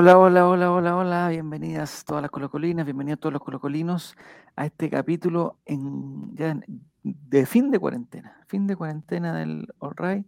Hola, 0.00 0.16
hola, 0.16 0.46
hola, 0.46 0.70
hola, 0.70 0.96
hola. 0.96 1.28
Bienvenidas 1.28 2.04
todas 2.04 2.22
las 2.22 2.30
colocolinas, 2.30 2.84
bienvenidos 2.84 3.18
todos 3.18 3.32
los 3.32 3.42
colocolinos 3.42 4.14
a 4.54 4.64
este 4.64 4.88
capítulo 4.88 5.58
en, 5.64 6.36
ya 6.36 6.56
de 7.02 7.46
fin 7.46 7.72
de 7.72 7.80
cuarentena. 7.80 8.40
Fin 8.46 8.68
de 8.68 8.76
cuarentena 8.76 9.34
del 9.34 9.66
All 9.80 10.24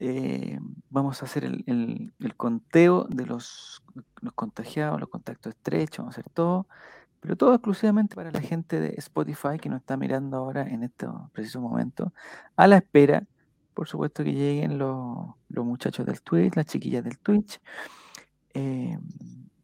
Eh, 0.00 0.58
vamos 0.90 1.22
a 1.22 1.26
hacer 1.26 1.44
el, 1.44 2.12
conteo 2.36 3.04
de 3.04 3.26
los, 3.26 3.80
los 4.22 4.32
contagiados, 4.32 4.98
los 4.98 5.08
contactos 5.08 5.54
estrechos, 5.54 5.98
vamos 5.98 6.18
a 6.18 6.20
hacer 6.20 6.32
todo, 6.32 6.66
pero 7.20 7.36
todo 7.36 7.54
exclusivamente 7.54 8.16
para 8.16 8.32
la 8.32 8.40
gente 8.40 8.80
de 8.80 8.94
Spotify 8.98 9.60
que 9.60 9.68
nos 9.68 9.82
está 9.82 9.96
mirando 9.96 10.36
ahora 10.36 10.62
en 10.62 10.82
este 10.82 11.06
preciso 11.32 11.60
momento, 11.60 12.12
a 12.56 12.66
la 12.66 12.78
espera, 12.78 13.22
por 13.72 13.86
supuesto, 13.86 14.24
que 14.24 14.32
lleguen 14.32 14.78
los, 14.78 15.28
los 15.48 15.64
muchachos 15.64 16.04
del 16.04 16.20
Twitch, 16.22 16.56
las 16.56 16.66
chiquillas 16.66 17.04
del 17.04 17.20
Twitch. 17.20 17.60
Eh, 18.56 18.98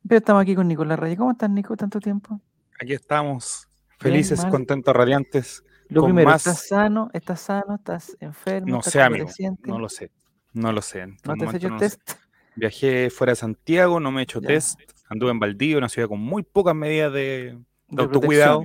pero 0.06 0.18
estamos 0.18 0.42
aquí 0.42 0.54
con 0.54 0.68
Nicolás 0.68 0.98
Raya. 0.98 1.16
¿Cómo 1.16 1.30
estás, 1.32 1.48
Nico? 1.50 1.76
¿Tanto 1.76 1.98
tiempo? 2.00 2.40
Aquí 2.80 2.92
estamos, 2.92 3.68
felices, 3.98 4.44
contentos, 4.46 4.94
radiantes. 4.94 5.64
Lo 5.88 6.04
primero, 6.04 6.28
más- 6.28 6.46
¿estás 6.46 6.66
sano? 6.68 7.10
¿Estás 7.12 7.40
sano? 7.40 7.74
¿Estás 7.76 8.16
enfermo? 8.20 8.68
No 8.68 8.78
¿Estás 8.78 8.92
sé, 8.92 9.02
amigo, 9.02 9.26
no 9.64 9.78
lo 9.78 9.88
sé. 9.88 10.10
No 10.52 10.72
lo 10.72 10.82
sé. 10.82 11.06
¿No 11.24 11.34
te 11.36 11.46
has 11.46 11.54
hecho 11.54 11.68
no 11.70 11.78
sé. 11.78 11.84
test? 11.90 12.10
Viajé 12.56 13.08
fuera 13.10 13.32
de 13.32 13.36
Santiago, 13.36 14.00
no 14.00 14.10
me 14.10 14.20
he 14.20 14.24
hecho 14.24 14.40
Ya. 14.40 14.48
test. 14.48 14.80
Anduve 15.08 15.30
en 15.30 15.38
Valdivia, 15.38 15.78
una 15.78 15.88
ciudad 15.88 16.08
con 16.08 16.20
muy 16.20 16.42
pocas 16.42 16.74
medidas 16.74 17.12
de, 17.12 17.18
de 17.18 17.58
De 17.88 18.02
autocuidado. 18.02 18.64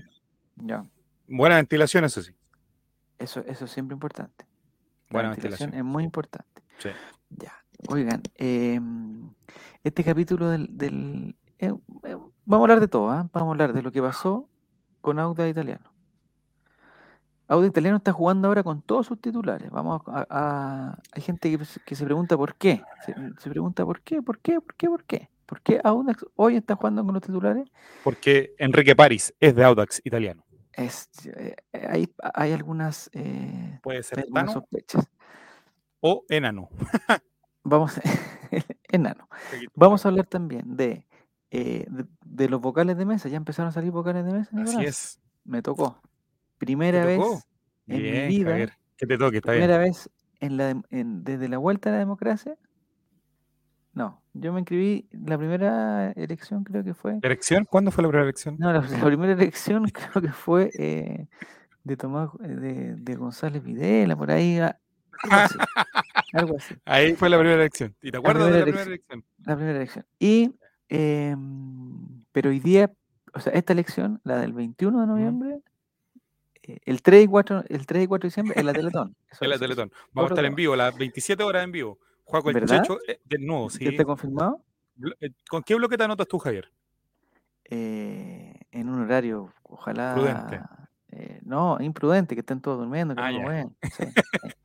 Ya, 0.56 0.84
Buena 1.28 1.56
ventilación, 1.58 2.04
eso 2.06 2.22
sí. 2.22 2.32
eso, 3.20 3.42
eso 3.46 3.66
es 3.66 3.72
siempre 3.72 3.94
importante. 3.94 4.46
La 5.10 5.14
Buena 5.14 5.30
ventilación 5.30 5.68
ventilación. 5.72 5.88
es 5.88 5.94
muy 5.94 6.04
importante. 6.04 6.62
Sí. 6.80 6.90
Ya. 7.30 7.54
Oigan, 7.88 8.22
eh, 8.36 8.80
este 9.84 10.04
capítulo 10.04 10.50
del... 10.50 10.68
del- 10.78 11.36
eh, 11.60 11.74
eh, 12.04 12.16
vamos 12.46 12.62
a 12.62 12.64
hablar 12.64 12.80
de 12.80 12.88
todo, 12.88 13.10
¿ah? 13.10 13.28
Vamos 13.34 13.48
a 13.48 13.52
hablar 13.52 13.74
de 13.74 13.82
lo 13.82 13.92
que 13.92 14.02
pasó 14.02 14.50
con 15.02 15.20
Auda 15.20 15.48
Italiano. 15.48 15.92
Auda 17.48 17.68
Italiano 17.68 17.98
está 17.98 18.12
jugando 18.12 18.48
ahora 18.48 18.62
con 18.64 18.82
todos 18.82 19.08
sus 19.08 19.20
titulares. 19.22 19.70
Vamos 19.72 20.02
a, 20.08 20.26
a- 20.30 21.00
hay 21.14 21.22
gente 21.22 21.56
que, 21.58 21.66
se- 21.66 21.80
que 21.86 21.96
se 21.96 22.04
pregunta 22.06 22.36
por 22.36 22.56
qué. 22.56 22.82
Se, 23.06 23.14
se 23.40 23.50
pregunta 23.50 23.86
por 23.86 24.02
qué, 24.02 24.22
por 24.22 24.40
qué, 24.40 24.60
por 24.60 24.76
qué, 24.76 24.88
por 24.90 25.04
qué. 25.06 25.30
¿Por 25.46 25.62
qué 25.62 25.80
Audax 25.82 26.26
hoy 26.36 26.58
está 26.58 26.76
jugando 26.76 27.06
con 27.06 27.14
los 27.14 27.24
titulares? 27.24 27.70
Porque 28.04 28.54
Enrique 28.58 28.96
París 28.98 29.34
es 29.40 29.56
de 29.56 29.64
Audax 29.64 30.02
italiano. 30.04 30.44
Es, 30.74 31.10
eh, 31.26 31.56
hay, 31.90 32.14
hay 32.34 32.52
algunas, 32.52 33.10
eh, 33.14 33.80
Puede 33.82 34.04
ser 34.04 34.20
algunas 34.20 34.52
sospechas. 34.52 35.08
o 36.02 36.26
Enano. 36.30 36.70
Vamos, 37.70 38.00
enano. 38.90 39.28
Vamos 39.76 40.06
a 40.06 40.10
hablar 40.10 40.26
también 40.26 40.78
de, 40.78 41.06
eh, 41.52 41.86
de, 41.90 42.06
de 42.26 42.50
los 42.50 42.62
vocales 42.62 42.98
de 42.98 43.06
mesa. 43.06 43.28
¿Ya 43.30 43.36
empezaron 43.38 43.70
a 43.70 43.72
salir 43.74 43.92
vocales 43.92 44.26
de 44.26 44.32
mesa? 44.32 44.50
Así 44.62 44.86
es. 44.86 45.20
Me 45.44 45.62
tocó. 45.62 46.02
Primera 46.58 47.02
¿Te 47.02 47.06
vez 47.08 47.20
tocó? 47.20 47.42
en 47.88 48.02
mi 48.02 48.28
vida, 48.28 48.50
Javier. 48.52 48.74
Que 48.98 49.06
te 49.06 49.18
toque, 49.18 49.38
está 49.38 49.52
bien. 49.52 49.64
primera 49.64 49.80
vez 49.80 50.10
en 50.40 50.58
la, 50.58 50.82
en- 50.90 51.24
desde 51.24 51.50
la 51.50 51.58
vuelta 51.58 51.90
a 51.90 51.94
la 51.94 52.00
democracia. 52.00 52.56
No, 53.94 54.22
yo 54.34 54.54
me 54.54 54.60
inscribí, 54.60 55.08
la 55.12 55.38
primera 55.38 56.12
elección 56.12 56.64
creo 56.64 56.84
que 56.84 56.94
fue. 56.94 57.20
¿Elección? 57.22 57.66
¿Cuándo 57.66 57.92
fue 57.92 58.04
la 58.04 58.10
primera 58.10 58.24
elección? 58.26 58.56
No, 58.60 58.72
la, 58.72 58.80
la 58.82 59.06
primera 59.06 59.34
elección 59.34 59.86
creo 59.92 60.22
que 60.22 60.32
fue 60.32 60.70
eh, 60.78 61.28
de 61.84 61.98
Tomás, 61.98 62.30
eh, 62.44 62.48
de, 62.48 62.96
de 62.96 63.16
González 63.16 63.64
Videla, 63.64 64.16
por 64.16 64.32
ahí, 64.32 64.58
a- 64.60 64.68
algo 64.70 64.87
así. 65.30 65.58
algo 66.34 66.58
así. 66.58 66.76
Ahí 66.86 67.16
fue 67.16 67.30
la 67.30 67.38
primera 67.38 67.60
elección. 67.60 67.96
¿Y 68.02 68.12
te 68.12 68.18
acuerdas 68.18 68.52
de 68.52 68.60
la 68.60 68.64
primera 68.64 68.84
elección? 68.84 69.24
La 69.46 69.56
primera 69.56 69.78
elección. 69.78 70.06
Y, 70.20 70.52
em, 70.90 72.24
pero 72.32 72.50
hoy 72.50 72.60
día, 72.60 72.92
o 73.34 73.40
sea, 73.40 73.54
esta 73.54 73.74
elección, 73.74 74.22
la 74.24 74.38
del 74.38 74.54
21 74.54 75.02
de 75.02 75.08
noviembre, 75.08 75.60
eh, 76.64 76.80
el 76.86 77.02
3 77.02 77.26
y 77.26 77.28
4, 77.28 77.64
el 77.68 77.86
3 77.86 78.04
y 78.04 78.08
4 78.08 78.28
de 78.28 78.30
diciembre, 78.30 78.54
es 78.58 78.66
la 78.66 78.74
Teletón. 78.74 79.16
En 79.42 79.50
la 79.50 79.58
Teletón. 79.58 79.92
Vamos 80.14 80.32
a 80.32 80.34
estar 80.34 80.46
en 80.46 80.56
vivo, 80.56 80.76
las 80.76 80.98
27 80.98 81.44
horas 81.44 81.64
en 81.64 81.72
vivo. 81.72 82.00
Juego 82.24 82.50
el. 82.50 82.66
Checho 82.66 82.98
eh, 83.08 83.20
de 83.24 83.38
nuevo, 83.40 83.70
¿Ya 83.70 83.78
sí. 83.78 83.88
está 83.88 84.04
confirmado? 84.04 84.62
Eh, 85.22 85.30
¿Con 85.50 85.64
qué 85.64 85.76
bloque 85.76 85.98
te 85.98 86.04
anotas 86.04 86.28
tú, 86.28 86.40
Javier? 86.40 86.72
Eh, 87.66 88.54
en 88.72 88.90
un 88.90 89.02
horario, 89.02 89.54
ojalá. 89.64 90.14
Prudente. 90.14 90.62
Eh, 91.20 91.40
no, 91.44 91.78
imprudente, 91.82 92.36
que 92.36 92.42
estén 92.42 92.62
todos 92.62 92.78
durmiendo, 92.80 93.16
que 93.16 93.22
Ah, 93.22 93.32
no 93.32 93.40
ya. 93.40 93.48
vean. 93.50 93.76
sí, 93.82 93.90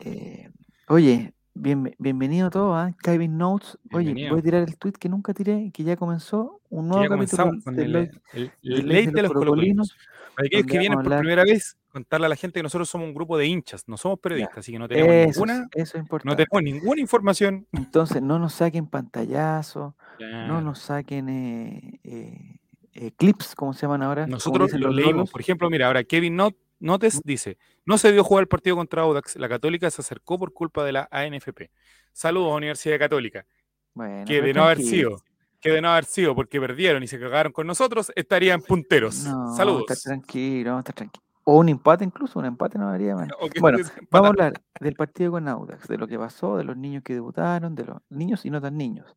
sí. 0.00 0.08
Eh, 0.08 0.50
oye, 0.88 1.32
bien, 1.54 1.94
bienvenido 1.98 2.46
a 2.46 2.50
todos, 2.50 2.74
¿ah? 2.76 2.94
Kevin 3.02 3.36
Notes. 3.36 3.76
Oye, 3.92 4.04
Bienvenido. 4.14 4.30
voy 4.32 4.40
a 4.40 4.42
tirar 4.42 4.62
el 4.68 4.78
tweet 4.78 4.92
que 4.92 5.08
nunca 5.08 5.34
tiré, 5.34 5.70
que 5.72 5.84
ya 5.84 5.96
comenzó 5.96 6.60
un 6.70 6.88
nuevo 6.88 7.04
ya 7.04 7.08
capítulo 7.10 7.50
con 7.64 7.78
el, 7.78 7.92
de 7.92 8.10
Ley 8.62 9.06
de 9.06 9.12
de 9.12 9.22
los 9.22 9.32
colocolinos. 9.32 9.94
Para 10.34 10.46
aquellos 10.46 10.66
que 10.66 10.78
vienen 10.78 10.96
por 10.98 11.04
hablar- 11.06 11.20
primera 11.20 11.44
vez, 11.44 11.76
contarle 11.90 12.26
a 12.26 12.28
la 12.28 12.36
gente 12.36 12.58
que 12.58 12.62
nosotros 12.62 12.88
somos 12.90 13.08
un 13.08 13.14
grupo 13.14 13.38
de 13.38 13.46
hinchas, 13.46 13.84
no 13.88 13.96
somos 13.96 14.18
periodistas, 14.18 14.58
así 14.58 14.72
que 14.72 14.78
no 14.78 14.86
tenemos 14.86 15.12
Eso, 15.14 15.28
ninguna, 15.46 15.68
es- 15.74 15.94
eso 15.94 15.98
es 15.98 16.24
no 16.24 16.36
tenemos 16.36 16.62
ninguna 16.62 17.00
información. 17.00 17.66
Entonces, 17.72 18.20
no 18.22 18.38
nos 18.38 18.52
saquen 18.54 18.86
pantallazos, 18.86 19.94
no 20.20 20.60
nos 20.60 20.78
saquen 20.80 21.98
eh, 22.96 23.12
clips, 23.16 23.54
como 23.54 23.72
se 23.72 23.82
llaman 23.82 24.02
ahora. 24.02 24.26
Nosotros 24.26 24.72
lo 24.72 24.88
los 24.88 24.94
leímos. 24.94 25.30
Por 25.30 25.40
ejemplo, 25.40 25.68
mira, 25.70 25.86
ahora 25.86 26.02
Kevin 26.04 26.36
Not- 26.36 26.56
Notes 26.78 27.20
dice, 27.24 27.56
no 27.86 27.96
se 27.98 28.12
dio 28.12 28.22
jugar 28.22 28.42
el 28.42 28.48
partido 28.48 28.76
contra 28.76 29.02
Audax, 29.02 29.36
la 29.36 29.48
Católica 29.48 29.90
se 29.90 30.02
acercó 30.02 30.38
por 30.38 30.52
culpa 30.52 30.84
de 30.84 30.92
la 30.92 31.08
ANFP. 31.10 31.70
Saludos, 32.12 32.54
Universidad 32.56 32.98
Católica. 32.98 33.46
Bueno, 33.94 34.24
que 34.26 34.42
de 34.42 34.52
no 34.52 34.64
haber 34.64 34.78
sido, 34.82 35.22
que 35.60 35.70
de 35.70 35.80
no 35.80 35.88
haber 35.90 36.04
sido 36.04 36.34
porque 36.34 36.60
perdieron 36.60 37.02
y 37.02 37.06
se 37.06 37.18
cagaron 37.18 37.52
con 37.52 37.66
nosotros, 37.66 38.12
estarían 38.14 38.60
punteros. 38.60 39.24
No, 39.24 39.54
Saludos. 39.56 39.84
Está 39.88 40.10
tranquilo, 40.10 40.78
estar 40.78 40.94
tranquilo. 40.94 41.24
O 41.48 41.58
un 41.60 41.68
empate 41.68 42.02
incluso, 42.04 42.40
un 42.40 42.44
empate 42.44 42.76
no 42.76 42.88
haría 42.88 43.14
mal. 43.14 43.30
O 43.40 43.48
que 43.48 43.60
Bueno, 43.60 43.78
Vamos 44.10 44.26
a 44.26 44.30
hablar 44.30 44.62
del 44.80 44.94
partido 44.96 45.30
con 45.30 45.46
Audax, 45.46 45.86
de 45.86 45.96
lo 45.96 46.08
que 46.08 46.18
pasó, 46.18 46.56
de 46.56 46.64
los 46.64 46.76
niños 46.76 47.04
que 47.04 47.14
debutaron, 47.14 47.76
de 47.76 47.84
los 47.84 47.98
niños 48.10 48.44
y 48.44 48.50
no 48.50 48.60
tan 48.60 48.76
niños. 48.76 49.16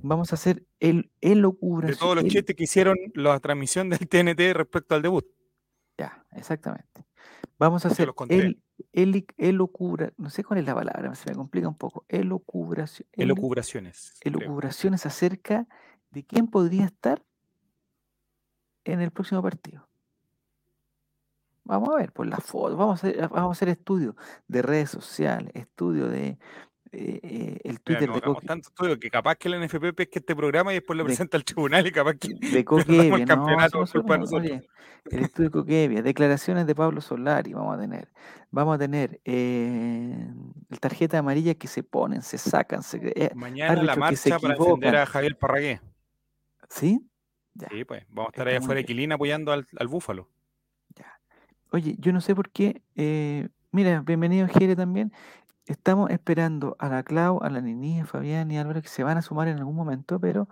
Vamos 0.00 0.30
a 0.30 0.36
hacer 0.36 0.64
el, 0.78 1.10
el 1.20 1.40
locura. 1.40 1.88
de 1.88 1.96
todos 1.96 2.14
los 2.14 2.24
el- 2.24 2.30
chistes 2.30 2.54
que 2.54 2.62
hicieron 2.62 2.96
la 3.14 3.40
transmisión 3.40 3.90
del 3.90 4.06
TNT 4.08 4.54
respecto 4.54 4.94
al 4.94 5.02
debut. 5.02 5.26
Ya, 5.98 6.24
exactamente. 6.30 7.04
Vamos 7.58 7.84
a 7.84 7.88
hacer 7.88 8.14
conté. 8.14 8.36
el, 8.38 8.62
el, 8.92 9.26
elocubra- 9.36 10.12
no 10.16 10.30
sé 10.30 10.44
cuál 10.44 10.60
es 10.60 10.66
la 10.66 10.74
palabra, 10.76 11.12
se 11.16 11.28
me 11.30 11.34
complica 11.36 11.66
un 11.66 11.76
poco. 11.76 12.04
El- 13.12 13.28
creo. 14.20 14.38
elucubraciones 14.38 15.06
acerca 15.06 15.66
de 16.10 16.24
quién 16.24 16.46
podría 16.46 16.84
estar 16.84 17.20
en 18.84 19.00
el 19.00 19.10
próximo 19.10 19.42
partido. 19.42 19.88
Vamos 21.64 21.88
a 21.90 21.96
ver, 21.96 22.12
por 22.12 22.26
las 22.26 22.44
fotos, 22.44 22.76
vamos 22.76 23.02
a 23.02 23.06
hacer, 23.08 23.28
vamos 23.28 23.48
a 23.48 23.52
hacer 23.52 23.68
estudios 23.70 24.14
de 24.48 24.62
redes 24.62 24.90
sociales, 24.90 25.50
estudio 25.54 26.08
de 26.08 26.36
eh, 26.92 27.20
eh, 27.22 27.58
el 27.64 27.80
Twitter 27.80 28.08
no 28.08 28.14
de 28.16 28.20
Coque, 28.20 28.46
tanto 28.46 28.68
estudio 28.68 28.98
que 29.00 29.10
capaz 29.10 29.34
que 29.36 29.48
el 29.48 29.60
NFP 29.64 29.92
pesque 29.94 30.18
este 30.20 30.36
programa 30.36 30.72
y 30.72 30.76
después 30.76 30.96
lo 30.96 31.02
De- 31.04 31.08
presenta 31.08 31.36
al 31.36 31.44
tribunal 31.44 31.86
y 31.86 31.90
capaz 31.90 32.14
que 32.14 32.28
de 32.52 32.64
Coquevia, 32.64 33.14
el 33.16 33.20
no, 33.22 33.26
campeonato 33.26 33.80
nosotros. 33.80 34.32
oye, 34.32 34.68
el 35.10 35.24
estudio 35.24 35.48
de 35.48 35.52
Coquevia, 35.52 36.02
declaraciones 36.02 36.66
de 36.66 36.74
Pablo 36.74 37.00
Solari, 37.00 37.52
vamos 37.54 37.76
a 37.76 37.80
tener, 37.80 38.12
vamos 38.50 38.74
a 38.76 38.78
tener 38.78 39.20
eh, 39.24 40.28
el 40.70 40.80
tarjeta 40.80 41.18
amarilla 41.18 41.54
que 41.54 41.66
se 41.66 41.82
ponen, 41.82 42.22
se 42.22 42.38
sacan, 42.38 42.82
se, 42.82 43.00
eh, 43.16 43.30
Mañana 43.34 43.82
la 43.82 43.96
marcha 43.96 44.38
para 44.38 44.54
defender 44.54 44.96
a 44.96 45.06
Javier 45.06 45.36
Parragué. 45.38 45.80
¿sí? 46.68 47.00
Ya. 47.54 47.68
Sí, 47.70 47.84
pues, 47.84 48.04
vamos 48.08 48.28
a 48.28 48.30
estar 48.32 48.48
allá 48.48 48.58
afuera 48.58 48.78
de. 48.78 48.84
Quilín 48.84 49.12
apoyando 49.12 49.50
al, 49.52 49.66
al 49.76 49.88
Búfalo. 49.88 50.28
Oye, 51.74 51.96
yo 51.98 52.12
no 52.12 52.20
sé 52.20 52.36
por 52.36 52.50
qué. 52.50 52.82
eh, 52.94 53.48
mira, 53.72 54.00
bienvenido 54.02 54.46
Jere 54.46 54.76
también. 54.76 55.12
Estamos 55.66 56.08
esperando 56.10 56.76
a 56.78 56.88
la 56.88 57.02
Clau, 57.02 57.42
a 57.42 57.50
la 57.50 57.60
Nini, 57.60 57.98
a 58.00 58.06
Fabián 58.06 58.48
y 58.52 58.58
a 58.58 58.60
Álvaro 58.60 58.80
que 58.80 58.86
se 58.86 59.02
van 59.02 59.18
a 59.18 59.22
sumar 59.22 59.48
en 59.48 59.58
algún 59.58 59.74
momento, 59.74 60.20
pero 60.20 60.48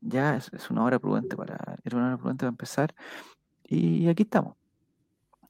ya 0.00 0.34
es, 0.34 0.52
es 0.52 0.70
una 0.70 0.82
hora 0.82 0.98
prudente 0.98 1.36
para, 1.36 1.76
era 1.84 1.96
una 1.96 2.08
hora 2.08 2.16
prudente 2.16 2.40
para 2.42 2.48
empezar. 2.48 2.92
Y 3.62 4.08
aquí 4.08 4.24
estamos. 4.24 4.56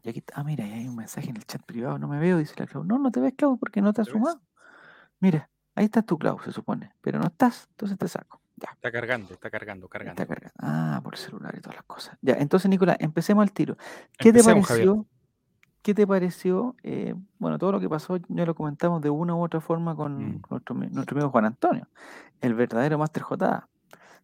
Y 0.03 0.11
aquí, 0.11 0.19
está- 0.19 0.35
ah, 0.37 0.45
mira, 0.45 0.63
ahí 0.67 0.73
hay 0.75 0.89
un 0.89 0.97
mensaje 0.97 1.31
en 1.31 1.37
el 1.39 1.47
chat 1.47 1.63
privado, 1.63 1.99
no 1.99 2.07
me 2.07 2.19
veo, 2.19 2.37
dice 2.37 2.53
la 2.59 2.67
Clau. 2.67 2.85
No, 2.85 2.99
no 2.99 3.11
te 3.11 3.21
ves, 3.21 3.33
Clau, 3.35 3.57
porque 3.57 3.81
no 3.81 3.95
te 3.95 4.03
has 4.03 4.09
sumado. 4.09 4.43
Mira, 5.21 5.49
ahí 5.75 5.87
estás 5.87 6.05
tú, 6.05 6.19
Clau, 6.19 6.39
se 6.41 6.53
supone, 6.53 6.93
pero 7.01 7.19
no 7.19 7.25
estás, 7.29 7.67
entonces 7.71 7.97
te 7.97 8.09
saco. 8.09 8.43
Ya. 8.65 8.73
Está 8.73 8.91
cargando, 8.93 9.35
está 9.35 9.51
cargando, 9.51 9.89
cargando. 9.89 10.23
Está 10.23 10.27
cargando. 10.35 10.55
Ah, 10.59 11.01
por 11.03 11.15
el 11.15 11.19
celular 11.21 11.55
y 11.57 11.61
todas 11.61 11.77
las 11.77 11.85
cosas. 11.85 12.17
Ya, 12.23 12.35
entonces, 12.35 12.69
Nicolás, 12.71 12.97
empecemos 13.01 13.43
al 13.43 13.53
tiro. 13.53 13.77
¿Qué 14.19 14.29
Empecemos, 14.31 14.63
te 14.67 14.75
Javier. 14.75 14.87
pareció? 14.89 15.07
¿Qué 15.83 15.95
te 15.95 16.07
pareció? 16.07 16.77
eh, 16.83 17.15
bueno, 17.39 17.59
todo 17.59 17.73
lo 17.73 17.81
que 17.81 17.89
pasó 17.91 18.17
ya 18.29 18.47
lo 18.47 18.55
comentamos 18.55 19.03
de 19.03 19.11
una 19.11 19.35
u 19.35 19.43
otra 19.43 19.61
forma 19.61 19.95
con 19.95 20.17
Mm. 20.37 20.43
nuestro, 20.51 20.75
mi- 20.75 20.87
nuestro 20.89 21.17
amigo 21.17 21.31
Juan 21.31 21.45
Antonio, 21.45 21.87
el 22.41 22.55
verdadero 22.55 22.97
Master 22.99 23.23
J. 23.23 23.69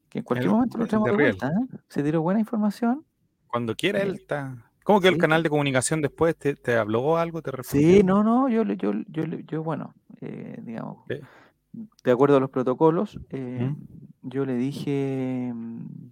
Que 0.08 0.18
en 0.20 0.24
cualquier 0.24 0.48
El- 0.48 0.54
momento 0.54 0.78
lo 0.78 0.86
traemos 0.86 1.06
de 1.10 1.14
vuelta. 1.14 1.48
¿eh? 1.48 1.76
Se 1.88 2.02
tiró 2.02 2.22
buena 2.22 2.40
información. 2.40 3.04
Cuando 3.46 3.74
quiera 3.76 3.98
Eh, 4.00 4.02
él 4.02 4.14
está. 4.14 4.56
¿Cómo 4.84 5.00
que 5.00 5.08
el 5.08 5.18
canal 5.18 5.42
de 5.42 5.50
comunicación 5.50 6.00
después 6.00 6.34
te, 6.36 6.54
te 6.56 6.76
habló 6.76 7.16
algo? 7.18 7.40
Sí, 7.62 8.02
no, 8.02 8.24
no, 8.24 8.48
yo, 8.48 8.62
yo, 8.64 8.92
yo, 9.08 9.24
yo 9.24 9.62
bueno, 9.62 9.94
eh, 10.20 10.58
digamos, 10.62 11.04
Sí. 11.08 11.20
De 11.72 12.10
acuerdo 12.10 12.36
a 12.36 12.40
los 12.40 12.50
protocolos, 12.50 13.18
eh, 13.30 13.74
yo 14.22 14.44
le 14.44 14.54
dije 14.54 15.52
mm, 15.54 16.10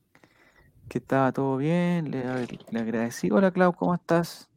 que 0.89 0.99
estaba 0.99 1.33
todo 1.33 1.57
bien, 1.57 2.11
le, 2.11 2.25
le 2.71 2.81
agradecí. 2.81 3.31
Hola 3.31 3.51
Clau, 3.51 3.73
¿cómo 3.75 3.95
estás? 3.95 4.49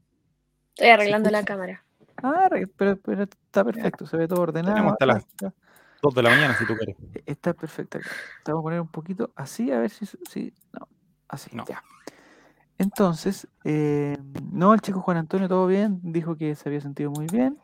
Estoy 0.75 0.89
arreglando 0.89 1.30
la 1.30 1.44
cámara. 1.44 1.83
Ah, 2.24 2.50
pero, 2.77 2.98
pero 2.98 3.24
está 3.24 3.63
perfecto, 3.63 4.06
se 4.06 4.18
ve 4.18 4.27
todo 4.27 4.42
ordenado. 4.42 4.89
hasta 4.89 5.06
las 5.06 5.25
2 6.01 6.15
de 6.15 6.24
la 6.24 6.30
mañana 6.30 6.56
si 6.56 6.65
tú 6.65 6.75
quieres. 6.75 6.95
E, 7.13 7.24
está 7.25 7.54
perfecto. 7.54 8.00
Vamos 8.45 8.62
a 8.62 8.63
poner 8.63 8.81
un 8.81 8.88
poquito 8.88 9.31
así, 9.36 9.71
a 9.71 9.80
ver 9.80 9.89
si... 9.89 10.06
si 10.06 10.54
no, 10.74 10.88
así, 11.27 11.51
ya. 11.68 11.83
Entonces, 12.77 13.47
eh, 13.63 14.18
no, 14.51 14.74
el 14.74 14.81
chico 14.81 15.01
Juan 15.01 15.18
Antonio 15.18 15.47
todo 15.47 15.68
bien, 15.68 16.00
dijo 16.01 16.36
que 16.36 16.56
se 16.56 16.68
había 16.68 16.81
sentido 16.81 17.12
muy 17.12 17.27
bien, 17.27 17.59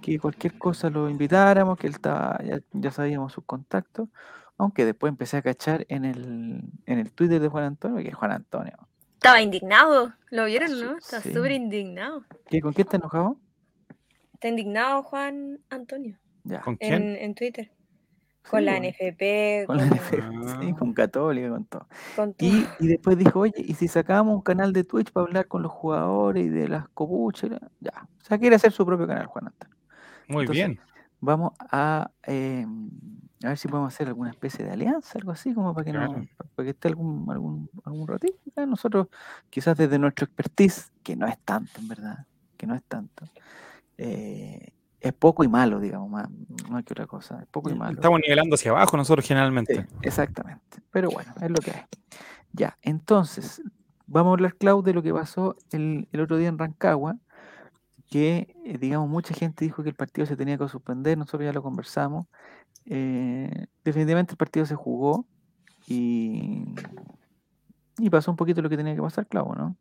que 0.00 0.18
cualquier 0.18 0.58
cosa 0.58 0.90
lo 0.90 1.08
invitáramos, 1.08 1.78
que 1.78 1.86
él 1.86 1.94
estaba, 1.94 2.40
ya, 2.72 2.90
sabíamos 2.90 3.32
sus 3.32 3.44
contactos, 3.44 4.08
aunque 4.56 4.84
después 4.84 5.10
empecé 5.10 5.36
a 5.36 5.42
cachar 5.42 5.86
en 5.88 6.04
el, 6.04 6.62
en 6.86 6.98
el 6.98 7.12
Twitter 7.12 7.40
de 7.40 7.48
Juan 7.48 7.64
Antonio, 7.64 8.02
que 8.02 8.08
es 8.08 8.14
Juan 8.14 8.32
Antonio. 8.32 8.76
Estaba 9.14 9.42
indignado, 9.42 10.12
¿lo 10.30 10.44
vieron, 10.44 10.80
no? 10.80 10.98
Estaba 10.98 11.22
súper 11.22 11.52
indignado. 11.52 12.24
¿Qué, 12.48 12.60
¿Con 12.60 12.72
quién 12.72 12.86
está 12.86 12.98
enojado? 12.98 13.36
Está 14.34 14.48
indignado 14.48 15.02
Juan 15.02 15.58
Antonio. 15.70 16.16
Ya. 16.44 16.60
¿Con 16.60 16.76
quién? 16.76 17.16
En, 17.16 17.34
Twitter. 17.34 17.72
Con 18.48 18.64
la 18.64 18.78
NFP. 18.78 19.66
Con, 19.66 19.76
la 19.76 19.86
NFP, 19.86 20.78
con 20.78 20.92
Católica, 20.94 21.50
con 21.50 21.64
todo. 21.64 21.86
Y, 22.38 22.64
y, 22.78 22.86
después 22.86 23.18
dijo, 23.18 23.40
oye, 23.40 23.54
¿y 23.58 23.74
si 23.74 23.88
sacábamos 23.88 24.36
un 24.36 24.42
canal 24.42 24.72
de 24.72 24.84
Twitch 24.84 25.10
para 25.10 25.26
hablar 25.26 25.48
con 25.48 25.62
los 25.62 25.72
jugadores 25.72 26.46
y 26.46 26.48
de 26.48 26.68
las 26.68 26.88
copuchas? 26.90 27.50
Ya. 27.80 28.08
O 28.22 28.24
sea, 28.24 28.38
quiere 28.38 28.54
hacer 28.54 28.70
su 28.70 28.86
propio 28.86 29.08
canal, 29.08 29.26
Juan 29.26 29.48
Antonio. 29.48 29.77
Muy 30.28 30.46
bien. 30.46 30.78
Vamos 31.20 31.52
a, 31.58 32.10
eh, 32.26 32.64
a 33.42 33.48
ver 33.48 33.58
si 33.58 33.68
podemos 33.68 33.92
hacer 33.92 34.08
alguna 34.08 34.30
especie 34.30 34.64
de 34.64 34.70
alianza, 34.70 35.18
algo 35.18 35.32
así, 35.32 35.52
como 35.52 35.74
para 35.74 35.84
que, 35.84 35.92
no, 35.92 36.26
para 36.54 36.64
que 36.64 36.70
esté 36.70 36.88
algún, 36.88 37.28
algún, 37.30 37.70
algún 37.84 38.06
ratito. 38.06 38.36
Nosotros, 38.66 39.08
quizás 39.50 39.76
desde 39.76 39.98
nuestro 39.98 40.26
expertise, 40.26 40.92
que 41.02 41.16
no 41.16 41.26
es 41.26 41.38
tanto, 41.38 41.80
en 41.80 41.88
verdad, 41.88 42.26
que 42.56 42.66
no 42.66 42.74
es 42.74 42.82
tanto, 42.84 43.24
eh, 43.96 44.72
es 45.00 45.12
poco 45.12 45.44
y 45.44 45.48
malo, 45.48 45.80
digamos, 45.80 46.10
más, 46.10 46.28
no 46.68 46.82
que 46.84 46.92
otra 46.92 47.06
cosa, 47.06 47.40
es 47.40 47.46
poco 47.46 47.70
y 47.70 47.74
malo. 47.74 47.94
Estamos 47.94 48.20
nivelando 48.20 48.54
hacia 48.54 48.72
abajo 48.72 48.96
nosotros 48.96 49.26
generalmente. 49.26 49.86
exactamente, 50.02 50.78
pero 50.90 51.10
bueno, 51.10 51.32
es 51.40 51.50
lo 51.50 51.56
que 51.56 51.70
es. 51.70 51.84
Ya, 52.52 52.76
entonces, 52.82 53.62
vamos 54.06 54.30
a 54.30 54.34
hablar, 54.34 54.56
Clau, 54.56 54.82
de 54.82 54.94
lo 54.94 55.02
que 55.02 55.12
pasó 55.12 55.56
el, 55.70 56.08
el 56.12 56.20
otro 56.20 56.36
día 56.36 56.48
en 56.48 56.58
Rancagua, 56.58 57.16
que, 58.10 58.54
eh, 58.64 58.78
digamos, 58.78 59.08
mucha 59.08 59.34
gente 59.34 59.64
dijo 59.64 59.82
que 59.82 59.90
el 59.90 59.94
partido 59.94 60.26
se 60.26 60.36
tenía 60.36 60.58
que 60.58 60.68
suspender, 60.68 61.18
nosotros 61.18 61.44
ya 61.44 61.52
lo 61.52 61.62
conversamos. 61.62 62.26
Eh, 62.86 63.66
definitivamente 63.84 64.32
el 64.32 64.38
partido 64.38 64.64
se 64.64 64.74
jugó 64.74 65.26
y, 65.86 66.74
y 67.98 68.10
pasó 68.10 68.30
un 68.30 68.36
poquito 68.36 68.62
lo 68.62 68.70
que 68.70 68.76
tenía 68.76 68.94
que 68.94 69.02
pasar, 69.02 69.26
Clau, 69.26 69.54
¿no? 69.54 69.76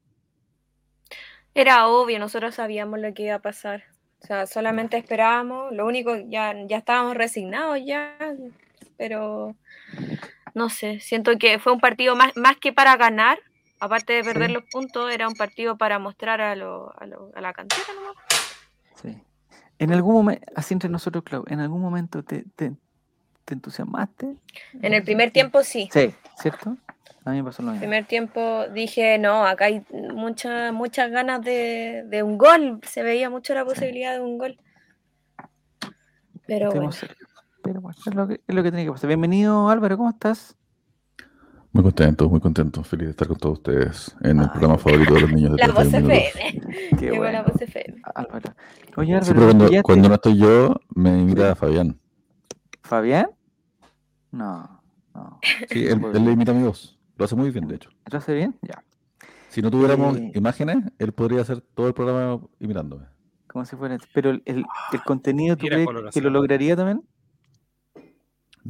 Era 1.53 1.87
obvio, 1.87 2.19
nosotros 2.19 2.55
sabíamos 2.55 2.99
lo 2.99 3.13
que 3.13 3.23
iba 3.23 3.35
a 3.35 3.41
pasar. 3.41 3.83
O 4.21 4.27
sea, 4.27 4.45
solamente 4.45 4.97
esperábamos, 4.97 5.73
lo 5.73 5.85
único, 5.85 6.15
ya, 6.15 6.53
ya 6.67 6.77
estábamos 6.77 7.15
resignados 7.15 7.79
ya, 7.85 8.15
pero 8.97 9.55
no 10.53 10.69
sé, 10.69 10.99
siento 10.99 11.37
que 11.37 11.59
fue 11.59 11.71
un 11.71 11.79
partido 11.79 12.15
más, 12.15 12.35
más 12.35 12.57
que 12.57 12.73
para 12.73 12.97
ganar, 12.97 13.39
aparte 13.79 14.13
de 14.13 14.23
perder 14.23 14.51
los 14.51 14.63
puntos, 14.71 15.11
era 15.11 15.27
un 15.27 15.35
partido 15.35 15.77
para 15.77 15.99
mostrar 15.99 16.41
a, 16.41 16.55
lo, 16.55 16.93
a, 16.99 17.05
lo, 17.05 17.31
a 17.35 17.41
la 17.41 17.53
cantera 17.53 17.83
nomás. 17.95 18.15
Sí. 19.01 19.21
En 19.79 19.93
algún 19.93 20.15
momento, 20.15 20.45
así 20.55 20.73
entre 20.73 20.89
nosotros, 20.89 21.23
Clau, 21.23 21.43
¿en 21.47 21.59
algún 21.59 21.81
momento 21.81 22.23
te, 22.23 22.43
te, 22.55 22.73
te 23.45 23.53
entusiasmaste? 23.53 24.35
En 24.81 24.93
el 24.93 25.03
primer 25.03 25.31
tiempo 25.31 25.63
sí. 25.63 25.89
Sí, 25.91 26.13
¿cierto? 26.37 26.77
A 27.25 27.31
mí 27.31 27.37
me 27.37 27.43
pasó 27.43 27.61
lo 27.61 27.71
mismo. 27.71 27.81
primer 27.81 28.05
tiempo 28.05 28.67
dije, 28.69 29.17
no, 29.17 29.45
acá 29.45 29.65
hay 29.65 29.85
muchas 29.91 30.71
muchas 30.71 31.11
ganas 31.11 31.41
de, 31.41 32.03
de, 32.07 32.23
un 32.23 32.37
gol. 32.37 32.79
Se 32.83 33.03
veía 33.03 33.29
mucho 33.29 33.53
la 33.53 33.65
posibilidad 33.65 34.13
de 34.13 34.21
un 34.21 34.37
gol. 34.37 34.57
Pero 36.47 36.71
bueno. 36.71 36.89
Pero 37.63 37.81
bueno, 37.81 37.97
es 38.05 38.15
lo, 38.15 38.27
que, 38.29 38.35
es 38.47 38.55
lo 38.55 38.63
que 38.63 38.71
tiene 38.71 38.85
que 38.85 38.91
pasar. 38.91 39.09
Bienvenido 39.09 39.69
Álvaro, 39.69 39.97
¿cómo 39.97 40.09
estás? 40.09 40.55
Muy 41.77 41.83
contento, 41.83 42.27
muy 42.27 42.39
contento. 42.39 42.83
Feliz 42.83 43.05
de 43.05 43.11
estar 43.11 43.27
con 43.27 43.37
todos 43.37 43.59
ustedes 43.59 44.15
en 44.21 44.39
el 44.39 44.49
programa 44.49 44.79
favorito 44.79 45.13
de 45.13 45.21
los 45.21 45.31
niños 45.31 45.55
de 45.55 45.57
La 45.57 45.71
voz 45.71 45.85
FM. 45.85 46.31
Qué 46.99 47.11
bueno. 47.11 47.33
la 47.33 47.43
voz 47.43 47.61
FM. 47.61 48.01
Álvaro. 48.15 48.53
Oye, 48.95 49.13
Álvaro, 49.13 49.25
sí, 49.25 49.33
cuando, 49.35 49.83
cuando, 49.83 50.09
no 50.09 50.15
estoy 50.15 50.37
yo, 50.39 50.75
me 50.95 51.19
invita 51.19 51.51
a 51.51 51.55
Fabián. 51.55 51.99
¿Fabián? 52.81 53.29
No, 54.31 54.81
no. 55.13 55.39
Sí, 55.69 55.85
él, 55.85 56.01
él 56.15 56.25
le 56.25 56.31
imita 56.31 56.51
a 56.51 56.55
mi 56.55 56.63
voz. 56.63 56.97
Lo 57.15 57.25
hace 57.25 57.35
muy 57.35 57.51
bien, 57.51 57.67
de 57.67 57.75
hecho. 57.75 57.91
¿Lo 58.11 58.17
hace 58.17 58.33
bien? 58.33 58.57
Ya. 58.63 58.83
Si 59.49 59.61
no 59.61 59.69
tuviéramos 59.69 60.17
imágenes, 60.33 60.77
él 60.97 61.11
podría 61.11 61.41
hacer 61.41 61.61
todo 61.61 61.87
el 61.87 61.93
programa 61.93 62.41
imitándome. 62.59 63.05
Como 63.45 63.65
si 63.65 63.75
fuera. 63.75 63.99
Pero 64.15 64.31
el, 64.31 64.41
el, 64.45 64.65
contenido, 65.05 65.55
¿tú 65.55 65.67
crees 65.67 65.87
que 66.11 66.21
lo 66.21 66.31
lograría 66.31 66.75
también? 66.75 67.03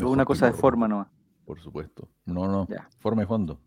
¿O 0.03 0.09
una 0.09 0.25
cosa 0.25 0.47
de 0.47 0.51
forma 0.51 0.89
nomás? 0.89 1.07
Por 1.47 1.61
supuesto. 1.61 2.09
No, 2.25 2.45
no. 2.45 2.67
Ya. 2.67 2.89
Forma 2.99 3.23
y 3.23 3.25
fondo. 3.25 3.57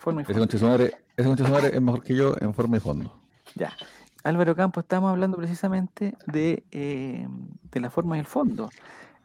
Forma 0.00 0.22
y 0.22 0.24
fondo. 0.24 0.42
Ese 0.42 1.28
conchesumadre 1.28 1.76
es 1.76 1.82
mejor 1.82 2.02
que 2.02 2.16
yo 2.16 2.34
en 2.40 2.54
forma 2.54 2.78
y 2.78 2.80
fondo. 2.80 3.12
Ya. 3.54 3.76
Álvaro 4.24 4.56
Campos, 4.56 4.84
estamos 4.84 5.10
hablando 5.10 5.36
precisamente 5.36 6.16
de, 6.26 6.64
eh, 6.70 7.28
de 7.70 7.80
la 7.80 7.90
forma 7.90 8.16
y 8.16 8.20
el 8.20 8.26
fondo. 8.26 8.70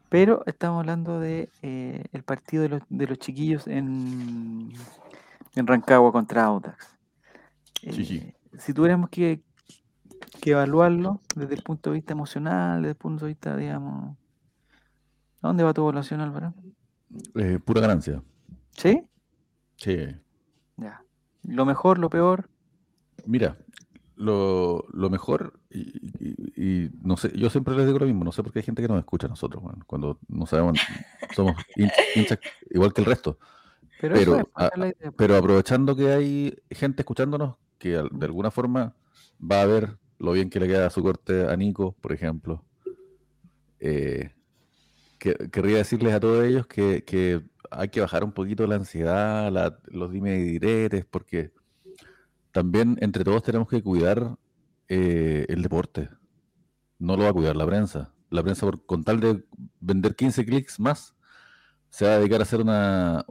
Pero 0.10 0.44
estamos 0.46 0.82
hablando 0.82 1.22
de 1.22 1.50
eh, 1.62 2.04
el 2.12 2.24
partido 2.24 2.64
de 2.64 2.70
los, 2.70 2.82
de 2.90 3.08
los 3.08 3.18
chiquillos 3.18 3.66
en, 3.68 4.74
en 5.56 5.68
Rancagua 5.68 6.12
contra 6.12 6.44
Audax. 6.44 6.90
Eh, 7.84 8.34
si 8.60 8.74
tuviéramos 8.74 9.10
que, 9.10 9.42
que, 10.42 10.52
evaluarlo 10.52 11.22
desde 11.34 11.56
el 11.56 11.64
punto 11.64 11.92
de 11.92 11.96
vista 11.96 12.12
emocional, 12.12 12.82
desde 12.82 12.92
el 12.92 12.98
punto 12.98 13.24
de 13.24 13.32
vista, 13.32 13.56
digamos... 13.56 14.18
¿A 15.42 15.48
dónde 15.48 15.64
va 15.64 15.74
tu 15.74 15.82
evaluación, 15.82 16.20
Álvaro? 16.20 16.54
Eh, 17.36 17.60
pura 17.64 17.82
ganancia. 17.82 18.24
¿Sí? 18.72 19.04
Sí. 19.78 20.08
Ya. 20.78 21.04
¿Lo 21.44 21.66
mejor, 21.66 22.00
lo 22.00 22.10
peor? 22.10 22.50
Mira, 23.26 23.58
lo, 24.16 24.86
lo 24.94 25.10
mejor, 25.10 25.60
y, 25.72 26.90
no 27.02 27.18
sé, 27.18 27.32
yo 27.36 27.50
siempre 27.50 27.76
les 27.76 27.88
digo 27.88 28.00
lo 28.00 28.06
mismo, 28.06 28.24
no 28.24 28.32
sé 28.32 28.44
por 28.44 28.52
qué 28.52 28.60
hay 28.60 28.66
gente 28.66 28.82
que 28.82 28.88
nos 28.88 29.00
escucha 29.00 29.28
a 29.28 29.30
nosotros, 29.30 29.64
cuando 29.88 30.20
no 30.28 30.46
sabemos, 30.46 30.80
somos 31.36 31.56
hinchas 32.16 32.40
igual 32.70 32.94
que 32.94 33.02
el 33.02 33.08
resto. 33.08 33.40
Pero, 34.00 34.50
pero, 35.16 35.36
aprovechando 35.36 35.96
que 35.96 36.12
hay 36.12 36.56
gente 36.72 37.04
escuchándonos 37.04 37.56
que 37.78 37.90
de 37.90 38.26
alguna 38.26 38.50
forma 38.50 38.96
va 39.40 39.62
a 39.62 39.66
ver 39.66 39.98
lo 40.18 40.32
bien 40.32 40.50
que 40.50 40.60
le 40.60 40.68
queda 40.68 40.88
a 40.88 40.92
su 40.92 41.04
corte 41.04 41.48
a 41.48 41.56
Nico, 41.56 41.96
por 42.02 42.12
ejemplo, 42.12 42.64
eh, 43.80 44.32
que, 45.22 45.36
querría 45.52 45.78
decirles 45.78 46.14
a 46.16 46.20
todos 46.20 46.44
ellos 46.44 46.66
que, 46.66 47.44
hay 47.70 47.90
que 47.90 48.02
bajar 48.02 48.24
un 48.24 48.34
poquito 48.34 48.66
la 48.66 48.76
ansiedad, 48.76 49.52
la, 49.52 49.78
los 49.86 50.12
dime 50.12 50.36
y 50.40 50.44
diretes, 50.44 51.06
porque 51.06 51.52
también 52.52 52.98
entre 53.02 53.24
todos 53.24 53.44
tenemos 53.44 53.70
que 53.70 53.84
cuidar 53.84 54.36
eh, 54.90 55.46
el 55.48 55.62
deporte. 55.62 56.10
No 56.98 57.16
lo 57.16 57.24
va 57.24 57.30
a 57.30 57.34
cuidar 57.34 57.56
la 57.56 57.68
prensa. 57.68 58.12
La 58.32 58.42
prensa, 58.42 58.66
por, 58.66 58.84
con 58.86 59.04
tal 59.04 59.20
de 59.20 59.46
vender 59.80 60.16
15 60.16 60.44
clics 60.44 60.80
más, 60.80 61.16
se 61.90 62.06
va 62.06 62.14
a 62.14 62.18
dedicar 62.18 62.40
a 62.40 62.44
hacer 62.44 62.66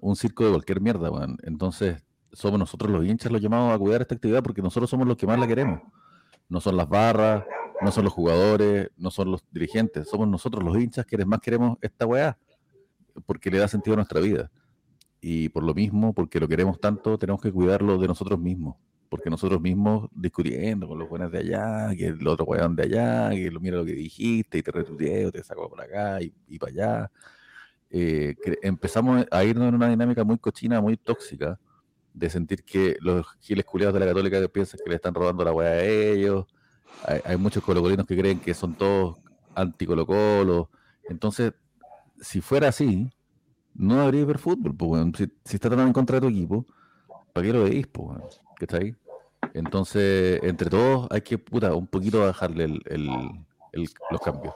un 0.01 0.17
circo 0.17 0.45
de 0.45 0.51
cualquier 0.51 0.81
mierda. 0.81 1.11
Entonces, 1.43 2.03
somos 2.33 2.59
nosotros 2.59 2.91
los 2.91 3.05
hinchas 3.05 3.33
los 3.33 3.41
llamados 3.41 3.75
a 3.75 3.79
cuidar 3.79 4.01
esta 4.01 4.15
actividad 4.15 4.45
porque 4.45 4.63
nosotros 4.63 4.89
somos 4.89 5.09
los 5.09 5.17
que 5.17 5.27
más 5.27 5.41
la 5.41 5.49
queremos. 5.49 5.83
No 6.49 6.61
son 6.61 6.77
las 6.77 6.89
barras, 6.89 7.45
no 7.83 7.91
son 7.93 8.05
los 8.05 8.13
jugadores, 8.13 8.91
no 8.97 9.11
son 9.11 9.31
los 9.31 9.45
dirigentes. 9.51 10.09
Somos 10.09 10.29
nosotros 10.29 10.63
los 10.65 10.77
hinchas 10.77 11.07
quienes 11.07 11.27
más 11.27 11.41
queremos 11.41 11.79
esta 11.81 12.07
weá 12.07 12.39
porque 13.27 13.51
le 13.51 13.59
da 13.59 13.69
sentido 13.69 13.95
a 13.95 13.97
nuestra 13.97 14.21
vida. 14.21 14.51
Y 15.21 15.49
por 15.51 15.63
lo 15.63 15.75
mismo, 15.75 16.15
porque 16.15 16.41
lo 16.41 16.49
queremos 16.49 16.81
tanto, 16.81 17.19
tenemos 17.19 17.43
que 17.43 17.53
cuidarlo 17.53 17.99
de 17.99 18.09
nosotros 18.09 18.39
mismos 18.39 18.77
porque 19.11 19.29
nosotros 19.29 19.61
mismos 19.61 20.09
discutiendo 20.13 20.87
con 20.87 20.97
los 20.97 21.09
buenos 21.09 21.33
de 21.33 21.39
allá, 21.39 21.95
que 21.97 22.07
el 22.07 22.27
otro 22.29 22.47
weón 22.47 22.77
de 22.77 22.85
allá, 22.85 23.31
que 23.31 23.51
lo 23.51 23.59
mira 23.59 23.77
lo 23.77 23.85
que 23.85 23.93
dijiste 23.93 24.59
y 24.59 24.63
te 24.63 24.71
retuiteo, 24.71 25.33
te 25.33 25.43
saco 25.43 25.69
por 25.69 25.81
acá 25.83 26.23
y, 26.23 26.33
y 26.47 26.59
para 26.59 26.71
allá. 26.73 27.13
Eh, 27.91 28.37
empezamos 28.63 29.27
a 29.29 29.45
irnos 29.45 29.69
en 29.69 29.75
una 29.75 29.89
dinámica 29.89 30.23
muy 30.23 30.39
cochina, 30.39 30.81
muy 30.81 30.97
tóxica, 30.97 31.59
de 32.15 32.31
sentir 32.31 32.63
que 32.63 32.97
los 33.01 33.27
giles 33.41 33.65
culiados 33.65 33.95
de 33.95 34.01
la 34.01 34.07
católica 34.07 34.47
piensan 34.47 34.79
que 34.83 34.91
le 34.91 34.97
están 34.97 35.13
robando 35.13 35.45
la 35.45 35.53
weá 35.53 35.71
a 35.71 35.85
ellos. 35.85 36.47
Hay, 37.25 37.37
muchos 37.37 37.63
colocolinos 37.65 38.07
que 38.07 38.17
creen 38.17 38.41
que 38.41 38.55
son 38.55 38.75
todos 38.75 39.17
anti-colocolo. 39.55 40.71
Entonces, 41.09 41.55
si 42.21 42.41
fuera 42.41 42.69
así, 42.69 43.11
no 43.75 43.99
debería 44.01 44.25
ver 44.27 44.39
fútbol. 44.39 44.75
Pues, 44.77 45.03
si, 45.17 45.33
si 45.45 45.57
está 45.57 45.71
tan 45.71 45.81
en 45.81 45.93
contra 45.93 46.17
de 46.17 46.21
tu 46.21 46.29
equipo, 46.29 46.67
¿para 47.33 47.47
qué 47.47 47.53
lo 47.53 47.65
veis? 47.65 47.87
Pues, 47.87 48.19
¿Qué 48.59 48.67
está 48.67 48.79
ahí? 48.79 48.95
Entonces, 49.55 50.41
entre 50.43 50.69
todos 50.69 51.09
hay 51.11 51.23
que, 51.23 51.39
puta, 51.39 51.75
un 51.75 51.87
poquito 51.87 52.21
bajarle 52.21 52.65
el, 52.65 53.11
los 54.11 54.21
cambios. 54.21 54.55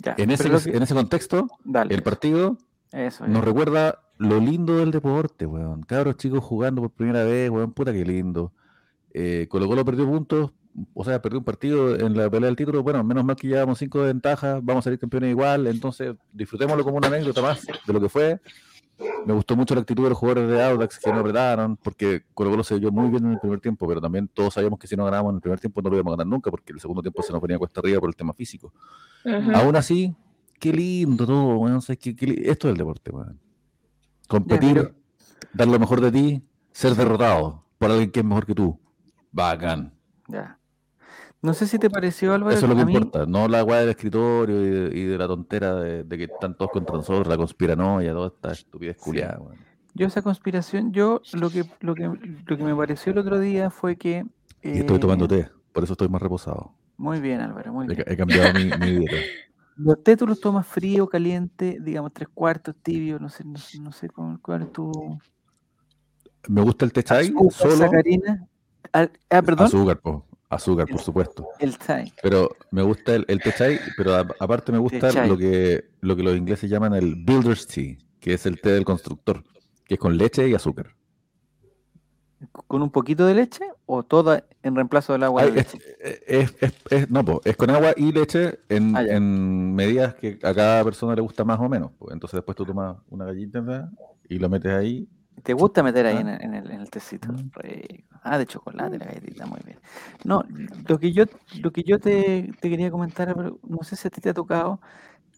Ya, 0.00 0.14
En 0.18 0.30
ese, 0.30 0.50
que- 0.50 0.76
en 0.76 0.86
contexto, 0.86 1.46
dale, 1.64 1.94
el 1.94 2.02
partido 2.02 2.56
eso, 2.92 3.26
nos 3.26 3.44
recuerda 3.44 4.00
lo 4.18 4.40
lindo 4.40 4.78
del 4.78 4.90
deporte, 4.90 5.46
weón. 5.46 5.82
Cabros 5.82 6.16
chicos 6.16 6.42
jugando 6.42 6.82
por 6.82 6.90
primera 6.90 7.22
vez, 7.24 7.50
weón, 7.50 7.72
puta 7.72 7.92
que 7.92 8.04
lindo. 8.04 8.52
Eh, 9.12 9.46
Colo 9.48 9.66
Colo 9.68 9.84
perdió 9.84 10.06
puntos, 10.06 10.52
o 10.94 11.04
sea, 11.04 11.20
perdió 11.20 11.38
un 11.38 11.44
partido 11.44 11.96
en 11.96 12.16
la 12.16 12.30
pelea 12.30 12.46
del 12.46 12.56
título. 12.56 12.82
Bueno, 12.82 13.02
menos 13.04 13.24
mal 13.24 13.36
que 13.36 13.48
llevamos 13.48 13.78
cinco 13.78 14.00
de 14.00 14.06
ventaja, 14.08 14.60
vamos 14.62 14.82
a 14.82 14.84
salir 14.84 14.98
campeones 14.98 15.30
igual, 15.30 15.66
entonces 15.66 16.14
disfrutémoslo 16.32 16.84
como 16.84 16.96
una 16.98 17.08
anécdota 17.08 17.42
más 17.42 17.64
de 17.66 17.92
lo 17.92 18.00
que 18.00 18.08
fue. 18.08 18.40
Me 19.26 19.32
gustó 19.32 19.56
mucho 19.56 19.74
la 19.74 19.80
actitud 19.80 20.02
de 20.04 20.10
los 20.10 20.18
jugadores 20.18 20.50
de 20.50 20.62
Audax 20.62 20.98
que 20.98 21.10
no 21.10 21.20
apretaron, 21.20 21.76
porque 21.78 22.24
Colo 22.34 22.50
Colo 22.50 22.62
se 22.62 22.78
vio 22.78 22.92
muy 22.92 23.08
bien 23.08 23.24
en 23.24 23.32
el 23.32 23.40
primer 23.40 23.58
tiempo, 23.58 23.88
pero 23.88 23.98
también 24.00 24.28
todos 24.28 24.52
sabíamos 24.52 24.78
que 24.78 24.86
si 24.86 24.94
no 24.94 25.06
ganábamos 25.06 25.30
en 25.30 25.36
el 25.36 25.40
primer 25.40 25.58
tiempo 25.58 25.80
no 25.80 25.88
lo 25.88 25.96
íbamos 25.96 26.12
a 26.12 26.16
ganar 26.18 26.26
nunca, 26.26 26.50
porque 26.50 26.72
el 26.74 26.80
segundo 26.80 27.00
tiempo 27.00 27.22
se 27.22 27.32
nos 27.32 27.40
venía 27.40 27.58
cuesta 27.58 27.80
arriba 27.80 27.98
por 27.98 28.10
el 28.10 28.16
tema 28.16 28.34
físico. 28.34 28.72
Ujú. 29.24 29.52
Aún 29.54 29.74
así, 29.76 30.14
qué 30.58 30.70
lindo 30.72 31.26
todo, 31.26 31.56
weón. 31.56 31.76
o 31.76 31.80
sea, 31.80 31.96
qué- 31.96 32.14
qué 32.14 32.26
li- 32.26 32.42
Esto 32.44 32.68
es 32.68 32.72
el 32.72 32.76
deporte, 32.78 33.10
weón. 33.10 33.40
Competir, 34.28 34.74
pero- 34.74 34.94
dar 35.54 35.68
lo 35.68 35.78
mejor 35.78 36.00
de 36.02 36.12
ti, 36.12 36.42
ser 36.70 36.94
derrotado 36.94 37.64
por 37.78 37.90
alguien 37.90 38.10
que 38.10 38.20
es 38.20 38.26
mejor 38.26 38.44
que 38.44 38.54
tú. 38.54 38.78
Bacán. 39.32 39.94
Ya. 40.28 40.58
No 41.42 41.54
sé 41.54 41.66
si 41.66 41.78
te 41.78 41.88
pareció, 41.88 42.34
Álvaro. 42.34 42.54
Eso 42.54 42.66
es 42.66 42.70
lo 42.70 42.76
que 42.76 42.84
mí- 42.84 42.92
importa, 42.94 43.24
no 43.26 43.48
la 43.48 43.64
weá 43.64 43.80
del 43.80 43.88
escritorio 43.90 44.60
y 44.62 44.68
de, 44.70 44.98
y 44.98 45.04
de 45.04 45.16
la 45.18 45.26
tontera 45.26 45.74
de, 45.76 46.04
de 46.04 46.18
que 46.18 46.24
están 46.24 46.54
todos 46.54 46.70
contra 46.70 46.96
nosotros, 46.96 47.26
la 47.28 47.36
conspiranoia, 47.38 48.12
toda 48.12 48.26
esta 48.28 48.52
estupidez 48.52 48.98
culiada, 48.98 49.38
weón. 49.40 49.56
Yo 49.94 50.06
esa 50.06 50.22
conspiración, 50.22 50.92
yo 50.92 51.20
lo 51.32 51.50
que, 51.50 51.64
lo 51.80 51.94
que, 51.94 52.04
lo 52.46 52.56
que 52.56 52.62
me 52.64 52.76
pareció 52.76 53.12
el 53.12 53.18
otro 53.18 53.38
día 53.40 53.70
fue 53.70 53.96
que... 53.96 54.24
Y 54.62 54.80
estoy 54.80 55.00
tomando 55.00 55.24
eh, 55.24 55.28
té, 55.28 55.48
por 55.72 55.82
eso 55.84 55.94
estoy 55.94 56.08
más 56.08 56.20
reposado. 56.22 56.74
Muy 56.96 57.20
bien, 57.20 57.40
Álvaro, 57.40 57.72
muy 57.72 57.86
bien. 57.86 58.04
he 58.06 58.16
cambiado 58.16 58.52
mi, 58.52 58.64
mi 58.64 58.90
dieta. 58.98 59.16
Los 59.76 60.02
té 60.04 60.16
tú 60.16 60.26
los 60.26 60.38
tomas 60.38 60.66
frío, 60.66 61.08
caliente, 61.08 61.78
digamos 61.80 62.12
tres 62.12 62.28
cuartos, 62.32 62.76
tibio, 62.82 63.18
no 63.18 63.30
sé, 63.30 63.44
no, 63.44 63.56
sé- 63.58 63.80
no 63.80 63.90
sé 63.92 64.08
cuál, 64.10 64.38
cuál 64.40 64.62
es 64.62 64.72
tu... 64.72 65.18
Me 66.48 66.60
gusta 66.62 66.84
el 66.84 66.92
té 66.92 67.02
chai, 67.02 67.32
solo 67.50 67.76
sacarina. 67.76 68.46
Al- 68.92 69.10
ah, 69.30 69.42
perdón, 69.42 69.66
azúcar, 69.66 69.98
po, 70.00 70.26
azúcar, 70.50 70.86
por 70.88 71.00
supuesto. 71.00 71.48
el 71.60 71.78
chai. 71.78 72.12
Pero 72.22 72.50
me 72.72 72.82
gusta 72.82 73.14
el, 73.14 73.24
el 73.28 73.40
té 73.40 73.52
chai, 73.52 73.78
pero 73.96 74.14
a- 74.14 74.26
aparte 74.38 74.72
me 74.72 74.78
gusta 74.78 75.10
lo 75.26 75.36
que, 75.38 75.84
lo 76.00 76.16
que 76.16 76.22
los 76.22 76.36
ingleses 76.36 76.68
llaman 76.68 76.92
el 76.94 77.14
builder's 77.16 77.66
tea, 77.66 77.96
que 78.20 78.34
es 78.34 78.44
el 78.46 78.60
té 78.60 78.70
del 78.72 78.84
constructor, 78.84 79.42
que 79.84 79.94
es 79.94 80.00
con 80.00 80.16
leche 80.18 80.46
y 80.48 80.54
azúcar. 80.54 80.94
¿Con 82.66 82.80
un 82.82 82.90
poquito 82.90 83.26
de 83.26 83.34
leche 83.34 83.64
o 83.84 84.02
toda 84.02 84.44
en 84.62 84.74
reemplazo 84.74 85.12
del 85.12 85.24
agua 85.24 85.42
Ay, 85.42 85.50
de 85.50 85.56
leche? 85.56 85.78
es- 86.26 86.54
es- 86.60 86.74
es- 86.90 87.10
no, 87.10 87.22
po, 87.24 87.40
es 87.44 87.54
con 87.56 87.68
agua 87.70 87.92
y 87.96 88.12
leche 88.12 88.60
en, 88.68 88.96
Ah, 88.96 89.02
en 89.04 89.74
medidas 89.74 90.14
que 90.14 90.38
a 90.42 90.54
cada 90.54 90.82
persona 90.82 91.14
le 91.14 91.20
gusta 91.20 91.44
más 91.44 91.60
o 91.60 91.68
menos. 91.68 91.92
po. 91.92 92.10
Entonces 92.12 92.38
después 92.38 92.56
tú 92.56 92.64
tomas 92.64 92.96
una 93.10 93.26
gallita 93.26 93.90
y 94.28 94.38
lo 94.38 94.48
metes 94.48 94.72
ahí. 94.72 95.06
¿Te 95.42 95.52
gusta 95.54 95.82
meter 95.82 96.06
ahí 96.06 96.16
Ah. 96.16 96.20
en 96.20 96.28
el, 96.28 96.42
en 96.42 96.54
el, 96.54 96.70
en 96.70 96.80
el 96.80 96.90
tecito? 96.90 97.32
Mm. 97.32 97.50
Rico. 97.54 98.16
Ah, 98.22 98.38
de 98.38 98.46
chocolate 98.46 98.98
la 98.98 99.06
galletita, 99.06 99.46
muy 99.46 99.60
bien. 99.64 99.78
No, 100.24 100.44
lo 100.88 100.98
que 100.98 101.12
yo, 101.12 101.24
lo 101.62 101.70
que 101.72 101.82
yo 101.82 101.98
te, 101.98 102.52
te 102.60 102.68
quería 102.70 102.90
comentar, 102.90 103.34
pero 103.34 103.58
no 103.66 103.78
sé 103.82 103.96
si 103.96 104.08
a 104.08 104.10
ti 104.10 104.20
te 104.20 104.30
ha 104.30 104.34
tocado 104.34 104.80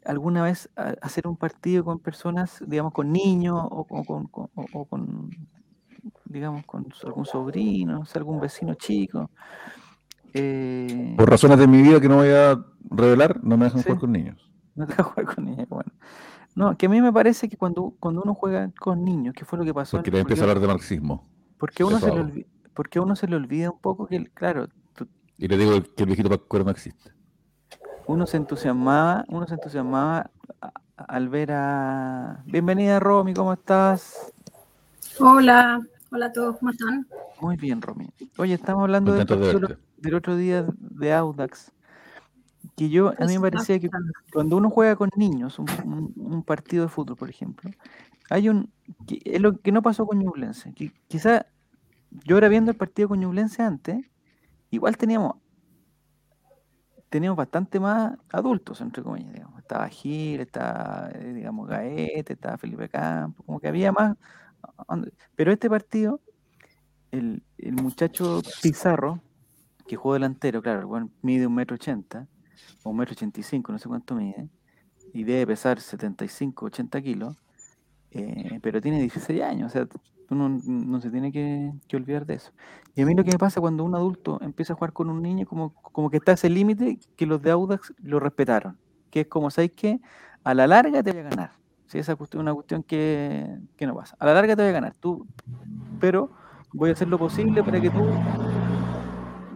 alguna 0.05 0.43
vez 0.43 0.69
hacer 1.01 1.29
un 1.29 1.37
partido 1.37 1.85
con 1.85 2.01
personas, 2.01 2.63
digamos, 2.67 2.93
con 2.93 3.13
niños 3.13 3.61
o, 3.71 3.85
con- 3.85 4.05
con, 4.05 4.27
con- 4.27 4.49
o- 4.55 4.85
con, 4.87 5.31
digamos, 6.25 6.65
con 6.67 6.87
algún 7.05 7.25
sobrino, 7.25 8.03
algún 8.15 8.41
vecino 8.41 8.75
chico. 8.75 9.31
Eh, 10.35 11.15
Por 11.17 11.29
razones 11.31 11.59
de 11.59 11.67
mi 11.69 11.83
vida 11.83 12.01
que 12.01 12.09
no 12.09 12.17
voy 12.17 12.31
a 12.31 12.59
revelar, 12.91 13.43
no 13.45 13.57
me 13.57 13.67
dejan 13.67 13.81
Sí. 13.81 13.85
jugar 13.85 14.01
con 14.01 14.13
niños. 14.13 14.51
No 14.75 14.87
te 14.87 14.95
a 14.99 15.05
jugar 15.05 15.35
con 15.35 15.45
niños, 15.45 15.69
bueno. 15.69 15.93
No, 16.55 16.77
que 16.77 16.87
a 16.87 16.89
mí 16.89 17.01
me 17.01 17.13
parece 17.13 17.49
que 17.49 17.57
cuando, 17.57 17.95
cuando 17.99 18.23
uno 18.23 18.35
juega 18.35 18.71
con 18.79 19.05
niños, 19.05 19.35
que 19.35 19.45
fue 19.45 19.59
lo 19.59 19.65
que 19.65 19.73
pasó. 19.73 19.97
Porque 19.97 20.11
le 20.11 20.21
empieza 20.21 20.43
a 20.43 20.45
hablar 20.45 20.61
de 20.61 20.67
marxismo. 20.67 21.27
Porque 21.59 21.83
a 21.83 21.87
uno, 21.87 21.99
se 21.99 22.11
le 22.11 22.47
porque 22.75 23.01
uno 23.01 23.17
se 23.17 23.27
le 23.27 23.37
olvida 23.37 23.71
un 23.71 23.79
poco 23.79 24.07
que, 24.07 24.25
claro, 24.35 24.69
tú- 24.95 25.09
Y 25.39 25.49
le 25.49 25.57
digo 25.57 25.73
que 25.83 26.03
el 26.03 26.07
viejito 26.07 26.29
Pascuero 26.29 26.65
no 26.65 26.71
existe. 26.71 27.13
uno 28.07 28.27
se 28.27 28.37
entusiasmaba, 28.37 29.25
uno 29.29 29.47
se 29.47 29.55
entusiasmaba 29.55 30.31
al 30.97 31.29
ver 31.29 31.53
a... 31.53 32.43
Bienvenida 32.47 33.01
Romy, 33.01 33.33
¿cómo 33.35 33.53
estás? 33.53 34.33
Hola, 35.19 35.81
hola 36.11 36.27
a 36.27 36.33
todos, 36.33 36.59
¿cómo 36.59 36.71
están? 36.71 37.07
Muy 37.41 37.57
bien, 37.57 37.81
Romy. 37.81 38.09
Oye, 38.39 38.55
estamos 38.55 38.83
hablando 38.83 39.13
de 39.13 39.25
del 39.97 40.15
otro 40.15 40.37
día 40.37 40.67
de 40.79 41.13
Audax. 41.13 41.73
Que 42.77 42.89
yo, 42.89 43.09
a 43.19 43.27
mí 43.27 43.39
me 43.39 43.51
parecía 43.51 43.79
que 43.79 43.91
cuando 44.33 44.57
uno 44.57 44.71
juega 44.71 44.97
con 44.97 45.11
niños, 45.17 45.59
un, 45.59 45.67
un- 45.85 46.13
un 46.17 46.43
partido 46.43 46.85
de 46.85 46.89
fútbol, 46.89 47.17
por 47.17 47.29
ejemplo, 47.29 47.71
hay 48.31 48.49
un... 48.49 48.71
que 49.07 49.21
es 49.25 49.41
lo 49.41 49.59
que 49.61 49.73
no 49.73 49.83
pasó 49.83 50.07
con 50.07 50.19
Ñublense. 50.19 50.73
Que 50.73 50.93
quizá 51.09 51.47
yo 52.25 52.37
ahora 52.37 52.49
viendo 52.49 52.71
el 52.71 52.77
partido 52.77 53.09
con 53.09 53.21
Ñublense 53.21 53.63
antes, 53.63 54.05
igual 54.71 54.97
teníamos 54.97 55.37
teníamos 57.09 57.37
bastante 57.37 57.79
más 57.79 58.17
adultos, 58.31 58.81
entre 58.81 59.03
comillas, 59.03 59.35
digamos. 59.35 59.59
Estaba 59.59 59.87
Gil, 59.89 60.41
estaba, 60.41 61.11
eh, 61.13 61.35
digamos, 61.35 61.69
Gaete, 61.69 62.33
estaba 62.33 62.57
Felipe 62.57 62.89
Campos, 62.89 63.45
como 63.45 63.61
que 63.61 63.69
había 63.69 63.93
más. 63.93 64.17
Pero 65.37 65.53
este 65.53 65.69
partido, 65.69 66.21
el, 67.11 67.43
el 67.59 67.75
muchacho 67.75 68.41
Pizarro, 68.63 69.21
que 69.87 69.97
jugó 69.97 70.15
delantero, 70.15 70.63
claro, 70.63 70.97
el 70.97 71.11
mide 71.21 71.47
un 71.47 71.55
metro 71.55 71.75
ochenta, 71.75 72.29
un 72.91 72.97
metro 72.97 73.13
ochenta 73.13 73.41
y 73.41 73.43
cinco, 73.43 73.73
no 73.73 73.79
sé 73.79 73.89
cuánto 73.89 74.15
mide, 74.15 74.49
y 75.13 75.25
debe 75.25 75.47
pesar 75.49 75.81
75, 75.81 76.67
80 76.67 77.03
kilos, 77.03 77.37
eh, 78.11 78.59
pero 78.63 78.81
tiene 78.81 79.01
16 79.01 79.43
años, 79.43 79.67
o 79.67 79.73
sea, 79.73 79.89
uno 80.31 80.61
no 80.65 81.01
se 81.01 81.11
tiene 81.11 81.31
que, 81.31 81.73
olvidar 81.95 82.25
de 82.27 82.35
eso. 82.35 82.53
Y 82.95 83.03
a 83.03 83.07
mí 83.07 83.15
lo 83.15 83.25
que 83.25 83.31
me 83.31 83.39
pasa 83.39 83.61
cuando 83.61 83.85
un 83.85 83.95
adulto 83.95 84.41
empieza 84.43 84.73
a 84.73 84.77
jugar 84.77 84.93
con 84.93 85.11
un 85.11 85.23
niño, 85.23 85.47
como, 85.47 85.75
como 85.75 86.11
que 86.11 86.17
está 86.17 86.33
ese 86.33 86.49
límite 86.49 86.99
que 87.17 87.27
los 87.27 87.43
de 87.43 87.51
Audax 87.51 87.93
lo 88.03 88.19
respetaron, 88.19 88.79
que 89.11 89.21
es 89.21 89.27
como, 89.27 89.51
¿sabes 89.51 89.73
qué? 89.73 90.01
A 90.45 90.55
la 90.55 90.67
larga 90.67 91.03
te 91.03 91.13
voy 91.13 91.21
a 91.21 91.25
ganar. 91.25 91.53
Sí, 91.87 91.99
esa 91.99 92.13
es 92.13 92.35
una 92.35 92.55
cuestión 92.55 92.83
que, 92.83 93.59
que 93.77 93.87
no 93.87 93.95
pasa. 93.95 94.17
A 94.19 94.25
la 94.25 94.33
larga 94.33 94.57
te 94.57 94.63
voy 94.63 94.71
a 94.71 94.73
ganar, 94.73 94.95
tú, 94.95 95.27
pero 96.01 96.31
voy 96.73 96.91
a 96.91 96.93
hacer 96.95 97.09
lo 97.09 97.19
posible 97.19 97.63
para 97.63 97.81
que 97.81 97.91
tú, 97.91 98.03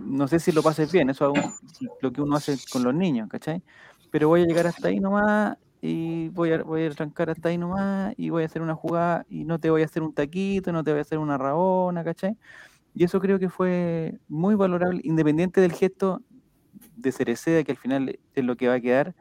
no 0.06 0.28
sé 0.28 0.38
si 0.38 0.52
lo 0.52 0.62
pases 0.62 0.90
bien, 0.92 1.10
eso 1.10 1.32
es 1.34 1.88
lo 2.00 2.12
que 2.12 2.22
uno 2.22 2.36
hace 2.36 2.56
con 2.72 2.82
los 2.84 2.94
niños, 2.94 3.28
¿cachai? 3.28 3.62
Pero 4.10 4.28
voy 4.28 4.42
a 4.42 4.46
llegar 4.46 4.66
hasta 4.66 4.88
ahí 4.88 5.00
nomás 5.00 5.56
y 5.82 6.28
voy 6.30 6.52
a, 6.52 6.62
voy 6.62 6.84
a 6.84 6.86
arrancar 6.86 7.30
hasta 7.30 7.48
ahí 7.48 7.58
nomás 7.58 8.14
y 8.16 8.30
voy 8.30 8.44
a 8.44 8.46
hacer 8.46 8.62
una 8.62 8.74
jugada 8.74 9.26
y 9.28 9.44
no 9.44 9.58
te 9.58 9.70
voy 9.70 9.82
a 9.82 9.84
hacer 9.84 10.02
un 10.02 10.14
taquito, 10.14 10.72
no 10.72 10.82
te 10.82 10.90
voy 10.90 10.98
a 10.98 11.02
hacer 11.02 11.18
una 11.18 11.36
rabona, 11.36 12.04
¿cachai? 12.04 12.36
Y 12.94 13.04
eso 13.04 13.20
creo 13.20 13.38
que 13.38 13.50
fue 13.50 14.18
muy 14.28 14.54
valorable, 14.54 15.00
independiente 15.04 15.60
del 15.60 15.72
gesto 15.72 16.22
de 16.96 17.12
Cereceda, 17.12 17.62
que 17.62 17.72
al 17.72 17.78
final 17.78 18.18
es 18.34 18.44
lo 18.44 18.56
que 18.56 18.68
va 18.68 18.74
a 18.74 18.80
quedar, 18.80 19.14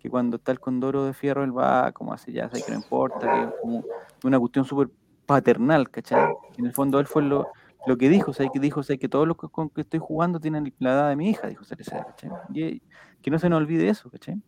que 0.00 0.10
cuando 0.10 0.38
está 0.38 0.50
el 0.52 0.58
condoro 0.58 1.04
de 1.04 1.12
fierro, 1.12 1.44
él 1.44 1.56
va 1.56 1.92
como 1.92 2.12
así, 2.12 2.32
ya 2.32 2.50
sé 2.50 2.62
que 2.62 2.72
no 2.72 2.78
importa, 2.78 3.32
que 3.32 3.42
es 3.42 3.54
como 3.60 3.84
una 4.24 4.38
cuestión 4.38 4.64
súper 4.64 4.88
paternal, 5.26 5.90
¿cachai? 5.90 6.32
En 6.58 6.66
el 6.66 6.72
fondo 6.72 6.98
él 6.98 7.06
fue 7.06 7.22
lo, 7.22 7.48
lo 7.86 7.96
que 7.96 8.08
dijo, 8.08 8.30
o 8.30 8.34
que 8.34 8.60
dijo, 8.60 8.80
o 8.80 8.84
que 8.84 9.08
todos 9.08 9.26
los 9.26 9.36
que- 9.36 9.48
con 9.48 9.70
que 9.70 9.80
estoy 9.82 10.00
jugando 10.00 10.38
tienen 10.40 10.72
la 10.78 10.92
edad 10.92 11.08
de 11.08 11.16
mi 11.16 11.30
hija, 11.30 11.46
dijo 11.48 11.64
Cereceda, 11.64 12.04
¿cachai? 12.04 12.30
Y 12.52 12.82
que 13.22 13.30
no 13.30 13.38
se 13.38 13.48
nos 13.48 13.58
olvide 13.58 13.88
eso, 13.88 14.10
¿cachai? 14.10 14.40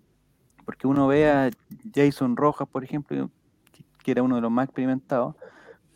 Porque 0.64 0.86
uno 0.86 1.06
ve 1.06 1.28
a 1.30 1.50
Jason 1.94 2.36
Rojas, 2.36 2.68
por 2.68 2.84
ejemplo, 2.84 3.30
que- 4.02 4.12
era 4.12 4.22
uno 4.22 4.36
de 4.36 4.42
los 4.42 4.50
más 4.50 4.64
experimentados, 4.66 5.34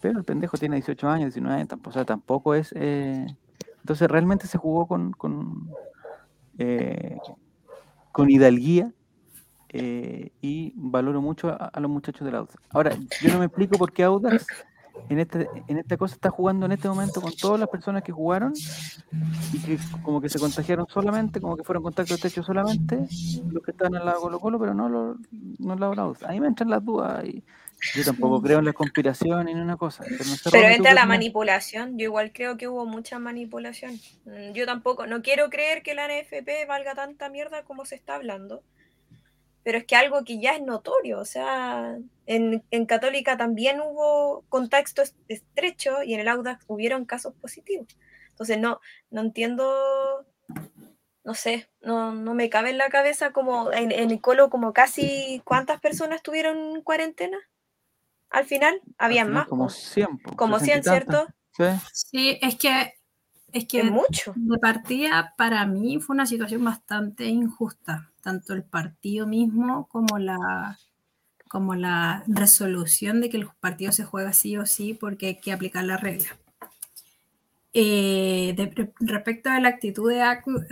pero 0.00 0.18
el 0.18 0.24
pendejo 0.24 0.56
tiene 0.56 0.76
18 0.76 1.08
años, 1.08 1.26
19 1.34 1.56
años, 1.56 1.68
tampoco, 1.68 1.90
o 1.90 1.92
sea, 1.92 2.04
tampoco 2.04 2.54
es... 2.54 2.72
eh, 2.76 3.26
Entonces 3.80 4.08
realmente 4.08 4.46
se 4.46 4.58
jugó 4.58 4.86
con, 4.86 5.12
con, 5.12 5.70
eh, 6.58 7.18
con 8.12 8.30
hidalguía 8.30 8.92
eh, 9.68 10.30
y 10.40 10.72
valoro 10.76 11.20
mucho 11.20 11.48
a, 11.50 11.54
a 11.66 11.80
los 11.80 11.90
muchachos 11.90 12.24
del 12.24 12.34
Audax. 12.36 12.56
Ahora, 12.70 12.96
yo 13.20 13.32
no 13.32 13.38
me 13.38 13.46
explico 13.46 13.76
por 13.78 13.92
qué 13.92 14.02
Audax 14.04 14.46
en, 15.08 15.18
este, 15.18 15.48
en 15.68 15.78
esta 15.78 15.96
cosa 15.96 16.14
está 16.14 16.30
jugando 16.30 16.66
en 16.66 16.72
este 16.72 16.88
momento 16.88 17.20
con 17.20 17.34
todas 17.34 17.60
las 17.60 17.68
personas 17.68 18.02
que 18.02 18.12
jugaron 18.12 18.52
y 19.52 19.58
que 19.60 19.78
como 20.02 20.20
que 20.20 20.28
se 20.28 20.38
contagiaron 20.38 20.86
solamente, 20.88 21.40
como 21.40 21.56
que 21.56 21.64
fueron 21.64 21.82
contacto 21.82 22.14
estrecho 22.14 22.42
solamente 22.42 22.98
los 23.50 23.62
que 23.62 23.70
estaban 23.70 23.94
al 23.94 24.04
lado 24.04 24.16
de 24.16 24.22
Colo 24.22 24.40
Colo, 24.40 24.58
pero 24.58 24.74
no 24.74 24.88
los 24.88 25.16
no 25.58 25.72
al 25.72 25.80
lado 25.80 25.90
del 25.90 26.00
Audax. 26.00 26.22
Ahí 26.24 26.40
me 26.40 26.48
entran 26.48 26.70
las 26.70 26.84
dudas 26.84 27.24
y 27.24 27.42
yo 27.94 28.04
tampoco 28.04 28.40
creo 28.42 28.58
en 28.58 28.64
la 28.64 28.72
conspiración 28.72 29.46
ni 29.46 29.52
en 29.52 29.60
una 29.60 29.76
cosa. 29.76 30.04
Pero, 30.04 30.24
no 30.24 30.34
Pero 30.44 30.56
Romy, 30.62 30.74
¿tú 30.74 30.76
entra 30.76 30.94
la 30.94 31.06
manipulación. 31.06 31.98
Yo 31.98 32.04
igual 32.04 32.32
creo 32.32 32.56
que 32.56 32.68
hubo 32.68 32.86
mucha 32.86 33.18
manipulación. 33.18 34.00
Mm, 34.24 34.52
Yo 34.52 34.66
tampoco, 34.66 35.06
no 35.06 35.22
quiero 35.22 35.50
creer 35.50 35.82
que 35.82 35.94
la 35.94 36.06
NFP 36.08 36.66
valga 36.66 36.94
tanta 36.94 37.28
mierda 37.28 37.64
como 37.64 37.84
se 37.84 37.94
está 37.94 38.14
hablando. 38.14 38.62
Pero 39.66 39.78
es 39.78 39.84
que 39.84 39.96
algo 39.96 40.22
que 40.22 40.38
ya 40.38 40.52
es 40.54 40.62
notorio. 40.62 41.18
O 41.18 41.24
sea, 41.24 41.98
en, 42.26 42.62
en 42.70 42.86
Católica 42.86 43.36
también 43.36 43.80
hubo 43.80 44.44
contexto 44.48 45.02
es- 45.02 45.16
estrecho 45.26 46.04
y 46.04 46.14
en 46.14 46.20
el 46.20 46.28
Audax 46.28 46.64
hubieron 46.68 47.04
casos 47.04 47.34
positivos. 47.34 47.88
Entonces 48.30 48.58
no, 48.60 48.80
no 49.10 49.22
entiendo 49.22 50.24
no 51.24 51.34
sé, 51.34 51.68
no, 51.80 52.12
no 52.14 52.34
me 52.34 52.48
cabe 52.48 52.70
en 52.70 52.78
la 52.78 52.88
cabeza 52.90 53.32
como 53.32 53.72
en, 53.72 53.90
en 53.90 54.12
el 54.12 54.20
colo 54.20 54.50
como 54.50 54.72
casi 54.72 55.42
cuántas 55.44 55.80
personas 55.80 56.22
tuvieron 56.22 56.76
en 56.76 56.82
cuarentena 56.82 57.38
al 58.30 58.44
final, 58.44 58.80
habían 58.98 59.26
Al 59.26 59.32
final 59.32 59.40
más. 59.42 59.48
Como 59.48 59.64
po. 59.64 59.70
100. 59.70 60.18
po, 60.18 60.36
Como 60.36 60.58
60 60.60 60.78
y 60.78 60.82
100, 60.82 61.06
tantas. 61.06 61.34
¿cierto? 61.56 61.80
Sí. 61.82 62.08
Sí, 62.12 62.38
es 62.40 62.56
que, 62.56 62.94
es 63.56 63.66
que 63.66 63.80
Es 63.80 63.90
mucho. 63.90 64.32
de 64.36 64.58
partida 64.58 65.34
para 65.36 65.64
mí 65.66 65.98
fue 66.00 66.14
una 66.14 66.26
situación 66.26 66.64
bastante 66.64 67.26
injusta, 67.26 68.10
tanto 68.22 68.52
el 68.54 68.62
partido 68.64 69.26
mismo 69.26 69.86
como 69.88 70.18
la, 70.18 70.78
como 71.48 71.74
la 71.74 72.22
resolución 72.26 73.20
de 73.20 73.30
que 73.30 73.36
el 73.38 73.48
partido 73.60 73.92
se 73.92 74.04
juega 74.04 74.32
sí 74.32 74.56
o 74.56 74.66
sí 74.66 74.94
porque 74.94 75.26
hay 75.26 75.36
que 75.40 75.52
aplicar 75.52 75.84
la 75.84 75.96
regla. 75.96 76.28
Eh, 77.78 78.54
de- 78.56 78.92
respecto 79.00 79.50
a 79.50 79.60
la 79.60 79.68
actitud 79.68 80.10
de, 80.10 80.22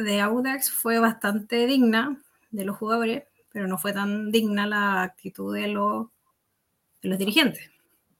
de 0.02 0.20
Audax 0.22 0.70
fue 0.70 0.98
bastante 0.98 1.66
digna 1.66 2.18
de 2.50 2.64
los 2.64 2.76
jugadores, 2.78 3.24
pero 3.52 3.68
no 3.68 3.76
fue 3.76 3.92
tan 3.92 4.30
digna 4.32 4.66
la 4.66 5.02
actitud 5.02 5.54
de 5.54 5.68
los, 5.68 6.06
de 7.02 7.08
los 7.10 7.18
dirigentes 7.18 7.70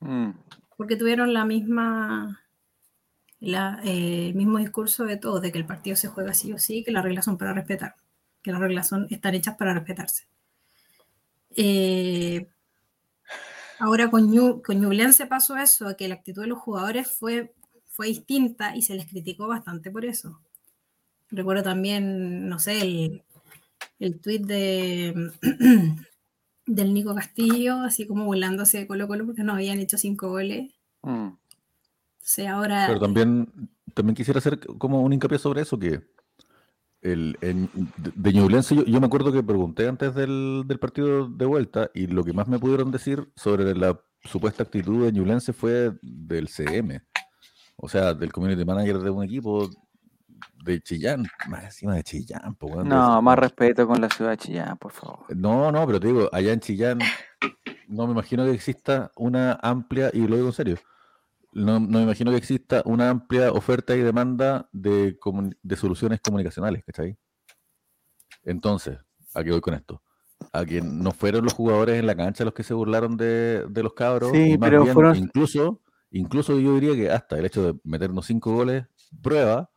Mm. 0.00 0.32
porque 0.76 0.96
tuvieron 0.96 1.32
la 1.32 1.46
misma 1.46 2.40
la, 3.44 3.80
eh, 3.84 4.28
el 4.28 4.34
mismo 4.34 4.58
discurso 4.58 5.04
de 5.04 5.16
todos, 5.16 5.42
de 5.42 5.52
que 5.52 5.58
el 5.58 5.66
partido 5.66 5.96
se 5.96 6.08
juega 6.08 6.34
sí 6.34 6.52
o 6.52 6.58
sí, 6.58 6.82
que 6.84 6.92
las 6.92 7.04
reglas 7.04 7.24
son 7.26 7.38
para 7.38 7.52
respetar, 7.54 7.96
que 8.42 8.52
las 8.52 8.60
reglas 8.60 8.88
son, 8.88 9.06
están 9.10 9.34
hechas 9.34 9.56
para 9.56 9.74
respetarse. 9.74 10.24
Eh, 11.56 12.48
ahora 13.78 14.10
con, 14.10 14.30
Ñu- 14.30 14.62
con 14.62 14.80
Ñublense 14.80 15.26
pasó 15.26 15.56
eso, 15.56 15.96
que 15.96 16.08
la 16.08 16.14
actitud 16.16 16.42
de 16.42 16.48
los 16.48 16.58
jugadores 16.58 17.10
fue, 17.10 17.52
fue 17.90 18.06
distinta 18.08 18.76
y 18.76 18.82
se 18.82 18.94
les 18.94 19.06
criticó 19.06 19.46
bastante 19.48 19.90
por 19.90 20.04
eso. 20.04 20.40
Recuerdo 21.30 21.62
también, 21.62 22.48
no 22.48 22.58
sé, 22.58 22.80
el, 22.82 23.22
el 24.00 24.20
tuit 24.20 24.42
de, 24.46 25.32
del 26.66 26.94
Nico 26.94 27.14
Castillo, 27.14 27.78
así 27.80 28.06
como 28.06 28.24
burlándose 28.24 28.78
de 28.78 28.86
Colo 28.86 29.08
Colo 29.08 29.26
porque 29.26 29.42
no 29.44 29.54
habían 29.54 29.78
hecho 29.78 29.98
cinco 29.98 30.28
goles. 30.30 30.72
Mm. 31.02 31.28
Ahora 32.50 32.84
Pero 32.88 33.00
también, 33.00 33.70
también 33.92 34.14
quisiera 34.14 34.38
hacer 34.38 34.58
como 34.78 35.02
un 35.02 35.12
hincapié 35.12 35.38
sobre 35.38 35.62
eso, 35.62 35.78
que 35.78 36.00
el, 37.02 37.36
en- 37.42 37.68
de, 37.96 38.32
Ñublense, 38.32 38.74
yo, 38.74 38.84
yo 38.84 39.00
me 39.00 39.06
acuerdo 39.06 39.30
que 39.32 39.42
pregunté 39.42 39.86
antes 39.88 40.14
del, 40.14 40.64
del 40.66 40.78
partido 40.78 41.28
de 41.28 41.44
vuelta 41.44 41.90
y 41.94 42.06
lo 42.06 42.24
que 42.24 42.32
más 42.32 42.48
me 42.48 42.58
pudieron 42.58 42.90
decir 42.90 43.30
sobre 43.36 43.74
la 43.74 44.00
supuesta 44.22 44.62
actitud 44.62 45.04
de 45.04 45.12
Ñublense 45.12 45.52
fue 45.52 45.92
del 46.00 46.48
CM, 46.48 47.02
o 47.76 47.88
sea, 47.88 48.14
del 48.14 48.32
community 48.32 48.64
manager 48.64 48.98
de 49.00 49.10
un 49.10 49.22
equipo 49.22 49.68
de 50.64 50.80
Chillán, 50.80 51.26
más 51.48 51.64
encima 51.64 51.94
de 51.94 52.02
Chillán. 52.02 52.54
po, 52.54 52.68
weón, 52.68 52.88
No, 52.88 53.20
más 53.20 53.38
respeto 53.38 53.86
con 53.86 54.00
la 54.00 54.08
ciudad 54.08 54.30
de 54.30 54.38
Chillán, 54.38 54.78
por 54.78 54.92
favor. 54.92 55.26
No, 55.36 55.70
no, 55.70 55.86
pero 55.86 56.00
te 56.00 56.06
digo, 56.06 56.30
allá 56.32 56.54
en 56.54 56.60
Chillán 56.60 56.98
no 57.86 58.06
me 58.06 58.12
imagino 58.12 58.44
que 58.46 58.52
exista 58.52 59.12
una 59.16 59.58
amplia, 59.60 60.10
y 60.14 60.26
lo 60.26 60.36
digo 60.36 60.48
en 60.48 60.52
serio, 60.54 60.76
no, 61.54 61.78
no 61.80 61.98
me 61.98 62.02
imagino 62.02 62.30
que 62.30 62.36
exista 62.36 62.82
una 62.84 63.10
amplia 63.10 63.52
oferta 63.52 63.94
y 63.96 64.00
demanda 64.00 64.68
de, 64.72 65.16
soluciones 65.76 66.20
comunicacionales, 66.20 66.84
¿cachai? 66.84 67.16
Entonces, 68.44 68.98
¿a 69.34 69.42
qué 69.42 69.50
voy 69.50 69.60
con 69.60 69.74
esto? 69.74 70.02
A 70.52 70.64
que 70.64 70.80
no 70.82 71.12
fueron 71.12 71.44
los 71.44 71.52
jugadores 71.54 71.98
en 71.98 72.06
la 72.06 72.14
cancha 72.16 72.44
los 72.44 72.54
que 72.54 72.62
se 72.62 72.74
burlaron 72.74 73.16
de, 73.16 73.64
de 73.68 73.82
los 73.82 73.94
cabros, 73.94 74.32
Sí, 74.32 74.52
y 74.52 74.58
más 74.58 74.68
pero 74.70 74.82
bien, 74.82 74.94
fueron- 74.94 75.16
incluso, 75.16 75.80
incluso 76.10 76.58
yo 76.58 76.74
diría 76.74 76.94
que 76.94 77.10
hasta 77.10 77.38
el 77.38 77.46
hecho 77.46 77.72
de 77.72 77.80
meternos 77.84 78.26
cinco 78.26 78.52
goles 78.54 78.84
prueba 79.22 79.70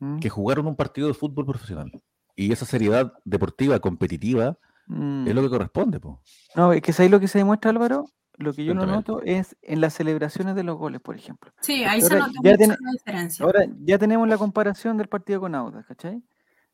Mm. 0.00 0.20
que 0.20 0.28
jugaron 0.30 0.68
un 0.68 0.76
partido 0.76 1.08
de 1.08 1.14
fútbol 1.14 1.44
profesional. 1.44 1.90
Y 2.36 2.52
esa 2.52 2.64
seriedad 2.64 3.12
deportiva, 3.24 3.80
competitiva, 3.80 4.56
Mm. 4.86 5.26
es 5.26 5.34
lo 5.34 5.42
que 5.42 5.48
corresponde, 5.48 5.98
po. 5.98 6.22
No, 6.54 6.72
es 6.72 6.80
que 6.82 6.92
¿sabes 6.92 7.10
lo 7.10 7.18
que 7.18 7.26
se 7.26 7.38
demuestra, 7.38 7.72
Álvaro? 7.72 8.04
Lo 8.38 8.52
que 8.52 8.64
yo 8.64 8.72
no 8.74 8.86
noto 8.86 9.20
es 9.24 9.56
en 9.62 9.80
las 9.80 9.94
celebraciones 9.94 10.54
de 10.54 10.62
los 10.62 10.76
goles, 10.78 11.00
por 11.00 11.16
ejemplo. 11.16 11.52
Sí, 11.60 11.84
ahí 11.84 12.00
Porque 12.00 12.14
se 12.16 12.20
ahora 12.22 12.26
nota 12.28 12.40
ya 12.42 12.50
mucho 12.50 12.58
tiene- 12.58 12.76
la 12.80 12.90
diferencia. 12.92 13.44
Ahora 13.44 13.66
ya 13.80 13.98
tenemos 13.98 14.28
la 14.28 14.38
comparación 14.38 14.96
del 14.96 15.08
partido 15.08 15.40
con 15.40 15.54
Audax, 15.54 15.86
¿cachai? 15.86 16.22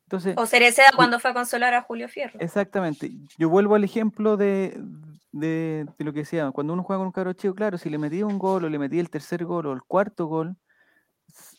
Entonces, 0.03 0.35
O 0.37 0.45
Cereceda 0.45 0.89
cuando 0.95 1.19
fue 1.19 1.31
a 1.31 1.33
consolar 1.33 1.73
a 1.73 1.81
Julio 1.81 2.07
Fierro. 2.07 2.39
exactamente. 2.39 3.11
Yo 3.39 3.49
vuelvo 3.49 3.73
al 3.73 3.83
ejemplo 3.83 4.37
de, 4.37 4.79
de, 5.31 5.87
de 5.97 6.03
lo 6.05 6.13
que 6.13 6.19
decía, 6.19 6.51
cuando 6.51 6.73
uno 6.73 6.83
juega 6.83 6.99
con 6.99 7.07
un 7.07 7.11
cabro 7.11 7.33
chico, 7.33 7.55
claro, 7.55 7.79
si 7.79 7.89
le 7.89 7.97
metí 7.97 8.21
un 8.21 8.37
gol 8.37 8.63
o 8.65 8.69
le 8.69 8.77
metí 8.77 8.99
el 8.99 9.09
tercer 9.09 9.43
gol 9.45 9.65
o 9.65 9.73
el 9.73 9.81
cuarto 9.81 10.27
gol, 10.27 10.55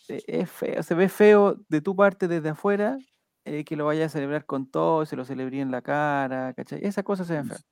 es 0.09 0.49
feo, 0.51 0.83
se 0.83 0.95
ve 0.95 1.09
feo 1.09 1.57
de 1.69 1.81
tu 1.81 1.97
parte 1.97 2.29
desde 2.29 2.51
afuera 2.51 2.97
eh, 3.45 3.65
que 3.65 3.77
lo 3.77 3.87
vayas 3.87 4.07
a 4.07 4.19
celebrar 4.19 4.45
con 4.47 4.71
todo, 4.71 5.05
se 5.07 5.17
lo 5.17 5.25
celebré 5.25 5.61
en 5.61 5.71
la 5.73 5.83
cara, 5.83 6.53
¿cachai? 6.55 6.81
Esas 6.85 7.05
cosas 7.05 7.27
se 7.27 7.35
ven 7.35 7.49
feas. 7.49 7.65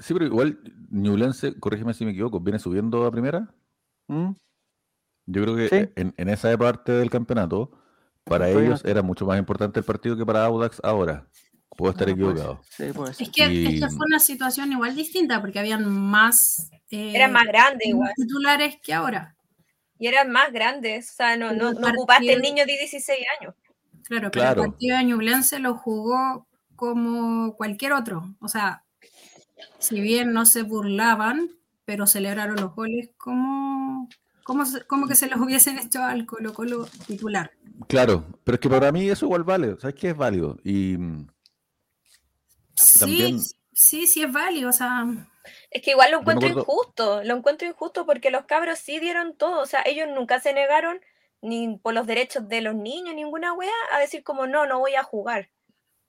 Sí, 0.00 0.14
pero 0.14 0.26
igual 0.26 0.58
Ñublense, 0.90 1.58
corrígeme 1.58 1.94
si 1.94 2.04
me 2.04 2.12
equivoco, 2.12 2.40
viene 2.40 2.58
subiendo 2.58 3.04
a 3.04 3.10
primera. 3.10 3.54
¿Mm? 4.08 4.30
Yo 5.26 5.42
creo 5.42 5.56
que 5.56 5.68
Sí. 5.68 5.92
en, 5.96 6.14
en 6.16 6.28
esa 6.28 6.56
parte 6.58 6.92
del 6.92 7.10
campeonato, 7.10 7.70
para 8.24 8.48
ellos 8.48 8.84
era 8.84 9.02
mucho 9.02 9.26
más 9.26 9.38
importante 9.38 9.80
el 9.80 9.84
partido 9.84 10.16
que 10.16 10.26
para 10.26 10.44
Audax 10.44 10.80
ahora. 10.82 11.26
Puedo 11.76 11.92
estar 11.92 12.08
equivocado. 12.08 12.60
Sí, 12.68 12.84
puede 12.92 13.14
ser. 13.14 13.26
Es 13.26 13.32
que, 13.32 13.42
es 13.44 13.48
que 13.50 13.76
Y- 13.76 13.80
fue 13.80 14.06
una 14.06 14.18
situación 14.18 14.72
igual 14.72 14.94
distinta 14.94 15.40
porque 15.40 15.58
habían 15.58 15.88
más, 15.90 16.68
eh, 16.90 17.12
Eran 17.14 17.32
más 17.32 17.44
grandes 17.44 17.88
igual. 17.88 18.12
titulares 18.16 18.76
que 18.82 18.92
ahora. 18.92 19.36
Y 19.98 20.06
eran 20.06 20.30
más 20.30 20.52
grandes. 20.52 21.10
O 21.12 21.14
sea, 21.14 21.36
no, 21.36 21.52
no, 21.52 21.72
no 21.72 21.88
ocupaste 21.88 22.32
el 22.32 22.42
niño 22.42 22.66
de 22.66 22.72
16 22.78 23.24
años. 23.40 23.54
Claro, 24.04 24.30
pero 24.30 24.42
Claro. 24.42 24.62
el 24.64 24.70
partido 24.70 24.96
de 24.98 25.04
Ñublense 25.04 25.58
lo 25.60 25.74
jugó 25.76 26.46
como 26.76 27.54
cualquier 27.56 27.92
otro. 27.94 28.34
O 28.40 28.48
sea, 28.48 28.84
si 29.78 30.00
bien 30.00 30.32
no 30.32 30.46
se 30.46 30.62
burlaban, 30.62 31.50
pero 31.84 32.06
celebraron 32.06 32.56
los 32.56 32.74
goles 32.74 33.10
como, 33.16 34.08
como, 34.44 34.64
como 34.86 35.06
que 35.08 35.14
se 35.14 35.28
los 35.28 35.40
hubiesen 35.40 35.78
hecho 35.78 36.02
al 36.02 36.26
Colo 36.26 36.52
Colo 36.54 36.86
titular. 37.06 37.50
Claro, 37.88 38.24
pero 38.44 38.54
es 38.56 38.60
que 38.60 38.68
para 38.70 38.92
mí 38.92 39.08
eso 39.08 39.26
igual 39.26 39.42
vale. 39.44 39.76
¿Sabes 39.80 39.96
qué 39.96 40.10
es 40.10 40.16
válido? 40.16 40.58
Y 40.64 40.96
mm, 40.98 41.26
Sí, 42.74 42.98
también- 42.98 43.40
sí, 43.72 44.06
sí 44.06 44.22
es 44.22 44.32
válido. 44.32 44.70
O 44.70 44.72
sea, 44.72 45.04
Es 45.70 45.82
que 45.82 45.90
igual 45.92 46.12
lo 46.12 46.20
encuentro 46.20 46.48
acuerdo- 46.48 46.60
injusto, 46.60 47.24
lo 47.24 47.34
encuentro 47.36 47.66
injusto 47.68 48.06
porque 48.06 48.30
los 48.30 48.44
cabros 48.44 48.78
sí 48.78 49.00
dieron 49.00 49.34
todo, 49.36 49.60
o 49.60 49.66
sea, 49.66 49.82
ellos 49.84 50.08
nunca 50.14 50.38
se 50.40 50.52
negaron 50.52 51.00
ni 51.40 51.76
por 51.78 51.92
los 51.94 52.06
derechos 52.06 52.48
de 52.48 52.60
los 52.60 52.74
niños, 52.76 53.14
ninguna 53.16 53.52
wea, 53.52 53.72
a 53.92 53.98
decir 53.98 54.22
como 54.22 54.46
no, 54.46 54.66
no 54.66 54.78
voy 54.78 54.94
a 54.94 55.02
jugar. 55.02 55.50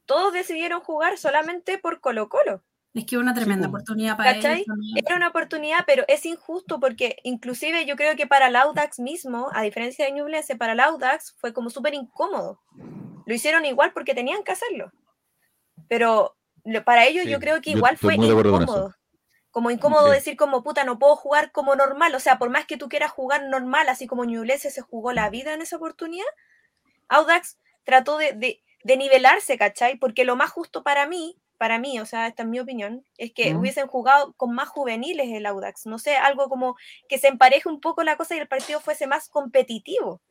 Todos 0.06 0.34
decidieron 0.34 0.82
jugar 0.82 1.18
solamente 1.18 1.80
por 1.80 2.00
Colo 2.00 2.30
Colo. 2.30 2.62
Es 2.94 3.06
que 3.06 3.18
una 3.18 3.34
tremenda 3.34 3.68
po. 3.68 3.76
oportunidad 3.76 4.16
para 4.18 4.36
¿Cachai? 4.36 4.62
ellos. 4.62 4.78
Era 4.96 5.16
una 5.16 5.30
oportunidad, 5.30 5.80
pero 5.88 6.04
es 6.08 6.26
injusto 6.26 6.80
porque 6.80 7.18
inclusive 7.24 7.86
yo 7.86 7.96
creo 7.96 8.16
que 8.16 8.28
para 8.28 8.48
el 8.48 8.56
Audax 8.56 9.00
mismo, 9.00 9.50
a 9.54 9.62
diferencia 9.64 10.06
de 10.06 10.12
Ñublense, 10.12 10.56
para 10.56 10.74
el 10.74 10.80
Audax 10.80 11.36
fue 11.40 11.54
como 11.54 11.70
súper 11.70 11.94
incómodo. 11.94 12.62
Lo 13.26 13.34
hicieron 13.34 13.66
igual 13.66 13.94
porque 13.94 14.14
tenían 14.14 14.44
que 14.44 14.52
hacerlo. 14.52 14.92
Pero 15.88 16.36
lo- 16.66 16.84
para 16.84 17.06
ellos 17.06 17.24
Sí, 17.26 17.32
yo 17.32 17.40
creo 17.40 17.62
que 17.62 17.72
igual 17.72 17.98
fue 17.98 18.16
incómodo. 18.16 18.94
Como 19.52 19.70
incómodo 19.70 20.08
Sí. 20.10 20.14
decir 20.16 20.36
como 20.38 20.64
puta, 20.64 20.84
no 20.84 20.98
puedo 20.98 21.16
jugar 21.16 21.52
como 21.52 21.76
normal. 21.76 22.14
O 22.16 22.20
sea, 22.20 22.38
por 22.40 22.50
más 22.50 22.66
que 22.66 22.78
tú 22.78 22.90
quieras 22.90 23.12
jugar 23.12 23.44
normal, 23.48 23.88
así 23.90 24.08
como 24.08 24.26
Ñublense 24.26 24.72
se 24.72 24.82
jugó 24.82 25.14
la 25.14 25.30
vida 25.30 25.54
en 25.54 25.62
esa 25.62 25.78
oportunidad, 25.78 26.26
Audax 27.10 27.60
trató 27.84 28.18
de, 28.18 28.34
de- 28.34 28.64
de 28.84 28.98
nivelarse, 28.98 29.58
¿cachai? 29.58 29.98
Porque 29.98 30.26
lo 30.26 30.36
más 30.36 30.50
justo 30.52 30.84
para 30.84 31.06
mí, 31.08 31.40
para 31.58 31.80
mí, 31.80 32.00
o 32.00 32.06
sea, 32.06 32.28
esta 32.28 32.44
es 32.44 32.50
mi 32.50 32.60
opinión, 32.60 33.04
es 33.18 33.32
que 33.34 33.54
Mm. 33.54 33.58
hubiesen 33.60 33.88
jugado 33.88 34.34
con 34.34 34.54
más 34.54 34.68
juveniles 34.70 35.30
el 35.32 35.46
Audax. 35.46 35.86
No 35.86 35.98
sé, 36.00 36.16
algo 36.16 36.50
como 36.50 36.76
que 37.08 37.18
se 37.18 37.28
empareje 37.28 37.70
un 37.70 37.80
poco 37.80 38.04
la 38.04 38.18
cosa 38.18 38.36
y 38.36 38.40
el 38.40 38.48
partido 38.48 38.80
fuese 38.80 39.08
más 39.08 39.30
competitivo. 39.30 40.22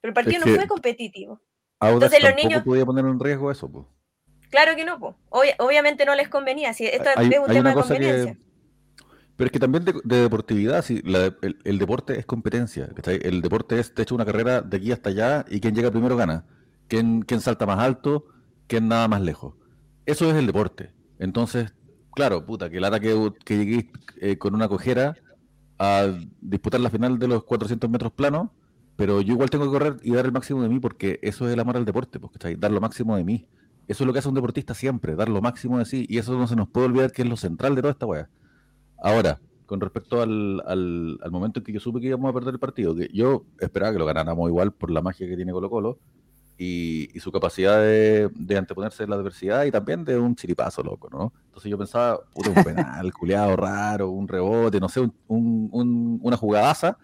Pero 0.00 0.10
el 0.10 0.14
partido 0.14 0.40
Es 0.40 0.46
no 0.46 0.54
fue 0.56 0.66
competitivo. 0.66 1.40
Audax 1.80 2.12
Entonces 2.12 2.22
los 2.22 2.34
niños- 2.44 2.62
podía 2.64 2.84
poner 2.84 3.04
en 3.04 3.18
riesgo 3.20 3.50
eso. 3.50 3.70
po. 3.70 3.88
Claro 4.50 4.76
que 4.76 4.84
no. 4.84 4.98
Obvia- 5.30 5.54
obviamente 5.58 6.04
no 6.04 6.14
les 6.14 6.28
convenía. 6.28 6.74
Si 6.74 6.84
esto 6.86 7.08
Hay, 7.16 7.30
es 7.30 7.38
un 7.38 7.46
tema 7.46 7.70
de 7.70 7.74
conveniencia. 7.74 8.34
que... 8.34 8.40
Pero 9.34 9.46
es 9.46 9.52
que 9.52 9.58
también 9.58 9.84
de, 9.84 9.94
de 10.04 10.20
deportividad, 10.22 10.82
sí, 10.84 11.00
la- 11.04 11.34
el, 11.40 11.58
el 11.64 11.78
deporte 11.78 12.18
es 12.18 12.26
competencia. 12.26 12.88
¿cachai? 12.94 13.18
El 13.22 13.40
deporte 13.40 13.80
es, 13.80 13.94
de 13.94 14.02
hecho, 14.02 14.14
una 14.14 14.26
carrera 14.26 14.60
de 14.60 14.76
aquí 14.76 14.92
hasta 14.92 15.08
allá 15.10 15.44
y 15.48 15.58
quien 15.60 15.74
llega 15.74 15.90
primero 15.90 16.16
gana. 16.16 16.44
Quien, 16.88 17.22
quien 17.22 17.40
salta 17.40 17.64
más 17.64 17.78
alto, 17.78 18.26
quien 18.66 18.88
nada 18.88 19.08
más 19.08 19.22
lejos. 19.22 19.54
Eso 20.06 20.30
es 20.30 20.36
el 20.36 20.46
deporte. 20.46 20.90
Entonces, 21.18 21.72
claro, 22.14 22.44
puta, 22.44 22.70
que 22.70 22.80
lata 22.80 23.00
que, 23.00 23.32
que 23.44 23.56
lleguéis 23.56 23.86
eh, 24.20 24.36
con 24.36 24.54
una 24.54 24.68
cojera 24.68 25.14
a 25.78 26.06
disputar 26.40 26.80
la 26.80 26.90
final 26.90 27.18
de 27.18 27.28
los 27.28 27.44
400 27.44 27.88
metros 27.90 28.12
planos, 28.12 28.50
pero 28.96 29.20
yo 29.20 29.34
igual 29.34 29.50
tengo 29.50 29.64
que 29.64 29.70
correr 29.70 29.96
y 30.02 30.12
dar 30.12 30.26
el 30.26 30.32
máximo 30.32 30.62
de 30.62 30.68
mí 30.68 30.80
porque 30.80 31.18
eso 31.22 31.46
es 31.46 31.54
el 31.54 31.60
amor 31.60 31.76
al 31.76 31.84
deporte, 31.84 32.20
¿cachai? 32.20 32.56
Dar 32.56 32.70
lo 32.70 32.80
máximo 32.80 33.16
de 33.16 33.24
mí. 33.24 33.46
Eso 33.88 34.04
es 34.04 34.06
lo 34.06 34.12
que 34.12 34.20
hace 34.20 34.28
un 34.28 34.34
deportista 34.34 34.74
siempre, 34.74 35.16
dar 35.16 35.28
lo 35.28 35.40
máximo 35.42 35.78
de 35.78 35.84
sí, 35.84 36.06
y 36.08 36.18
eso 36.18 36.36
no 36.38 36.46
se 36.46 36.56
nos 36.56 36.68
puede 36.68 36.86
olvidar 36.86 37.12
que 37.12 37.22
es 37.22 37.28
lo 37.28 37.36
central 37.36 37.74
de 37.74 37.82
toda 37.82 37.92
esta 37.92 38.06
weá. 38.06 38.30
Ahora, 39.02 39.40
con 39.66 39.80
respecto 39.80 40.22
al, 40.22 40.62
al, 40.66 41.18
al 41.22 41.30
momento 41.30 41.60
en 41.60 41.64
que 41.64 41.72
yo 41.72 41.80
supe 41.80 42.00
que 42.00 42.06
íbamos 42.08 42.30
a 42.30 42.32
perder 42.32 42.54
el 42.54 42.60
partido, 42.60 42.94
que 42.94 43.08
yo 43.12 43.44
esperaba 43.58 43.92
que 43.92 43.98
lo 43.98 44.06
ganáramos 44.06 44.48
igual 44.48 44.72
por 44.72 44.90
la 44.90 45.02
magia 45.02 45.26
que 45.26 45.36
tiene 45.36 45.52
Colo 45.52 45.68
Colo, 45.68 45.98
y, 46.58 47.08
y 47.16 47.20
su 47.20 47.32
capacidad 47.32 47.80
de, 47.80 48.30
de 48.34 48.56
anteponerse 48.58 49.02
a 49.04 49.06
la 49.06 49.16
adversidad 49.16 49.64
y 49.64 49.70
también 49.70 50.04
de 50.04 50.18
un 50.18 50.36
chiripazo, 50.36 50.82
loco, 50.82 51.08
¿no? 51.10 51.32
Entonces 51.46 51.70
yo 51.70 51.78
pensaba, 51.78 52.20
puta, 52.32 52.50
un 52.50 52.62
penal, 52.64 53.12
culeado 53.18 53.56
raro, 53.56 54.10
un 54.10 54.28
rebote, 54.28 54.78
no 54.80 54.88
sé, 54.88 55.00
un, 55.00 55.14
un- 55.28 55.68
un- 55.72 56.20
una 56.22 56.36
jugadaza, 56.36 56.98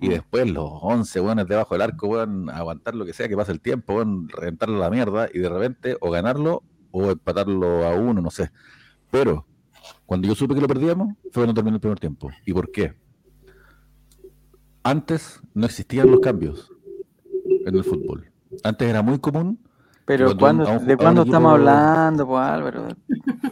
y 0.00 0.08
después 0.08 0.48
los 0.48 0.68
11 0.82 1.18
buenos 1.20 1.48
debajo 1.48 1.74
del 1.74 1.82
arco, 1.82 2.06
weón, 2.06 2.50
aguantar 2.50 2.94
lo 2.94 3.04
que 3.04 3.12
sea 3.12 3.28
que 3.28 3.36
pase 3.36 3.50
el 3.52 3.60
tiempo, 3.60 3.94
weón, 3.94 4.28
reventarlo 4.28 4.76
a 4.76 4.80
la 4.80 4.90
mierda, 4.90 5.28
y 5.32 5.38
de 5.40 5.48
repente 5.48 5.96
o 6.00 6.10
ganarlo 6.10 6.62
o 6.92 7.10
empatarlo 7.10 7.84
a 7.84 7.96
uno, 7.96 8.20
no 8.22 8.30
sé. 8.30 8.50
Pero 9.10 9.44
cuando 10.06 10.28
yo 10.28 10.34
supe 10.34 10.54
que 10.54 10.60
lo 10.60 10.68
perdíamos, 10.68 11.14
fue 11.32 11.42
cuando 11.42 11.54
terminó 11.54 11.76
el 11.76 11.80
primer 11.80 11.98
tiempo. 11.98 12.30
¿Y 12.46 12.52
por 12.52 12.70
qué? 12.70 12.94
Antes 14.82 15.40
no 15.54 15.66
existían 15.66 16.10
los 16.10 16.20
cambios 16.20 16.70
en 17.66 17.74
el 17.74 17.84
fútbol. 17.84 18.30
Antes 18.64 18.88
era 18.88 19.02
muy 19.02 19.18
común. 19.18 19.58
Pero 20.04 20.24
Cuando 20.24 20.32
un- 20.34 20.38
¿cuándo- 20.38 20.64
a 20.64 20.70
un- 20.72 20.82
a 20.82 20.86
¿de 20.86 20.96
cuándo 20.96 21.22
estamos 21.22 21.52
hablando, 21.52 22.26
pues 22.26 22.40
Álvaro? 22.42 22.88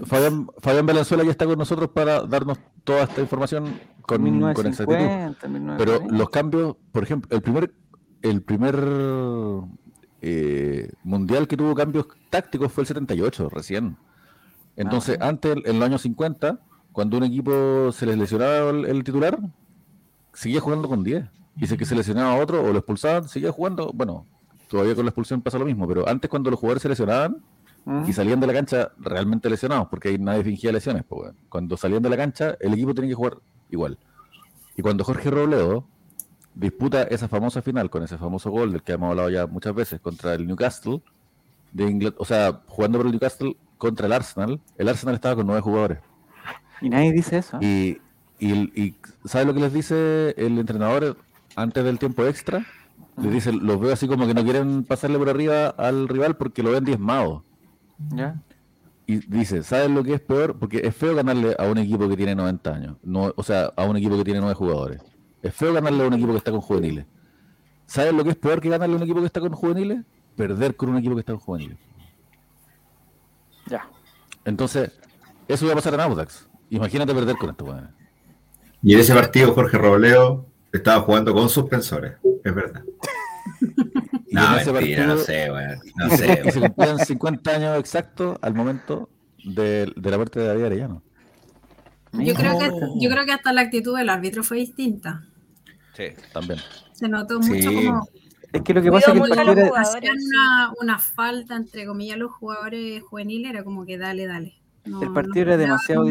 Fabián, 0.04 0.46
Fabián 0.58 0.86
Valenzuela 0.86 1.22
ya 1.24 1.30
está 1.30 1.44
con 1.44 1.58
nosotros 1.58 1.90
para 1.90 2.22
darnos 2.22 2.58
toda 2.84 3.02
esta 3.02 3.20
información 3.20 3.64
con, 4.02 4.22
con 4.54 4.66
exactitud. 4.66 4.94
1950, 4.94 5.38
Pero 5.40 5.52
1940. 6.00 6.16
los 6.16 6.30
cambios, 6.30 6.76
por 6.92 7.02
ejemplo, 7.02 7.36
el 7.36 7.42
primer, 7.42 7.74
el 8.22 8.42
primer 8.42 8.74
eh, 10.22 10.90
mundial 11.04 11.46
que 11.46 11.56
tuvo 11.56 11.74
cambios 11.74 12.06
tácticos 12.30 12.72
fue 12.72 12.82
el 12.82 12.86
78, 12.88 13.48
recién. 13.50 13.96
Entonces, 14.76 15.18
Ah. 15.20 15.28
antes, 15.28 15.56
en 15.64 15.78
los 15.78 15.86
años 15.86 16.02
50, 16.02 16.58
cuando 16.92 17.16
un 17.18 17.24
equipo 17.24 17.92
se 17.92 18.06
les 18.06 18.16
lesionaba 18.16 18.70
el, 18.70 18.86
el 18.86 19.04
titular, 19.04 19.38
seguía 20.32 20.60
jugando 20.60 20.88
con 20.88 21.04
10. 21.04 21.26
Y 21.58 21.66
si 21.66 21.76
que 21.76 21.84
se 21.86 21.94
lesionaba 21.94 22.32
a 22.32 22.36
otro 22.42 22.62
o 22.62 22.72
lo 22.72 22.78
expulsaban, 22.78 23.28
seguía 23.28 23.52
jugando. 23.52 23.90
Bueno, 23.94 24.26
todavía 24.68 24.94
con 24.94 25.04
la 25.04 25.10
expulsión 25.10 25.42
pasa 25.42 25.58
lo 25.58 25.64
mismo, 25.64 25.86
pero 25.86 26.08
antes 26.08 26.28
cuando 26.30 26.50
los 26.50 26.58
jugadores 26.60 26.82
se 26.82 26.88
lesionaban, 26.88 27.36
y 28.08 28.12
salían 28.12 28.40
de 28.40 28.48
la 28.48 28.52
cancha 28.52 28.90
realmente 28.98 29.48
lesionados, 29.48 29.86
porque 29.86 30.08
ahí 30.08 30.18
nadie 30.18 30.42
fingía 30.42 30.72
lesiones. 30.72 31.04
pues. 31.08 31.30
Cuando 31.48 31.76
salían 31.76 32.02
de 32.02 32.10
la 32.10 32.16
cancha, 32.16 32.56
el 32.58 32.74
equipo 32.74 32.92
tenía 32.92 33.10
que 33.10 33.14
jugar 33.14 33.38
igual. 33.70 33.96
Y 34.76 34.82
cuando 34.82 35.04
Jorge 35.04 35.30
Robledo 35.30 35.84
disputa 36.56 37.04
esa 37.04 37.28
famosa 37.28 37.62
final 37.62 37.88
con 37.88 38.02
ese 38.02 38.18
famoso 38.18 38.50
gol 38.50 38.72
del 38.72 38.82
que 38.82 38.90
hemos 38.92 39.10
hablado 39.10 39.30
ya 39.30 39.46
muchas 39.46 39.72
veces 39.72 40.00
contra 40.00 40.34
el 40.34 40.48
Newcastle, 40.48 41.00
de 41.70 41.84
Ingl- 41.86 42.14
o 42.18 42.24
sea, 42.24 42.60
jugando 42.66 42.98
por 42.98 43.06
el 43.06 43.12
Newcastle 43.12 43.56
contra 43.78 44.06
el 44.06 44.12
Arsenal, 44.14 44.60
el 44.78 44.88
Arsenal 44.88 45.14
estaba 45.14 45.36
con 45.36 45.46
nueve 45.46 45.62
jugadores. 45.62 45.98
Y 46.80 46.88
nadie 46.88 47.12
dice 47.12 47.38
eso. 47.38 47.58
Y, 47.60 48.00
y, 48.40 48.52
y 48.82 48.96
¿sabe 49.26 49.44
lo 49.44 49.54
que 49.54 49.60
les 49.60 49.72
dice 49.72 50.34
el 50.36 50.58
entrenador 50.58 51.18
antes 51.54 51.84
del 51.84 52.00
tiempo 52.00 52.26
extra? 52.26 52.66
Les 53.16 53.32
dice, 53.32 53.52
los 53.52 53.80
veo 53.80 53.92
así 53.92 54.06
como 54.06 54.26
que 54.26 54.34
no 54.34 54.44
quieren 54.44 54.84
pasarle 54.84 55.18
por 55.18 55.28
arriba 55.28 55.68
al 55.68 56.08
rival 56.08 56.36
porque 56.36 56.62
lo 56.62 56.72
ven 56.72 56.84
diezmado. 56.84 57.44
¿Ya? 58.10 58.42
Y 59.06 59.18
dice, 59.18 59.62
¿sabes 59.62 59.90
lo 59.90 60.02
que 60.02 60.14
es 60.14 60.20
peor? 60.20 60.58
Porque 60.58 60.80
es 60.84 60.94
feo 60.94 61.14
ganarle 61.14 61.54
a 61.58 61.64
un 61.66 61.78
equipo 61.78 62.08
que 62.08 62.16
tiene 62.16 62.34
90 62.34 62.74
años. 62.74 62.96
No, 63.02 63.32
o 63.36 63.42
sea, 63.42 63.72
a 63.76 63.84
un 63.84 63.96
equipo 63.96 64.16
que 64.18 64.24
tiene 64.24 64.40
9 64.40 64.54
jugadores. 64.54 65.00
Es 65.42 65.54
feo 65.54 65.72
ganarle 65.72 66.04
a 66.04 66.08
un 66.08 66.14
equipo 66.14 66.32
que 66.32 66.38
está 66.38 66.50
con 66.50 66.60
juveniles. 66.60 67.06
¿Sabes 67.86 68.12
lo 68.12 68.24
que 68.24 68.30
es 68.30 68.36
peor 68.36 68.60
que 68.60 68.68
ganarle 68.68 68.94
a 68.94 68.96
un 68.96 69.04
equipo 69.04 69.20
que 69.20 69.26
está 69.26 69.40
con 69.40 69.52
juveniles? 69.52 70.04
Perder 70.34 70.74
con 70.74 70.88
un 70.88 70.98
equipo 70.98 71.14
que 71.14 71.20
está 71.20 71.32
con 71.32 71.40
juveniles. 71.40 71.78
Ya. 73.66 73.88
Entonces, 74.44 74.90
eso 75.46 75.64
iba 75.64 75.72
a 75.72 75.76
pasar 75.76 75.94
en 75.94 76.00
Audax. 76.00 76.48
Imagínate 76.70 77.14
perder 77.14 77.36
con 77.36 77.50
esto, 77.50 77.64
weón. 77.64 77.94
Y 78.82 78.94
en 78.94 79.00
ese 79.00 79.14
partido 79.14 79.54
Jorge 79.54 79.78
Robleo 79.78 80.46
estaba 80.72 81.00
jugando 81.02 81.32
con 81.32 81.48
suspensores, 81.48 82.16
es 82.48 82.54
verdad. 82.54 82.82
No, 84.28 84.42
mentira, 84.72 85.06
no 85.06 85.14
partido- 85.14 85.18
sé, 85.18 85.50
weón. 85.50 85.78
No 85.96 86.10
sé, 86.10 86.42
Y 86.44 86.50
se 86.50 86.60
cumplían 86.60 86.98
50 86.98 87.50
años 87.52 87.78
exactos 87.78 88.36
al 88.42 88.54
momento 88.54 89.08
de, 89.44 89.90
de 89.96 90.10
la 90.10 90.16
muerte 90.18 90.40
de 90.40 90.46
David 90.48 90.64
Arellano. 90.64 91.02
Yo 92.12 92.34
creo, 92.34 92.58
que, 92.58 92.70
yo 93.00 93.08
creo 93.10 93.24
que 93.24 93.32
hasta 93.32 93.52
la 93.52 93.62
actitud 93.62 93.96
del 93.96 94.10
árbitro 94.10 94.42
fue 94.42 94.58
distinta. 94.58 95.22
Sí, 95.94 96.04
también. 96.32 96.58
Se 96.92 97.08
notó 97.08 97.40
Sí. 97.42 97.50
mucho 97.52 97.72
como 97.72 98.08
Es 98.52 98.62
que 98.62 98.74
lo 98.74 98.82
que 98.82 98.90
pasa 98.92 99.12
es 99.12 99.20
que 99.20 99.24
el 99.24 99.28
partido 99.36 99.54
los 99.54 99.68
era- 99.72 99.80
hacían 99.80 100.16
una, 100.34 100.72
una 100.82 100.98
falta, 100.98 101.56
entre 101.56 101.86
comillas, 101.86 102.18
los 102.18 102.32
jugadores 102.32 103.02
juveniles, 103.04 103.50
era 103.52 103.64
como 103.64 103.86
que 103.86 103.96
dale, 103.96 104.26
dale. 104.26 104.54
No- 104.84 105.00
el 105.02 105.08
no 105.08 105.14
partido 105.14 105.42
era 105.46 105.56
demasiado, 105.56 106.04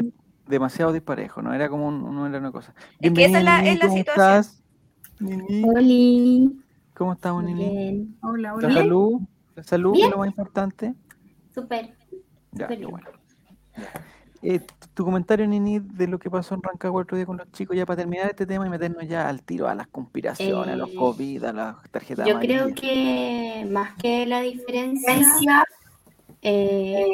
demasiado 0.47 0.93
disparejo, 0.93 1.41
no 1.43 1.53
era 1.53 1.69
como 1.69 1.87
un- 1.89 2.01
no 2.15 2.25
era 2.25 2.39
una 2.39 2.51
cosa. 2.51 2.73
Es 2.99 3.11
que 3.11 3.25
esa 3.25 3.39
es 3.39 3.43
la- 3.43 3.59
es 3.59 3.65
la 3.65 3.71
Nini, 3.71 3.79
¿cómo 3.81 3.97
situación. 3.97 4.39
estás? 4.39 4.63
Nini, 5.19 5.63
Oli, 5.75 6.59
¿Cómo 6.93 7.13
estamos, 7.13 7.43
Nini? 7.43 7.69
bien, 7.69 8.17
Hola, 8.21 8.49
La 8.49 8.53
hola. 8.55 8.73
salud, 8.73 9.21
la 9.55 9.63
salud 9.63 9.95
es 9.97 10.09
lo 10.09 10.17
más 10.17 10.27
importante. 10.27 10.93
súper. 11.53 11.95
Ya, 12.51 12.67
Súper 12.67 12.67
qué 12.67 12.75
bien. 12.77 12.91
bueno. 12.91 13.09
Eh, 14.41 14.61
tu 14.93 15.03
comentario, 15.03 15.47
Nini, 15.47 15.79
de 15.79 16.07
lo 16.07 16.19
que 16.19 16.29
pasó 16.29 16.53
en 16.55 16.61
Rancagua 16.61 17.01
el 17.01 17.05
otro 17.05 17.17
día 17.17 17.25
con 17.25 17.37
los 17.37 17.51
chicos, 17.51 17.75
ya 17.75 17.85
para 17.85 17.97
terminar 17.97 18.29
este 18.29 18.45
tema 18.45 18.65
y 18.67 18.69
meternos 18.69 19.07
ya 19.07 19.27
al 19.27 19.41
tiro 19.41 19.67
a 19.67 19.73
las 19.75 19.87
conspiraciones, 19.87 20.73
a 20.73 20.77
los 20.77 20.91
Eh, 20.91 20.95
COVID, 20.95 21.43
a 21.45 21.53
las 21.53 21.89
tarjetas 21.91 22.27
Yo 22.27 22.39
creo 22.39 22.73
que 22.75 23.67
más 23.71 23.95
que 23.95 24.25
la 24.27 24.41
diferencia, 24.41 25.65
eh, 26.41 27.07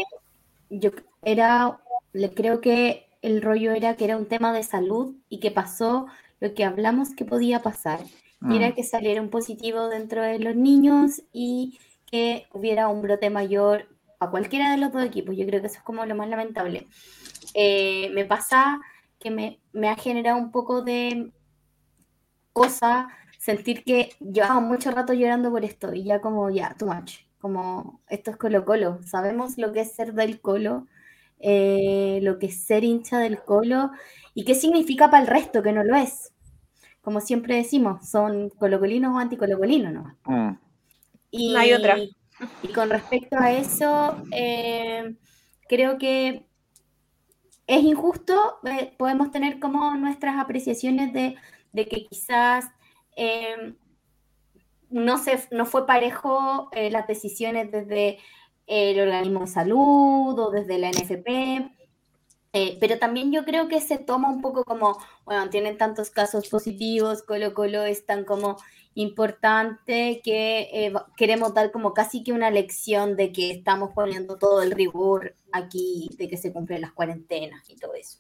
yo 0.70 0.92
era, 1.24 1.80
le 2.14 2.34
creo 2.34 2.60
que 2.60 3.08
el 3.22 3.42
rollo 3.42 3.72
era 3.72 3.96
que 3.96 4.06
era 4.06 4.18
un 4.18 4.26
tema 4.26 4.52
de 4.52 4.64
salud 4.64 5.16
y 5.30 5.40
que 5.40 5.52
pasó 5.52 6.08
lo 6.42 6.54
que 6.54 6.66
hablamos 6.66 7.16
que 7.16 7.24
podía 7.24 7.62
pasar. 7.62 8.02
Y 8.50 8.58
era 8.58 8.74
que 8.74 8.84
saliera 8.84 9.22
un 9.22 9.30
positivo 9.30 9.88
dentro 9.88 10.24
de 10.24 10.40
los 10.40 10.56
niños 10.56 11.22
y 11.32 11.78
que 12.08 12.48
hubiera 12.52 12.88
un 12.88 13.04
brote 13.04 13.30
mayor 13.30 13.88
a 14.20 14.32
cualquiera 14.32 14.72
de 14.72 14.78
los 14.78 14.92
dos 14.92 15.06
equipos. 15.06 15.38
Yo 15.38 15.46
creo 15.46 15.62
que 15.62 15.68
eso 15.68 15.78
es 15.78 15.84
como 15.84 16.04
lo 16.08 16.16
más 16.16 16.28
lamentable. 16.28 16.88
Eh, 17.54 18.10
me 18.16 18.26
pasa 18.26 18.82
que 19.20 19.30
me, 19.30 19.60
me 19.74 19.90
ha 19.90 19.96
generado 19.96 20.40
un 20.40 20.52
poco 20.52 20.82
de 20.82 21.32
cosa 22.52 23.10
sentir 23.38 23.84
que 23.84 24.10
llevaba 24.20 24.60
mucho 24.60 24.92
rato 24.92 25.14
llorando 25.14 25.52
por 25.52 25.64
esto 25.64 25.94
y 25.94 26.04
ya 26.04 26.20
como 26.20 26.50
ya, 26.50 26.76
too 26.80 26.88
much. 26.88 27.20
Como 27.40 28.02
esto 28.08 28.32
es 28.32 28.38
Colo 28.38 28.66
Colo. 28.66 29.00
Sabemos 29.04 29.58
lo 29.58 29.72
que 29.72 29.82
es 29.82 29.94
ser 29.94 30.14
del 30.14 30.42
Colo, 30.42 30.88
eh, 31.42 32.20
lo 32.22 32.40
que 32.40 32.48
es 32.48 32.64
ser 32.64 32.84
hincha 32.84 33.20
del 33.20 33.42
Colo 33.44 33.92
y 34.34 34.46
qué 34.46 34.56
significa 34.56 35.10
para 35.10 35.24
el 35.24 35.28
resto 35.28 35.62
que 35.64 35.72
no 35.72 35.84
lo 35.84 35.96
es. 35.96 36.34
Como 37.02 37.20
siempre 37.20 37.56
decimos, 37.56 38.08
son 38.10 38.50
colocolinos 38.50 39.16
o 39.16 39.18
anticolocolinos, 39.18 39.94
¿no? 39.94 40.18
Mm. 40.26 40.58
Y, 41.32 41.54
No 41.54 41.60
hay 41.60 41.74
otra. 41.74 41.98
Y 42.64 42.68
con 42.74 42.90
respecto 42.90 43.38
a 43.38 43.52
eso, 43.52 44.24
eh, 44.32 45.16
creo 45.68 45.98
que 45.98 46.46
es 47.68 47.84
injusto. 47.84 48.60
eh, 48.66 48.94
podemos 48.98 49.32
tener 49.32 49.60
como 49.60 49.96
nuestras 49.96 50.38
apreciaciones 50.38 51.14
de, 51.14 51.36
de 51.72 51.88
que 51.88 52.06
quizás 52.06 52.66
eh, 53.16 53.74
no, 54.90 55.18
se, 55.18 55.48
no 55.52 55.66
fue 55.66 55.88
parejo 55.88 56.70
eh, 56.74 56.92
las 56.92 57.08
decisiones 57.08 57.72
desde 57.72 58.20
el 58.72 59.02
organismo 59.02 59.42
de 59.42 59.48
salud 59.48 60.40
o 60.40 60.50
desde 60.50 60.80
la 60.80 60.90
NFP. 60.90 61.28
Eh, 62.54 62.78
pero 62.80 62.98
también 63.00 63.32
yo 63.32 63.46
creo 63.46 63.68
que 63.68 63.82
se 63.82 63.98
toma 63.98 64.30
un 64.30 64.42
poco 64.42 64.64
como, 64.64 64.98
bueno, 65.26 65.50
tienen 65.50 65.78
tantos 65.78 66.10
casos 66.10 66.50
positivos, 66.50 67.24
Colo 67.24 67.54
Colo 67.54 67.84
es 67.84 68.06
tan 68.06 68.26
como 68.26 68.58
importante 68.94 70.22
que 70.24 70.70
eh, 70.74 70.94
queremos 71.16 71.54
dar 71.54 71.72
como 71.72 71.94
casi 71.94 72.24
que 72.24 72.34
una 72.34 72.52
lección 72.52 73.16
de 73.16 73.32
que 73.32 73.52
estamos 73.52 73.92
poniendo 73.94 74.38
todo 74.38 74.62
el 74.62 74.72
rigor 74.72 75.36
aquí, 75.54 76.10
de 76.18 76.28
que 76.28 76.36
se 76.36 76.52
cumplen 76.52 76.82
las 76.82 76.92
cuarentenas 76.92 77.70
y 77.70 77.76
todo 77.78 77.94
eso. 77.94 78.20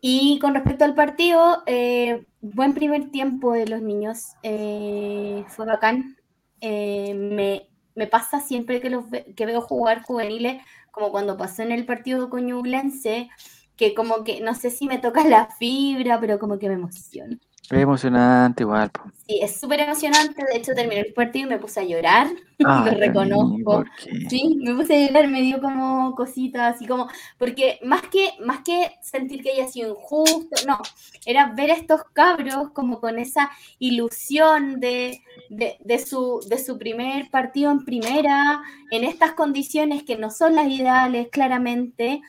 Y 0.00 0.40
con 0.40 0.54
respecto 0.54 0.84
al 0.84 0.94
partido, 0.94 1.62
eh, 1.66 2.26
buen 2.40 2.74
primer 2.74 3.10
tiempo 3.10 3.52
de 3.52 3.66
los 3.68 3.82
niños, 3.82 4.32
fue 4.42 5.66
bacán. 5.66 6.16
Me, 6.60 7.71
me 7.94 8.06
pasa 8.06 8.40
siempre 8.40 8.80
que, 8.80 8.90
los 8.90 9.08
ve- 9.10 9.32
que 9.36 9.46
veo 9.46 9.60
jugar 9.60 10.02
juveniles, 10.02 10.62
como 10.90 11.10
cuando 11.10 11.36
pasó 11.36 11.62
en 11.62 11.72
el 11.72 11.86
partido 11.86 12.28
con 12.30 12.46
Ñublense, 12.46 13.28
que 13.76 13.94
como 13.94 14.24
que 14.24 14.40
no 14.40 14.54
sé 14.54 14.70
si 14.70 14.86
me 14.86 14.98
toca 14.98 15.24
la 15.24 15.48
fibra, 15.58 16.20
pero 16.20 16.38
como 16.38 16.58
que 16.58 16.68
me 16.68 16.74
emociona. 16.74 17.38
Es 17.70 17.78
emocionante 17.80 18.64
igual. 18.64 18.90
po. 18.90 19.02
Sí, 19.26 19.38
es 19.40 19.58
súper 19.58 19.80
emocionante. 19.80 20.44
De 20.44 20.58
hecho, 20.58 20.74
terminé 20.74 21.00
el 21.00 21.14
partido 21.14 21.46
y 21.46 21.50
me 21.50 21.58
puse 21.58 21.80
a 21.80 21.84
llorar. 21.84 22.26
Lo 22.58 22.84
reconozco. 22.90 23.84
Sí, 24.28 24.56
me 24.62 24.74
puse 24.74 24.94
a 24.94 25.06
llorar, 25.08 25.28
me 25.28 25.40
dio 25.42 25.60
como 25.60 26.14
cositas, 26.14 26.74
así 26.76 26.86
como, 26.86 27.08
porque 27.38 27.78
más 27.82 28.02
que, 28.08 28.30
más 28.44 28.60
que 28.62 28.90
sentir 29.00 29.42
que 29.42 29.52
haya 29.52 29.68
sido 29.68 29.90
injusto, 29.94 30.56
no, 30.66 30.78
era 31.24 31.52
ver 31.54 31.70
a 31.70 31.74
estos 31.74 32.02
cabros 32.12 32.70
como 32.72 33.00
con 33.00 33.18
esa 33.18 33.50
ilusión 33.78 34.80
de, 34.80 35.20
de, 35.48 35.76
de 35.80 35.98
su, 35.98 36.40
de 36.48 36.58
su 36.58 36.78
primer 36.78 37.30
partido 37.30 37.70
en 37.70 37.84
primera, 37.84 38.60
en 38.90 39.04
estas 39.04 39.32
condiciones 39.32 40.02
que 40.04 40.16
no 40.16 40.30
son 40.30 40.54
las 40.56 40.68
ideales, 40.68 41.28
claramente, 41.30 42.20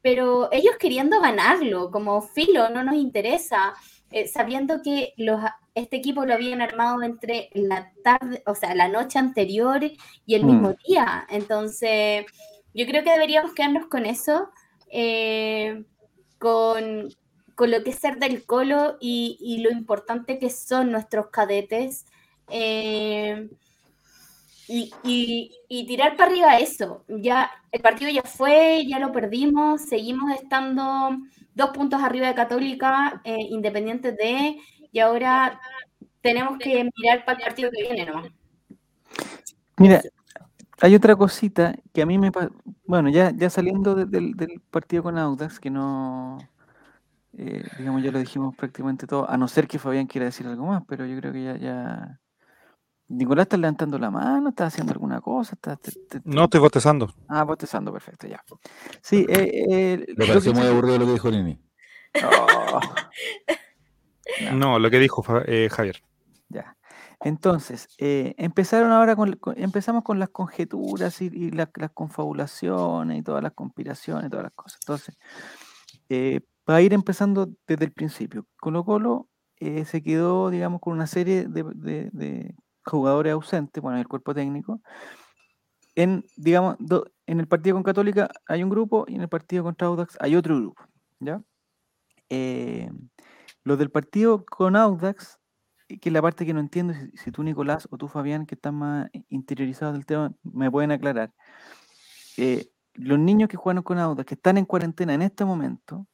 pero 0.00 0.50
ellos 0.52 0.74
queriendo 0.80 1.20
ganarlo, 1.20 1.90
como 1.90 2.22
filo, 2.22 2.68
no 2.70 2.82
nos 2.84 2.96
interesa. 2.96 3.74
eh, 4.10 4.28
sabiendo 4.28 4.82
que 4.82 5.14
los, 5.16 5.40
este 5.74 5.96
equipo 5.96 6.26
lo 6.26 6.34
habían 6.34 6.60
armado 6.60 7.02
entre 7.02 7.48
la 7.54 7.92
tarde, 8.04 8.42
o 8.46 8.54
sea, 8.54 8.74
la 8.74 8.88
noche 8.88 9.18
anterior 9.18 9.80
y 10.26 10.34
el 10.34 10.44
Mm. 10.44 10.44
mismo 10.44 10.74
día. 10.86 11.26
Entonces, 11.30 12.26
yo 12.74 12.86
creo 12.86 13.02
que 13.04 13.10
deberíamos 13.12 13.54
quedarnos 13.54 13.86
con 13.88 14.04
eso, 14.06 14.50
eh, 14.90 15.84
con, 16.38 17.08
con 17.54 17.70
lo 17.70 17.82
que 17.84 17.90
es 17.90 17.98
ser 17.98 18.18
del 18.18 18.44
colo 18.44 18.96
y, 19.00 19.36
y 19.40 19.58
lo 19.58 19.70
importante 19.70 20.38
que 20.38 20.50
son 20.50 20.90
nuestros 20.92 21.28
cadetes. 21.28 22.06
eh, 22.48 23.48
y, 24.68 24.90
y- 25.68 25.86
tirar 25.86 26.16
para 26.16 26.30
arriba 26.30 26.58
eso. 26.58 27.04
Ya, 27.08 27.50
el 27.72 27.80
partido 27.82 28.10
ya 28.10 28.22
fue, 28.22 28.84
ya 28.86 28.98
lo 28.98 29.12
perdimos, 29.12 29.82
seguimos 29.82 30.32
estando 30.32 31.16
dos 31.54 31.70
puntos 31.70 32.00
arriba 32.02 32.28
de 32.28 32.34
Católica, 32.34 33.20
eh, 33.24 33.36
independientes 33.50 34.16
de, 34.16 34.56
y 34.90 34.98
ahora 35.00 35.60
tenemos 36.22 36.58
que 36.58 36.88
mirar 36.96 37.24
para 37.26 37.38
el 37.38 37.44
partido 37.44 37.70
que 37.70 37.82
viene, 37.82 38.06
¿no? 38.06 38.22
Mira, 39.76 40.00
hay 40.80 40.94
otra 40.94 41.16
cosita 41.16 41.74
que 41.92 42.00
a 42.02 42.06
mí 42.06 42.16
me... 42.16 42.30
Bueno, 42.86 43.10
ya, 43.10 43.30
ya 43.34 43.50
saliendo 43.50 43.94
de- 43.94 44.06
del 44.06 44.60
partido 44.70 45.02
con 45.02 45.18
Audax, 45.18 45.58
que 45.60 45.70
no... 45.70 46.38
eh, 47.38 47.64
digamos, 47.78 48.02
ya 48.02 48.10
lo 48.12 48.18
dijimos 48.18 48.54
prácticamente 48.56 49.06
todo, 49.06 49.28
a 49.28 49.36
no 49.36 49.48
ser 49.48 49.66
que 49.66 49.78
Fabián 49.78 50.06
quiera 50.06 50.26
decir 50.26 50.46
algo 50.46 50.66
más, 50.66 50.82
pero 50.86 51.06
yo 51.06 51.16
creo 51.18 51.32
que 51.32 51.44
ya... 51.44 51.56
ya... 51.56 52.18
Nicolás 53.08 53.44
está 53.44 53.58
levantando 53.58 53.98
la 53.98 54.10
mano, 54.10 54.48
está 54.50 54.66
haciendo 54.66 54.92
alguna 54.92 55.20
cosa, 55.20 55.54
está... 55.54 55.76
te- 55.76 55.92
te- 55.92 56.20
te- 56.20 56.22
No 56.24 56.44
estoy 56.44 56.60
bostezando. 56.60 57.12
Ah, 57.28 57.44
bostezando, 57.44 57.92
perfecto, 57.92 58.26
ya. 58.26 58.42
Sí, 59.02 59.26
eh, 59.28 59.64
eh, 59.68 59.96
Me 59.98 60.14
lo 60.14 60.24
que 60.24 60.26
pareció 60.28 60.54
muy 60.54 60.66
aburrido 60.66 60.98
lo 60.98 61.06
que 61.06 61.12
dijo 61.12 61.30
Nini. 61.30 61.60
Oh, 62.24 62.80
No, 64.54 64.78
lo 64.78 64.90
que 64.90 64.98
dijo 64.98 65.22
eh, 65.46 65.68
Javier. 65.70 66.02
ya. 66.48 66.76
Entonces, 67.20 67.88
eh, 67.98 68.34
empezaron 68.38 68.90
ahora 68.92 69.14
con, 69.14 69.34
con- 69.36 69.58
empezamos 69.58 70.02
con 70.04 70.18
las 70.18 70.30
conjeturas 70.30 71.20
y, 71.20 71.26
y 71.26 71.50
la- 71.50 71.70
las 71.74 71.90
confabulaciones 71.92 73.18
y 73.18 73.22
todas 73.22 73.42
las 73.42 73.52
conspiraciones 73.52 74.26
y 74.26 74.30
todas 74.30 74.44
las 74.44 74.52
cosas. 74.54 74.80
Entonces, 74.82 75.18
eh, 76.08 76.40
para 76.72 76.80
ir 76.80 76.94
empezando 76.94 77.50
desde 77.66 77.84
el 77.84 77.92
principio, 77.92 78.46
Colo 78.58 78.82
Colo 78.82 79.28
eh, 79.60 79.84
se 79.84 80.02
quedó, 80.02 80.48
digamos, 80.48 80.80
con 80.80 80.94
una 80.94 81.06
serie 81.06 81.46
de, 81.46 81.64
de- 81.74 82.08
de 82.12 82.54
jugadores 82.86 83.34
ausentes, 83.34 83.82
bueno, 83.82 83.98
en 83.98 84.00
el 84.00 84.08
cuerpo 84.08 84.32
técnico. 84.32 84.80
En, 85.94 86.24
digamos, 86.34 86.76
do- 86.78 87.04
en 87.26 87.40
el 87.40 87.46
partido 87.46 87.76
con 87.76 87.82
Católica 87.82 88.30
hay 88.46 88.62
un 88.62 88.70
grupo 88.70 89.04
y 89.06 89.16
en 89.16 89.20
el 89.20 89.28
partido 89.28 89.62
contra 89.64 89.86
Audax 89.88 90.16
hay 90.18 90.34
otro 90.34 90.56
grupo, 90.56 90.82
¿ya? 91.20 91.42
Eh, 92.30 92.90
los 93.62 93.78
del 93.78 93.90
partido 93.90 94.42
con 94.46 94.74
Audax, 94.74 95.38
eh, 95.90 95.98
que 95.98 96.08
es 96.08 96.12
la 96.14 96.22
parte 96.22 96.46
que 96.46 96.54
no 96.54 96.60
entiendo, 96.60 96.94
si, 96.94 97.10
si 97.18 97.30
tú 97.32 97.42
Nicolás 97.42 97.86
o 97.90 97.98
tú 97.98 98.08
Fabián, 98.08 98.46
que 98.46 98.54
están 98.54 98.76
más 98.76 99.10
i- 99.12 99.26
interiorizados 99.28 99.92
del 99.92 100.06
tema, 100.06 100.32
me 100.42 100.70
pueden 100.70 100.90
aclarar. 100.90 101.34
Eh, 102.38 102.66
los 102.94 103.18
niños 103.18 103.50
que 103.50 103.58
jugaron 103.58 103.82
con 103.82 103.98
Audax, 103.98 104.26
que 104.26 104.36
están 104.36 104.56
en 104.56 104.64
cuarentena 104.64 105.12
en 105.12 105.20
este 105.20 105.44
momento, 105.44 106.06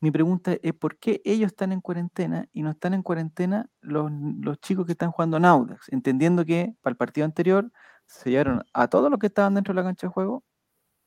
mi 0.00 0.10
pregunta 0.10 0.56
es 0.62 0.72
por 0.72 0.98
qué 0.98 1.20
ellos 1.24 1.48
están 1.48 1.72
en 1.72 1.80
cuarentena 1.80 2.48
y 2.52 2.62
no 2.62 2.70
están 2.70 2.94
en 2.94 3.02
cuarentena 3.02 3.68
los, 3.80 4.10
los 4.40 4.58
chicos 4.60 4.86
que 4.86 4.92
están 4.92 5.10
jugando 5.10 5.36
en 5.36 5.44
Audax, 5.44 5.90
entendiendo 5.90 6.44
que 6.44 6.74
para 6.80 6.92
el 6.92 6.96
partido 6.96 7.26
anterior 7.26 7.70
se 8.06 8.30
llevaron 8.30 8.64
a 8.72 8.88
todos 8.88 9.10
los 9.10 9.18
que 9.18 9.26
estaban 9.26 9.54
dentro 9.54 9.74
de 9.74 9.80
la 9.80 9.86
cancha 9.86 10.06
de 10.06 10.12
juego 10.12 10.42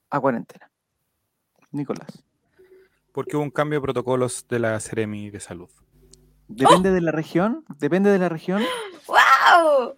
a 0.10 0.19
cuarentena. 0.19 0.71
Nicolás. 1.71 2.23
Porque 3.12 3.36
hubo 3.36 3.43
un 3.43 3.51
cambio 3.51 3.79
de 3.79 3.84
protocolos 3.84 4.47
de 4.47 4.60
la 4.60 4.79
Ceremi 4.79 5.32
de 5.32 5.39
Salud. 5.39 5.69
Depende 6.47 6.91
de 6.91 7.01
la 7.01 7.12
región, 7.12 7.65
depende 7.79 8.12
de 8.12 8.19
la 8.19 8.29
región, 8.29 8.62
¡Wow! 9.08 9.97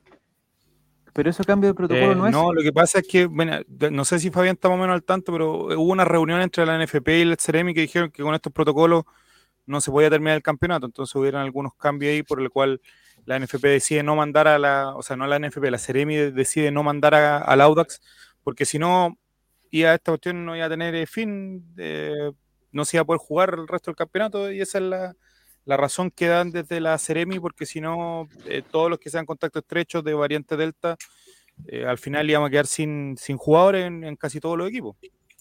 Pero 1.16 1.30
eso 1.30 1.46
cambio 1.46 1.70
de 1.70 1.74
protocolo 1.74 2.12
Eh, 2.12 2.16
no 2.16 2.28
es. 2.28 2.34
no, 2.34 2.52
lo 2.52 2.62
que 2.62 2.74
pasa 2.74 3.00
es 3.00 3.08
que, 3.08 3.26
bueno, 3.26 3.58
no 3.90 4.04
sé 4.04 4.20
si 4.20 4.30
Fabián 4.32 4.56
está 4.56 4.68
más 4.68 4.78
o 4.78 4.82
menos 4.82 4.96
al 4.96 5.04
tanto, 5.04 5.32
pero 5.32 5.68
hubo 5.68 5.92
una 5.94 6.04
reunión 6.04 6.42
entre 6.42 6.66
la 6.66 6.76
NFP 6.76 7.20
y 7.20 7.22
el 7.22 7.38
Ceremi 7.40 7.74
que 7.74 7.80
dijeron 7.80 8.12
que 8.12 8.22
con 8.22 8.36
estos 8.36 8.52
protocolos 8.52 9.06
no 9.66 9.80
se 9.80 9.92
podía 9.92 10.10
terminar 10.10 10.36
el 10.36 10.44
campeonato, 10.44 10.86
entonces 10.86 11.16
hubieron 11.16 11.40
algunos 11.42 11.74
cambios 11.76 12.12
ahí 12.12 12.22
por 12.22 12.42
el 12.42 12.50
cual 12.50 12.82
la 13.26 13.38
NFP 13.40 13.66
decide 13.70 14.04
no 14.04 14.18
mandar 14.18 14.50
a 14.50 14.60
la, 14.60 14.94
o 14.94 15.02
sea, 15.04 15.16
no 15.16 15.26
la 15.26 15.38
NFP, 15.38 15.72
la 15.72 15.78
Ceremi 15.80 16.16
de- 16.18 16.32
decide 16.34 16.70
no 16.70 16.84
mandar 16.84 17.16
a- 17.16 17.38
al 17.38 17.62
Audax, 17.62 18.02
porque 18.44 18.66
si 18.66 18.78
no, 18.78 19.18
iba 19.72 19.94
esta 19.94 20.12
cuestión 20.12 20.46
no 20.46 20.54
iba 20.56 20.66
a 20.66 20.70
tener 20.70 20.94
eh, 20.96 21.08
fin, 21.08 21.64
eh, 21.78 22.30
no 22.74 22.84
se 22.84 22.98
iba 22.98 23.04
a 23.04 23.06
poder 23.06 23.20
jugar 23.22 23.56
el 23.58 23.68
resto 23.70 23.90
del 23.90 23.96
campeonato 23.96 24.52
y 24.52 24.60
esa 24.60 24.80
es 24.80 24.84
la, 24.84 25.16
la 25.66 25.78
razón 25.78 26.12
que 26.12 26.28
dan 26.28 26.52
desde 26.52 26.80
la 26.80 26.98
Ceremi, 26.98 27.40
porque 27.40 27.66
si 27.66 27.82
no, 27.82 28.30
eh, 28.46 28.62
todos 28.72 28.90
los 28.90 29.00
que 29.00 29.10
sean 29.10 29.26
contacto 29.26 29.60
estrechos 29.60 30.04
de 30.04 30.14
variante 30.14 30.56
Delta, 30.58 30.96
eh, 31.68 31.86
al 31.86 31.98
final 31.98 32.30
íbamos 32.30 32.48
a 32.48 32.52
quedar 32.52 32.68
sin, 32.68 33.16
sin 33.18 33.38
jugadores 33.38 33.86
en, 33.86 34.04
en 34.04 34.16
casi 34.16 34.40
todos 34.40 34.58
los 34.58 34.70
equipos. 34.70 34.96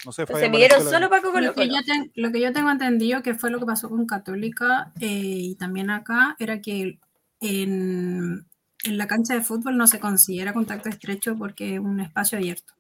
No 0.05 0.13
sé, 0.13 0.27
Se 0.27 0.49
midieron 0.51 0.83
solo 0.83 1.09
para 1.09 1.23
Colo 1.23 1.41
Lo 1.41 1.55
que, 1.55 1.67
yo 1.69 1.75
ten- 1.87 2.13
lo 2.17 2.31
que 2.31 2.41
yo 2.41 2.53
tengo 2.53 2.71
entendido 2.71 3.23
que 3.23 3.35
fue 3.35 3.51
lo 3.51 3.59
que 3.59 3.65
pasó 3.67 3.89
con 3.89 4.07
Católica 4.07 4.93
eh, 5.01 5.07
y 5.09 5.55
también 5.55 5.89
acá 5.91 6.37
era 6.39 6.61
que 6.61 6.99
en, 7.41 8.47
en 8.85 8.99
la 8.99 9.07
cancha 9.07 9.35
de 9.35 9.41
fútbol 9.43 9.77
no 9.77 9.87
se 9.87 10.01
considera 10.01 10.53
contacto 10.53 10.89
estrecho 10.89 11.37
porque 11.37 11.75
es 11.75 11.81
un 11.81 12.01
espacio 12.01 12.37
abierto. 12.39 12.75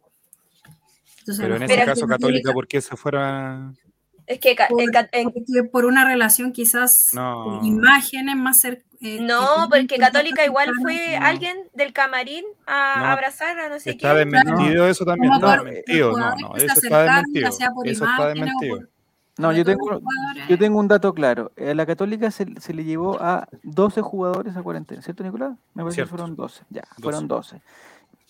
Entonces, 1.21 1.43
Pero 1.43 1.57
en 1.57 1.63
ese 1.63 1.85
caso, 1.85 2.07
Católica, 2.07 2.53
¿por 2.53 2.69
qué 2.69 2.81
se 2.83 2.97
fuera? 2.97 3.73
Es 4.27 4.39
que 4.41 4.55
ca- 4.57 4.69
en 4.79 4.91
ca- 4.91 5.09
en- 5.13 5.31
porque 5.31 5.65
por 5.71 5.85
una 5.85 6.05
relación 6.07 6.53
quizás 6.53 7.11
No. 7.15 7.59
por 7.61 7.65
imágenes 7.67 8.37
más 8.37 8.61
cercanas. 8.61 8.85
no, 9.21 9.69
porque 9.69 9.99
Católica 9.99 10.47
igual 10.47 10.71
fue 10.81 11.19
no. 11.21 11.27
alguien 11.27 11.59
del 11.75 11.93
camarín 11.93 12.43
a 12.67 12.95
No. 13.01 13.05
abrazar 13.07 13.59
a 13.59 13.69
no 13.69 13.79
sé 13.79 13.91
Está 13.91 14.15
quién. 14.15 14.31
desmentido 14.31 14.89
eso 14.89 15.05
también. 15.05 15.31
Como 15.31 15.47
Está 15.47 15.63
por- 15.63 16.19
No, 16.21 16.35
no, 16.37 16.53
que 16.55 16.61
se 16.61 16.67
eso 16.67 16.75
está 16.85 17.03
desmentido. 17.05 17.51
por 17.75 17.89
Eso 17.89 18.05
está 18.07 18.29
desmentido. 18.29 18.77
por- 18.79 18.89
No, 19.37 19.53
yo 19.53 19.65
tengo, 19.65 19.81
jugadores- 19.85 20.49
yo 20.49 20.59
tengo 20.59 20.79
un 20.79 20.89
dato 20.89 21.13
claro. 21.13 21.53
A 21.59 21.75
la 21.75 21.85
Católica 21.85 22.31
se, 22.31 22.47
se 22.61 22.73
le 22.73 22.85
llevó 22.85 23.21
a 23.21 23.47
12 23.65 24.01
jugadores 24.01 24.57
a 24.57 24.63
cuarentena, 24.63 25.03
¿cierto, 25.03 25.23
Nicolás? 25.25 25.51
Me 25.75 25.83
parece 25.83 25.97
Cierto. 25.97 26.13
que 26.13 26.17
fueron 26.19 26.37
12. 26.37 26.63
Ya, 26.71 26.83
12. 26.97 27.03
fueron 27.03 27.29
12. 27.29 27.61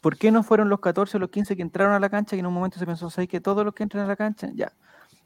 ¿Por 0.00 0.16
qué 0.16 0.30
no 0.32 0.42
fueron 0.42 0.68
los 0.70 0.80
14 0.80 1.18
o 1.18 1.20
los 1.20 1.30
15 1.30 1.54
que 1.56 1.62
entraron 1.62 1.92
a 1.94 2.00
la 2.00 2.08
cancha 2.08 2.34
y 2.36 2.40
en 2.40 2.46
un 2.46 2.54
momento 2.54 2.78
se 2.80 2.86
pensó, 2.86 3.10
¿sabes 3.10 3.28
que 3.28 3.40
todos 3.40 3.64
los 3.64 3.74
que 3.74 3.82
entran 3.84 4.04
a 4.04 4.08
la 4.08 4.16
cancha? 4.16 4.48
Ya. 4.54 4.72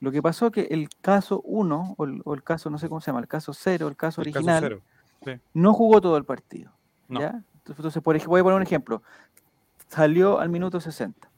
Lo 0.01 0.13
que 0.13 0.23
pasó 0.23 0.51
que 0.51 0.69
el 0.71 0.89
caso 1.01 1.41
1, 1.45 1.95
o 1.97 2.05
el, 2.05 2.23
o 2.25 2.35
el 2.35 2.43
caso, 2.43 2.71
no 2.71 2.79
sé 2.79 2.89
cómo 2.89 3.01
se 3.01 3.07
llama, 3.11 3.21
el 3.21 3.29
caso 3.29 3.53
0, 3.53 3.89
el 3.89 3.97
caso 3.97 4.23
El 4.23 4.33
caso 4.33 4.49
original, 4.49 4.83
no 5.55 5.75
jugó 5.75 6.01
todo 6.01 6.17
el 6.17 6.25
partido. 6.25 6.73
No. 7.09 7.21
¿ya? 7.21 7.29
Entonces, 7.29 7.79
entonces, 7.79 8.03
por 8.03 8.17
ejemplo, 8.17 8.31
voy 8.31 8.41
a 8.41 8.45
poner 8.45 8.57
un 8.57 8.63
ejemplo. 8.63 9.03
Salió 9.89 10.39
al 10.39 10.49
minuto 10.49 10.81
60. 10.81 11.29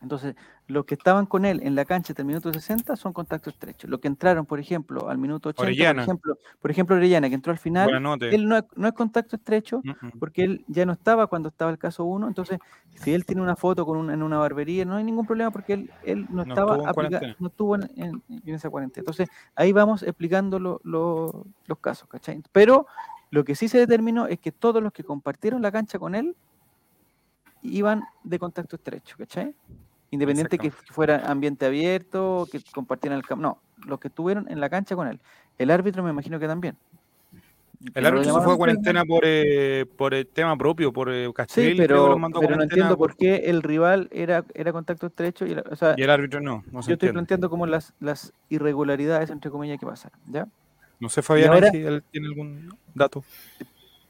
Entonces, 0.00 0.36
los 0.68 0.84
que 0.84 0.94
estaban 0.94 1.24
con 1.24 1.46
él 1.46 1.60
en 1.62 1.74
la 1.74 1.86
cancha 1.86 2.12
hasta 2.12 2.20
el 2.22 2.26
minuto 2.28 2.52
60 2.52 2.94
son 2.96 3.14
contactos 3.14 3.54
estrechos. 3.54 3.88
Los 3.88 4.00
que 4.00 4.06
entraron, 4.08 4.44
por 4.44 4.60
ejemplo, 4.60 5.08
al 5.08 5.16
minuto 5.16 5.48
80, 5.48 5.62
Orellana. 5.62 5.94
por 5.94 6.02
ejemplo, 6.04 6.38
por 6.60 6.70
ejemplo, 6.70 6.96
Orellana, 6.96 7.28
que 7.30 7.34
entró 7.36 7.52
al 7.52 7.58
final, 7.58 7.88
él 8.20 8.46
no 8.46 8.56
es, 8.58 8.64
no 8.76 8.86
es 8.86 8.92
contacto 8.92 9.36
estrecho 9.36 9.80
Mm, 9.82 9.90
mm. 9.90 10.10
porque 10.20 10.44
él 10.44 10.64
ya 10.68 10.84
no 10.84 10.92
estaba 10.92 11.26
cuando 11.26 11.48
estaba 11.48 11.70
el 11.70 11.78
caso 11.78 12.04
1. 12.04 12.28
Entonces, 12.28 12.58
si 12.96 13.14
él 13.14 13.24
tiene 13.24 13.40
una 13.40 13.56
foto 13.56 13.86
con 13.86 13.96
un- 13.96 14.10
en 14.10 14.22
una 14.22 14.36
barbería, 14.38 14.84
no 14.84 14.96
hay 14.96 15.04
ningún 15.04 15.26
problema 15.26 15.50
porque 15.50 15.72
él, 15.72 15.90
él 16.04 16.26
no, 16.28 16.44
No 16.44 16.52
estaba 16.52 16.72
estuvo 16.72 16.82
en 16.82 16.88
aplica- 16.90 16.92
cuarentena. 16.94 17.36
no 17.38 17.48
estuvo 17.48 17.74
en, 17.74 17.90
en- 17.96 18.22
en 18.46 18.54
esa 18.54 18.68
cuarentena. 18.68 19.00
Entonces, 19.02 19.28
ahí 19.54 19.72
vamos 19.72 20.02
explicando 20.02 20.58
lo- 20.58 20.80
lo- 20.84 21.46
los 21.66 21.78
casos, 21.78 22.06
¿cachai? 22.10 22.42
Pero 22.52 22.86
lo 23.30 23.42
que 23.42 23.54
sí 23.54 23.68
se 23.68 23.78
determinó 23.78 24.26
es 24.26 24.38
que 24.38 24.52
todos 24.52 24.82
los 24.82 24.92
que 24.92 25.02
compartieron 25.02 25.62
la 25.62 25.72
cancha 25.72 25.98
con 25.98 26.14
él 26.14 26.36
iban 27.62 28.04
de 28.22 28.38
contacto 28.38 28.76
estrecho, 28.76 29.16
¿cachai? 29.18 29.54
Independiente 30.10 30.58
que 30.58 30.70
fuera 30.70 31.30
ambiente 31.30 31.66
abierto, 31.66 32.48
que 32.50 32.60
compartieran 32.74 33.18
el 33.18 33.26
campo. 33.26 33.42
No, 33.42 33.58
los 33.86 34.00
que 34.00 34.08
estuvieron 34.08 34.50
en 34.50 34.60
la 34.60 34.70
cancha 34.70 34.96
con 34.96 35.06
él. 35.08 35.20
El 35.58 35.70
árbitro 35.70 36.02
me 36.02 36.10
imagino 36.10 36.38
que 36.40 36.46
también. 36.46 36.76
El 37.94 38.06
árbitro 38.06 38.34
se 38.34 38.40
fue 38.40 38.54
a 38.54 38.56
cuarentena 38.56 39.04
por, 39.04 39.22
eh, 39.24 39.86
por 39.96 40.12
el 40.14 40.26
tema 40.26 40.56
propio, 40.56 40.92
por 40.92 41.12
eh, 41.12 41.26
Sí, 41.48 41.60
creo 41.62 41.76
que 41.76 41.76
pero, 41.86 42.18
pero 42.40 42.56
no 42.56 42.62
entiendo 42.64 42.96
por- 42.96 43.16
qué 43.16 43.36
el 43.50 43.62
rival 43.62 44.08
era, 44.10 44.44
era 44.54 44.72
contacto 44.72 45.06
estrecho. 45.06 45.46
Y, 45.46 45.52
o 45.54 45.76
sea, 45.76 45.94
Y 45.96 46.02
el 46.02 46.10
árbitro 46.10 46.40
no, 46.40 46.64
no 46.72 46.82
se 46.82 46.88
yo 46.88 46.94
estoy 46.94 47.10
planteando 47.12 47.48
como 47.50 47.66
las, 47.66 47.92
las 48.00 48.32
irregularidades, 48.48 49.30
entre 49.30 49.50
comillas, 49.50 49.78
que 49.78 49.86
pasaron, 49.86 50.18
¿ya? 50.26 50.48
No 50.98 51.08
sé, 51.08 51.22
Fabián, 51.22 51.52
ahora- 51.52 51.70
si 51.70 51.76
él 51.76 52.02
tiene 52.10 52.26
algún 52.26 52.76
dato. 52.94 53.22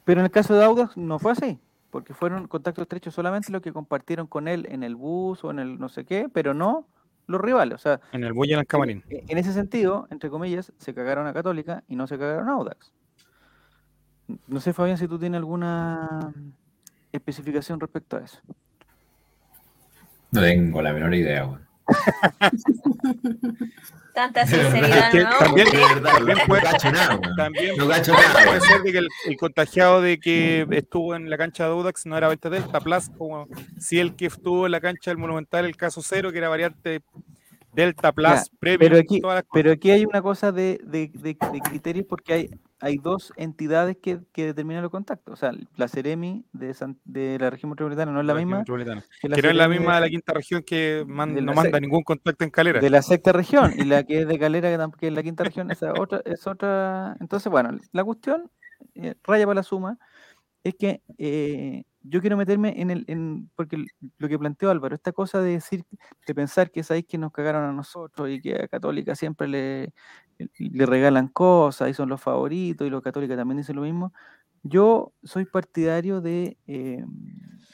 Pero 0.03 0.21
en 0.21 0.25
el 0.25 0.31
caso 0.31 0.55
de 0.55 0.63
Audax 0.63 0.97
no 0.97 1.19
fue 1.19 1.33
así, 1.33 1.59
porque 1.89 2.13
fueron 2.13 2.47
contactos 2.47 2.83
estrechos 2.83 3.13
solamente 3.13 3.51
los 3.51 3.61
que 3.61 3.73
compartieron 3.73 4.27
con 4.27 4.47
él 4.47 4.67
en 4.69 4.83
el 4.83 4.95
bus 4.95 5.43
o 5.43 5.51
en 5.51 5.59
el 5.59 5.79
no 5.79 5.89
sé 5.89 6.05
qué, 6.05 6.29
pero 6.31 6.53
no 6.53 6.85
los 7.27 7.39
rivales. 7.41 7.75
O 7.75 7.77
sea, 7.77 7.99
En 8.11 8.23
el 8.23 8.33
Boya 8.33 8.55
en 8.55 8.61
el 8.61 8.67
camarín. 8.67 9.03
en, 9.09 9.23
en 9.29 9.37
ese 9.37 9.53
sentido, 9.53 10.07
entre 10.09 10.29
comillas, 10.29 10.73
se 10.77 10.93
cagaron 10.93 11.27
a 11.27 11.33
Católica 11.33 11.83
y 11.87 11.95
no 11.95 12.07
se 12.07 12.17
cagaron 12.17 12.49
a 12.49 12.53
Audax. 12.53 12.91
No 14.47 14.59
sé, 14.59 14.73
Fabián, 14.73 14.97
si 14.97 15.07
tú 15.07 15.17
tienes 15.19 15.39
alguna 15.39 16.33
especificación 17.11 17.79
respecto 17.79 18.17
a 18.17 18.21
eso. 18.21 18.39
No 20.31 20.41
tengo 20.41 20.81
la 20.81 20.93
menor 20.93 21.13
idea, 21.15 21.45
weón. 21.45 21.68
Tanta 24.13 24.45
sinceridad, 24.45 25.13
¿no? 25.13 25.29
también- 25.39 25.69
De 25.69 25.77
verdad, 25.77 26.13
También 26.15 26.37
no 26.39 26.45
puede- 26.45 26.61
nada. 26.91 27.19
También 27.37 27.77
No 27.77 27.85
puede 27.85 28.01
nada, 28.11 28.59
ser 28.61 28.81
de 28.81 28.91
que 28.91 28.97
el, 28.97 29.07
el 29.27 29.37
contagiado 29.37 30.01
de 30.01 30.19
que 30.19 30.67
estuvo 30.71 31.15
en 31.15 31.29
la 31.29 31.37
cancha 31.37 31.65
de 31.65 31.71
Audax 31.71 32.05
no 32.05 32.17
era 32.17 32.27
variante 32.27 32.49
Delta 32.49 32.81
Plus, 32.81 33.09
como 33.17 33.47
si 33.79 33.99
el 33.99 34.15
que 34.15 34.25
estuvo 34.25 34.65
en 34.65 34.71
la 34.73 34.81
cancha 34.81 35.11
del 35.11 35.17
Monumental, 35.19 35.65
el 35.65 35.77
caso 35.77 36.01
cero, 36.03 36.31
que 36.31 36.39
era 36.39 36.49
variante 36.49 37.01
Delta 37.71 38.11
Plus, 38.11 38.29
Ya, 38.29 38.43
premium, 38.59 38.79
Pero 38.79 38.97
aquí, 38.99 39.21
todas 39.21 39.35
las 39.35 39.43
cosas. 39.43 39.53
pero 39.53 39.71
aquí 39.71 39.91
hay 39.91 40.05
una 40.05 40.21
cosa 40.21 40.51
de, 40.51 40.79
de- 40.83 41.11
de- 41.13 41.37
de 41.53 41.59
criterios 41.63 42.05
porque 42.09 42.33
hay, 42.33 42.49
hay 42.81 42.97
dos 42.97 43.33
entidades 43.35 43.97
que, 44.01 44.19
que 44.31 44.45
determinan 44.45 44.81
los 44.83 44.91
contactos. 44.91 45.33
O 45.33 45.35
sea, 45.35 45.51
la 45.75 45.87
Ceremi 45.87 46.45
de, 46.53 46.73
San- 46.73 46.97
de 47.05 47.37
la 47.39 47.49
región 47.49 47.69
metropolitana 47.71 48.11
no 48.11 48.21
es 48.21 48.25
la 48.25 48.33
misma 48.35 48.63
que 48.63 49.27
la 49.27 49.35
Que 49.35 49.41
no 49.41 49.49
es 49.49 49.55
la 49.55 49.67
misma 49.67 49.95
de 49.95 50.01
la 50.01 50.09
quinta 50.09 50.33
región 50.33 50.63
que 50.63 51.03
man- 51.07 51.33
no 51.43 51.53
manda 51.53 51.79
ningún 51.79 52.03
contacto 52.03 52.43
en 52.43 52.49
calera. 52.51 52.79
de 52.79 52.89
la 52.89 53.01
sexta 53.01 53.31
región 53.31 53.73
y 53.77 53.83
la 53.83 54.03
que 54.03 54.21
es 54.21 54.27
de 54.27 54.39
Calera, 54.39 54.89
que 54.97 55.07
es 55.07 55.13
la 55.13 55.23
quinta 55.23 55.43
región, 55.43 55.71
esa 55.71 55.93
otra, 55.99 56.21
es 56.25 56.47
otra. 56.47 57.17
Entonces, 57.19 57.51
bueno, 57.51 57.77
la 57.91 58.03
cuestión, 58.03 58.49
eh, 58.95 59.15
raya 59.23 59.45
para 59.45 59.55
la 59.55 59.63
suma, 59.63 59.97
es 60.63 60.75
que 60.75 61.01
eh, 61.17 61.83
yo 62.01 62.21
quiero 62.21 62.37
meterme 62.37 62.81
en 62.81 62.91
el, 62.91 63.05
en, 63.07 63.49
porque 63.55 63.85
lo 64.17 64.27
que 64.29 64.39
planteó 64.39 64.69
Álvaro, 64.71 64.95
esta 64.95 65.11
cosa 65.11 65.41
de 65.41 65.51
decir, 65.51 65.83
de 66.27 66.35
pensar 66.35 66.71
que 66.71 66.83
sabéis 66.83 67.05
que 67.07 67.17
nos 67.17 67.31
cagaron 67.31 67.63
a 67.65 67.73
nosotros 67.73 68.29
y 68.29 68.41
que 68.41 68.55
a 68.55 68.67
Católica 68.67 69.15
siempre 69.15 69.47
le, 69.47 69.93
le 70.57 70.85
regalan 70.85 71.27
cosas 71.27 71.89
y 71.89 71.93
son 71.93 72.09
los 72.09 72.21
favoritos 72.21 72.87
y 72.87 72.89
los 72.89 73.01
católicos 73.03 73.35
también 73.37 73.57
dicen 73.57 73.75
lo 73.75 73.81
mismo. 73.83 74.13
Yo 74.63 75.13
soy 75.23 75.45
partidario 75.45 76.21
de, 76.21 76.57
eh, 76.67 77.03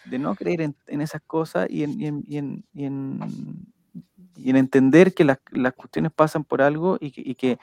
de 0.05 0.19
no 0.19 0.35
creer 0.35 0.61
en, 0.61 1.01
esas 1.01 1.21
cosas 1.25 1.67
y 1.69 1.83
en, 1.83 2.01
en, 2.01 2.23
en- 2.29 2.65
en- 2.75 4.55
entender 4.57 5.13
que 5.13 5.23
las, 5.23 5.39
las 5.51 5.73
cuestiones 5.73 6.11
pasan 6.11 6.43
por 6.43 6.61
algo 6.61 6.97
y 6.99 7.11
que, 7.11 7.21
y 7.25 7.35
que, 7.35 7.57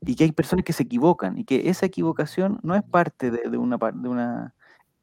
y 0.00 0.14
que 0.14 0.24
hay 0.24 0.32
personas 0.32 0.64
que 0.64 0.72
se 0.72 0.82
equivocan 0.84 1.38
y 1.38 1.44
que 1.44 1.68
esa 1.70 1.86
equivocación 1.86 2.58
no 2.62 2.74
es 2.74 2.82
parte 2.82 3.30
de, 3.30 3.48
de 3.50 3.56
una, 3.58 3.78
de 3.78 4.08
una, 4.08 4.54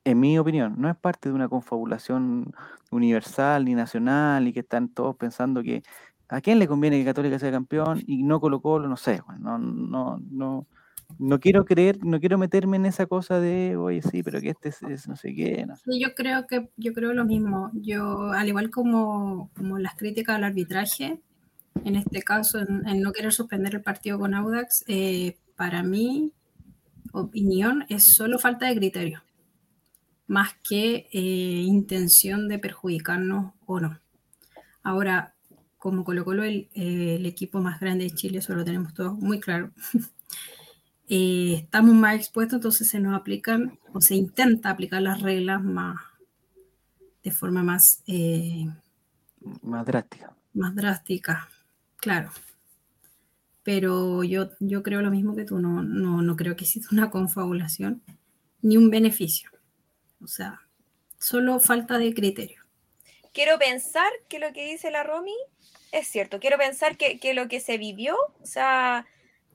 en 0.06 0.20
mi 0.20 0.38
opinión, 0.38 0.76
no 0.78 0.90
es 0.90 0.96
parte 0.96 1.30
de 1.30 1.36
una 1.36 1.50
confabulación 1.50 2.54
universal 2.92 3.66
ni 3.66 3.74
nacional 3.74 4.48
y 4.48 4.54
que 4.54 4.62
están 4.62 4.88
todos 4.88 5.16
pensando 5.18 5.62
que 5.64 5.84
a 6.30 6.42
quién 6.42 6.60
le 6.60 6.68
conviene 6.68 7.00
que 7.00 7.06
Católica 7.06 7.40
sea 7.40 7.52
campeón 7.52 8.02
y 8.08 8.24
no 8.24 8.40
Colo 8.40 8.62
Colo, 8.62 8.88
no 8.88 8.98
sé, 8.98 9.22
no, 9.40 9.58
no, 9.58 10.20
no, 10.32 10.68
no 11.20 11.40
quiero 11.40 11.66
creer, 11.66 12.04
no 12.04 12.20
quiero 12.20 12.38
meterme 12.38 12.78
en 12.78 12.86
esa 12.86 13.06
cosa 13.06 13.40
de, 13.40 13.76
oye, 13.78 14.02
sí, 14.02 14.24
pero 14.24 14.40
que 14.42 14.50
este 14.50 14.70
es, 14.70 15.08
no 15.08 15.16
sé 15.16 15.34
qué. 15.34 15.66
Sí, 15.84 16.00
yo 16.00 16.14
creo 16.16 16.48
que 16.48 16.70
yo 16.78 16.94
creo 16.94 17.14
lo 17.14 17.26
mismo. 17.26 17.72
Yo, 17.74 18.32
al 18.32 18.48
igual 18.48 18.70
como, 18.70 19.50
como 19.56 19.78
las 19.78 19.96
críticas 19.96 20.36
al 20.36 20.44
arbitraje, 20.44 21.20
en 21.84 21.96
este 21.96 22.22
caso, 22.22 22.60
en, 22.60 23.02
no 23.02 23.12
querer 23.12 23.34
suspender 23.34 23.76
el 23.76 23.82
partido 23.82 24.20
con 24.20 24.34
Audax, 24.34 24.84
eh, 24.88 25.38
para 25.56 25.84
mi 25.84 26.32
opinión 27.12 27.86
es 27.90 28.16
solo 28.16 28.40
falta 28.40 28.68
de 28.68 28.76
criterio, 28.76 29.22
más 30.28 30.54
que 30.68 31.08
eh, 31.12 31.64
intención 31.66 32.48
de 32.48 32.60
perjudicarnos 32.60 33.54
o 33.66 33.80
no. 33.80 34.00
Ahora, 34.84 35.36
como 35.78 36.04
Colo 36.04 36.26
Colo 36.26 36.44
el, 36.44 36.70
eh, 36.74 37.18
el 37.20 37.26
equipo 37.28 37.62
más 37.62 37.80
grande 37.80 38.06
de 38.06 38.12
Chile, 38.12 38.40
eso 38.40 38.56
lo 38.56 38.66
tenemos 38.66 38.94
todos 38.94 39.14
muy 39.20 39.40
claro. 39.40 39.72
eh, 41.10 41.60
estamos 41.64 41.94
más 41.94 42.16
expuestos, 42.16 42.58
entonces 42.58 42.88
se 42.90 43.00
nos 43.00 43.16
aplican 43.16 43.78
o 43.94 44.02
se 44.02 44.16
intenta 44.16 44.72
aplicar 44.72 45.02
las 45.04 45.22
reglas 45.22 45.64
más 45.64 45.98
de 47.24 47.32
forma 47.32 47.64
más, 47.64 48.04
eh, 48.08 48.68
más 49.62 49.86
drástica. 49.86 50.36
más 50.54 50.76
drástica, 50.76 51.50
claro. 51.98 52.32
Pero 53.64 54.24
yo, 54.24 54.50
yo 54.60 54.84
creo 54.84 55.02
lo 55.02 55.10
mismo 55.12 55.36
que 55.36 55.46
tú, 55.46 55.60
no, 55.60 55.84
no, 55.84 56.22
no 56.22 56.36
creo 56.36 56.56
que 56.56 56.64
exista 56.64 56.90
una 56.92 57.10
confabulación 57.10 58.02
ni 58.62 58.78
un 58.78 58.90
beneficio. 58.90 59.50
O 60.26 60.28
sea, 60.28 60.60
solo 61.20 61.60
falta 61.60 61.98
de 62.00 62.14
criterio. 62.14 62.64
Quiero 63.32 63.60
pensar 63.60 64.12
que 64.28 64.40
lo 64.40 64.52
que 64.54 64.66
dice 64.66 64.90
la 64.92 65.04
Romy 65.04 65.36
es 65.92 66.08
cierto. 66.08 66.40
Quiero 66.40 66.58
pensar 66.58 66.98
que, 66.98 67.20
que 67.20 67.34
lo 67.36 67.48
que 67.48 67.60
se 67.60 67.78
vivió, 67.78 68.16
o 68.42 68.46
sea, 68.46 69.06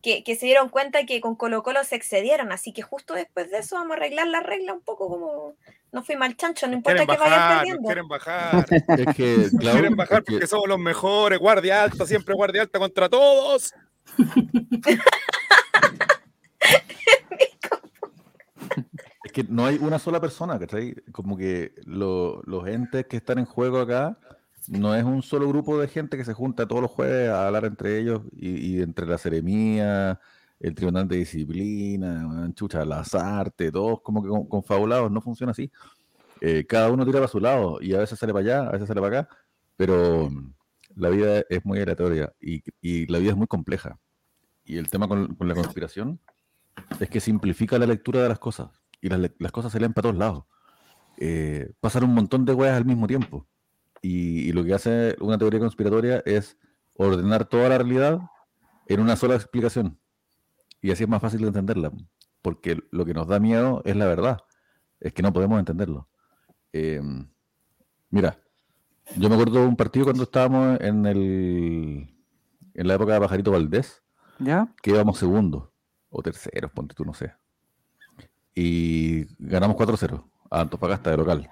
que, 0.00 0.22
que 0.22 0.36
se 0.36 0.46
dieron 0.46 0.68
cuenta 0.68 1.04
que 1.06 1.20
con 1.20 1.34
Colo 1.34 1.62
Colo 1.64 1.82
se 1.82 1.96
excedieron. 1.96 2.52
Así 2.52 2.72
que 2.72 2.82
justo 2.82 3.14
después 3.14 3.50
de 3.50 3.58
eso 3.58 3.74
vamos 3.76 3.92
a 3.92 3.94
arreglar 3.96 4.28
la 4.28 4.40
regla 4.40 4.72
un 4.74 4.80
poco 4.80 5.08
como 5.08 5.54
no 5.92 6.04
fui 6.04 6.14
mal 6.14 6.36
chancho, 6.36 6.68
no 6.68 6.74
importa 6.74 7.04
que 7.04 7.16
vayan 7.16 7.58
perdiendo. 7.58 7.82
quieren 7.88 8.06
bajar. 8.08 8.64
Es 8.70 9.16
que, 9.16 9.48
claro, 9.58 9.78
quieren 9.78 9.96
bajar 9.96 10.18
es 10.20 10.24
que- 10.24 10.32
porque 10.34 10.46
somos 10.46 10.68
los 10.68 10.78
mejores, 10.78 11.38
guardia 11.40 11.82
alta, 11.82 12.06
siempre 12.06 12.34
guardia 12.34 12.62
alta 12.62 12.78
contra 12.78 13.08
todos. 13.08 13.74
Es 19.30 19.32
que 19.32 19.44
no 19.44 19.64
hay 19.64 19.76
una 19.80 20.00
sola 20.00 20.20
persona, 20.20 20.58
¿cachai? 20.58 20.92
Como 21.12 21.36
que 21.36 21.72
lo- 21.84 22.42
los 22.46 22.66
entes 22.66 23.06
que 23.06 23.16
están 23.18 23.38
en 23.38 23.44
juego 23.44 23.78
acá 23.78 24.18
no 24.66 24.92
es 24.92 25.04
un 25.04 25.22
solo 25.22 25.46
grupo 25.48 25.78
de 25.78 25.86
gente 25.86 26.16
que 26.16 26.24
se 26.24 26.32
junta 26.34 26.66
todos 26.66 26.82
los 26.82 26.90
jueves 26.90 27.28
a 27.30 27.46
hablar 27.46 27.64
entre 27.64 27.96
ellos 28.00 28.22
y, 28.32 28.76
y 28.78 28.82
entre 28.82 29.06
la 29.06 29.18
seremía, 29.18 30.18
el 30.58 30.74
tribunal 30.74 31.06
de 31.06 31.18
disciplina, 31.18 32.50
chucha, 32.54 32.84
las 32.84 33.14
artes, 33.14 33.70
todos 33.70 34.00
como 34.02 34.20
que 34.20 34.28
con- 34.28 34.48
confabulados, 34.48 35.12
no 35.12 35.20
funciona 35.20 35.52
así. 35.52 35.70
Eh, 36.40 36.66
cada 36.68 36.90
uno 36.90 37.04
tira 37.06 37.20
para 37.20 37.28
su 37.28 37.38
lado 37.38 37.78
y 37.80 37.94
a 37.94 37.98
veces 38.00 38.18
sale 38.18 38.32
para 38.32 38.42
allá, 38.44 38.68
a 38.68 38.72
veces 38.72 38.88
sale 38.88 39.00
para 39.00 39.20
acá, 39.20 39.36
pero 39.76 40.28
mm, 40.28 40.52
la 40.96 41.08
vida 41.10 41.44
es 41.48 41.64
muy 41.64 41.78
aleatoria 41.78 42.32
y, 42.40 42.64
y 42.80 43.06
la 43.06 43.18
vida 43.20 43.30
es 43.30 43.36
muy 43.36 43.46
compleja. 43.46 43.96
Y 44.64 44.76
el 44.76 44.90
tema 44.90 45.06
con, 45.06 45.36
con 45.36 45.46
la 45.46 45.54
conspiración 45.54 46.18
es 46.98 47.08
que 47.08 47.20
simplifica 47.20 47.78
la 47.78 47.86
lectura 47.86 48.24
de 48.24 48.28
las 48.28 48.40
cosas 48.40 48.79
y 49.00 49.08
las, 49.08 49.52
cosas 49.52 49.72
se 49.72 49.80
leen 49.80 49.92
para 49.92 50.02
todos 50.04 50.16
lados. 50.16 50.44
Eh, 51.16 51.72
pasan 51.80 52.04
un 52.04 52.14
montón 52.14 52.44
de 52.44 52.54
weas 52.54 52.76
al 52.76 52.84
mismo 52.84 53.06
tiempo. 53.06 53.46
Y, 54.02 54.48
y 54.48 54.52
lo 54.52 54.64
que 54.64 54.74
hace 54.74 55.16
una 55.20 55.38
teoría 55.38 55.60
conspiratoria 55.60 56.22
es 56.24 56.56
ordenar 56.94 57.46
toda 57.46 57.68
la 57.68 57.78
realidad 57.78 58.20
en 58.86 59.00
una 59.00 59.16
sola 59.16 59.34
explicación. 59.34 59.98
Y 60.82 60.90
así 60.90 61.04
es 61.04 61.08
más 61.08 61.20
fácil 61.20 61.40
de 61.42 61.48
entenderla. 61.48 61.92
Porque 62.42 62.78
lo 62.90 63.04
que 63.04 63.14
nos 63.14 63.26
da 63.26 63.38
miedo 63.38 63.82
es 63.84 63.96
la 63.96 64.06
verdad. 64.06 64.38
Es 64.98 65.12
que 65.12 65.22
no 65.22 65.32
podemos 65.32 65.58
entenderlo. 65.58 66.08
Eh, 66.72 67.00
mira, 68.10 68.38
yo 69.16 69.28
me 69.28 69.34
acuerdo 69.34 69.60
de 69.60 69.66
un 69.66 69.76
partido 69.76 70.06
cuando 70.06 70.22
estábamos 70.22 70.80
en, 70.80 71.06
el, 71.06 72.14
en 72.74 72.88
la 72.88 72.94
época 72.94 73.14
de 73.14 73.20
Pajarito 73.20 73.50
Valdés 73.50 74.02
¿Ya? 74.38 74.72
que 74.82 74.90
íbamos 74.90 75.18
segundos 75.18 75.68
o 76.10 76.22
terceros, 76.22 76.70
ponte 76.72 76.94
tú, 76.94 77.04
no 77.04 77.14
sé. 77.14 77.32
Y 78.54 79.26
ganamos 79.38 79.76
4-0 79.76 80.24
a 80.50 80.60
Antofagasta 80.60 81.10
de 81.10 81.16
local. 81.16 81.50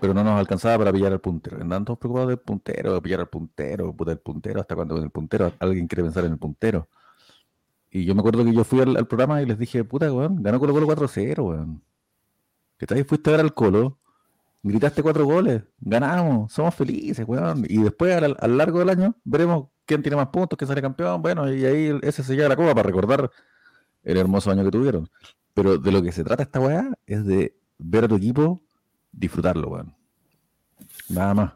Pero 0.00 0.12
no 0.12 0.24
nos 0.24 0.38
alcanzaba 0.38 0.78
para 0.78 0.92
pillar 0.92 1.12
al 1.12 1.20
puntero. 1.20 1.60
Andaban 1.60 1.84
todos 1.84 1.98
preocupados 1.98 2.28
del 2.28 2.38
puntero, 2.38 2.94
de 2.94 3.00
pillar 3.00 3.20
al 3.20 3.28
puntero, 3.28 3.94
puta 3.94 4.12
el 4.12 4.18
puntero, 4.18 4.60
hasta 4.60 4.74
cuando 4.74 4.96
el 4.96 5.10
puntero, 5.10 5.52
alguien 5.58 5.86
quiere 5.86 6.02
pensar 6.02 6.24
en 6.24 6.32
el 6.32 6.38
puntero. 6.38 6.88
Y 7.90 8.04
yo 8.04 8.14
me 8.14 8.20
acuerdo 8.20 8.44
que 8.44 8.52
yo 8.52 8.64
fui 8.64 8.80
al, 8.80 9.06
programa 9.06 9.40
y 9.40 9.46
les 9.46 9.58
dije, 9.58 9.84
puta, 9.84 10.12
weón, 10.12 10.42
ganó 10.42 10.58
Colo 10.58 10.72
Colo 10.72 10.88
4-0, 10.88 11.38
weón. 11.38 11.82
Que 12.76 12.86
tal 12.86 13.04
fuiste 13.04 13.30
a 13.30 13.32
ver 13.34 13.40
al 13.40 13.54
Colo, 13.54 13.98
gritaste 14.62 15.02
cuatro 15.02 15.24
goles, 15.24 15.62
ganamos, 15.78 16.52
somos 16.52 16.74
felices, 16.74 17.24
weón. 17.26 17.64
Y 17.68 17.82
después, 17.82 18.16
al, 18.16 18.36
al 18.38 18.58
largo 18.58 18.80
del 18.80 18.88
año, 18.90 19.14
veremos 19.24 19.68
quién 19.86 20.02
tiene 20.02 20.16
más 20.16 20.28
puntos, 20.28 20.56
quién 20.56 20.68
sale 20.68 20.82
campeón. 20.82 21.22
Bueno, 21.22 21.52
y 21.52 21.64
ahí 21.64 21.98
ese 22.02 22.22
se 22.22 22.34
lleva 22.34 22.48
la 22.48 22.56
copa 22.56 22.74
para 22.74 22.86
recordar 22.86 23.30
el 24.02 24.16
hermoso 24.16 24.50
año 24.50 24.64
que 24.64 24.70
tuvieron. 24.70 25.08
Pero 25.54 25.78
de 25.78 25.92
lo 25.92 26.02
que 26.02 26.12
se 26.12 26.24
trata 26.24 26.42
esta 26.42 26.60
weá 26.60 26.90
es 27.06 27.24
de 27.24 27.56
ver 27.78 28.04
a 28.04 28.08
tu 28.08 28.16
equipo 28.16 28.60
disfrutarlo, 29.12 29.68
weón. 29.68 29.94
Nada 31.08 31.34
más. 31.34 31.52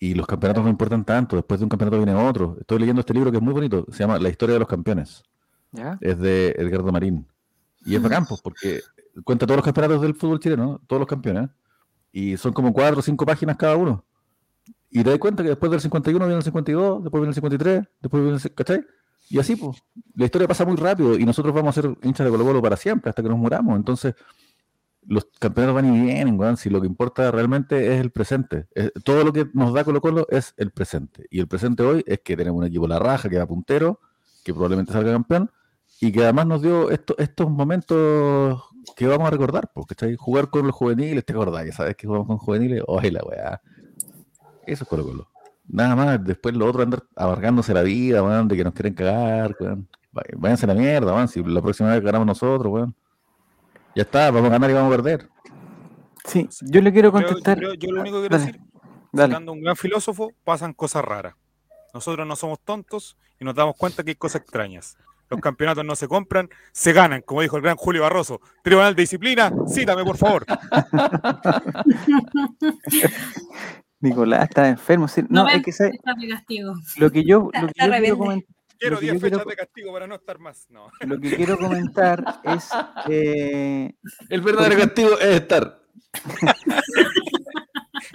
Y 0.00 0.14
los 0.14 0.26
campeonatos 0.26 0.64
no 0.64 0.70
importan 0.70 1.04
tanto, 1.04 1.36
después 1.36 1.60
de 1.60 1.64
un 1.64 1.68
campeonato 1.68 1.98
viene 1.98 2.14
otro. 2.14 2.56
Estoy 2.60 2.78
leyendo 2.78 3.00
este 3.00 3.14
libro 3.14 3.30
que 3.30 3.38
es 3.38 3.42
muy 3.42 3.52
bonito, 3.52 3.84
se 3.90 3.98
llama 3.98 4.18
La 4.18 4.28
historia 4.28 4.54
de 4.54 4.60
los 4.60 4.68
campeones. 4.68 5.22
¿Ya? 5.72 5.98
Es 6.00 6.18
de 6.18 6.54
Edgardo 6.56 6.92
Marín. 6.92 7.26
Y 7.84 7.94
es 7.96 8.02
bacán, 8.02 8.24
pues, 8.26 8.40
porque 8.40 8.80
cuenta 9.24 9.46
todos 9.46 9.58
los 9.58 9.64
campeonatos 9.64 10.02
del 10.02 10.14
fútbol 10.14 10.40
chileno, 10.40 10.80
todos 10.86 11.00
los 11.00 11.08
campeones. 11.08 11.50
Y 12.12 12.36
son 12.36 12.52
como 12.52 12.72
cuatro 12.72 13.00
o 13.00 13.02
cinco 13.02 13.26
páginas 13.26 13.56
cada 13.56 13.76
uno. 13.76 14.04
Y 14.90 15.02
te 15.02 15.10
das 15.10 15.18
cuenta 15.18 15.42
que 15.42 15.50
después 15.50 15.70
del 15.70 15.80
51 15.80 16.24
viene 16.24 16.38
el 16.38 16.42
52, 16.42 17.02
después 17.02 17.20
viene 17.20 17.30
el 17.30 17.34
53, 17.34 17.88
después 18.00 18.22
viene 18.22 18.38
el... 18.42 18.54
¿Cachai? 18.54 18.84
Y 19.30 19.38
así, 19.38 19.56
pues. 19.56 19.82
La 20.14 20.24
historia 20.24 20.48
pasa 20.48 20.64
muy 20.64 20.76
rápido 20.76 21.18
y 21.18 21.24
nosotros 21.24 21.54
vamos 21.54 21.76
a 21.76 21.82
ser 21.82 21.96
hinchas 22.02 22.24
de 22.24 22.30
Colo 22.30 22.44
Colo 22.44 22.62
para 22.62 22.76
siempre, 22.76 23.10
hasta 23.10 23.22
que 23.22 23.28
nos 23.28 23.38
muramos. 23.38 23.76
Entonces, 23.76 24.14
los 25.06 25.26
campeonatos 25.38 25.74
van 25.76 25.94
y 25.94 26.00
vienen, 26.02 26.38
weón. 26.38 26.56
Si 26.56 26.70
lo 26.70 26.80
que 26.80 26.86
importa 26.86 27.30
realmente 27.30 27.94
es 27.94 28.00
el 28.00 28.10
presente. 28.10 28.66
Es- 28.74 28.92
todo 29.04 29.24
lo 29.24 29.32
que 29.32 29.48
nos 29.54 29.72
da 29.72 29.84
Colo 29.84 30.00
Colo 30.00 30.26
es 30.30 30.54
el 30.56 30.70
presente. 30.70 31.26
Y 31.30 31.40
el 31.40 31.48
presente 31.48 31.82
hoy 31.82 32.04
es 32.06 32.20
que 32.20 32.36
tenemos 32.36 32.58
un 32.60 32.66
equipo 32.66 32.86
la 32.88 32.98
raja, 32.98 33.28
que 33.28 33.38
va 33.38 33.46
puntero, 33.46 34.00
que 34.44 34.52
probablemente 34.52 34.92
salga 34.92 35.12
campeón, 35.12 35.50
y 36.00 36.12
que 36.12 36.22
además 36.22 36.46
nos 36.46 36.62
dio 36.62 36.90
esto- 36.90 37.16
estos 37.18 37.50
momentos 37.50 38.62
que 38.96 39.06
vamos 39.06 39.26
a 39.28 39.30
recordar, 39.30 39.70
porque 39.74 40.16
jugar 40.16 40.48
con 40.48 40.66
los 40.66 40.74
juveniles, 40.74 41.24
¿te 41.24 41.32
acordás? 41.34 41.66
Ya 41.66 41.72
sabes 41.72 41.96
que 41.96 42.06
jugamos 42.06 42.26
con 42.28 42.38
juveniles, 42.38 42.82
oye 42.86 43.10
la 43.10 43.20
weá. 43.22 43.60
Eso 44.66 44.84
es 44.84 44.88
Colo 44.88 45.04
Colo. 45.04 45.28
Nada 45.68 45.94
más, 45.96 46.24
después 46.24 46.54
lo 46.56 46.66
otro 46.66 46.82
andar 46.82 47.02
abarcándose 47.14 47.74
la 47.74 47.82
vida, 47.82 48.22
weón, 48.22 48.48
de 48.48 48.56
que 48.56 48.64
nos 48.64 48.72
quieren 48.72 48.94
cagar, 48.94 49.54
weón. 49.60 49.88
Vá- 50.12 50.22
Váyanse 50.36 50.64
a 50.64 50.68
la 50.68 50.74
mierda, 50.74 51.12
weón, 51.12 51.28
si 51.28 51.42
la 51.42 51.60
próxima 51.60 51.90
vez 51.92 52.02
ganamos 52.02 52.26
nosotros, 52.26 52.72
weón. 52.72 52.94
Ya 53.94 54.02
está, 54.02 54.30
vamos 54.30 54.48
a 54.48 54.52
ganar 54.52 54.70
y 54.70 54.74
vamos 54.74 54.92
a 54.92 54.96
perder. 54.96 55.28
Sí, 56.24 56.48
yo 56.62 56.80
le 56.80 56.92
quiero 56.92 57.10
Yo, 57.12 57.20
yo 57.20 57.26
contestar. 57.26 57.58
yo 57.60 57.90
lo 57.92 58.00
único 58.00 58.22
que 58.22 58.28
quiero 58.28 58.38
Dale, 58.38 58.52
decir, 58.52 58.60
dale. 59.12 59.32
sacando 59.32 59.52
un 59.52 59.60
gran 59.62 59.76
filósofo, 59.76 60.32
pasan 60.44 60.72
cosas 60.72 61.04
raras. 61.04 61.34
Nosotros 61.94 62.26
no 62.26 62.36
somos 62.36 62.60
tontos 62.60 63.16
y 63.40 63.44
nos 63.44 63.54
damos 63.54 63.74
cuenta 63.76 64.02
que 64.04 64.10
hay 64.10 64.16
cosas 64.16 64.42
extrañas. 64.42 64.96
Los 65.30 65.40
campeonatos 65.40 65.84
no 65.84 65.94
se 65.96 66.06
compran, 66.08 66.48
se 66.72 66.92
ganan, 66.94 67.20
como 67.22 67.42
dijo 67.42 67.56
el 67.56 67.62
gran 67.62 67.76
Julio 67.76 68.02
Barroso. 68.02 68.40
Tribunal 68.62 68.94
de 68.94 69.02
Disciplina, 69.02 69.52
cítame, 69.68 70.04
por 70.04 70.16
favor. 70.16 70.44
Nicolás 74.00 74.44
está 74.48 74.68
enfermo. 74.68 75.08
sí, 75.08 75.22
No, 75.28 75.44
No, 75.44 75.48
es 75.48 75.62
que 75.62 75.72
¿sabe? 75.72 75.90
está 75.94 76.14
de 76.14 76.28
castigo. 76.28 76.74
lo 76.98 77.10
que 77.10 77.24
yo, 77.24 77.50
lo 77.60 77.68
que 77.68 77.72
yo 77.76 77.90
quiero 77.98 78.18
comentar. 78.18 78.54
Quiero 78.78 78.94
Lo 78.94 79.00
que 79.00 79.06
10 79.06 79.14
yo 79.14 79.20
quiero- 79.20 79.38
fechas 79.38 79.48
de 79.50 79.56
castigo 79.56 79.92
para 79.92 80.06
no 80.06 80.14
estar 80.14 80.38
más. 80.38 80.66
No. 80.70 80.86
Lo 81.00 81.20
que 81.20 81.34
quiero 81.34 81.58
comentar 81.58 82.24
es 82.44 82.68
eh, 83.08 83.92
El 84.28 84.40
verdadero 84.40 84.78
castigo 84.78 85.18
es 85.18 85.40
estar. 85.40 85.80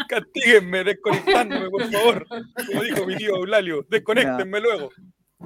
Castíguenme, 0.07 0.83
desconectándome, 0.83 1.69
por 1.69 1.83
favor. 1.91 2.27
Como 2.67 2.83
dijo 2.83 3.05
mi 3.05 3.15
tío 3.17 3.35
Eulalio, 3.35 3.85
desconéctenme 3.89 4.59
luego. 4.61 4.89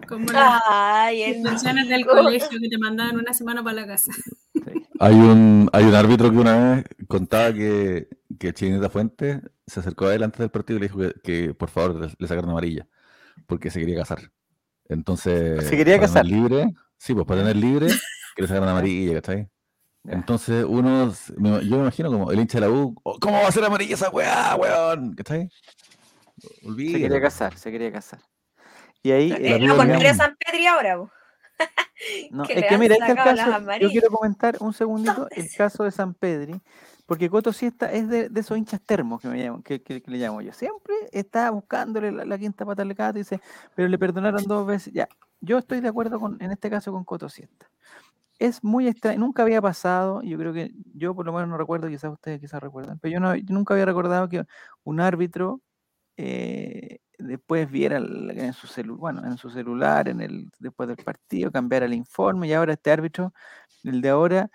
Como 0.07 0.31
las 0.31 0.61
Ay, 0.67 1.23
instrucciones 1.23 1.89
del 1.89 2.05
colegio 2.05 2.59
que 2.61 2.69
te 2.69 2.77
mandaban 2.77 3.17
una 3.17 3.33
semana 3.33 3.63
para 3.63 3.81
la 3.81 3.87
casa. 3.87 4.11
Hay 4.99 5.15
un, 5.15 5.69
hay 5.73 5.85
un 5.85 5.95
árbitro 5.95 6.29
que 6.31 6.37
una 6.37 6.75
vez 6.75 6.85
contaba 7.07 7.51
que, 7.53 8.07
que 8.37 8.53
Chinita 8.53 8.89
Fuente 8.89 9.41
se 9.65 9.79
acercó 9.79 10.07
a 10.07 10.15
él 10.15 10.23
antes 10.23 10.39
del 10.39 10.49
partido 10.51 10.77
y 10.77 10.81
le 10.81 10.87
dijo 10.87 10.99
que, 10.99 11.13
que, 11.21 11.53
por 11.53 11.69
favor 11.69 11.95
le, 11.95 12.13
le 12.17 12.27
sacaran 12.27 12.49
amarilla, 12.49 12.87
porque 13.47 13.69
se 13.71 13.79
quería 13.79 13.97
casar. 13.97 14.31
Entonces, 14.89 15.65
¿Se 15.67 15.75
quería 15.77 15.95
para 15.97 16.07
casar? 16.07 16.25
tener 16.25 16.39
libre, 16.41 16.73
sí, 16.97 17.13
pues 17.13 17.25
para 17.27 17.41
tener 17.41 17.55
libre, 17.57 17.87
que 18.35 18.41
le 18.41 18.47
sacaran 18.47 18.69
amarilla, 18.69 19.13
¿cachai? 19.15 19.49
Entonces 20.05 20.63
uno, 20.67 21.11
se- 21.11 21.33
yo 21.35 21.41
me 21.41 21.61
imagino 21.81 22.09
como 22.09 22.31
el 22.31 22.39
hincha 22.39 22.59
de 22.59 22.67
la 22.67 22.71
U, 22.71 22.95
"Oh, 23.03 23.17
¿cómo 23.19 23.41
va 23.41 23.47
a 23.47 23.51
ser 23.51 23.65
amarilla 23.65 23.95
esa 23.95 24.09
weá, 24.09 24.55
weón? 24.55 25.13
¿Cachai? 25.15 25.49
se 26.39 26.67
Olvídalo. 26.67 26.99
quería 27.03 27.21
casar, 27.21 27.57
se 27.57 27.71
quería 27.71 27.91
casar. 27.91 28.19
Y 29.03 29.11
ahí. 29.11 29.31
Eh, 29.31 29.37
eh, 29.41 29.49
La 29.49 29.57
lo 29.57 29.63
vida 29.65 29.75
contrario 29.75 29.95
a 29.95 29.99
digamos. 30.13 30.17
San 30.17 30.35
Pedri 30.37 30.65
ahora, 30.67 30.97
po. 30.97 31.11
No, 32.31 32.43
que 32.47 32.53
es 32.59 32.65
que 32.67 32.77
mira, 32.77 32.93
este 32.95 33.05
es 33.05 33.09
el 33.11 33.17
sacado 33.17 33.35
las 33.35 33.45
caso. 33.65 33.79
Yo 33.81 33.89
quiero 33.89 34.09
comentar 34.09 34.55
un 34.59 34.73
segundito 34.73 35.27
el 35.31 35.49
caso 35.57 35.83
de 35.83 35.91
San 35.91 36.13
Pedri, 36.13 36.61
porque 37.07 37.29
Coto 37.29 37.53
Siesta 37.53 37.91
es 37.91 38.09
de, 38.09 38.29
esos 38.35 38.57
hinchas 38.57 38.81
termos 38.81 39.21
que, 39.21 39.29
me 39.29 39.41
llamo, 39.41 39.63
que, 39.63 40.03
le 40.05 40.17
llamo 40.17 40.41
yo. 40.41 40.51
Siempre 40.51 40.93
está 41.13 41.49
buscándole 41.49 42.11
la, 42.11 42.37
quinta 42.37 42.65
pata 42.65 42.81
al 42.83 42.93
gato 42.93 43.17
y 43.17 43.21
dice, 43.21 43.39
pero 43.75 43.87
le 43.87 43.97
perdonaron 43.97 44.43
dos 44.43 44.67
veces. 44.67 44.93
Ya, 44.93 45.07
yo 45.39 45.57
estoy 45.57 45.79
de 45.79 45.87
acuerdo 45.87 46.19
con, 46.19 46.37
en 46.41 46.51
este 46.51 46.69
caso 46.69 46.91
con 46.91 47.05
Coto 47.05 47.29
Siesta. 47.29 47.71
Es 48.39 48.61
muy 48.61 48.87
extraño, 48.87 49.19
nunca 49.19 49.43
había 49.43 49.61
pasado, 49.61 50.21
yo 50.21 50.37
creo 50.37 50.53
que 50.53 50.71
yo 50.93 51.15
por 51.15 51.25
lo 51.25 51.33
menos 51.33 51.47
no 51.47 51.57
recuerdo, 51.57 51.87
quizás 51.87 52.11
ustedes 52.11 52.39
quizás 52.39 52.61
recuerdan, 52.61 52.99
pero 52.99 53.13
yo, 53.13 53.19
no, 53.19 53.33
nunca 53.49 53.73
había 53.73 53.85
recordado 53.85 54.29
que 54.29 54.45
un 54.83 54.99
árbitro 54.99 55.61
eh, 56.17 56.99
después 57.17 57.71
viera 57.71 57.97
en 57.97 58.53
su 58.53 58.67
celular, 58.67 58.99
bueno, 58.99 59.25
en 59.25 59.37
su 59.37 59.49
celular, 59.49 60.09
en 60.09 60.21
el, 60.21 60.51
después 60.59 60.87
del 60.89 60.97
partido, 60.97 61.51
cambiara 61.51 61.85
el 61.85 61.93
informe 61.93 62.47
y 62.47 62.53
ahora 62.53 62.73
este 62.73 62.91
árbitro, 62.91 63.33
el 63.83 64.01
de 64.01 64.09
ahora, 64.09 64.51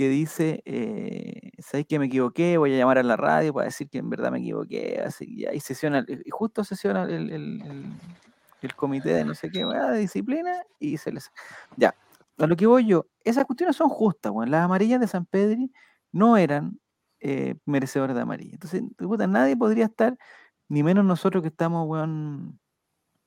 que 0.00 0.08
dice, 0.08 0.62
eh, 0.64 1.50
¿sabes 1.58 1.86
que 1.86 1.98
me 1.98 2.06
equivoqué? 2.06 2.56
Voy 2.56 2.72
a 2.74 2.78
llamar 2.78 2.96
a 2.98 3.02
la 3.02 3.16
radio 3.18 3.52
para 3.52 3.66
decir 3.66 3.90
que 3.90 3.98
en 3.98 4.08
verdad 4.08 4.32
me 4.32 4.38
equivoqué, 4.38 4.98
así 5.04 5.26
y 5.28 5.44
ahí 5.46 5.60
sesiona, 5.60 6.06
y 6.08 6.30
justo 6.30 6.64
sesiona 6.64 7.02
el, 7.04 7.30
el- 7.30 7.92
comité 8.76 9.10
de 9.14 9.24
no 9.26 9.34
sé 9.34 9.50
qué, 9.50 9.64
de 9.66 9.98
disciplina 9.98 10.52
y 10.78 10.96
se 10.96 11.12
les... 11.12 11.30
Ya, 11.76 11.94
a 12.38 12.46
lo 12.46 12.56
que 12.56 12.66
voy 12.66 12.86
yo, 12.86 13.06
esas 13.24 13.44
cuestiones 13.44 13.76
son 13.76 13.90
justas, 13.90 14.32
weón. 14.32 14.50
Las 14.50 14.64
amarillas 14.64 15.00
de 15.00 15.06
San 15.06 15.26
Pedri 15.26 15.70
no 16.12 16.38
eran 16.38 16.80
eh, 17.20 17.56
merecedoras 17.66 18.16
de 18.16 18.22
amarilla. 18.22 18.54
Entonces, 18.54 18.82
puta, 18.96 19.26
nadie 19.26 19.56
podría 19.56 19.84
estar, 19.86 20.16
ni 20.68 20.82
menos 20.82 21.04
nosotros 21.04 21.42
que 21.42 21.48
estamos, 21.48 21.86
weón, 21.86 22.58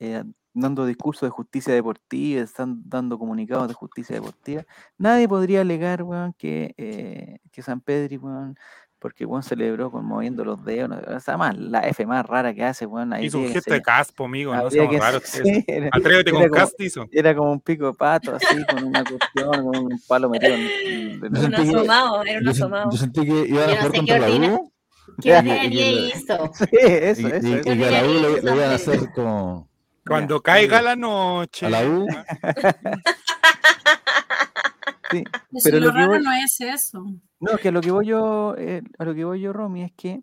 eh, 0.00 0.24
dando 0.54 0.86
discursos 0.86 1.26
de 1.26 1.30
justicia 1.30 1.74
deportiva, 1.74 2.40
están 2.42 2.80
dando 2.86 3.18
comunicados 3.18 3.68
de 3.68 3.74
justicia 3.74 4.14
deportiva. 4.16 4.62
Nadie 4.96 5.28
podría 5.28 5.60
alegar, 5.62 6.02
weón, 6.04 6.32
que, 6.38 6.74
eh, 6.78 7.38
que 7.52 7.60
San 7.62 7.80
Pedri, 7.80 8.16
weón, 8.16 8.56
porque 9.00 9.26
weón 9.26 9.42
celebró 9.42 9.90
con 9.90 10.06
moviendo 10.06 10.44
los 10.46 10.64
dedos, 10.64 10.88
no, 10.88 10.96
o 11.16 11.20
sea, 11.20 11.36
más, 11.36 11.54
la 11.58 11.80
F 11.80 12.06
más 12.06 12.24
rara 12.24 12.54
que 12.54 12.64
hace, 12.64 12.86
weón. 12.86 13.12
ahí 13.12 13.26
Hizo 13.26 13.38
un 13.38 13.48
gesto 13.48 13.74
de 13.74 13.82
caspo, 13.82 14.24
amigo. 14.24 14.54
No 14.54 14.70
seamos 14.70 14.96
raros. 14.98 15.22
sí, 15.24 15.64
era- 15.66 15.90
Atrévete 15.92 16.30
era 16.30 16.38
con 16.38 16.48
como- 16.48 16.54
castizo. 16.54 17.06
era 17.12 17.34
como 17.36 17.52
un 17.52 17.60
pico 17.60 17.86
de 17.88 17.92
pato, 17.94 18.34
así, 18.36 18.64
con 18.64 18.84
una 18.84 19.04
cuestión, 19.04 19.64
con 19.64 19.76
un 19.92 20.00
palo 20.08 20.30
metido 20.30 20.54
en, 20.54 20.60
en- 20.62 21.34
Yo 21.34 21.46
Un 21.48 21.54
asomado, 21.54 22.22
era 22.24 22.38
un 22.40 22.48
asomado. 22.48 22.90
yo 22.92 22.96
sentí 22.96 23.26
que 23.26 23.46
iban 23.48 23.70
a 23.70 23.76
jugar 23.76 23.92
contra 23.92 24.18
la 24.20 24.30
U 24.30 24.72
¿Qué 25.20 25.36
ordinaria 25.36 25.90
hizo? 26.16 26.50
Sí, 26.54 26.66
eso, 26.72 27.20
y, 27.20 27.26
eso, 27.26 27.46
y- 27.46 27.52
eso. 27.52 27.58
y 27.58 27.76
que 27.78 27.84
a 27.84 27.90
la 27.90 28.08
U 28.08 28.12
le, 28.14 28.42
le 28.42 28.54
iban 28.54 28.70
a 28.70 28.74
hizo 28.76 28.90
hacer 28.92 29.12
como 29.12 29.68
Cuando 30.06 30.36
Ya, 30.36 30.42
caiga 30.42 30.82
la 30.82 30.96
noche. 30.96 31.66
a 31.66 31.70
la 31.70 31.88
U. 31.88 32.06
sí. 35.10 35.24
Eso 35.52 35.64
Pero 35.64 35.80
lo 35.80 35.86
lo 35.86 35.92
que 35.92 35.98
raro 35.98 36.10
voy- 36.12 36.22
no 36.22 36.32
es 36.32 36.60
eso. 36.60 37.06
No, 37.40 37.56
que 37.58 37.68
a 37.68 37.72
lo 37.72 37.80
que 37.80 37.90
voy 37.90 38.06
yo, 38.06 38.54
eh, 38.56 38.82
a 38.98 39.04
lo 39.04 39.14
que 39.14 39.24
voy 39.24 39.40
yo, 39.40 39.52
Romy, 39.52 39.82
es 39.82 39.92
que 39.92 40.22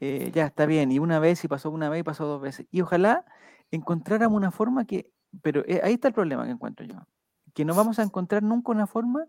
eh, 0.00 0.30
ya 0.34 0.46
está 0.46 0.66
bien, 0.66 0.92
y 0.92 0.98
una 0.98 1.18
vez, 1.18 1.44
y 1.44 1.48
pasó 1.48 1.70
una 1.70 1.88
vez, 1.88 2.00
y 2.00 2.04
pasó 2.04 2.26
dos 2.26 2.40
veces. 2.40 2.66
Y 2.70 2.80
ojalá 2.80 3.24
encontráramos 3.70 4.36
una 4.36 4.50
forma 4.50 4.84
que, 4.84 5.10
pero 5.42 5.64
eh, 5.66 5.80
ahí 5.82 5.94
está 5.94 6.08
el 6.08 6.14
problema 6.14 6.44
que 6.44 6.50
encuentro 6.50 6.84
yo, 6.86 6.94
que 7.54 7.64
no 7.64 7.74
vamos 7.74 7.98
a 7.98 8.02
encontrar 8.02 8.42
nunca 8.42 8.72
una 8.72 8.86
forma 8.86 9.24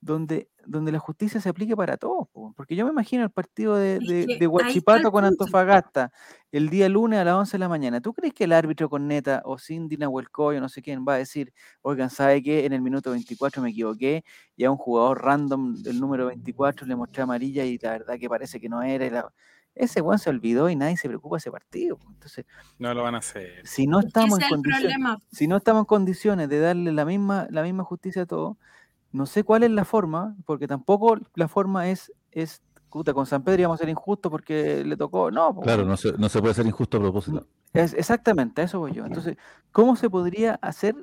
donde, 0.00 0.48
donde 0.64 0.92
la 0.92 0.98
justicia 0.98 1.40
se 1.40 1.48
aplique 1.48 1.76
para 1.76 1.96
todos, 1.96 2.28
po, 2.28 2.52
porque 2.56 2.76
yo 2.76 2.84
me 2.84 2.92
imagino 2.92 3.24
el 3.24 3.30
partido 3.30 3.76
de, 3.76 3.98
de, 3.98 4.46
Huachipato 4.46 5.10
con. 5.10 5.24
Antofagasta 5.24 6.12
el 6.50 6.70
día 6.70 6.88
lunes 6.88 7.18
a 7.18 7.24
las 7.24 7.34
11 7.34 7.52
de 7.52 7.58
la 7.58 7.68
mañana. 7.68 8.00
¿Tú 8.00 8.14
crees 8.14 8.32
que 8.32 8.44
el 8.44 8.52
árbitro 8.52 8.88
con 8.88 9.06
neta 9.06 9.42
o 9.44 9.58
Cindy 9.58 9.96
Nahuelcoy 9.96 10.56
o 10.56 10.60
no 10.60 10.68
sé 10.68 10.80
quién 10.82 11.04
va 11.06 11.14
a 11.14 11.18
decir, 11.18 11.52
oigan, 11.82 12.10
¿sabe 12.10 12.42
qué? 12.42 12.64
En 12.64 12.72
el 12.72 12.80
minuto 12.80 13.10
24 13.10 13.62
me 13.62 13.70
equivoqué 13.70 14.24
y 14.56 14.64
a 14.64 14.70
un 14.70 14.76
jugador 14.78 15.22
random 15.22 15.74
del 15.82 16.00
número 16.00 16.26
24 16.26 16.86
le 16.86 16.96
mostré 16.96 17.22
amarilla 17.22 17.64
y 17.64 17.78
la 17.78 17.90
verdad 17.90 18.18
que 18.18 18.28
parece 18.28 18.60
que 18.60 18.68
no 18.68 18.82
era. 18.82 19.04
y 19.04 19.10
la- 19.10 19.32
Ese 19.74 20.00
Juan 20.00 20.18
se 20.18 20.30
olvidó 20.30 20.70
y 20.70 20.76
nadie 20.76 20.96
se 20.96 21.08
preocupa 21.08 21.36
de 21.36 21.38
ese 21.38 21.50
partido. 21.50 21.98
Entonces, 22.08 22.46
No 22.78 22.94
lo 22.94 23.02
van 23.02 23.14
a 23.14 23.18
hacer. 23.18 23.66
si 23.66 23.86
no 23.86 24.00
estamos 24.00 24.38
en 24.38 24.44
es 24.44 24.50
el 24.50 24.56
condiciones, 24.56 25.18
si 25.30 25.46
no 25.48 25.56
estamos 25.56 25.82
en 25.82 25.86
condiciones 25.86 26.48
de 26.48 26.60
darle 26.60 26.92
la 26.92 27.04
misma, 27.04 27.46
la 27.50 27.62
misma 27.62 27.84
justicia 27.84 28.22
a 28.22 28.26
todos, 28.26 28.56
no 29.12 29.26
sé 29.26 29.44
cuál 29.44 29.62
es 29.62 29.70
la 29.70 29.84
forma, 29.84 30.36
porque 30.44 30.66
tampoco 30.66 31.18
la 31.34 31.48
forma 31.48 31.88
es, 31.88 32.12
es 32.30 32.62
puta, 32.90 33.14
con 33.14 33.26
San 33.26 33.42
Pedro 33.42 33.60
íbamos 33.62 33.80
a 33.80 33.82
ser 33.82 33.88
injustos 33.88 34.30
porque 34.30 34.84
le 34.84 34.96
tocó. 34.96 35.30
No, 35.30 35.54
po, 35.54 35.62
Claro, 35.62 35.84
no 35.84 35.96
se, 35.96 36.12
no 36.12 36.28
se 36.28 36.40
puede 36.40 36.54
ser 36.54 36.66
injusto 36.66 36.98
a 36.98 37.00
propósito. 37.00 37.46
es, 37.72 37.94
exactamente, 37.94 38.62
a 38.62 38.64
eso 38.64 38.78
voy 38.78 38.92
yo. 38.92 39.04
Entonces, 39.04 39.36
¿cómo 39.72 39.96
se 39.96 40.10
podría 40.10 40.58
hacer 40.62 40.96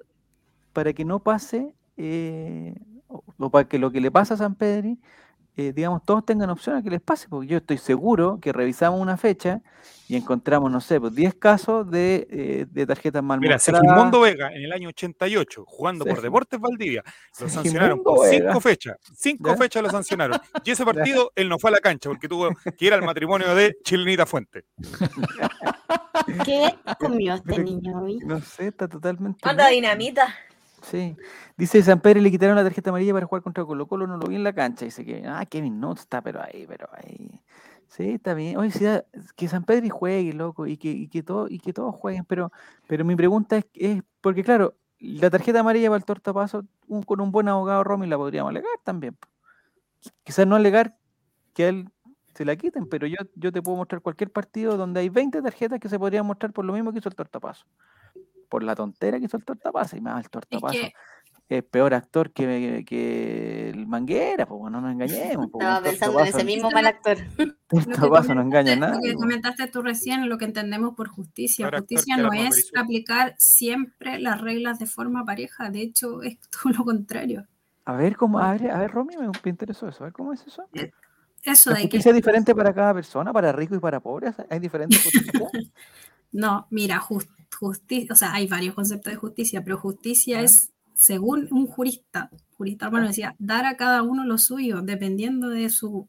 para 0.73 0.93
que 0.93 1.05
no 1.05 1.19
pase, 1.19 1.73
eh, 1.97 2.75
o, 3.07 3.23
o 3.37 3.49
para 3.49 3.67
que 3.67 3.79
lo 3.79 3.91
que 3.91 4.01
le 4.01 4.11
pasa 4.11 4.33
a 4.33 4.37
San 4.37 4.55
Pedri, 4.55 4.99
eh, 5.57 5.71
digamos, 5.73 6.03
todos 6.03 6.25
tengan 6.25 6.49
opción 6.49 6.75
a 6.75 6.83
que 6.83 6.89
les 6.89 7.01
pase? 7.01 7.27
Porque 7.29 7.47
yo 7.47 7.57
estoy 7.57 7.77
seguro 7.77 8.39
que 8.41 8.51
revisamos 8.51 8.99
una 8.99 9.17
fecha 9.17 9.61
y 10.07 10.15
encontramos, 10.15 10.71
no 10.71 10.81
sé, 10.81 10.99
pues 10.99 11.15
10 11.15 11.35
casos 11.35 11.89
de, 11.89 12.27
eh, 12.29 12.65
de 12.69 12.85
tarjetas 12.85 13.23
mal 13.23 13.39
Mira. 13.39 13.57
Segismundo 13.57 14.19
Vega 14.19 14.49
en 14.49 14.63
el 14.63 14.71
año 14.71 14.89
88, 14.89 15.63
jugando 15.65 16.05
por 16.05 16.21
Deportes 16.21 16.59
Valdivia, 16.59 17.03
lo 17.39 17.49
sancionaron 17.49 18.03
por 18.03 18.29
Vega. 18.29 18.47
cinco 18.47 18.59
fechas. 18.61 18.97
Cinco 19.15 19.49
¿Ya? 19.49 19.57
fechas 19.57 19.83
lo 19.83 19.89
sancionaron. 19.89 20.39
Y 20.63 20.71
ese 20.71 20.85
partido 20.85 21.31
él 21.35 21.49
no 21.49 21.57
fue 21.57 21.71
a 21.71 21.73
la 21.73 21.79
cancha 21.79 22.09
porque 22.09 22.27
tuvo 22.27 22.49
que 22.77 22.85
ir 22.85 22.93
al 22.93 23.01
matrimonio 23.01 23.55
de 23.55 23.77
Chilenita 23.83 24.25
Fuente. 24.25 24.65
¿Qué 26.43 26.75
comió 26.99 27.35
este 27.35 27.63
niño 27.63 28.01
hoy? 28.01 28.19
No 28.25 28.41
sé, 28.41 28.67
está 28.67 28.87
totalmente. 28.87 29.39
Loco. 29.47 29.69
dinamita. 29.69 30.35
Sí. 30.91 31.15
Dice 31.57 31.81
San 31.81 31.99
Pedro 32.01 32.21
le 32.21 32.29
quitaron 32.29 32.55
la 32.55 32.63
tarjeta 32.63 32.89
amarilla 32.91 33.13
para 33.13 33.25
jugar 33.25 33.41
contra 33.41 33.65
Colo 33.65 33.87
Colo, 33.87 34.05
no 34.07 34.17
lo 34.17 34.27
vi 34.27 34.35
en 34.35 34.43
la 34.43 34.53
cancha. 34.53 34.85
Dice 34.85 35.03
que, 35.05 35.23
ah, 35.27 35.45
Kevin 35.45 35.79
no 35.79 35.93
está, 35.93 36.21
pero 36.21 36.41
ahí, 36.43 36.65
pero 36.67 36.87
ahí. 36.93 37.41
Sí, 37.87 38.11
está 38.11 38.33
bien. 38.33 38.57
Oye, 38.57 38.71
que 39.35 39.47
San 39.47 39.63
Pedro 39.63 39.89
juegue, 39.89 40.33
loco, 40.33 40.67
y 40.67 40.77
que, 40.77 40.89
y 40.91 41.07
que, 41.07 41.23
todo, 41.23 41.47
y 41.49 41.59
que 41.59 41.73
todos 41.73 41.95
jueguen, 41.95 42.25
pero, 42.25 42.51
pero 42.87 43.05
mi 43.05 43.15
pregunta 43.15 43.57
es, 43.57 43.65
es, 43.73 44.03
porque 44.21 44.43
claro, 44.43 44.75
la 44.99 45.29
tarjeta 45.29 45.59
amarilla 45.61 45.89
para 45.89 45.97
el 45.97 46.05
tortapaso, 46.05 46.65
un- 46.87 47.03
con 47.03 47.19
un 47.21 47.31
buen 47.31 47.47
abogado 47.47 47.83
Romy 47.83 48.07
la 48.07 48.17
podríamos 48.17 48.49
alegar 48.51 48.69
también. 48.83 49.17
Quizás 50.23 50.45
no 50.47 50.55
alegar 50.55 50.95
que 51.53 51.65
a 51.65 51.69
él 51.69 51.89
se 52.35 52.45
la 52.45 52.55
quiten, 52.55 52.87
pero 52.87 53.07
yo, 53.07 53.17
yo 53.35 53.51
te 53.51 53.61
puedo 53.61 53.77
mostrar 53.77 54.01
cualquier 54.01 54.31
partido 54.31 54.77
donde 54.77 54.99
hay 55.01 55.09
20 55.09 55.41
tarjetas 55.41 55.79
que 55.79 55.89
se 55.89 55.99
podrían 55.99 56.25
mostrar 56.25 56.53
por 56.53 56.65
lo 56.65 56.73
mismo 56.73 56.91
que 56.93 56.99
hizo 56.99 57.09
el 57.09 57.15
tortapaso. 57.15 57.65
Por 58.47 58.63
la 58.63 58.75
tontera 58.75 59.19
que 59.19 59.25
hizo 59.25 59.37
el 59.37 59.45
tortapaso, 59.45 59.97
y 59.97 60.01
más 60.01 60.19
el 60.19 60.25
Es 60.25 60.29
tortapaso 60.31 60.73
que 60.73 60.93
es 61.47 61.63
peor 61.63 61.93
actor 61.93 62.31
que, 62.31 62.83
que 62.87 63.69
el 63.69 63.85
Manguera, 63.85 64.47
pues 64.47 64.71
no 64.71 64.81
nos 64.81 64.91
engañemos. 64.91 65.47
po, 65.51 65.59
Estaba 65.59 65.81
pensando 65.81 66.19
en 66.21 66.27
ese 66.27 66.43
mismo 66.43 66.71
mal 66.71 66.87
actor. 66.87 67.17
torto 67.67 68.09
paso 68.09 68.33
no 68.33 68.41
engaña 68.41 68.73
a 68.73 68.75
comentaste- 68.75 68.79
nadie. 68.79 68.95
Lo 68.95 69.13
que 69.13 69.13
comentaste 69.15 69.67
tú 69.67 69.81
recién, 69.81 70.27
lo 70.27 70.37
que 70.37 70.45
entendemos 70.45 70.95
por 70.95 71.07
justicia. 71.07 71.69
Peor 71.69 71.81
Justicia 71.81 72.17
no 72.17 72.33
es 72.33 72.49
Marisol. 72.49 72.79
aplicar 72.79 73.35
siempre 73.37 74.19
las 74.19 74.41
reglas 74.41 74.79
de 74.79 74.87
forma 74.87 75.23
pareja, 75.23 75.69
de 75.69 75.81
hecho 75.81 76.21
es 76.23 76.39
todo 76.49 76.73
lo 76.73 76.83
contrario. 76.83 77.45
A 77.85 77.95
ver, 77.95 78.17
cómo, 78.17 78.39
a 78.39 78.53
ver, 78.53 78.71
a 78.71 78.79
ver, 78.79 78.91
Romy, 78.91 79.15
me, 79.15 79.49
interesó 79.49 79.87
eso. 79.87 80.03
A 80.03 80.07
ver, 80.07 80.13
¿cómo 80.13 80.33
es 80.33 80.45
eso? 80.47 80.67
Eso 81.43 81.69
¿La 81.69 81.77
de 81.77 81.87
que 81.87 81.97
es 81.97 82.03
diferente 82.15 82.55
para 82.55 82.73
cada 82.73 82.95
persona, 82.95 83.31
para 83.31 83.51
rico 83.51 83.75
y 83.75 83.79
para 83.79 83.99
pobre? 83.99 84.33
¿Hay 84.49 84.59
diferentes 84.59 85.03
justicias? 85.03 85.51
No, 86.31 86.67
mira, 86.69 86.99
justicia, 87.59 88.09
o 88.11 88.15
sea, 88.15 88.33
hay 88.33 88.47
varios 88.47 88.75
conceptos 88.75 89.11
de 89.13 89.17
justicia, 89.17 89.63
pero 89.63 89.77
justicia 89.77 90.39
Ah. 90.39 90.43
es, 90.43 90.71
según 90.93 91.47
un 91.51 91.67
jurista, 91.67 92.29
jurista 92.57 92.85
hermano 92.87 93.07
decía, 93.07 93.35
dar 93.39 93.65
a 93.65 93.75
cada 93.77 94.01
uno 94.03 94.25
lo 94.25 94.37
suyo, 94.37 94.81
dependiendo 94.81 95.49
de 95.49 95.69
su, 95.69 96.07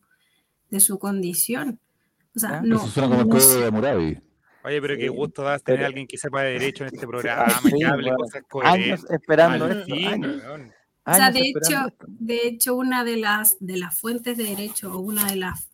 de 0.70 0.80
su 0.80 0.98
condición. 0.98 1.80
O 2.34 2.38
sea, 2.38 2.60
no, 2.60 2.76
Eso 2.76 2.88
suena 2.88 3.08
como 3.08 3.20
el 3.22 3.28
código 3.28 3.60
de 3.60 3.66
Hammurabi. 3.66 4.18
Oye, 4.64 4.80
pero 4.82 4.96
qué 4.96 5.08
gusto 5.08 5.42
das 5.42 5.62
tener 5.62 5.78
pero- 5.78 5.86
a 5.86 5.88
alguien 5.88 6.06
que 6.06 6.18
sepa 6.18 6.42
de 6.42 6.52
derecho 6.54 6.84
en 6.84 6.94
este 6.94 7.06
programa, 7.06 7.44
Ah, 7.46 7.60
sí, 7.62 7.70
que 7.78 7.84
hable 7.86 8.02
bueno. 8.10 8.16
cosas 8.18 8.42
coherentes. 8.48 8.88
Años 9.00 9.10
esperando 9.10 9.64
Al 9.64 9.70
esto. 9.80 9.84
fin, 9.94 10.06
años. 10.06 10.42
O 11.08 11.14
sea, 11.14 11.30
de 11.30 11.40
hecho, 11.40 11.86
esto. 11.86 12.06
de 12.08 12.48
hecho, 12.48 12.74
una 12.74 13.04
de 13.04 13.16
las, 13.16 13.56
de 13.60 13.76
las 13.76 13.98
fuentes 13.98 14.36
de 14.36 14.42
derecho 14.44 14.92
o 14.92 14.98
una 14.98 15.24
de 15.30 15.36
las, 15.36 15.70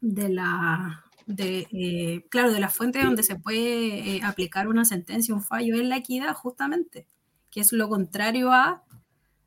de 0.00 0.28
la, 0.30 1.04
de, 1.26 1.66
eh, 1.72 2.24
claro, 2.28 2.52
de 2.52 2.60
las 2.60 2.74
fuentes 2.74 3.04
donde 3.04 3.24
se 3.24 3.36
puede 3.36 4.16
eh, 4.16 4.20
aplicar 4.22 4.68
una 4.68 4.84
sentencia, 4.84 5.34
un 5.34 5.42
fallo, 5.42 5.74
es 5.74 5.84
la 5.84 5.96
equidad, 5.96 6.32
justamente, 6.34 7.06
que 7.50 7.60
es 7.60 7.72
lo 7.72 7.88
contrario 7.88 8.52
a 8.52 8.82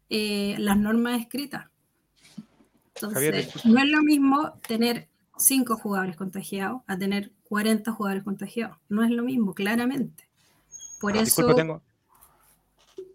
eh, 0.09 0.55
las 0.59 0.77
normas 0.77 1.21
escritas. 1.21 1.67
Entonces, 2.95 3.13
Javier, 3.13 3.49
no 3.63 3.79
es 3.79 3.89
lo 3.89 4.03
mismo 4.03 4.53
tener 4.67 5.07
cinco 5.37 5.77
jugadores 5.77 6.17
contagiados 6.17 6.81
a 6.85 6.97
tener 6.97 7.31
40 7.45 7.91
jugadores 7.93 8.23
contagiados. 8.23 8.77
No 8.89 9.05
es 9.05 9.11
lo 9.11 9.23
mismo, 9.23 9.53
claramente. 9.53 10.27
Por 10.99 11.15
eso, 11.15 11.23
Disculpa, 11.23 11.55
tengo, 11.55 11.81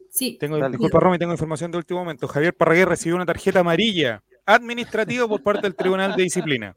sí, 0.09 0.39
tengo, 0.41 0.57
Dale. 0.57 0.71
disculpa, 0.71 1.01
Romy, 1.01 1.19
tengo 1.19 1.33
información 1.33 1.71
de 1.71 1.77
último 1.77 2.01
momento. 2.01 2.27
Javier 2.27 2.55
Parragué 2.55 2.87
recibió 2.87 3.17
una 3.17 3.27
tarjeta 3.27 3.61
amarilla 3.61 4.23
administrativa 4.47 5.29
por 5.29 5.43
parte 5.43 5.63
del 5.63 5.77
Tribunal 5.77 6.17
de 6.17 6.23
Disciplina. 6.23 6.75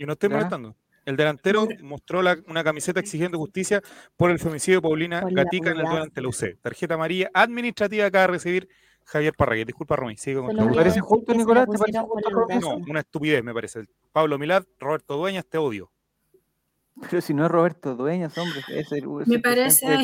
Y 0.00 0.06
no 0.06 0.14
estoy 0.14 0.30
Ya. 0.30 0.36
molestando. 0.36 0.74
El 1.04 1.16
delantero 1.16 1.68
mostró 1.82 2.22
la- 2.22 2.38
una 2.46 2.64
camiseta 2.64 3.00
exigiendo 3.00 3.36
justicia 3.38 3.82
por 4.16 4.30
el 4.30 4.38
femicidio 4.38 4.78
de 4.78 4.82
Paulina 4.82 5.22
Gatica 5.30 5.70
en 5.70 5.76
el 5.78 5.84
duelo 5.84 6.02
ante 6.04 6.20
la 6.22 6.28
UC. 6.28 6.56
Tarjeta 6.62 6.94
amarilla 6.94 7.30
administrativa 7.34 8.06
acaba 8.06 8.22
de 8.22 8.28
recibir 8.28 8.68
Javier 9.04 9.34
Parragué. 9.36 9.64
Disculpa, 9.66 9.96
Romy, 9.96 10.16
sigue 10.16 10.36
con 10.40 10.56
¿Te 10.56 10.74
parece 10.74 11.00
justo, 11.00 11.34
Nicolás? 11.34 11.66
¿Te 11.70 11.76
parece 11.78 11.98
justo, 12.00 12.30
No, 12.60 12.76
una 12.88 13.00
estupidez, 13.00 13.44
me 13.44 13.52
parece. 13.52 13.84
Pablo 14.12 14.38
Milad, 14.38 14.64
Roberto 14.78 15.16
Dueñas, 15.16 15.44
te 15.46 15.58
odio. 15.58 15.90
Pero 17.10 17.20
si 17.20 17.34
no 17.34 17.44
es 17.44 17.50
Roberto 17.50 17.94
Dueñas, 17.94 18.36
hombre, 18.38 18.60
es 18.68 18.90
el, 18.92 19.04
es 19.22 19.28
Me 19.28 19.38
parece- 19.38 19.86
de. 19.88 19.96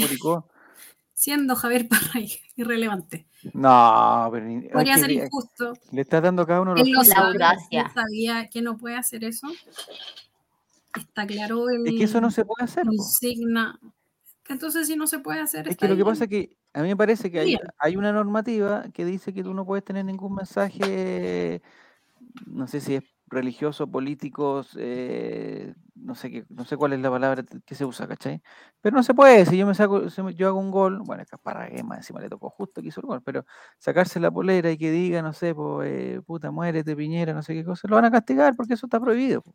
Siendo 1.19 1.57
Javier 1.57 1.89
Parray 2.14 2.31
irrelevante. 2.57 3.27
No, 3.55 4.29
pero 4.31 4.47
Podría 4.73 4.95
hay 4.95 5.01
que- 5.01 5.07
ser 5.07 5.11
injusto. 5.11 5.73
le 5.93 6.03
estás 6.03 6.23
dando 6.23 6.43
a 6.43 6.47
cada 6.47 6.61
uno 6.61 6.75
los 6.75 6.87
Él 6.87 6.93
lo 6.93 7.03
sabe, 7.05 7.29
audacia. 7.33 7.83
él 7.83 7.87
sabía 7.95 8.49
que 8.49 8.61
no 8.62 8.77
puede 8.77 8.97
hacer 8.97 9.25
eso. 9.25 9.49
Está 10.97 11.27
claro 11.27 11.69
el 11.71 11.87
Es 11.87 11.95
que 11.95 12.05
eso 12.05 12.21
no 12.21 12.31
se 12.31 12.45
puede 12.45 12.64
hacer. 12.64 12.85
po. 12.85 12.91
consigna. 12.91 13.79
Entonces, 14.49 14.87
si 14.87 14.97
no 14.97 15.07
se 15.07 15.19
puede 15.19 15.41
hacer, 15.41 15.67
Es 15.67 15.73
está 15.73 15.87
que 15.87 15.89
lo 15.91 15.97
que 15.97 16.03
bien. 16.05 16.12
pasa 16.12 16.25
es 16.25 16.31
que 16.31 16.57
a 16.73 16.83
mí 16.83 16.89
me 16.89 16.97
parece 16.97 17.31
que 17.31 17.41
hay, 17.41 17.57
hay 17.79 17.97
una 17.97 18.12
normativa 18.12 18.85
que 18.93 19.05
dice 19.05 19.33
que 19.33 19.43
tú 19.43 19.53
no 19.55 19.64
puedes 19.67 19.85
tener 19.85 20.05
ningún 20.05 20.35
mensaje, 20.35 21.61
no 22.47 22.67
sé 22.69 22.81
si 22.81 22.95
es 22.97 23.05
religioso, 23.29 23.91
político, 23.91 24.64
eh, 24.77 25.74
no 25.95 26.14
sé 26.14 26.31
qué, 26.31 26.45
no 26.49 26.64
sé 26.64 26.77
cuál 26.77 26.93
es 26.93 27.01
la 27.01 27.11
palabra 27.11 27.45
que 27.64 27.74
se 27.74 27.85
usa, 27.85 28.07
¿cachai? 28.07 28.41
Pero 28.81 28.97
no 28.97 29.03
se 29.03 29.14
puede, 29.14 29.47
si 29.47 29.57
yo 29.57 29.66
me 29.66 29.74
saco, 29.74 30.09
si 30.11 30.22
yo 30.35 30.49
hago 30.49 30.61
un 30.61 30.70
gol, 30.70 31.03
bueno, 31.05 31.22
es 31.22 31.31
que 31.31 31.37
para 31.39 31.68
más 31.85 31.99
encima 31.99 32.20
le 32.20 32.29
tocó 32.29 32.51
justo 32.51 32.81
que 32.81 32.89
hizo 32.89 33.01
el 33.01 33.07
gol, 33.07 33.22
pero 33.22 33.45
sacarse 33.79 34.20
la 34.20 34.31
polera 34.31 34.70
y 34.70 34.79
que 34.79 34.91
diga, 34.91 35.22
no 35.22 35.33
sé, 35.33 35.55
pues, 35.55 35.91
eh, 35.91 36.20
puta, 36.24 36.51
muérete, 36.51 36.95
Piñera, 36.95 37.33
no 37.33 37.43
sé 37.43 37.55
qué 37.55 37.64
cosa, 37.64 37.89
lo 37.89 37.97
van 37.97 38.05
a 38.05 38.11
castigar 38.11 38.55
porque 38.57 38.74
eso 38.74 38.87
está 38.87 39.01
prohibido. 39.01 39.43
po. 39.43 39.53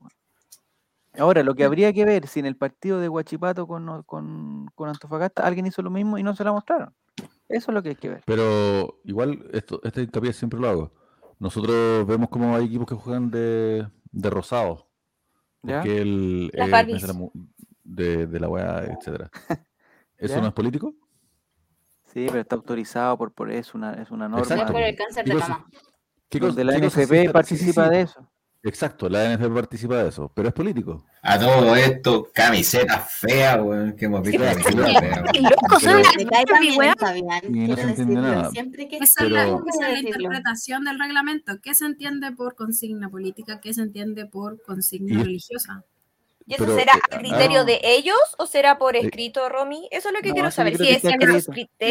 Ahora, 1.17 1.43
lo 1.43 1.55
que 1.55 1.65
habría 1.65 1.91
que 1.91 2.05
ver 2.05 2.27
si 2.27 2.39
en 2.39 2.45
el 2.45 2.55
partido 2.55 2.99
de 2.99 3.09
Huachipato 3.09 3.67
con, 3.67 4.03
con, 4.03 4.67
con 4.75 4.89
Antofagasta 4.89 5.43
alguien 5.45 5.65
hizo 5.65 5.81
lo 5.81 5.89
mismo 5.89 6.17
y 6.17 6.23
no 6.23 6.35
se 6.35 6.43
la 6.43 6.53
mostraron. 6.53 6.93
Eso 7.49 7.71
es 7.71 7.75
lo 7.75 7.83
que 7.83 7.89
hay 7.89 7.95
que 7.95 8.09
ver. 8.09 8.23
Pero 8.25 9.01
igual, 9.03 9.45
esto, 9.51 9.81
este 9.83 10.03
hincapié 10.03 10.31
siempre 10.31 10.59
lo 10.59 10.69
hago. 10.69 11.00
Nosotros 11.41 12.05
vemos 12.05 12.29
como 12.29 12.55
hay 12.55 12.65
equipos 12.65 12.85
que 12.87 12.93
juegan 12.93 13.31
de, 13.31 13.87
de 14.11 14.29
rosado. 14.29 14.87
¿Ya? 15.63 15.77
Porque 15.81 15.99
el, 16.01 16.51
eh, 16.53 16.57
de 16.61 16.67
la 16.67 16.67
de, 17.83 18.27
de 18.27 18.39
weá, 18.47 18.83
etcétera. 18.85 19.31
¿Eso 20.19 20.35
¿Ya? 20.35 20.41
no 20.41 20.47
es 20.49 20.53
político? 20.53 20.93
Sí, 22.13 22.27
pero 22.27 22.41
está 22.41 22.55
autorizado 22.55 23.17
por, 23.17 23.31
por 23.33 23.49
eso, 23.51 23.75
una, 23.75 23.93
es 23.93 24.11
una 24.11 24.29
norma. 24.29 24.45
Es 24.45 24.51
Exacto. 24.51 24.71
por 24.73 24.83
el 24.83 24.95
cáncer 24.95 25.25
de 25.25 25.31
¿Qué 25.31 25.37
cosa- 25.37 25.49
mama. 25.49 25.69
¿Qué 26.29 26.39
cosa- 26.39 26.47
donde 26.49 26.63
la 26.63 26.77
NFP 26.77 27.21
sí, 27.23 27.29
participa 27.29 27.85
sí, 27.85 27.89
de 27.89 28.01
eso. 28.01 28.30
Exacto, 28.63 29.09
la 29.09 29.35
NFP 29.35 29.53
participa 29.55 30.03
de 30.03 30.09
eso, 30.09 30.31
pero 30.35 30.49
es 30.49 30.53
político. 30.53 31.03
A 31.23 31.39
todo 31.39 31.75
esto, 31.75 32.29
camiseta 32.33 32.99
fea, 32.99 33.61
weón, 33.61 33.95
que 33.95 34.05
hemos 34.05 34.21
visto. 34.21 34.43
Siempre 38.51 38.87
que 38.87 38.97
Esa 38.97 39.23
es, 39.25 39.31
la, 39.31 39.43
esa 39.45 39.87
es 39.89 39.93
la 39.93 39.99
interpretación 39.99 40.83
del 40.83 40.99
reglamento. 40.99 41.59
¿Qué 41.61 41.73
se 41.73 41.85
entiende 41.85 42.31
por 42.31 42.55
consigna 42.55 43.09
política? 43.09 43.59
¿Qué 43.59 43.73
se 43.73 43.81
entiende 43.81 44.25
por 44.25 44.61
consigna 44.61 45.19
Y- 45.19 45.23
religiosa? 45.23 45.83
¿Y 46.47 46.55
eso 46.55 46.65
Pero, 46.65 46.77
será 46.77 46.93
eh, 46.93 47.15
a 47.15 47.19
criterio 47.19 47.59
ah. 47.61 47.63
de 47.63 47.79
ellos 47.83 48.17
o 48.37 48.45
será 48.47 48.77
por 48.77 48.95
Eh, 48.95 49.01
escrito, 49.01 49.47
Romy? 49.47 49.87
Eso 49.91 50.09
es 50.09 50.15
lo 50.15 50.21
que 50.21 50.29
no, 50.29 50.33
quiero 50.33 50.51
saber. 50.51 50.75
Si 50.75 50.83
que 50.83 50.93
es 50.95 51.03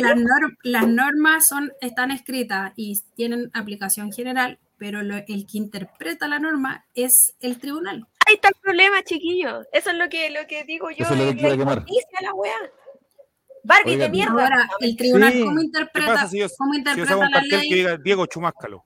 norm- 0.03 0.57
las 0.65 0.87
normas 0.89 1.47
son, 1.47 1.73
están 1.81 2.11
escritas 2.11 2.73
y 2.77 3.01
tienen 3.15 3.51
aplicación 3.55 4.13
general, 4.13 4.59
pero 4.81 5.03
lo- 5.03 5.19
el 5.29 5.47
que 5.47 5.59
interpreta 5.59 6.27
la 6.27 6.39
norma 6.39 6.87
es 6.95 7.35
el 7.41 7.59
tribunal. 7.61 8.07
Ahí 8.27 8.35
está 8.37 8.49
el 8.49 8.55
problema, 8.63 9.03
chiquillos. 9.05 9.67
Eso 9.73 9.91
es 9.91 9.97
lo 9.97 10.09
que, 10.09 10.31
lo 10.31 10.47
que 10.49 10.65
digo 10.65 10.91
yo. 10.91 11.05
Eso 11.05 11.15
es 11.15 11.21
lo 11.21 11.35
que 11.37 11.49
la 11.51 11.57
quemar. 11.57 11.85
la 12.23 12.35
weá. 12.35 12.55
Barbie 13.63 13.97
de 13.99 14.09
mierda. 14.09 14.33
Ahora, 14.43 14.69
el 14.81 14.97
tribunal, 14.97 15.33
Sí. 15.33 15.45
¿cómo 15.45 15.59
¿Qué 15.59 15.65
interpreta, 15.67 16.15
pasa 16.15 16.29
si 16.29 16.39
yo, 16.39 16.47
cómo 16.57 16.73
si 16.73 16.79
yo 16.79 16.79
interpreta 16.79 17.09
saco 17.11 17.21
un 17.21 17.31
la 17.31 17.41
ley? 17.43 17.69
que 17.69 17.75
diga 17.75 17.97
Diego 17.99 18.27
Chumáscalo? 18.27 18.85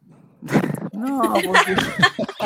No, 0.93 1.33
porque 1.47 1.77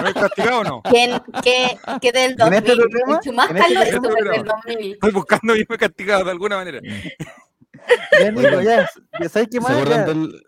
¿No 0.00 0.06
es 0.08 0.14
castigado 0.14 0.60
o 0.60 0.64
no? 0.64 0.82
¿Quién, 0.82 1.22
qué, 1.42 1.78
qué 2.02 2.12
del 2.12 2.36
¿En 2.38 2.52
este 2.52 2.74
2000? 2.74 3.00
El 3.14 3.20
Chumáscalo 3.20 3.58
¿En 3.64 3.82
este 3.82 4.00
del 4.00 4.44
2000. 4.44 4.92
Estoy 4.92 5.10
buscando 5.12 5.56
irme 5.56 5.78
castigado 5.78 6.24
de 6.24 6.30
alguna 6.32 6.56
manera. 6.56 6.80
ya, 8.20 8.30
Nico, 8.30 8.60
ya, 8.60 8.88
ya 9.20 9.28
sabes 9.30 9.48
qué 9.50 9.60
¿Se 9.60 9.60
más. 9.60 10.06
del.? 10.06 10.44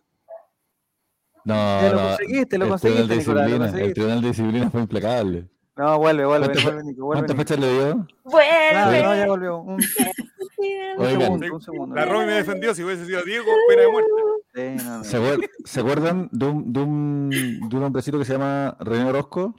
No, 1.45 1.81
lo 1.83 1.93
no, 2.03 2.09
conseguiste, 2.09 2.59
lo 2.59 2.65
el 2.65 2.71
conseguiste, 2.71 3.03
Tribunal 3.07 3.09
de 3.09 3.17
Nicolás, 3.17 3.51
lo 3.51 3.57
Disciplina, 3.59 3.87
el. 3.87 3.95
Tribunal 3.95 4.21
de 4.23 4.29
Disciplina 4.29 4.71
fue 4.71 4.81
implacable. 4.83 5.49
No, 5.77 5.99
vuelve, 5.99 6.27
vuelve, 6.27 6.47
¿Cuántas 6.47 6.65
vuelve, 6.65 6.83
Nico, 6.85 7.05
vuelve. 7.07 7.21
¿Cuántas 7.27 7.37
Nico. 7.37 7.49
fechas 7.49 7.59
le 7.61 7.73
dio? 7.73 7.95
No, 7.95 8.07
Vuelve. 8.25 9.03
no, 9.03 9.17
ya 9.17 9.27
volvió. 9.27 9.59
Un, 9.59 9.75
un 10.99 11.07
segundo, 11.07 11.55
un 11.55 11.61
segundo. 11.63 11.95
La 11.97 12.05
Romy 12.05 12.27
me 12.27 12.33
defendió. 12.35 12.75
Si 12.75 12.85
hubiese 12.85 13.07
sido 13.07 13.23
Diego, 13.25 13.47
pena 13.69 13.83
de 13.83 13.89
muerte. 13.91 14.11
Sí, 14.55 14.85
no, 14.85 14.99
no. 14.99 15.05
¿Se, 15.05 15.19
acuer- 15.19 15.51
¿se 15.65 15.81
acuerdan 15.81 16.29
de 16.33 16.47
un, 16.47 16.73
de, 16.73 16.81
un, 16.81 17.31
de 17.71 17.77
un 17.77 17.83
hombrecito 17.85 18.19
que 18.19 18.25
se 18.27 18.33
llama 18.35 18.77
René 18.81 19.05
Orozco? 19.05 19.55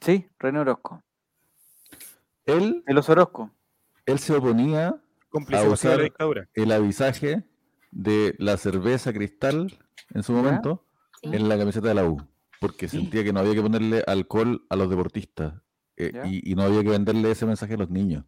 Sí, 0.00 0.28
René 0.38 0.60
Orozco. 0.60 1.02
Él, 2.46 2.82
De 2.86 2.94
los 2.94 3.08
Orozco. 3.08 3.50
él 4.06 4.18
se 4.18 4.34
oponía 4.34 4.96
Cómplice 5.28 5.58
A 5.58 5.62
de 5.64 5.68
la 5.68 5.74
usar- 5.74 6.02
dictadura. 6.02 6.48
el 6.54 6.72
avisaje 6.72 7.44
de 7.90 8.34
la 8.38 8.56
cerveza 8.56 9.12
cristal 9.12 9.76
en 10.14 10.22
su 10.22 10.32
momento. 10.32 10.85
En 11.34 11.48
la 11.48 11.58
camiseta 11.58 11.88
de 11.88 11.94
la 11.94 12.04
U, 12.04 12.20
porque 12.60 12.88
sentía 12.88 13.22
que 13.24 13.32
no 13.32 13.40
había 13.40 13.54
que 13.54 13.62
ponerle 13.62 14.02
alcohol 14.06 14.64
a 14.68 14.76
los 14.76 14.88
deportistas 14.90 15.54
eh, 15.96 16.12
y, 16.26 16.52
y 16.52 16.54
no 16.54 16.62
había 16.62 16.82
que 16.82 16.90
venderle 16.90 17.30
ese 17.30 17.46
mensaje 17.46 17.74
a 17.74 17.78
los 17.78 17.90
niños 17.90 18.24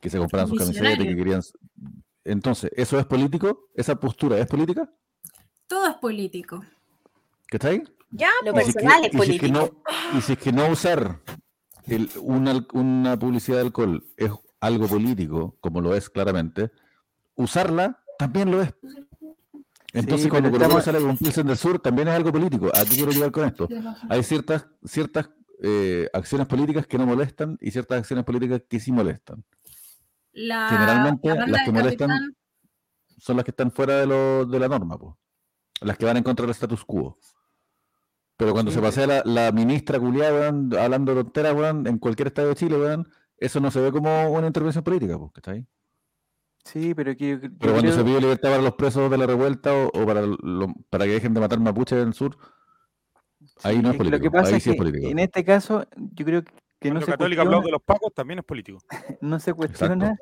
que 0.00 0.10
se 0.10 0.18
compraran 0.18 0.48
sus 0.48 0.58
camisetas 0.58 0.92
y 1.04 1.08
que 1.08 1.16
querían. 1.16 1.42
Entonces, 2.24 2.70
¿eso 2.76 2.98
es 2.98 3.06
político? 3.06 3.68
¿Esa 3.74 3.96
postura 3.98 4.38
es 4.38 4.46
política? 4.46 4.88
Todo 5.66 5.86
es 5.88 5.94
político. 5.96 6.64
¿Qué 7.48 7.56
está 7.56 7.68
ahí? 7.68 7.82
Ya, 8.10 8.30
Lo 8.44 8.52
Y 8.52 8.54
si 8.54 8.60
es 8.60 8.66
que- 8.66 8.72
personal 8.74 9.04
es 9.04 9.14
y 9.14 9.18
si 9.18 9.34
es 9.34 9.40
que 9.40 9.48
político. 9.48 9.82
no- 10.12 10.18
y 10.18 10.20
si 10.22 10.32
es 10.32 10.38
que 10.38 10.52
no 10.52 10.68
usar 10.68 11.20
el- 11.86 12.10
una, 12.20 12.64
una 12.72 13.18
publicidad 13.18 13.56
de 13.58 13.62
alcohol 13.64 14.04
es 14.16 14.30
algo 14.60 14.86
político, 14.86 15.56
como 15.60 15.80
lo 15.80 15.94
es 15.94 16.08
claramente, 16.10 16.70
usarla 17.34 18.02
también 18.18 18.50
lo 18.50 18.62
es. 18.62 18.74
Entonces, 19.94 20.24
Sí, 20.24 20.28
cuando 20.28 20.50
pero 20.50 20.58
Colo 20.64 20.68
Colo 20.70 20.78
estamos- 20.80 20.84
sale 20.84 21.00
con 21.00 21.16
Pilsen 21.16 21.46
del 21.46 21.56
Sur, 21.56 21.78
también 21.78 22.08
es 22.08 22.14
algo 22.14 22.30
político. 22.30 22.66
¿A 22.74 22.84
qué 22.84 22.96
quiero 22.96 23.10
llegar 23.10 23.30
con 23.32 23.46
esto? 23.46 23.68
Hay 24.08 24.22
ciertas, 24.22 24.66
ciertas 24.84 25.30
eh, 25.62 26.08
acciones 26.12 26.46
políticas 26.46 26.86
que 26.86 26.98
no 26.98 27.06
molestan 27.06 27.56
y 27.60 27.70
ciertas 27.70 27.98
acciones 28.00 28.24
políticas 28.24 28.62
que 28.68 28.78
sí 28.78 28.92
molestan. 28.92 29.42
La, 30.32 30.68
Generalmente, 30.68 31.28
la 31.34 31.46
las 31.46 31.64
que 31.64 31.72
molestan- 31.72 32.08
capitán, 32.08 32.36
Son 33.18 33.36
las 33.36 33.44
que 33.44 33.50
están 33.50 33.72
fuera 33.72 33.96
de, 33.98 34.06
lo, 34.06 34.44
de 34.46 34.58
la 34.60 34.68
norma. 34.68 34.96
po. 34.98 35.18
las 35.80 35.96
que 35.96 36.04
van 36.04 36.16
en 36.16 36.22
contra 36.24 36.44
del 36.44 36.50
status 36.52 36.84
quo. 36.84 37.18
Pero 38.36 38.52
cuando 38.52 38.70
Sí, 38.70 38.76
se 38.76 38.82
pasea 38.82 39.06
la, 39.06 39.22
la 39.24 39.50
ministra 39.52 39.98
culiada, 39.98 40.32
weón, 40.32 40.70
hablando 40.78 41.14
tonteras, 41.14 41.54
weón, 41.54 41.86
en 41.88 41.98
cualquier 41.98 42.28
estadio 42.28 42.50
de 42.50 42.54
Chile, 42.56 42.76
weón, 42.76 43.08
eso 43.36 43.58
no 43.60 43.70
se 43.72 43.80
ve 43.80 43.90
como 43.90 44.30
una 44.30 44.46
intervención 44.46 44.84
política, 44.84 45.18
pues, 45.18 45.32
¿cachai? 45.32 45.66
Sí, 46.68 46.94
pero 46.94 47.16
que 47.16 47.30
yo, 47.30 47.36
yo 47.38 47.48
Pero 47.58 47.72
cuando 47.72 47.90
se 47.90 47.96
creo- 47.96 48.04
pide 48.06 48.20
libertad 48.20 48.50
para 48.50 48.62
los 48.62 48.74
presos 48.74 49.10
de 49.10 49.16
la 49.18 49.26
revuelta 49.26 49.72
o, 49.72 49.86
o 49.88 50.06
para, 50.06 50.20
lo- 50.22 50.74
para 50.90 51.06
que 51.06 51.12
dejen 51.12 51.32
de 51.32 51.40
matar 51.40 51.58
mapuches 51.60 51.98
en 51.98 52.08
el 52.08 52.14
sur, 52.14 52.36
ahí 53.62 53.76
sí, 53.76 53.82
no 53.82 53.90
es 53.90 53.96
que 53.96 54.04
Lo 54.04 54.10
que 54.20 54.30
político, 54.30 54.32
pasa 54.32 54.48
ahí 54.50 54.56
es 54.56 54.62
sí 54.64 54.70
es 54.70 54.76
que 54.76 54.82
político. 54.82 55.08
en 55.08 55.18
este 55.18 55.44
caso, 55.44 55.86
yo 55.96 56.24
creo 56.26 56.42
que 56.42 56.52
no 56.90 57.00
Cuando 57.00 57.06
se, 57.06 57.12
Católica 57.12 57.40
cuestiona, 57.42 57.56
habló 57.56 57.66
de 57.66 57.72
los 57.72 57.82
pacos 57.82 58.12
también 58.14 58.40
es 58.40 58.44
político. 58.44 58.78
no 59.22 59.40
se 59.40 59.54
cuestiona, 59.54 60.14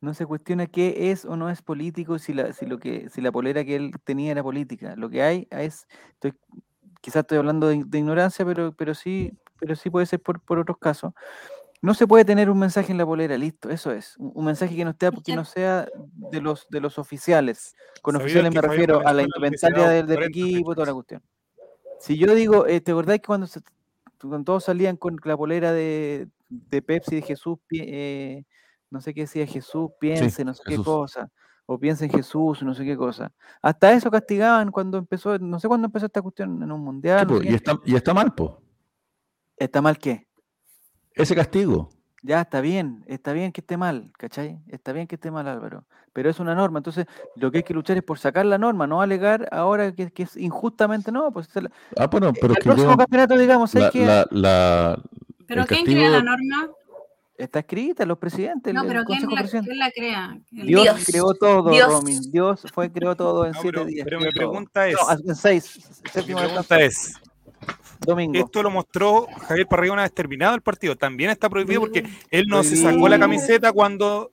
no 0.00 0.14
se 0.14 0.26
cuestiona 0.26 0.66
qué 0.66 1.10
es 1.10 1.24
o 1.24 1.34
no 1.36 1.50
es 1.50 1.60
político, 1.60 2.18
si 2.20 2.34
la, 2.34 2.52
si 2.52 2.66
lo 2.66 2.78
que, 2.78 3.08
si 3.10 3.20
la 3.20 3.32
polera 3.32 3.64
que 3.64 3.74
él 3.74 3.92
tenía 4.04 4.30
era 4.30 4.42
política. 4.44 4.94
Lo 4.96 5.10
que 5.10 5.22
hay 5.22 5.48
es, 5.50 5.86
estoy, 6.12 6.34
quizás 7.00 7.22
estoy 7.22 7.38
hablando 7.38 7.66
de, 7.66 7.82
de 7.84 7.98
ignorancia, 7.98 8.44
pero, 8.44 8.72
pero 8.76 8.94
sí, 8.94 9.32
pero 9.58 9.74
sí 9.74 9.90
puede 9.90 10.06
ser 10.06 10.20
por, 10.20 10.40
por 10.40 10.60
otros 10.60 10.78
casos. 10.78 11.12
No 11.82 11.94
se 11.94 12.06
puede 12.06 12.24
tener 12.26 12.50
un 12.50 12.58
mensaje 12.58 12.92
en 12.92 12.98
la 12.98 13.06
polera, 13.06 13.38
listo, 13.38 13.70
eso 13.70 13.90
es. 13.90 14.16
Un, 14.18 14.32
un 14.34 14.44
mensaje 14.44 14.76
que 14.76 14.84
no, 14.84 14.90
esté, 14.90 15.10
que 15.24 15.34
no 15.34 15.44
sea 15.44 15.88
de 16.30 16.40
los, 16.40 16.66
de 16.68 16.80
los 16.80 16.98
oficiales. 16.98 17.74
Con 18.02 18.14
¿Sabías 18.14 18.24
oficiales 18.26 18.54
me 18.54 18.60
refiero 18.60 19.06
a 19.06 19.12
la 19.14 19.22
indumentaria 19.22 19.88
del, 19.88 20.06
del 20.06 20.16
40 20.16 20.26
equipo, 20.38 20.74
toda 20.74 20.86
la 20.86 20.94
cuestión. 20.94 21.22
Si 21.98 22.18
yo 22.18 22.34
digo, 22.34 22.66
eh, 22.66 22.80
¿te 22.80 22.92
acordás 22.92 23.16
que 23.18 23.26
cuando, 23.26 23.46
se- 23.46 23.60
cuando 24.20 24.44
todos 24.44 24.64
salían 24.64 24.96
con 24.96 25.16
la 25.24 25.36
polera 25.36 25.72
de, 25.72 26.28
de 26.48 26.82
Pepsi 26.82 27.16
de 27.16 27.22
Jesús, 27.22 27.58
eh, 27.72 28.44
no 28.90 29.00
sé 29.00 29.14
qué 29.14 29.22
decía 29.22 29.46
Jesús, 29.46 29.90
piense, 29.98 30.44
no 30.44 30.52
sé 30.54 30.62
qué 30.66 30.76
cosa, 30.78 31.28
o 31.66 31.78
piense 31.78 32.04
en 32.06 32.10
Jesús, 32.10 32.62
no 32.62 32.74
sé 32.74 32.84
qué 32.84 32.96
cosa. 32.96 33.32
Hasta 33.62 33.92
eso 33.92 34.10
castigaban 34.10 34.70
cuando 34.70 34.98
empezó, 34.98 35.38
no 35.38 35.58
sé 35.60 35.68
cuándo 35.68 35.86
empezó 35.86 36.06
esta 36.06 36.20
cuestión 36.22 36.62
en 36.62 36.70
un 36.72 36.80
Sí, 36.80 36.84
mundial. 36.84 37.26
no 37.26 37.34
po, 37.34 37.40
sé 37.42 37.48
y, 37.50 37.54
está, 37.54 37.78
y 37.86 37.94
está 37.96 38.12
mal, 38.14 38.34
pues. 38.34 38.50
¿Está 39.56 39.80
mal 39.82 39.98
qué? 39.98 40.26
Ese 41.22 41.34
castigo. 41.34 41.90
Ya, 42.22 42.42
está 42.42 42.60
bien, 42.60 43.02
está 43.06 43.32
bien 43.32 43.50
que 43.50 43.62
esté 43.62 43.76
mal, 43.78 44.10
¿cachai? 44.18 44.58
Está 44.68 44.92
bien 44.92 45.06
que 45.06 45.14
esté 45.14 45.30
mal, 45.30 45.48
Álvaro, 45.48 45.84
pero 46.12 46.28
es 46.28 46.38
una 46.38 46.54
norma, 46.54 46.78
entonces 46.80 47.06
lo 47.36 47.50
que 47.50 47.58
hay 47.58 47.64
que 47.64 47.72
luchar 47.72 47.96
es 47.96 48.02
por 48.02 48.18
sacar 48.18 48.44
la 48.44 48.58
norma, 48.58 48.86
no 48.86 49.00
alegar 49.00 49.48
ahora 49.52 49.92
que, 49.92 50.10
que 50.10 50.24
es 50.24 50.36
injustamente, 50.36 51.10
no, 51.10 51.32
pues 51.32 51.48
la- 51.54 51.70
Ah, 51.96 52.08
bueno, 52.08 52.30
pero 52.34 52.48
al 52.48 52.52
es 52.52 52.58
que 52.58 52.64
próximo 52.64 52.90
yo, 52.90 52.96
campeonato, 52.98 53.38
digamos, 53.38 53.74
hay 53.74 53.82
la, 53.84 53.90
que 53.90 54.04
la, 54.04 54.26
la- 54.32 55.02
¿Pero 55.46 55.62
el 55.62 55.66
quién 55.66 55.80
castigo, 55.80 55.98
crea 55.98 56.10
la 56.10 56.22
norma? 56.22 56.68
está 57.38 57.60
escrita, 57.60 58.04
los 58.04 58.18
presidentes, 58.18 58.74
No, 58.74 58.82
el, 58.82 58.86
pero 58.88 59.00
el 59.00 59.06
¿quién 59.06 59.20
la, 59.22 59.40
Presidente. 59.40 59.68
quién 59.70 59.78
la 59.78 59.90
crea? 59.90 60.38
El- 60.52 60.66
Dios, 60.66 60.82
Dios. 60.84 61.04
creó 61.06 61.32
todo, 61.32 61.70
Dios. 61.70 61.88
Romy. 61.90 62.18
Dios 62.30 62.66
fue 62.74 62.92
creó 62.92 63.16
todo 63.16 63.46
en 63.46 63.52
No, 63.52 63.60
siete 63.62 63.78
pero, 63.78 63.86
días. 63.86 64.04
pero 64.04 64.18
mi 64.18 64.24
todo. 64.26 64.32
pregunta 64.34 64.86
es, 64.88 64.94
No, 65.24 65.30
en 65.30 65.34
seis. 65.34 66.02
mi 66.04 66.10
Séptimo 66.10 66.38
pregunta 66.38 66.78
es, 66.82 67.14
domingo. 68.00 68.38
esto 68.38 68.62
lo 68.62 68.70
mostró 68.70 69.26
Javier 69.48 69.66
Parrilla 69.66 69.92
una 69.92 70.02
vez 70.02 70.12
terminado 70.12 70.54
el 70.54 70.60
partido. 70.62 70.96
También 70.96 71.30
está 71.30 71.48
prohibido 71.48 71.80
porque 71.80 72.04
él 72.30 72.46
no 72.48 72.62
se 72.62 72.76
sacó 72.76 73.08
la 73.08 73.18
camiseta 73.18 73.72
cuando, 73.72 74.32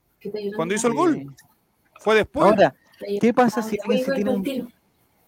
cuando 0.55 0.73
hizo 0.75 0.87
el 0.87 0.93
gol. 0.93 1.35
Fue 1.99 2.15
después. 2.15 2.45
Ahora, 2.45 2.75
¿qué 3.19 3.33
pasa 3.33 3.61
si 3.61 3.77
alguien 3.83 4.05
se 4.05 4.11
tiene 4.13 4.29
un, 4.31 4.73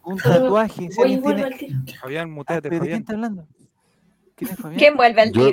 un 0.04 0.18
tatuaje? 0.18 0.90
Si 0.92 1.02
alguien 1.02 1.22
tiene... 1.24 1.96
Fabián, 2.00 2.30
Ah, 2.30 2.34
muteate, 2.34 2.70
¿pero 2.70 2.82
¿De 2.84 2.88
quién 2.90 3.00
está 3.02 3.14
hablando? 3.14 3.48
¿Quién 4.36 4.52
es 4.52 4.58
Fabián? 4.58 4.80
¿Quién 4.80 4.96
vuelve 4.98 5.22
al 5.22 5.32
tiro? 5.32 5.52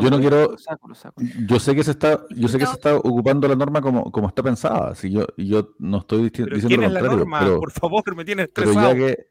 Yo 0.00 0.10
no 0.10 0.18
quiero- 0.18 0.56
yo 1.46 1.60
sé 1.60 1.74
que 1.76 1.84
se 1.84 1.92
está, 1.92 2.24
yo 2.30 2.48
sé 2.48 2.58
que 2.58 2.66
se 2.66 2.72
está 2.72 2.96
ocupando 2.96 3.46
la 3.46 3.54
norma 3.54 3.80
como, 3.80 4.10
como 4.10 4.26
está 4.28 4.42
pensada. 4.42 4.94
Si 4.96 5.10
yo, 5.12 5.26
yo 5.36 5.70
no 5.78 5.98
estoy 5.98 6.22
dici- 6.30 6.44
diciendo 6.52 6.68
¿quién 6.68 6.80
lo 6.80 6.86
es 6.88 6.92
la 6.92 7.00
contrario, 7.00 7.18
norma? 7.18 7.38
pero, 7.40 7.60
Por 7.60 7.70
favor, 7.70 8.16
me 8.16 8.24
tiene 8.24 8.48
pero 8.48 8.70
estresado. 8.70 8.94
ya 8.94 8.98
que, 9.06 9.26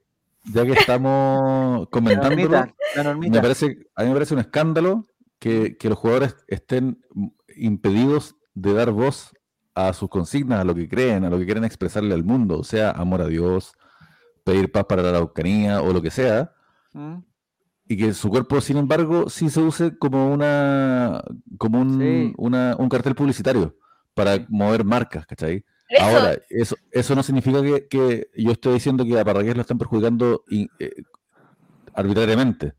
ya 0.45 0.65
que 0.65 0.73
estamos 0.73 1.79
La 1.81 1.85
comentándolo, 1.87 2.49
normita, 2.49 2.75
la 3.03 3.13
me 3.15 3.41
parece, 3.41 3.77
a 3.95 4.03
mí 4.03 4.09
me 4.09 4.13
parece 4.13 4.33
un 4.33 4.39
escándalo 4.41 5.05
que, 5.39 5.77
que 5.77 5.89
los 5.89 5.97
jugadores 5.97 6.35
estén 6.47 7.01
impedidos 7.55 8.35
de 8.53 8.73
dar 8.73 8.91
voz 8.91 9.33
a 9.75 9.93
sus 9.93 10.09
consignas, 10.09 10.59
a 10.59 10.63
lo 10.63 10.75
que 10.75 10.87
creen, 10.87 11.25
a 11.25 11.29
lo 11.29 11.37
que 11.39 11.45
quieren 11.45 11.63
expresarle 11.63 12.13
al 12.13 12.23
mundo, 12.23 12.59
o 12.59 12.63
sea, 12.63 12.91
amor 12.91 13.21
a 13.21 13.27
Dios, 13.27 13.73
pedir 14.43 14.71
paz 14.71 14.85
para 14.85 15.01
la 15.01 15.09
Araucanía 15.09 15.81
o 15.81 15.91
lo 15.93 16.01
que 16.01 16.11
sea, 16.11 16.51
¿Mm? 16.93 17.15
y 17.87 17.97
que 17.97 18.13
su 18.13 18.29
cuerpo, 18.29 18.61
sin 18.61 18.77
embargo, 18.77 19.29
sí 19.29 19.49
se 19.49 19.59
use 19.61 19.97
como 19.97 20.31
una 20.31 21.21
como 21.57 21.81
un, 21.81 21.99
Sí. 21.99 22.33
una- 22.37 22.75
un 22.77 22.87
cartel 22.89 23.15
publicitario 23.15 23.75
para 24.13 24.45
mover 24.49 24.83
marcas, 24.85 25.25
¿cachai? 25.25 25.65
Eso, 25.89 26.03
Ahora, 26.03 26.37
eso, 26.49 26.75
eso 26.91 27.15
no 27.15 27.21
significa 27.23 27.61
que, 27.61 27.87
que 27.87 28.27
yo 28.35 28.51
estoy 28.51 28.73
diciendo 28.75 29.05
que 29.05 29.19
a 29.19 29.23
Parragués 29.25 29.55
lo 29.55 29.61
están 29.61 29.77
perjudicando 29.77 30.43
y, 30.49 30.67
eh, 30.79 30.91
arbitrariamente, 31.93 32.73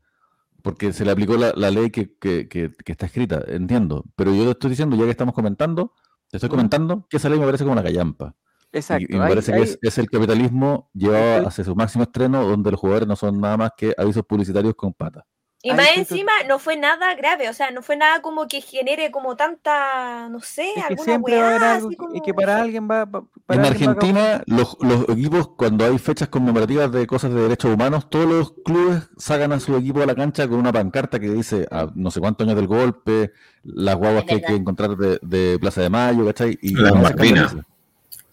porque 0.61 0.91
se 0.93 1.05
le 1.05 1.11
aplicó 1.11 1.37
la, 1.37 1.53
la 1.55 1.71
ley 1.71 1.89
que, 1.91 2.13
que- 2.17 2.47
que- 2.47 2.71
está 2.85 3.05
escrita, 3.05 3.43
entiendo. 3.47 4.03
Pero 4.15 4.33
yo 4.33 4.51
estoy 4.51 4.71
diciendo, 4.71 4.95
ya 4.95 5.05
que 5.05 5.11
estamos 5.11 5.33
comentando, 5.33 5.93
te 6.29 6.37
estoy 6.37 6.49
comentando 6.49 7.05
que 7.09 7.17
esa 7.17 7.29
ley 7.29 7.39
me 7.39 7.45
parece 7.45 7.63
como 7.63 7.73
una 7.73 7.83
callampa. 7.83 8.35
Exacto. 8.71 9.05
Y, 9.07 9.15
me 9.17 9.23
ahí- 9.23 9.29
parece 9.29 9.53
que 9.53 9.61
es, 9.61 9.79
es 9.81 9.97
el 9.99 10.09
capitalismo 10.09 10.89
llevado 10.93 11.47
hacia 11.47 11.63
su 11.63 11.75
máximo 11.75 12.03
estreno, 12.03 12.43
donde 12.45 12.71
los 12.71 12.79
jugadores 12.79 13.07
no 13.07 13.15
son 13.15 13.39
nada 13.39 13.55
más 13.57 13.71
que 13.77 13.93
avisos 13.97 14.25
publicitarios 14.25 14.75
con 14.75 14.93
patas. 14.93 15.23
Y 15.65 15.69
ahí 15.71 15.77
más 15.77 15.87
encima 15.97 16.31
no 16.47 16.59
fue 16.59 16.77
nada 16.77 17.13
grave, 17.15 17.49
o 17.49 17.53
sea, 17.53 17.71
no 17.71 17.81
fue 17.81 17.97
nada 17.97 18.21
como 18.21 18.47
que 18.47 18.61
genere 18.61 19.09
como 19.11 19.35
tanta, 19.35 20.29
no 20.29 20.39
sé, 20.39 20.67
es 20.69 20.73
que 20.75 20.81
alguna 20.81 21.03
siempre 21.03 21.37
va 21.37 21.43
a 21.43 21.49
haber 21.49 21.63
algo 21.63 21.89
que- 22.23 22.33
para 22.33 22.61
alguien 22.61 22.87
va, 22.89 23.05
para 23.07 23.25
en 23.61 23.65
alguien 23.65 23.89
va 23.89 23.93
a 23.93 23.95
causar- 23.95 24.17
Argentina, 24.17 24.43
los, 24.45 24.77
los 24.81 25.09
equipos, 25.09 25.49
cuando 25.57 25.85
hay 25.85 25.97
fechas 25.97 26.27
conmemorativas 26.29 26.91
de 26.91 27.07
cosas 27.07 27.33
de 27.33 27.41
derechos 27.41 27.73
humanos, 27.73 28.09
todos 28.09 28.25
los 28.27 28.53
clubes 28.63 29.09
sacan 29.17 29.51
a 29.53 29.59
su 29.59 29.75
equipo 29.75 30.01
a 30.01 30.05
la 30.05 30.15
cancha 30.15 30.47
con 30.47 30.59
una 30.59 30.71
pancarta 30.71 31.19
que 31.19 31.29
dice 31.29 31.67
a 31.71 31.87
no 31.95 32.11
sé 32.11 32.19
cuántos 32.19 32.45
años 32.45 32.55
del 32.57 32.67
golpe, 32.67 33.31
las 33.63 33.95
guaguas 33.95 34.23
que 34.25 34.35
hay 34.35 34.41
que 34.41 34.53
encontrar 34.61 34.95
de, 34.97 35.19
de 35.21 35.57
Plaza 35.59 35.81
de 35.81 35.89
Mayo, 35.89 36.25
¿cachai? 36.25 36.57
Y 36.61 36.75
Las 36.75 36.91
Malvinas. 37.01 37.55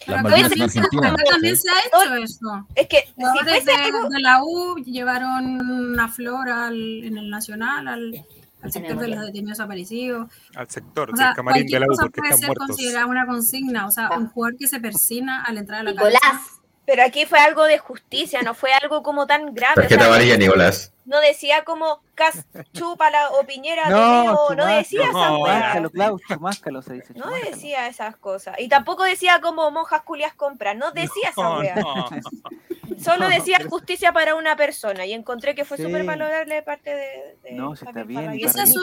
Las 0.07 0.19
acá 0.21 0.29
Malvinas 0.29 0.53
en 0.53 0.63
Argentina. 0.63 1.15
también 1.31 1.57
se 1.57 1.69
ha 1.71 1.75
hecho 1.87 2.15
eso. 2.15 2.67
Es 2.75 2.87
que 2.89 3.05
si 3.07 3.13
Jugadores 3.15 3.63
fuese 3.65 3.79
de, 3.79 3.85
algo... 3.85 4.09
de 4.09 4.21
la 4.21 4.43
U 4.43 4.77
llevaron 4.85 5.61
una 5.71 6.09
flor 6.09 6.49
al- 6.49 7.05
en 7.05 7.17
el 7.19 7.31
Nacional, 7.31 7.89
al, 7.89 8.25
al 8.63 8.73
sector 8.73 8.99
de 8.99 9.09
los 9.09 9.21
detenidos 9.27 9.59
desaparecidos. 9.59 10.31
Al 10.55 10.69
sector 10.71 11.11
O 11.13 11.17
sea, 11.17 11.27
del 11.29 11.37
camarín 11.37 11.67
de 11.67 11.81
la 11.81 11.87
U 11.87 11.89
cosa 11.91 12.03
porque 12.03 12.21
puede 12.21 12.29
están 12.31 12.39
ser 12.41 12.49
muertos. 12.49 12.67
considerada 12.69 13.07
una 13.07 13.27
consigna. 13.27 13.87
O 13.87 13.91
sea, 13.91 14.11
un 14.17 14.29
jugador 14.29 14.57
que 14.59 14.69
se 14.69 14.81
persina 14.81 15.45
al 15.45 15.59
entrar 15.59 15.81
a 15.81 15.83
la 15.85 15.91
Nicolás, 15.93 16.21
cancha. 16.23 16.45
Pero 16.85 17.05
aquí 17.05 17.27
fue 17.27 17.39
algo 17.39 17.63
de 17.65 17.79
justicia, 17.79 18.43
no 18.43 18.55
fue 18.55 18.71
algo 18.75 19.05
como 19.05 19.25
tan 19.27 19.55
grave. 19.55 19.75
Tarjeta 19.77 20.07
amarilla, 20.07 20.37
Nicolás. 20.37 20.93
No 21.05 21.21
decía 21.21 21.65
como 21.65 22.01
Cas 22.15 22.47
chúpala 22.73 23.31
o 23.33 23.45
Piñera 23.47 23.89
No, 23.89 24.55
decía 24.67 25.03
esa 25.09 25.13
no, 25.31 25.39
weá. 25.43 25.55
Chumáscalo, 25.55 25.91
Klaus, 25.91 26.23
chumáscalo, 26.29 26.83
se 26.83 26.93
dice. 26.95 27.15
No 27.15 27.25
chumáscalo. 27.25 27.51
decía 27.51 27.89
esas 27.89 28.17
cosas. 28.17 28.57
Y 28.59 28.69
tampoco 28.69 29.05
decía 29.05 29.41
como 29.41 29.71
monjas 29.71 30.03
culias 30.03 30.35
compran, 30.35 30.79
no 30.79 30.91
decía 30.93 31.33
No, 31.37 31.59
weá. 31.59 31.75
no. 31.77 32.09
Solo 32.99 33.29
decía 33.29 33.59
justicia 33.69 34.13
para 34.13 34.35
una 34.37 34.55
persona 34.55 35.05
y 35.07 35.13
encontré 35.13 35.55
que 35.55 35.65
fue 35.65 35.77
Sí. 35.77 35.83
súper 35.85 36.05
valorable 36.05 36.55
de 36.57 36.63
parte 36.63 36.91
de, 36.95 37.37
de 37.43 37.53
No, 37.53 37.75
sí 37.75 37.85
está 37.87 38.01
Javier 38.01 38.21
bien, 38.29 38.35
y. 38.41 38.45
Eso 38.45 38.63
es 38.63 38.75
lo 38.77 38.83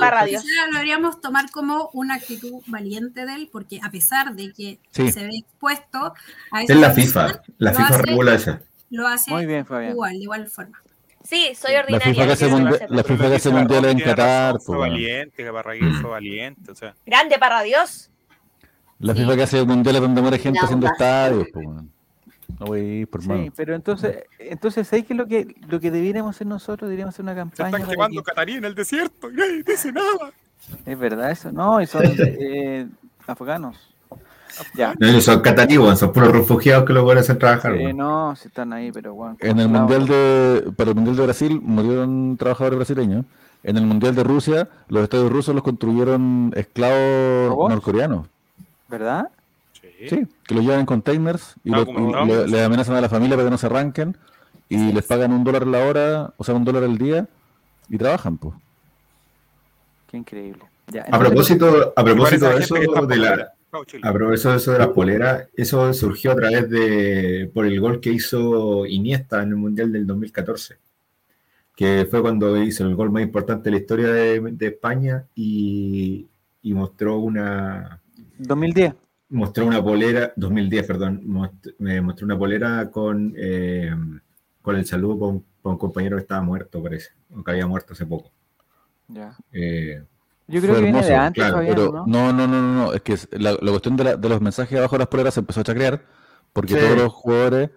deberíamos 0.74 1.22
tomar 1.22 1.50
como 1.52 1.90
una 1.94 2.16
actitud 2.16 2.62
valiente 2.68 3.26
de 3.26 3.34
él, 3.36 3.50
porque 3.52 3.80
a 3.82 3.90
pesar 3.92 4.34
de 4.34 4.52
que 4.52 4.80
Sí. 4.92 5.12
se 5.12 5.24
ve 5.24 5.38
expuesto 5.38 6.14
a 6.52 6.64
Es 6.64 6.70
la 6.76 6.92
FIFA. 6.92 7.42
La 7.60 7.72
FIFA 7.74 7.98
regula 8.00 8.34
eso. 8.34 8.58
Lo 8.90 9.08
hace 9.08 9.32
Muy 9.32 9.46
bien, 9.46 9.66
Fabián. 9.66 9.92
igual, 9.92 10.14
de 10.14 10.18
igual 10.24 10.48
forma. 10.48 10.82
Sí, 11.30 11.52
soy 11.56 11.74
La 11.74 11.80
ordinaria. 11.82 12.08
FIFA 12.12 12.26
que 12.26 12.32
hace 12.34 12.48
mundial- 12.48 12.86
la 12.90 13.04
FIFA 13.04 13.30
que 13.30 13.36
hace 13.36 13.50
mundial 13.52 13.86
en 13.86 14.00
Qatar, 14.00 14.54
razón, 14.54 14.62
Fue 14.62 14.66
pues, 14.66 14.78
bueno. 14.80 14.94
valiente, 14.94 15.44
que 15.44 15.52
Parragués 15.52 15.96
fue 16.02 16.10
valiente. 16.10 16.72
O 16.72 16.76
sea, 16.76 16.96
Grande 17.06 17.38
para 17.38 17.62
Dios. 17.62 18.10
La 18.98 19.14
FIFA 19.14 19.36
que 19.36 19.44
hace 19.44 19.64
mundiales 19.64 20.02
donde 20.02 20.22
muere 20.22 20.40
gente 20.40 20.58
La 20.60 20.66
haciendo 20.66 20.88
estadios, 20.88 21.48
pues. 21.54 21.68
No 21.68 22.66
voy 22.66 22.80
a 22.80 22.84
ir, 22.84 23.08
por 23.08 23.22
Sí, 23.22 23.28
mano. 23.30 23.54
pero 23.56 23.76
entonces, 23.76 24.24
entonces 24.40 24.88
¿sabes 24.88 25.06
qué 25.06 25.14
es 25.14 25.18
lo 25.18 25.28
que, 25.28 25.56
lo 25.68 25.80
que 25.80 25.92
deberíamos 25.92 26.36
hacer 26.36 26.48
nosotros? 26.48 26.90
Deberíamos 26.90 27.14
hacer 27.14 27.24
una 27.24 27.34
se 27.34 27.38
campaña. 27.38 27.68
están 27.70 27.82
para 27.84 27.92
quemando 27.94 28.22
que- 28.24 28.26
Catarí 28.26 28.54
en 28.56 28.66
el 28.66 28.74
desierto 28.74 29.30
y 29.30 29.34
nadie 29.36 29.62
dice 29.64 29.92
nada. 29.92 30.32
Es 30.84 30.98
verdad 31.00 31.30
eso, 31.30 31.52
no, 31.52 31.80
y 31.80 31.86
son 31.86 32.02
eh, 32.18 32.88
afganos. 33.28 33.78
Ya. 34.76 34.94
No, 35.00 35.08
ellos 35.08 35.24
son 35.24 35.42
cataríes, 35.42 36.00
son 36.00 36.12
puros 36.12 36.32
refugiados 36.32 36.86
que 36.86 36.94
los 36.94 37.04
buenos 37.04 37.24
hacen 37.24 37.38
trabajar. 37.40 37.74
Sí, 37.78 37.84
weón. 37.86 37.98
no, 37.98 38.36
si 38.36 38.48
están 38.48 38.74
ahí, 38.74 38.92
pero 38.92 39.14
bueno. 39.14 39.38
En 39.40 39.60
el 39.60 39.68
mundial 39.70 40.08
de 40.08 40.72
para 40.76 40.90
el 40.92 40.96
mundial 40.96 41.16
de 41.18 41.24
Brasil 41.24 41.60
murieron 41.62 42.38
trabajadores 42.38 42.78
brasileños. 42.78 43.26
En 43.64 43.76
el 43.78 43.86
mundial 43.86 44.16
de 44.16 44.24
Rusia, 44.24 44.70
los 44.88 45.04
estadios 45.04 45.30
rusos 45.32 45.54
los 45.54 45.64
construyeron 45.64 46.54
esclavos 46.56 47.70
norcoreanos. 47.70 48.28
¿Verdad? 48.88 49.28
Sí, 50.10 50.26
que 50.46 50.56
los 50.56 50.64
llevan 50.64 50.80
en 50.82 50.86
containers 50.86 51.56
y, 51.64 51.74
Ah, 51.74 51.78
lo- 51.80 51.86
como 51.86 52.10
y 52.10 52.12
drones. 52.14 52.38
le, 52.38 52.48
le 52.48 52.64
amenazan 52.64 52.96
a 52.96 53.02
la 53.02 53.10
familia 53.10 53.36
para 53.36 53.48
que 53.48 53.52
no 53.52 53.58
se 53.58 53.66
arranquen 53.66 54.16
y 54.70 54.94
les 54.94 55.06
pagan 55.06 55.34
un 55.34 55.44
dólar 55.44 55.68
la 55.68 55.80
hora, 55.86 56.34
o 56.38 56.44
sea, 56.44 56.56
un 56.56 56.64
dólar 56.64 56.84
al 56.86 56.98
día 56.98 57.28
y 57.90 57.98
trabajan, 57.98 58.38
pues. 58.38 58.56
Qué 60.10 60.18
increíble. 60.18 60.64
Ya, 60.88 61.06
A 61.12 61.20
propósito, 61.20 61.94
a 61.96 62.04
propósito 62.04 62.50
de 62.50 62.60
eso, 62.64 62.76
de 62.76 63.18
la, 63.18 63.52
afuera. 63.70 63.72
Chao, 63.72 63.86
Chile. 63.86 64.10
A 64.10 64.14
propósito 64.14 64.50
de 64.52 64.58
eso 64.58 64.72
de 64.74 64.80
las 64.80 64.90
poleras, 64.90 65.50
eso 65.56 65.94
surgió 65.94 66.32
a 66.32 66.36
través 66.36 66.70
de 66.70 67.50
por 67.54 67.66
el 67.66 67.80
gol 67.80 68.00
que 68.02 68.12
hizo 68.12 68.86
Iniesta 68.86 69.42
en 69.44 69.50
el 69.50 69.56
Mundial 69.56 69.92
del 69.92 70.08
2014, 70.08 70.78
que 71.76 72.08
fue 72.10 72.22
cuando 72.22 72.58
hizo 72.62 72.86
el 72.86 72.96
gol 72.96 73.12
más 73.12 73.24
importante 73.24 73.66
de 73.66 73.72
la 73.72 73.82
historia 73.82 74.08
de, 74.10 74.40
de 74.54 74.68
España 74.68 75.26
y, 75.36 76.28
y 76.62 76.74
mostró 76.74 77.20
una 77.20 78.02
2010. 78.38 78.94
mostró 79.30 79.66
una 79.66 79.84
polera 79.84 80.34
2010, 80.36 80.86
perdón, 80.88 81.22
most- 81.26 81.74
me 81.80 82.02
mostró 82.02 82.26
una 82.26 82.38
polera 82.38 82.90
con 82.92 83.34
eh, 83.38 83.92
con 84.62 84.76
el 84.76 84.86
saludo 84.86 85.20
para 85.20 85.32
un, 85.32 85.46
pa' 85.62 85.70
un 85.72 85.78
compañero 85.78 86.18
que 86.18 86.22
estaba 86.24 86.42
muerto, 86.42 86.82
parece, 86.84 87.10
o 87.36 87.44
que 87.44 87.52
había 87.52 87.68
muerto 87.68 87.94
hace 87.94 88.06
poco. 88.06 88.32
Ya. 89.08 89.36
Eh, 89.52 90.04
Yo 90.50 90.60
creo 90.62 90.74
Fue 90.74 90.76
que 90.76 90.82
viene 90.92 91.02
de 91.02 91.08
hermoso, 91.08 91.26
antes, 91.28 91.44
claro, 91.44 91.58
Fabián, 91.58 91.76
Pero 91.76 91.92
¿no? 91.92 92.06
no, 92.08 92.34
no, 92.34 92.48
no, 92.48 92.62
no, 92.62 92.74
no, 92.86 92.94
es 92.94 93.02
que 93.02 93.16
la, 93.32 93.52
la 93.62 93.70
cuestión 93.72 93.96
de, 93.96 94.04
la- 94.04 94.16
de 94.16 94.30
los 94.30 94.42
mensajes 94.42 94.78
abajo 94.78 94.96
de 94.96 95.00
las 95.00 95.08
poleras 95.08 95.34
se 95.34 95.40
empezó 95.42 95.62
a 95.62 95.64
chacrear 95.64 96.04
porque 96.54 96.74
Sí. 96.74 96.80
todos 96.80 96.98
los 96.98 97.14
jugadores 97.14 97.70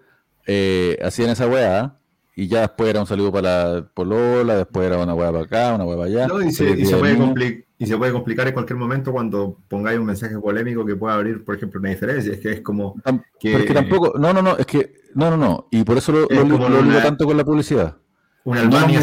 eh, 0.47 0.99
hacían 1.05 1.31
esa 1.31 1.47
weá 1.47 1.97
y 2.35 2.49
ya 2.49 2.63
después 2.63 2.89
era 2.89 3.01
un 3.01 3.07
saludo 3.07 3.31
para 3.31 3.75
la 3.75 3.87
polola, 3.93 4.57
después 4.57 4.87
era 4.87 4.99
una 4.99 5.15
weá 5.15 5.31
para 5.31 5.45
acá, 5.45 5.75
una 5.75 5.85
weá 5.85 5.97
para 5.99 6.09
allá. 6.09 6.27
No, 6.29 6.41
y, 6.43 6.51
se, 6.51 6.65
y 6.65 6.85
puede 6.87 7.67
y 7.79 7.87
se 7.87 7.99
complicar 8.13 8.49
en 8.49 8.55
cualquier 8.55 8.79
momento 8.79 9.13
cuando 9.13 9.59
pongáis 9.69 9.99
un 9.99 10.07
mensaje 10.07 10.39
polémico 10.39 10.87
que 10.87 10.97
pueda 10.97 11.15
abrir, 11.17 11.45
por 11.45 11.57
ejemplo, 11.57 11.79
una 11.81 11.91
diferencia. 11.91 12.33
Es 12.33 12.41
que 12.41 12.53
es 12.53 12.61
como 12.63 12.95
Tam- 13.05 13.23
que 13.39 13.53
Porque 13.53 13.75
tampoco, 13.75 14.19
no, 14.19 14.33
no, 14.33 14.41
no, 14.41 14.57
es 14.57 14.65
que, 14.67 14.95
no, 15.15 15.31
no, 15.31 15.37
no, 15.37 15.69
y 15.71 15.85
por 15.85 15.99
eso 15.99 16.13
lo, 16.13 16.31
Es 16.31 16.39
lo, 16.39 16.45
lo 16.57 16.69
ligo 16.69 16.79
una- 16.81 17.03
tanto 17.03 17.27
con 17.27 17.37
la 17.37 17.45
publicidad. 17.45 17.97
una 18.45 18.63
No 18.65 18.77
Albania 18.79 19.01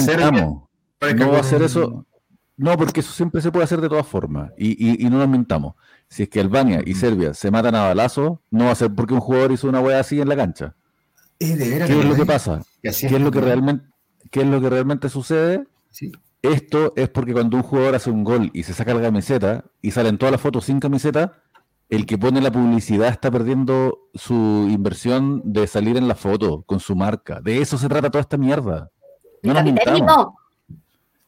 parezca 0.97 1.25
no 1.25 1.31
va 1.31 1.37
a 1.37 1.41
un- 1.41 1.63
eso, 1.63 2.05
no, 2.59 2.75
porque 2.75 2.99
eso 2.99 3.13
siempre 3.13 3.41
se 3.41 3.53
puede 3.53 3.63
hacer 3.63 3.79
de 3.79 3.87
todas 3.87 4.05
formas, 4.05 4.51
y, 4.57 4.71
y, 4.71 5.05
y 5.05 5.09
no 5.09 5.17
nos 5.17 5.29
mintamos. 5.29 5.75
Si 6.09 6.23
es 6.23 6.29
que 6.29 6.41
Albania 6.41 6.81
y 6.85 6.93
Serbia 6.93 7.33
se 7.33 7.49
matan 7.51 7.73
a 7.73 7.83
balazos, 7.83 8.39
no 8.51 8.65
va 8.65 8.71
a 8.71 8.75
ser 8.75 8.93
porque 8.93 9.13
un 9.13 9.21
jugador 9.21 9.53
hizo 9.53 9.69
una 9.69 9.79
weá 9.79 10.01
así 10.01 10.19
en 10.19 10.27
la 10.27 10.35
cancha. 10.35 10.75
Eh, 11.39 11.55
de 11.55 11.69
veras, 11.69 11.89
¿Qué 11.89 11.97
es 11.97 12.05
lo 12.05 12.15
que 12.15 12.25
pasa? 12.25 12.61
¿Qué 12.81 12.89
es 12.89 13.21
lo 13.21 13.31
que 13.31 13.39
realmente, 13.39 13.85
qué 14.29 14.41
es 14.41 14.47
lo 14.47 14.59
que 14.59 14.69
realmente 14.69 15.07
sucede? 15.07 15.63
Sí. 15.89 16.11
Esto 16.41 16.91
es 16.97 17.07
porque 17.07 17.31
cuando 17.31 17.55
un 17.55 17.63
jugador 17.63 17.95
hace 17.95 18.11
un 18.11 18.25
gol 18.25 18.51
y 18.53 18.63
se 18.63 18.73
saca 18.73 18.93
la 18.93 19.03
camiseta 19.03 19.63
y 19.81 19.91
salen 19.91 20.17
todas 20.17 20.33
las 20.33 20.41
fotos 20.41 20.65
sin 20.65 20.81
camiseta, 20.81 21.41
el 21.87 22.05
que 22.05 22.17
pone 22.17 22.41
la 22.41 22.51
publicidad 22.51 23.07
está 23.07 23.31
perdiendo 23.31 24.09
su 24.13 24.67
inversión 24.69 25.41
de 25.45 25.65
salir 25.65 25.95
en 25.95 26.09
la 26.09 26.15
foto 26.15 26.63
con 26.63 26.81
su 26.81 26.93
marca. 26.97 27.39
De 27.39 27.61
eso 27.61 27.77
se 27.77 27.87
trata 27.87 28.09
toda 28.09 28.21
esta 28.21 28.35
mierda. 28.35 28.91
No 29.43 29.53
nos 29.53 29.63
mintamos. 29.63 30.33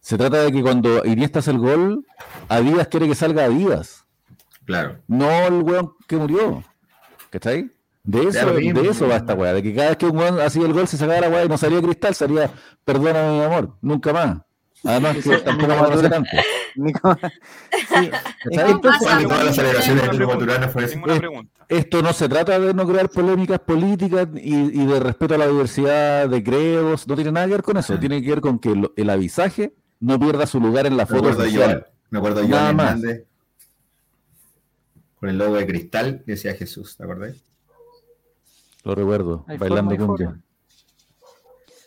Se 0.01 0.17
trata 0.17 0.43
de 0.43 0.51
que 0.51 0.61
cuando 0.61 1.05
Iniesta 1.05 1.39
hace 1.39 1.51
el 1.51 1.59
gol, 1.59 2.05
Adidas 2.49 2.87
quiere 2.87 3.07
que 3.07 3.15
salga 3.15 3.45
Adidas, 3.45 4.05
Claro. 4.65 4.99
no 5.07 5.29
el 5.47 5.61
weón 5.63 5.93
que 6.07 6.17
murió. 6.17 6.63
¿Cachai? 7.29 7.71
De 8.03 8.23
eso, 8.27 8.51
de 8.53 8.89
eso 8.89 9.07
va 9.07 9.17
esta 9.17 9.35
weá, 9.35 9.53
de 9.53 9.61
que 9.61 9.75
cada 9.75 9.89
vez 9.89 9.97
que 9.97 10.07
un 10.07 10.17
weón 10.17 10.41
hacía 10.41 10.65
el 10.65 10.73
gol 10.73 10.87
se 10.87 10.97
sacaba 10.97 11.21
la 11.21 11.29
weá 11.29 11.45
y 11.45 11.49
no 11.49 11.57
salía 11.57 11.81
cristal, 11.81 12.15
salía 12.15 12.49
perdóname 12.83 13.37
mi 13.37 13.43
amor, 13.43 13.77
nunca 13.81 14.11
más. 14.11 14.37
Además 14.83 15.17
que 15.17 15.37
tampoco 15.37 15.73
una 16.75 17.21
Eh, 21.09 21.17
pregunta. 21.19 21.51
Esto 21.69 22.01
no 22.01 22.13
se 22.13 22.27
trata 22.27 22.59
de 22.59 22.73
no 22.73 22.87
crear 22.87 23.09
polémicas 23.09 23.59
políticas 23.59 24.27
y, 24.35 24.81
y 24.81 24.85
de 24.85 24.99
respeto 24.99 25.35
a 25.35 25.37
la 25.37 25.47
diversidad 25.47 26.27
de 26.27 26.43
credos, 26.43 27.07
no 27.07 27.15
tiene 27.15 27.31
nada 27.31 27.45
que 27.45 27.51
ver 27.53 27.63
con 27.63 27.77
eso, 27.77 27.97
tiene 27.99 28.21
que 28.21 28.29
ver 28.29 28.41
con 28.41 28.59
que 28.59 28.73
el 28.95 29.09
avisaje 29.09 29.73
no 30.01 30.19
pierda 30.19 30.45
su 30.45 30.59
lugar 30.59 30.85
en 30.85 30.97
la 30.97 31.03
Me 31.03 31.07
foto 31.07 31.19
acuerdo 31.29 31.43
de. 31.43 31.55
Joan. 31.55 31.85
Me 32.09 32.17
acuerdo 32.19 32.41
Joan. 32.47 32.67
Hernández. 32.79 33.25
Con 35.19 35.29
el 35.29 35.37
logo 35.37 35.55
de 35.55 35.67
cristal 35.67 36.23
que 36.25 36.31
decía 36.33 36.53
Jesús, 36.55 36.97
¿te 36.97 37.03
acordás? 37.03 37.37
Lo 38.83 38.95
recuerdo, 38.95 39.45
Hay 39.47 39.57
bailando 39.57 39.95
cumbia. 39.95 40.39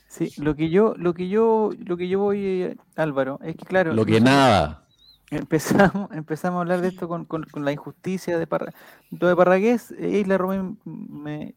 Sí, 0.08 0.32
lo 0.40 0.54
que 0.54 0.70
yo, 0.70 0.94
lo 0.96 1.12
que 1.12 1.28
yo, 1.28 1.70
lo 1.84 1.96
que 1.96 2.06
yo 2.08 2.20
voy, 2.20 2.38
eh, 2.46 2.76
Álvaro, 2.94 3.40
es 3.42 3.56
que 3.56 3.64
claro, 3.64 3.92
Lo 3.92 4.06
que 4.06 4.20
nada. 4.20 4.86
empezamos, 5.32 6.12
empezamos 6.12 6.58
a 6.58 6.60
hablar 6.60 6.80
de 6.82 6.88
esto 6.88 7.08
con, 7.08 7.24
con- 7.24 7.42
con 7.46 7.64
la 7.64 7.72
injusticia 7.72 8.38
de 8.38 8.46
Parra, 8.46 8.72
lo 9.10 9.26
de 9.26 9.34
Parragués, 9.34 9.90
eh, 9.98 10.20
Isla 10.20 10.38
Romén 10.38 10.78
me, 10.84 11.56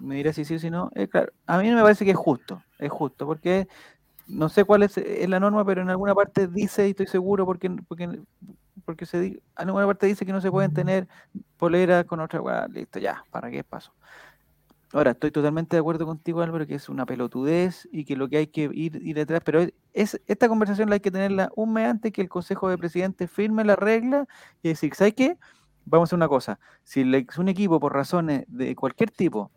me 0.00 0.16
dirá 0.16 0.32
si 0.32 0.44
sí 0.44 0.56
o 0.56 0.58
si 0.58 0.70
no. 0.70 0.90
Eh, 0.96 1.06
claro, 1.06 1.32
a 1.46 1.58
mí 1.58 1.70
me 1.70 1.80
parece 1.82 2.04
que 2.04 2.10
es 2.10 2.16
justo, 2.16 2.60
es 2.80 2.90
justo, 2.90 3.24
porque 3.26 3.68
no 4.26 4.48
sé 4.48 4.64
cuál 4.64 4.82
es, 4.84 4.96
es 4.98 5.28
la 5.28 5.40
norma, 5.40 5.64
pero 5.64 5.82
en 5.82 5.90
alguna 5.90 6.14
parte 6.14 6.46
dice, 6.48 6.86
y 6.86 6.90
estoy 6.90 7.06
seguro, 7.06 7.46
porque, 7.46 7.70
porque, 7.88 8.20
porque 8.84 9.06
se 9.06 9.26
en 9.26 9.40
alguna 9.56 9.86
parte 9.86 10.06
dice 10.06 10.26
que 10.26 10.32
no 10.32 10.40
se 10.40 10.50
pueden 10.50 10.72
tener 10.72 11.08
poleras 11.58 12.04
con 12.06 12.20
otra 12.20 12.40
weá, 12.40 12.66
listo, 12.68 12.98
ya, 12.98 13.24
para 13.30 13.50
qué 13.50 13.64
paso. 13.64 13.92
Ahora, 14.92 15.10
estoy 15.10 15.32
totalmente 15.32 15.74
de 15.76 15.80
acuerdo 15.80 16.06
contigo, 16.06 16.40
Álvaro, 16.40 16.66
que 16.68 16.76
es 16.76 16.88
una 16.88 17.04
pelotudez 17.04 17.88
y 17.90 18.04
que 18.04 18.14
lo 18.16 18.28
que 18.28 18.36
hay 18.36 18.46
que 18.46 18.70
ir, 18.72 18.96
ir 19.02 19.16
detrás, 19.16 19.40
pero 19.44 19.60
es, 19.60 19.72
es- 19.92 20.20
esta 20.26 20.48
conversación 20.48 20.88
la 20.88 20.94
hay 20.94 21.00
que 21.00 21.10
tenerla 21.10 21.50
un 21.56 21.72
mes 21.72 21.86
antes 21.88 22.12
que 22.12 22.20
el 22.22 22.28
Consejo 22.28 22.68
de 22.68 22.78
Presidentes 22.78 23.28
firme 23.30 23.64
la 23.64 23.74
regla 23.76 24.26
y 24.62 24.68
decir, 24.68 24.94
¿sabes 24.94 25.14
qué? 25.14 25.36
Vamos 25.84 26.06
a 26.06 26.10
hacer 26.10 26.16
una 26.16 26.28
cosa. 26.28 26.60
Si 26.84 27.02
le- 27.04 27.26
si 27.32 27.40
un 27.40 27.48
equipo, 27.48 27.80
por 27.80 27.92
razones 27.92 28.44
de 28.48 28.76
cualquier 28.76 29.10
tipo, 29.10 29.50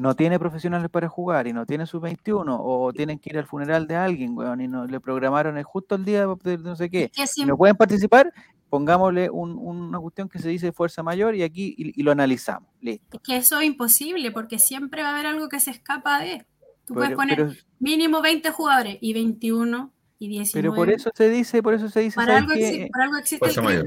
no 0.00 0.14
tiene 0.16 0.38
profesionales 0.38 0.88
para 0.90 1.08
jugar 1.08 1.46
y 1.46 1.52
no 1.52 1.66
tiene 1.66 1.86
sus 1.86 2.00
21 2.00 2.58
o 2.62 2.92
tienen 2.92 3.18
que 3.18 3.30
ir 3.30 3.38
al 3.38 3.46
funeral 3.46 3.86
de 3.86 3.96
alguien, 3.96 4.36
weón, 4.36 4.60
y 4.60 4.68
no 4.68 4.86
le 4.86 4.98
programaron 5.00 5.58
el 5.58 5.64
justo 5.64 5.94
el 5.94 6.04
día 6.04 6.26
de 6.26 6.58
no 6.58 6.74
sé 6.76 6.90
qué, 6.90 7.10
Que 7.14 7.44
no 7.46 7.56
pueden 7.56 7.76
participar, 7.76 8.32
pongámosle 8.68 9.30
un- 9.30 9.58
una 9.58 9.98
cuestión 9.98 10.28
que 10.28 10.38
se 10.38 10.48
dice 10.48 10.72
fuerza 10.72 11.02
mayor 11.02 11.34
y 11.34 11.42
aquí 11.42 11.74
y, 11.76 12.00
y 12.00 12.02
lo 12.02 12.12
analizamos. 12.12 12.68
Listo. 12.80 13.16
es 13.18 13.22
que 13.22 13.36
eso 13.36 13.60
es 13.60 13.66
imposible 13.66 14.30
porque 14.30 14.58
siempre 14.58 15.02
va 15.02 15.10
a 15.10 15.12
haber 15.14 15.26
algo 15.26 15.48
que 15.48 15.60
se 15.60 15.70
escapa 15.70 16.20
de. 16.20 16.44
Tú 16.86 16.94
puedes 16.94 17.12
poner 17.14 17.36
pero, 17.36 17.52
mínimo 17.78 18.20
20 18.22 18.50
jugadores 18.50 18.98
y 19.00 19.12
21 19.12 19.92
y 20.18 20.28
19. 20.28 20.62
pero 20.68 20.74
por 20.74 20.90
eso 20.90 21.10
se 21.14 21.28
dice, 21.30 21.62
por 21.62 21.74
eso 21.74 21.88
se 21.88 22.00
dice, 22.00 22.16
para 22.16 22.40
¿sabes 22.40 22.42
algo, 22.42 22.54
qué? 22.54 22.84
exi- 22.86 22.90
por 22.90 23.02
algo 23.02 23.16
existe 23.18 23.50
el 23.50 23.62
mayor. 23.62 23.84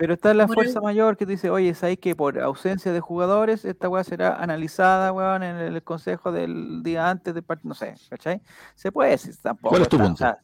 Pero 0.00 0.14
está 0.14 0.32
la 0.32 0.46
Por 0.46 0.54
fuerza 0.54 0.78
el- 0.78 0.82
mayor 0.82 1.18
que 1.18 1.26
te 1.26 1.32
dice, 1.32 1.50
oye, 1.50 1.74
¿sabes 1.74 1.98
que 1.98 2.16
por 2.16 2.40
ausencia 2.40 2.90
de 2.90 3.00
jugadores 3.00 3.66
esta 3.66 3.86
weá 3.86 4.02
será 4.02 4.34
analizada, 4.42 5.12
weón, 5.12 5.42
en 5.42 5.56
el 5.58 5.82
consejo 5.82 6.32
del 6.32 6.82
día 6.82 7.10
antes 7.10 7.34
del 7.34 7.42
partido? 7.42 7.68
No 7.68 7.74
sé, 7.74 7.94
¿cachai? 8.08 8.40
Se 8.74 8.90
puede 8.90 9.10
decir 9.10 9.34
tampoco. 9.42 9.68
¿Cuál 9.68 9.82
es 9.82 9.88
tu 9.90 9.96
está- 9.96 10.04
o 10.04 10.08
punto? 10.08 10.18
sea, 10.24 10.38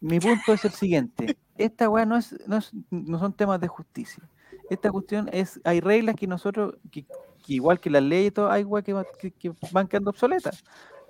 mi 0.00 0.18
punto 0.18 0.54
es 0.54 0.64
el 0.64 0.70
siguiente. 0.72 1.36
Esta 1.58 1.90
weá 1.90 2.06
no, 2.06 2.16
es, 2.16 2.34
no, 2.48 2.56
es- 2.56 2.72
no 2.90 3.18
son 3.18 3.34
temas 3.34 3.60
de 3.60 3.68
justicia. 3.68 4.26
Esta 4.70 4.90
cuestión 4.90 5.28
es, 5.30 5.60
hay 5.62 5.80
reglas 5.80 6.16
que 6.16 6.26
nosotros, 6.26 6.74
que, 6.90 7.04
que 7.04 7.52
igual 7.52 7.78
que 7.80 7.90
las 7.90 8.02
leyes 8.02 8.28
y 8.28 8.30
todo, 8.30 8.50
hay 8.50 8.64
weá 8.64 8.82
que, 8.82 8.94
va- 8.94 9.04
que- 9.20 9.30
que 9.30 9.52
van 9.72 9.86
quedando 9.88 10.08
obsoletas. 10.08 10.64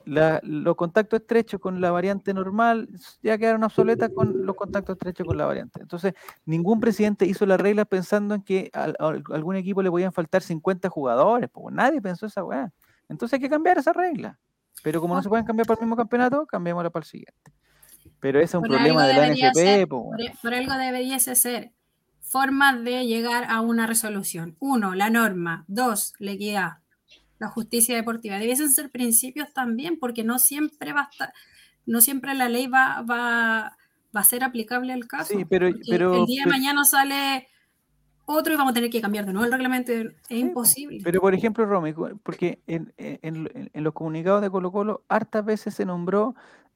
La- 0.07 0.41
los 0.43 0.77
contactos 0.77 1.21
estrechos 1.21 1.61
con 1.61 1.81
la 1.81 1.91
variante 1.91 2.35
normal 2.35 2.89
ya 3.23 3.39
quedaron 3.39 3.65
obsoletas 3.65 4.11
con 4.15 4.45
los 4.45 4.55
contactos 4.55 4.95
estrechos 4.97 5.27
con 5.27 5.37
la 5.39 5.47
variante. 5.47 5.81
Entonces, 5.81 6.15
ningún 6.45 6.81
presidente 6.81 7.25
hizo 7.27 7.47
las 7.47 7.61
reglas 7.61 7.87
pensando 7.87 8.35
en 8.35 8.43
que 8.43 8.71
a 8.75 8.93
algún 9.33 9.57
equipo 9.57 9.83
le 9.83 9.91
podían 9.91 10.13
faltar 10.13 10.43
50 10.43 10.89
jugadores. 10.91 11.49
Pues 11.51 11.75
nadie 11.75 12.03
pensó 12.03 12.27
esa 12.27 12.45
weá. 12.45 12.71
Entonces 13.09 13.35
hay 13.35 13.41
que 13.41 13.49
cambiar 13.51 13.79
esa 13.79 13.93
regla. 13.93 14.39
Pero 14.83 15.01
como 15.01 15.15
no 15.15 15.23
se 15.23 15.29
pueden 15.29 15.47
cambiar 15.47 15.67
para 15.67 15.79
el 15.81 15.87
mismo 15.87 15.97
campeonato, 15.97 16.47
cambiémosla 16.47 16.91
para 16.91 17.03
el 17.05 17.09
siguiente. 17.09 17.53
Pero 18.21 18.39
ese 18.39 18.45
es 18.45 18.55
un 18.55 18.61
Por 18.63 18.71
problema 18.71 19.07
de 19.07 19.15
la 19.15 19.21
debería 19.23 19.49
NFP. 19.51 19.61
ser- 19.61 19.89
po, 19.89 20.05
Por, 20.11 20.19
por 20.43 20.55
algo 20.55 20.75
deberíase 20.75 21.35
ser 21.35 21.73
formas 22.21 22.83
de 22.85 23.07
llegar 23.07 23.45
a 23.49 23.61
una 23.61 23.87
resolución. 23.87 24.57
Uno, 24.59 24.95
la 24.95 25.11
norma. 25.11 25.65
Dos, 25.69 26.15
la 26.19 26.33
equidad. 26.33 26.79
La 27.39 27.49
justicia 27.49 27.97
deportiva. 27.97 28.39
Debiesen 28.39 28.71
ser 28.73 28.91
principios 28.91 29.53
también, 29.53 29.99
porque 29.99 30.25
no 30.25 30.39
siempre 30.39 30.93
va 30.93 31.03
a 31.03 31.09
estar, 31.11 31.33
no 31.87 32.01
siempre 32.01 32.35
la 32.35 32.49
ley 32.49 32.67
va, 32.67 33.03
va, 33.03 33.77
va 34.17 34.21
a 34.21 34.25
ser 34.25 34.45
aplicable 34.45 34.93
al 34.93 35.07
caso. 35.07 35.35
Sí, 35.37 35.45
pero- 35.45 35.69
porque 35.71 35.83
pero- 35.91 36.15
el 36.21 36.27
día 36.27 36.45
de 36.45 36.51
mañana 36.51 36.85
sale 36.85 37.49
otro 38.27 38.55
y 38.55 38.57
vamos 38.57 38.71
a 38.71 38.75
tener 38.75 38.89
que 38.89 39.01
cambiar 39.03 39.27
de 39.27 39.33
nuevo 39.33 39.45
el 39.47 39.53
reglamento. 39.53 39.93
Es 39.93 40.05
po. 40.29 40.35
imposible. 40.35 41.01
Pero 41.05 41.21
por 41.21 41.35
ejemplo, 41.35 41.67
Romy, 41.67 41.93
porque 42.23 42.63
en, 42.67 42.93
en- 42.97 43.19
en- 43.23 43.71
en 43.73 43.85
los 43.85 43.93
comunicados 43.93 44.41
de 44.41 44.49
Colo 44.51 44.73
Colo, 44.73 45.05
hartas 45.09 45.45
veces 45.45 45.75
se 45.75 45.85
nombró 45.85 46.35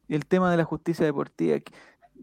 el 0.09 0.27
tema 0.27 0.51
de 0.51 0.57
la 0.59 0.65
justicia 0.65 1.07
deportiva. 1.07 1.57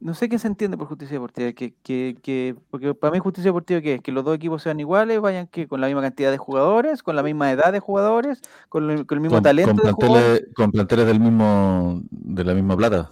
No 0.01 0.13
sé 0.13 0.29
qué 0.29 0.37
se 0.39 0.47
entiende 0.47 0.77
por 0.77 0.87
justicia 0.87 1.13
deportiva, 1.15 1.51
que, 1.53 1.73
que, 1.83 2.17
que- 2.21 2.55
porque 2.69 2.93
para 2.93 3.11
mí 3.11 3.19
justicia 3.19 3.49
deportiva 3.49 3.81
¿qué 3.81 3.95
es? 3.95 4.01
Que 4.01 4.11
los 4.11 4.23
dos 4.23 4.35
equipos 4.35 4.61
sean 4.61 4.79
iguales, 4.79 5.19
vayan 5.21 5.47
que 5.47 5.67
con 5.67 5.81
la 5.81 5.87
misma 5.87 6.01
cantidad 6.01 6.31
de 6.31 6.37
jugadores, 6.37 7.01
con 7.03 7.15
la 7.15 7.23
misma 7.23 7.51
edad 7.51 7.71
de 7.71 7.79
jugadores, 7.79 8.41
con, 8.69 8.87
lo- 8.87 9.05
con 9.07 9.17
el 9.17 9.21
mismo 9.21 9.37
Con, 9.37 9.43
talento 9.43 9.73
con 9.75 9.85
de 9.85 9.91
jugadores. 9.91 10.25
planteles, 10.39 10.55
con 10.55 10.71
planteles 10.71 11.05
del 11.07 11.19
mismo, 11.19 12.01
de 12.11 12.43
la 12.43 12.53
misma 12.53 12.75
plata. 12.77 13.11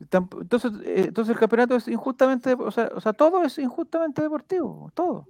Entonces, 0.00 0.72
eh, 0.84 1.04
entonces 1.08 1.32
el 1.34 1.38
campeonato 1.38 1.76
es 1.76 1.86
injustamente, 1.88 2.54
o 2.54 2.70
sea, 2.72 2.90
o 2.94 3.00
sea, 3.00 3.12
todo 3.12 3.44
es 3.44 3.56
injustamente 3.58 4.20
deportivo, 4.20 4.90
todo. 4.94 5.28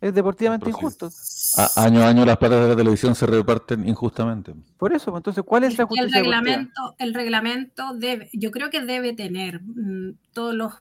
Es 0.00 0.12
deportivamente 0.14 0.68
injusto. 0.68 1.10
A- 1.56 1.84
año 1.84 2.02
a 2.02 2.08
año 2.08 2.24
las 2.26 2.36
platas 2.36 2.62
de 2.62 2.68
la 2.68 2.76
televisión 2.76 3.14
se 3.14 3.26
reparten 3.26 3.88
injustamente. 3.88 4.54
Por 4.76 4.92
eso, 4.92 5.06
pues, 5.10 5.20
entonces, 5.20 5.44
¿cuál 5.46 5.64
es 5.64 5.78
la 5.78 5.82
el 5.84 5.88
justicia 5.88 6.18
deportiva? 6.18 6.40
reglamento, 6.40 6.94
el 6.98 7.14
reglamento 7.14 7.94
debe, 7.94 8.28
yo 8.34 8.50
creo 8.50 8.68
que 8.70 8.82
debe 8.82 9.14
tener 9.14 9.62
mm, 9.62 10.18
todos 10.34 10.54
los, 10.54 10.74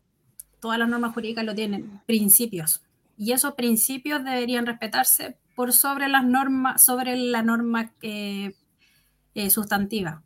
todas 0.60 0.78
las 0.80 0.90
normas 0.90 1.14
jurídicas 1.14 1.46
lo 1.46 1.56
tienen, 1.56 2.02
principios. 2.06 2.82
y 3.16 3.32
esos 3.32 3.54
principios 3.54 4.24
deberían 4.24 4.66
respetarse 4.66 5.38
por 5.56 5.72
sobre 5.72 6.10
las 6.10 6.26
normas, 6.26 6.84
sobre 6.84 7.16
la 7.16 7.44
norma 7.44 7.92
eh, 8.02 8.56
eh, 9.36 9.50
sustantiva. 9.52 10.24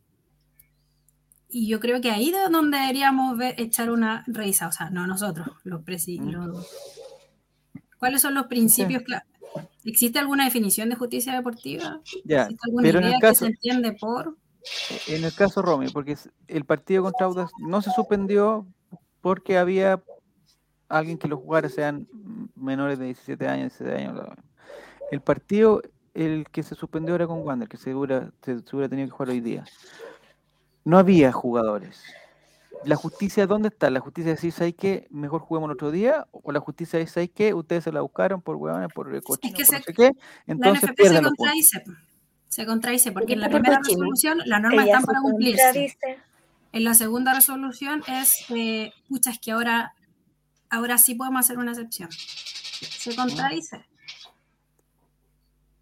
Y 1.50 1.68
yo 1.68 1.80
creo 1.80 2.02
que 2.02 2.12
ahí 2.12 2.30
es 2.30 2.52
donde 2.52 2.78
deberíamos 2.78 3.38
ver, 3.38 3.56
echar 3.60 3.90
una 3.92 4.24
revisada, 4.28 4.70
o 4.70 4.72
sea, 4.74 4.90
no 4.90 5.06
nosotros, 5.08 5.48
los, 5.64 5.84
presi 5.84 6.20
Mm. 6.20 6.30
los- 6.32 6.68
¿Cuáles 8.00 8.22
son 8.22 8.34
los 8.34 8.48
principios? 8.48 9.04
cla- 9.04 9.24
¿Existe 9.84 10.20
alguna 10.20 10.46
definición 10.46 10.90
de 10.90 10.96
justicia 10.96 11.34
deportiva? 11.34 12.02
Ya, 12.26 12.44
¿Existe 12.44 12.60
alguna 12.68 12.84
pero 12.84 13.00
en 13.00 13.06
idea 13.06 13.16
el 13.16 13.22
que 13.22 13.28
caso, 13.28 13.46
se 13.46 13.52
entiende 13.52 13.94
por? 13.94 14.36
en 15.08 15.24
el 15.24 15.34
caso 15.34 15.62
Romy, 15.62 15.88
porque 15.90 16.18
el 16.48 16.66
partido 16.66 17.04
contra 17.04 17.26
Audax 17.28 17.52
no 17.60 17.82
se 17.82 17.90
suspendió 17.92 18.68
porque 19.22 19.58
había 19.58 20.02
alguien 20.90 21.18
que 21.18 21.28
lo 21.28 21.38
jugara, 21.38 21.70
sean 21.70 22.08
menores 22.56 23.00
de 23.00 23.06
17 23.06 23.48
años, 23.48 23.78
17 23.78 23.96
años. 23.96 24.28
El 25.12 25.22
partido, 25.22 25.82
el 26.14 26.46
que 26.52 26.64
se 26.64 26.76
suspendió 26.76 27.16
era 27.16 27.28
con 27.28 27.40
Wander, 27.46 27.70
que 27.70 27.78
se 27.78 27.96
hubiera, 27.96 28.32
se, 28.42 28.60
se 28.60 28.76
hubiera 28.76 28.90
tenido 28.90 29.08
que 29.08 29.12
jugar 29.12 29.30
hoy 29.30 29.40
día. 29.40 29.64
No 30.84 30.98
había 30.98 31.32
jugadores. 31.32 32.02
La 32.86 32.96
justicia, 32.96 33.48
¿dónde 33.48 33.70
está? 33.70 33.90
La 33.90 34.00
justicia 34.00 34.32
decir, 34.32 34.52
¿sabes 34.52 34.76
qué? 34.78 35.08
Mejor 35.10 35.42
juguemos 35.42 35.68
el 35.70 35.74
otro 35.74 35.92
día. 35.92 36.28
O 36.32 36.52
la 36.52 36.60
justicia 36.60 37.00
dice, 37.00 37.14
¿sabes 37.14 37.32
qué? 37.34 37.54
Ustedes 37.54 37.84
se 37.84 37.92
la 37.92 38.02
buscaron 38.02 38.42
por 38.42 38.56
huevones, 38.56 38.90
por 38.94 39.14
el 39.14 39.22
cochino, 39.24 39.58
que 39.58 39.66
por 39.66 39.74
se- 39.74 39.80
no 39.80 39.84
sé 39.84 39.94
qué. 39.94 40.12
La 40.46 40.54
Entonces 40.54 40.84
NFP 40.90 41.10
se 41.10 41.22
contradice. 41.24 41.84
Se 42.50 42.66
contradice 42.66 43.12
porque 43.12 43.34
en 43.34 43.42
la 43.42 43.50
primera 43.50 43.78
cochino. 43.80 44.00
resolución 44.04 44.38
las 44.46 44.62
normas 44.62 44.86
están 44.86 45.02
se 45.02 45.08
para 45.08 45.20
cumplirse. 45.22 45.62
contradice. 45.64 46.20
En 46.72 46.84
la 46.84 46.94
segunda 46.94 47.34
resolución 47.34 48.04
es, 48.08 48.46
eh, 48.56 48.92
pucha, 49.10 49.32
es 49.32 49.40
que 49.40 49.52
ahora, 49.52 49.94
ahora 50.70 50.98
sí 50.98 51.16
podemos 51.16 51.40
hacer 51.42 51.58
una 51.58 51.72
excepción. 51.72 52.10
Se 52.12 53.16
contradice. 53.16 53.86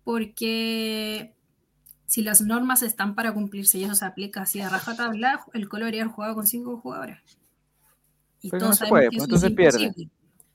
Porque 0.03 1.34
si 2.15 2.21
las 2.21 2.39
normas 2.39 2.81
están 2.81 3.13
para 3.13 3.33
cumplirse 3.33 3.77
y 3.77 3.83
eso 3.83 3.93
se 3.93 4.05
aplica 4.05 4.43
así 4.43 4.59
de 4.59 4.69
rajatabla, 4.69 5.41
el 5.51 5.67
Colo 5.67 5.83
debería 5.83 6.03
haber 6.03 6.13
jugado 6.15 6.35
con 6.35 6.47
cinco 6.47 6.77
jugadores. 6.77 7.19
Y 8.41 8.49
Pero 8.49 8.59
todos 8.59 8.69
no 8.69 8.73
se 8.73 8.79
sabemos 8.79 8.89
puede, 8.89 9.09
que 9.09 9.17
pues, 9.17 9.27
eso 9.27 9.35
es 9.35 9.43
entonces 9.43 9.77
pierde. 9.81 10.09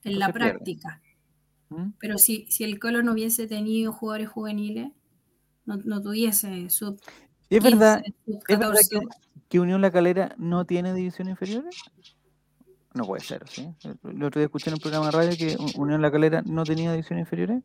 en 0.05 0.19
la 0.19 0.25
Entonces 0.25 0.49
práctica. 0.49 1.01
¿Mm? 1.69 1.89
Pero 1.99 2.17
si, 2.17 2.47
si 2.49 2.63
el 2.63 2.79
Colo 2.79 3.03
no 3.03 3.11
hubiese 3.11 3.45
tenido 3.45 3.93
jugadores 3.93 4.29
juveniles, 4.29 4.91
no, 5.67 5.77
no 5.77 6.01
tuviese 6.01 6.67
sub 6.71 6.99
Y 7.47 7.57
es 7.57 7.63
verdad, 7.63 8.01
15, 8.01 8.17
sub 8.25 8.43
¿Es 8.47 8.57
verdad 8.57 8.73
14, 8.79 8.99
que, 8.99 9.07
que 9.47 9.59
Unión 9.59 9.81
La 9.81 9.91
Calera 9.91 10.33
no 10.39 10.65
tiene 10.65 10.95
divisiones 10.95 11.33
inferiores? 11.33 11.75
No 12.95 13.05
puede 13.05 13.21
ser, 13.21 13.47
¿sí? 13.47 13.71
El 13.83 14.23
otro 14.23 14.39
día 14.39 14.45
escuché 14.45 14.71
en 14.71 14.77
un 14.77 14.79
programa 14.79 15.05
de 15.05 15.11
radio 15.11 15.37
que 15.37 15.57
Unión 15.79 16.01
La 16.01 16.11
Calera 16.11 16.41
no 16.43 16.63
tenía 16.63 16.91
divisiones 16.91 17.21
inferiores. 17.21 17.61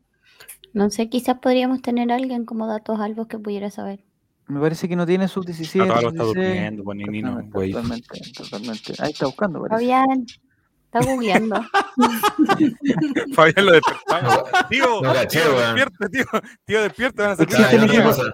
No 0.73 0.89
sé, 0.89 1.09
quizás 1.09 1.39
podríamos 1.39 1.81
tener 1.81 2.11
a 2.11 2.15
alguien 2.15 2.45
como 2.45 2.67
datos 2.67 2.99
albos 2.99 3.27
que 3.27 3.39
pudiera 3.39 3.69
saber. 3.71 3.99
Me 4.47 4.59
parece 4.59 4.87
que 4.87 4.95
no 4.95 5.05
tiene 5.05 5.27
sub 5.27 5.45
17. 5.45 5.89
Acá 5.91 6.01
lo 6.01 6.09
está 6.09 6.23
16. 6.23 6.47
durmiendo, 6.47 6.83
pues, 6.83 6.97
ni- 6.97 7.03
ni 7.05 7.21
no, 7.21 7.29
Totalmente, 7.29 7.53
güey. 7.53 7.71
totalmente, 7.71 8.31
totalmente. 8.37 8.93
Ahí 8.99 9.11
está 9.11 9.25
buscando, 9.25 9.61
parece. 9.61 9.75
Fabián, 9.75 10.25
está 10.85 10.99
googleando. 11.11 11.61
Fabián 13.33 13.65
lo 13.65 13.71
despertamos. 13.73 14.43
Tío, 14.69 15.01
No 15.01 15.13
tío, 15.27 15.41
weón. 15.55 15.75
despierte, 15.75 16.09
tío. 16.09 16.25
Tío, 16.65 16.81
despierte, 16.83 17.21
van 17.23 17.31
a 17.31 17.35
ser 17.35 17.43
Existen 17.47 17.65
Ah, 17.81 17.85
ya, 17.85 17.91
¿qué 17.91 17.97
equipos- 17.97 18.17
pasa? 18.17 18.31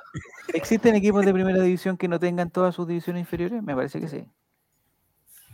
¿Existen 0.53 0.95
equipos 0.95 1.25
de 1.25 1.33
primera 1.33 1.61
división 1.63 1.97
que 1.97 2.07
no 2.07 2.19
tengan 2.19 2.51
todas 2.51 2.75
sus 2.75 2.87
divisiones 2.87 3.21
inferiores? 3.21 3.63
Me 3.63 3.75
parece 3.75 3.99
que 3.99 4.07
sí. 4.07 4.23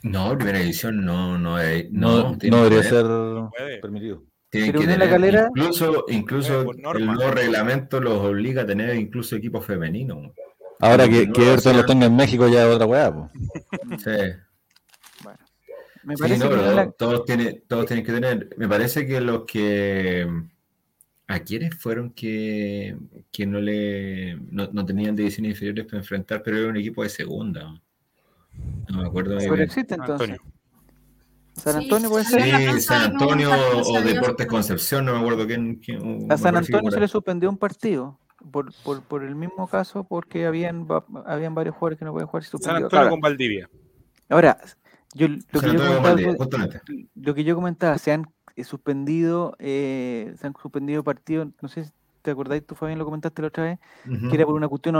No, 0.03 0.35
primera 0.35 0.59
edición 0.59 1.05
no, 1.05 1.37
no, 1.37 1.59
es- 1.59 1.91
No, 1.91 2.31
no, 2.33 2.37
no 2.49 2.63
debería 2.63 2.83
ser 2.83 3.05
permitido. 3.81 4.23
Tiene 4.49 4.71
que 4.73 4.97
La 4.97 5.09
Calera- 5.09 5.47
incluso, 5.55 6.05
incluso 6.09 6.61
Eh, 6.61 6.65
por 6.65 6.75
el 6.75 6.81
norma. 6.81 7.13
nuevo 7.13 7.31
reglamento 7.31 7.99
los 7.99 8.19
obliga 8.19 8.63
a 8.63 8.65
tener 8.65 8.95
incluso 8.95 9.35
equipos 9.35 9.65
femeninos. 9.65 10.31
Ahora 10.79 11.05
No, 11.05 11.11
que, 11.11 11.27
no 11.27 11.33
que 11.33 11.41
lo 11.41 11.47
Everton 11.51 11.77
lo 11.77 11.85
tenga 11.85 12.05
en 12.07 12.15
México 12.15 12.47
ya 12.47 12.67
es 12.67 12.73
otra 12.75 12.85
weá. 12.87 13.11
Sí. 13.99 14.11
Bueno, 15.23 15.39
me 16.03 16.15
Sí, 16.15 16.23
no, 16.23 16.29
que 16.29 16.37
pero 16.49 16.61
Unión 16.61 16.75
La- 16.75 16.91
todos, 16.91 17.25
tienen, 17.25 17.63
todos 17.67 17.85
tienen 17.85 18.05
que 18.05 18.11
tener. 18.13 18.49
Me 18.57 18.67
parece 18.67 19.05
que 19.05 19.19
los 19.21 19.45
que. 19.45 20.27
¿A 21.27 21.41
quiénes 21.41 21.75
fueron 21.75 22.09
que, 22.11 22.95
que 23.31 23.45
no 23.45 23.61
le 23.61 24.35
no, 24.49 24.67
no 24.73 24.83
tenían 24.83 25.15
divisiones 25.15 25.51
inferiores 25.51 25.85
para 25.85 25.99
enfrentar, 25.99 26.41
pero 26.43 26.57
era 26.57 26.69
un 26.69 26.77
equipo 26.77 27.03
de 27.03 27.09
segunda? 27.09 27.79
No 28.89 28.97
me 29.01 29.07
acuerdo 29.07 29.37
pero 29.37 29.61
existe 29.61 29.93
entonces. 29.93 30.29
Antonio. 30.31 30.41
San 31.59 31.73
Sí, 31.79 31.83
Antonio 31.85 32.09
puede 32.09 32.25
sí, 32.25 32.31
ser. 32.33 32.71
Sí, 32.73 32.81
San 32.81 33.11
Antonio 33.11 33.49
o. 33.51 34.01
Deportes 34.01 34.47
Concepción, 34.47 35.05
no 35.05 35.13
me 35.13 35.19
acuerdo 35.19 35.45
quién. 35.47 35.79
A 36.29 36.37
San 36.37 36.55
Antonio 36.57 36.91
se 36.91 36.99
le 36.99 37.07
suspendió 37.07 37.49
un 37.49 37.57
partido 37.57 38.17
por, 38.51 38.73
por, 38.83 39.01
por 39.03 39.23
el 39.23 39.35
mismo 39.35 39.67
caso 39.67 40.03
porque 40.05 40.45
habían, 40.45 40.87
habían 41.25 41.53
varios 41.55 41.75
jugadores 41.75 41.99
que 41.99 42.05
no 42.05 42.11
pueden 42.13 42.27
jugar 42.27 42.43
San. 42.43 42.75
Antonio 42.75 42.89
Ahora, 42.97 43.09
con 43.09 43.19
Valdivia. 43.19 43.69
ahora, 44.29 44.57
yo, 45.13 45.27
lo, 45.27 45.37
que 45.37 45.67
yo 45.67 45.77
comentaba, 45.77 45.99
Valdivia, 46.01 46.31
algo- 46.31 46.43
justamente. 46.43 46.81
lo 47.15 47.33
que 47.35 47.43
yo 47.43 47.55
comentaba, 47.55 47.97
se 47.97 48.11
han 48.13 48.25
eh, 48.55 48.63
suspendido, 48.63 49.55
eh, 49.59 50.33
se 50.39 50.47
han 50.47 50.53
suspendido 50.61 51.03
partidos, 51.03 51.49
no 51.61 51.67
sé 51.69 51.85
si 51.85 51.91
te 52.21 52.31
acordáis, 52.31 52.65
tú 52.65 52.75
Fabián 52.75 52.99
lo 52.99 53.05
comentaste 53.05 53.41
la 53.41 53.47
otra 53.49 53.63
vez, 53.63 53.79
Ujú. 54.05 54.29
que 54.29 54.35
era 54.35 54.45
por 54.45 54.55
una 54.55 54.67
cuestión 54.67 54.95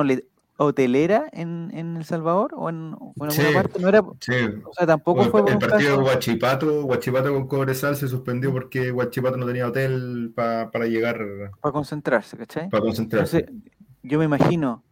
hotelera 0.61 1.29
en, 1.31 1.71
en 1.73 1.95
El 1.97 2.03
Salvador 2.05 2.51
o 2.55 2.69
en, 2.69 2.93
o 2.99 3.13
en 3.15 3.23
alguna 3.23 3.31
Sí. 3.31 3.53
parte, 3.53 3.79
no 3.79 3.87
era, 3.89 4.01
Sí. 4.19 4.33
o 4.65 4.73
sea, 4.73 4.85
tampoco 4.85 5.23
fue 5.25 5.41
por 5.41 5.51
el 5.51 5.57
partido 5.57 5.77
de 5.79 5.85
caso, 5.97 6.01
Huachipato, 6.01 6.85
Huachipato 6.85 7.33
con 7.33 7.47
Cobresal 7.47 7.95
se 7.95 8.07
suspendió 8.07 8.51
porque 8.51 8.91
Huachipato 8.91 9.37
no 9.37 9.45
tenía 9.45 9.67
hotel 9.67 10.31
pa- 10.35 10.69
para 10.71 10.85
llegar, 10.85 11.17
para 11.61 11.71
concentrarse, 11.73 12.37
¿cachai? 12.37 12.69
para 12.69 12.81
concentrarse. 12.83 13.37
Entonces, 13.39 13.71
yo 14.03 14.19
me 14.19 14.25
imagino 14.25 14.83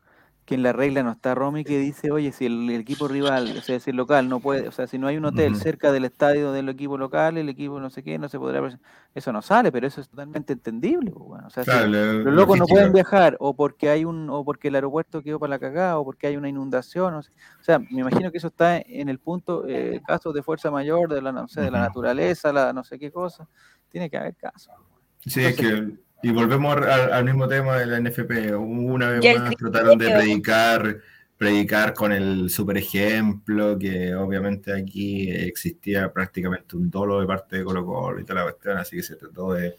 que 0.48 0.56
en 0.56 0.64
la 0.64 0.72
regla 0.72 1.04
no 1.04 1.12
está 1.12 1.36
Romy 1.36 1.66
que 1.66 1.78
dice, 1.78 2.10
oye, 2.10 2.32
si 2.32 2.46
el, 2.46 2.70
el 2.70 2.80
equipo 2.80 3.10
rival, 3.10 3.58
o 3.58 3.62
sea, 3.62 3.82
si 3.82 3.90
el 3.90 3.98
local 3.98 4.30
no 4.30 4.40
puede, 4.40 4.70
o 4.70 4.72
sea, 4.72 4.88
si 4.88 4.98
no 4.98 5.08
hay 5.08 5.18
un 5.18 5.26
hotel 5.26 5.56
cerca 5.58 5.92
del 5.92 6.06
estadio 6.06 6.54
del 6.54 6.70
equipo 6.70 6.98
local, 6.98 7.38
el 7.38 7.50
equipo 7.50 7.82
no 7.82 7.90
sé 7.90 8.02
qué, 8.02 8.18
no 8.18 8.30
se 8.30 8.40
podrá... 8.40 8.80
Eso 9.14 9.34
no 9.34 9.42
sale, 9.42 9.74
pero 9.74 9.88
eso 9.88 10.00
es 10.00 10.08
totalmente 10.08 10.54
entendible. 10.54 11.12
pues, 11.12 11.26
bueno, 11.26 11.48
o 11.48 11.50
sea, 11.50 11.66
si 11.66 11.70
Claro, 11.72 11.88
la- 11.90 12.14
los 12.24 12.34
locos 12.34 12.58
no 12.58 12.66
pueden 12.66 12.94
viajar 12.94 13.36
o 13.42 13.58
porque 13.58 13.90
hay 13.90 14.06
un 14.06 14.30
o 14.30 14.46
porque 14.46 14.70
el 14.70 14.76
aeropuerto 14.76 15.22
quedó 15.22 15.38
para 15.38 15.50
la 15.50 15.60
cagada 15.60 16.00
o 16.00 16.06
porque 16.06 16.28
hay 16.28 16.38
una 16.38 16.48
inundación 16.48 17.14
o 17.16 17.22
sea, 17.22 17.34
o 17.60 17.64
sea, 17.64 17.80
me 17.80 18.00
imagino 18.00 18.32
que 18.32 18.38
eso 18.38 18.48
está 18.48 18.78
en 18.78 19.10
el 19.10 19.20
punto 19.20 19.66
eh, 19.68 20.02
casos 20.08 20.34
de 20.34 20.42
fuerza 20.44 20.72
mayor 20.72 21.14
de 21.14 21.22
la 21.22 21.34
no 21.34 21.50
sé 21.50 21.60
de 21.60 21.72
la 21.72 21.80
naturaleza 21.82 22.54
la 22.54 22.72
no 22.72 22.86
sé 22.86 22.98
qué 22.98 23.12
cosa 23.12 23.50
tiene 23.90 24.10
que 24.10 24.16
haber 24.18 24.36
casos 24.38 24.74
Sí, 25.20 25.44
es 25.44 25.58
que, 25.58 25.98
y 26.24 26.32
volvemos 26.32 26.76
al, 26.78 27.14
al 27.14 27.24
mismo 27.26 27.48
tema 27.48 27.78
de 27.78 27.86
la 27.86 28.00
NFP. 28.00 28.56
Una 28.56 29.10
vez 29.12 29.22
más 29.40 29.56
trataron 29.56 29.98
de 29.98 30.10
predicar, 30.10 30.98
predicar 31.38 31.94
con 31.94 32.12
el 32.12 32.50
super 32.50 32.78
ejemplo, 32.78 33.78
que 33.78 34.16
obviamente 34.16 34.74
aquí 34.74 35.30
existía 35.30 36.12
prácticamente 36.12 36.76
un 36.76 36.90
dolo 36.90 37.20
de 37.22 37.28
parte 37.28 37.58
de 37.58 37.64
Colo 37.64 37.86
Colo 37.86 38.20
y 38.20 38.24
toda 38.26 38.40
la 38.40 38.44
cuestión, 38.52 38.78
así 38.78 38.96
que 38.98 39.04
se 39.04 39.16
trató 39.16 39.54
de 39.54 39.76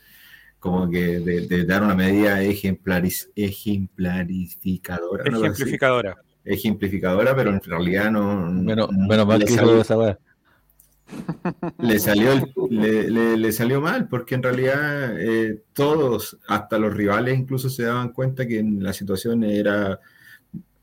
como 0.61 0.91
que 0.91 1.20
de, 1.20 1.47
de 1.47 1.64
dar 1.64 1.82
una 1.84 1.95
medida 1.95 2.43
ejemplariz- 2.43 3.30
ejemplarificadora, 3.36 5.24
Ejemplificadora. 5.24 6.16
ejemplificadora, 6.45 7.34
pero 7.36 7.51
en 7.51 7.61
realidad 7.62 8.11
no, 8.11 8.51
Menos, 8.51 8.91
no- 8.91 9.07
menos 9.09 9.26
mal 9.26 9.45
que 9.45 9.53
esa 9.55 9.97
weá. 9.99 10.18
Le 11.78 11.98
salió, 11.98 12.32
le, 12.70 13.11
le- 13.36 13.52
salió 13.52 13.80
mal, 13.80 14.09
porque 14.09 14.34
en 14.34 14.42
realidad 14.42 15.18
eh, 15.18 15.62
todos, 15.72 16.38
hasta 16.46 16.78
los 16.78 16.94
rivales 16.94 17.38
incluso 17.38 17.68
se 17.70 17.84
daban 17.84 18.12
cuenta 18.12 18.46
que 18.46 18.62
la 18.62 18.92
situación 18.92 19.44
era 19.44 20.00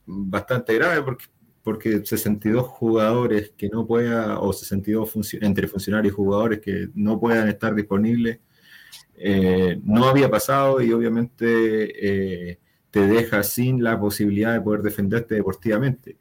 bastante 0.06 0.74
grave, 0.76 1.02
porque, 1.04 1.26
porque 1.64 2.06
62 2.06 2.66
jugadores 2.66 3.54
que 3.58 3.70
no 3.70 3.86
puedan, 3.86 4.38
o 4.40 4.54
62 4.54 5.10
funcio- 5.14 5.40
entre 5.42 5.68
funcionarios 5.68 6.14
y 6.14 6.16
jugadores 6.16 6.60
que 6.60 6.90
no 6.96 7.20
puedan 7.20 7.48
estar 7.48 7.74
disponibles, 7.76 8.40
eh, 9.18 9.80
no 9.84 10.06
había 10.06 10.30
pasado 10.30 10.82
y 10.82 10.92
obviamente 10.92 12.52
eh, 12.52 12.60
te 12.96 13.08
deja 13.08 13.44
sin 13.44 13.84
la 13.84 14.00
posibilidad 14.00 14.54
de 14.54 14.62
poder 14.62 14.82
defenderte 14.82 15.36
deportivamente 15.36 16.16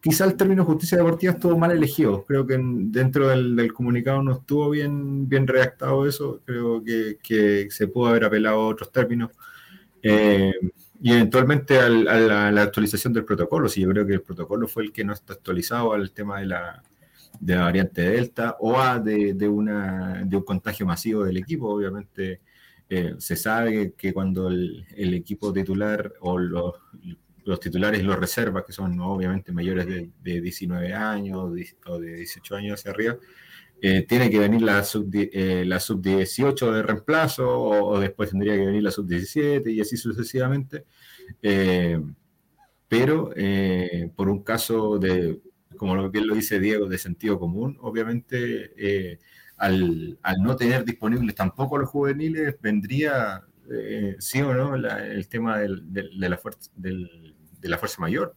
quizá 0.00 0.24
el 0.24 0.36
término 0.36 0.64
justicia 0.64 0.96
deportiva 0.98 1.32
estuvo 1.34 1.58
mal 1.58 1.70
elegido. 1.70 2.24
Creo 2.24 2.46
que 2.46 2.54
en- 2.54 2.90
dentro 2.90 3.28
del, 3.28 3.54
del 3.56 3.72
comunicado 3.72 4.22
no 4.22 4.32
estuvo 4.32 4.70
bien, 4.70 5.28
bien 5.28 5.46
redactado 5.46 6.06
eso. 6.06 6.40
Creo 6.46 6.82
que, 6.82 7.18
que 7.22 7.68
se 7.70 7.86
pudo 7.88 8.06
haber 8.08 8.24
apelado 8.24 8.60
a 8.60 8.68
otros 8.68 8.90
términos. 8.90 9.30
Eh, 10.02 10.52
y 11.00 11.12
eventualmente 11.12 11.78
al- 11.78 12.08
a 12.08 12.18
la, 12.20 12.52
la 12.52 12.62
actualización 12.62 13.12
del 13.12 13.24
protocolo. 13.24 13.68
Si 13.68 13.82
yo 13.82 13.88
creo 13.90 14.06
que 14.06 14.14
el 14.14 14.22
protocolo 14.22 14.66
fue 14.68 14.84
el 14.84 14.92
que 14.92 15.04
no 15.04 15.12
está 15.12 15.34
actualizado 15.34 15.92
al 15.92 16.10
tema 16.12 16.40
de 16.40 16.46
la, 16.46 16.82
de 17.40 17.54
la 17.56 17.62
variante 17.64 18.02
Delta 18.02 18.56
o 18.60 18.78
a 18.80 18.98
de, 18.98 19.34
de 19.34 19.48
una, 19.48 20.22
de 20.24 20.36
un 20.36 20.44
contagio 20.44 20.86
masivo 20.86 21.24
del 21.24 21.36
equipo. 21.36 21.68
Obviamente 21.68 22.40
eh, 22.94 23.14
se 23.16 23.36
sabe 23.36 23.94
que 23.94 24.12
cuando 24.12 24.48
el, 24.48 24.84
el 24.94 25.14
equipo 25.14 25.50
titular 25.50 26.12
o 26.20 26.36
los, 26.36 26.74
los 27.44 27.58
titulares 27.58 28.04
los 28.04 28.18
reservas, 28.18 28.64
que 28.66 28.74
son 28.74 29.00
obviamente 29.00 29.50
mayores 29.50 29.86
de, 29.86 30.10
de 30.22 30.40
19 30.42 30.92
años 30.92 31.38
o 31.86 31.98
de 31.98 32.16
18 32.16 32.54
años 32.54 32.78
hacia 32.78 32.90
arriba, 32.90 33.16
eh, 33.80 34.02
tiene 34.06 34.28
que 34.28 34.38
venir 34.38 34.60
la 34.60 34.84
sub, 34.84 35.08
eh, 35.14 35.64
la 35.66 35.80
sub 35.80 36.02
18 36.02 36.70
de 36.70 36.82
reemplazo 36.82 37.48
o, 37.48 37.94
o, 37.94 37.98
después 37.98 38.28
tendría 38.28 38.56
que 38.56 38.66
venir 38.66 38.82
la 38.82 38.90
sub 38.90 39.06
17 39.06 39.72
y 39.72 39.80
así 39.80 39.96
sucesivamente. 39.96 40.84
Eh, 41.40 41.98
pero 42.88 43.32
eh, 43.34 44.10
por 44.14 44.28
un 44.28 44.42
caso 44.42 44.98
de, 44.98 45.40
como 45.78 46.10
bien 46.10 46.26
lo 46.26 46.34
dice 46.34 46.60
Diego, 46.60 46.86
de 46.88 46.98
sentido 46.98 47.38
común, 47.38 47.78
obviamente 47.80 48.72
eh, 48.76 49.18
al, 49.62 50.18
al, 50.22 50.42
no 50.42 50.56
tener 50.56 50.84
disponibles 50.84 51.36
tampoco 51.36 51.78
los 51.78 51.88
juveniles, 51.88 52.56
vendría, 52.60 53.42
eh, 53.70 54.16
sí 54.18 54.42
o 54.42 54.52
no, 54.52 54.76
la, 54.76 55.06
el 55.06 55.28
tema 55.28 55.58
del, 55.58 55.92
del, 55.92 56.18
de, 56.18 56.28
la 56.28 56.36
fuerza, 56.36 56.68
del, 56.74 57.36
de 57.60 57.68
la 57.68 57.78
fuerza 57.78 58.00
mayor. 58.00 58.34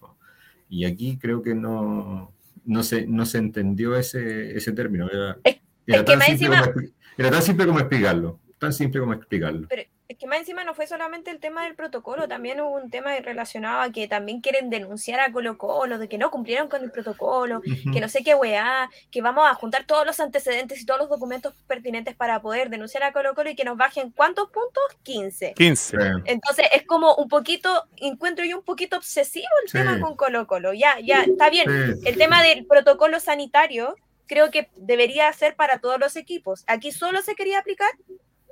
Y 0.69 0.85
aquí 0.85 1.17
creo 1.17 1.41
que 1.41 1.55
no, 1.55 2.31
no, 2.63 2.83
se, 2.83 3.07
no 3.07 3.25
se 3.25 3.39
entendió 3.39 3.95
ese, 3.95 4.55
ese 4.55 4.71
término. 4.71 5.09
Era, 5.09 5.39
era, 5.87 6.05
tan 6.05 6.21
encima... 6.21 6.71
como, 6.71 6.87
era, 7.17 7.31
tan 7.31 7.41
simple 7.41 7.65
como 7.65 7.79
explicarlo. 7.79 8.39
Tan 8.59 8.71
simple 8.71 8.99
como 8.99 9.13
explicarlo. 9.13 9.67
Pero 9.67 9.81
es 10.07 10.17
que 10.17 10.27
más 10.27 10.39
encima 10.39 10.63
no 10.63 10.75
fue 10.75 10.85
solamente 10.85 11.31
el 11.31 11.39
tema 11.39 11.63
del 11.63 11.75
protocolo, 11.75 12.27
también 12.27 12.61
hubo 12.61 12.75
un 12.75 12.91
tema 12.91 13.17
relacionado 13.19 13.81
a 13.81 13.91
que 13.91 14.07
también 14.07 14.39
quieren 14.39 14.69
denunciar 14.69 15.19
a 15.19 15.31
Colo 15.31 15.57
Colo, 15.57 15.97
de 15.97 16.07
que 16.07 16.19
no 16.19 16.29
cumplieron 16.29 16.67
con 16.67 16.83
el 16.83 16.91
protocolo, 16.91 17.57
uh 17.57 17.61
-huh. 17.61 17.93
que 17.93 17.99
no 17.99 18.07
sé 18.07 18.23
qué 18.23 18.35
weá, 18.35 18.89
que 19.09 19.21
vamos 19.21 19.49
a 19.49 19.55
juntar 19.55 19.85
todos 19.85 20.05
los 20.05 20.19
antecedentes 20.19 20.81
y 20.81 20.85
todos 20.85 20.99
los 20.99 21.09
documentos 21.09 21.53
pertinentes 21.67 22.15
para 22.15 22.41
poder 22.41 22.69
denunciar 22.69 23.03
a 23.03 23.13
Colo 23.13 23.33
Colo 23.33 23.49
y 23.49 23.55
que 23.55 23.65
nos 23.65 23.77
bajen 23.77 24.11
cuántos 24.11 24.49
puntos? 24.51 24.83
15. 25.03 25.53
15. 25.55 25.97
Entonces 26.25 26.67
es 26.71 26.83
como 26.83 27.15
un 27.15 27.27
poquito, 27.27 27.85
encuentro 27.97 28.45
yo 28.45 28.57
un 28.59 28.63
poquito 28.63 28.97
obsesivo 28.97 29.47
el 29.63 29.69
sí. 29.71 29.77
tema 29.77 29.99
con 29.99 30.15
Colo 30.15 30.45
Colo. 30.45 30.73
Ya, 30.73 30.99
ya, 30.99 31.23
está 31.23 31.49
bien. 31.49 31.67
Sí. 31.67 32.07
El 32.07 32.17
tema 32.17 32.43
del 32.43 32.65
protocolo 32.65 33.19
sanitario 33.19 33.95
creo 34.27 34.51
que 34.51 34.69
debería 34.75 35.31
ser 35.33 35.55
para 35.55 35.79
todos 35.79 35.99
los 35.99 36.15
equipos. 36.15 36.63
Aquí 36.67 36.91
solo 36.91 37.21
se 37.21 37.35
quería 37.35 37.59
aplicar 37.59 37.89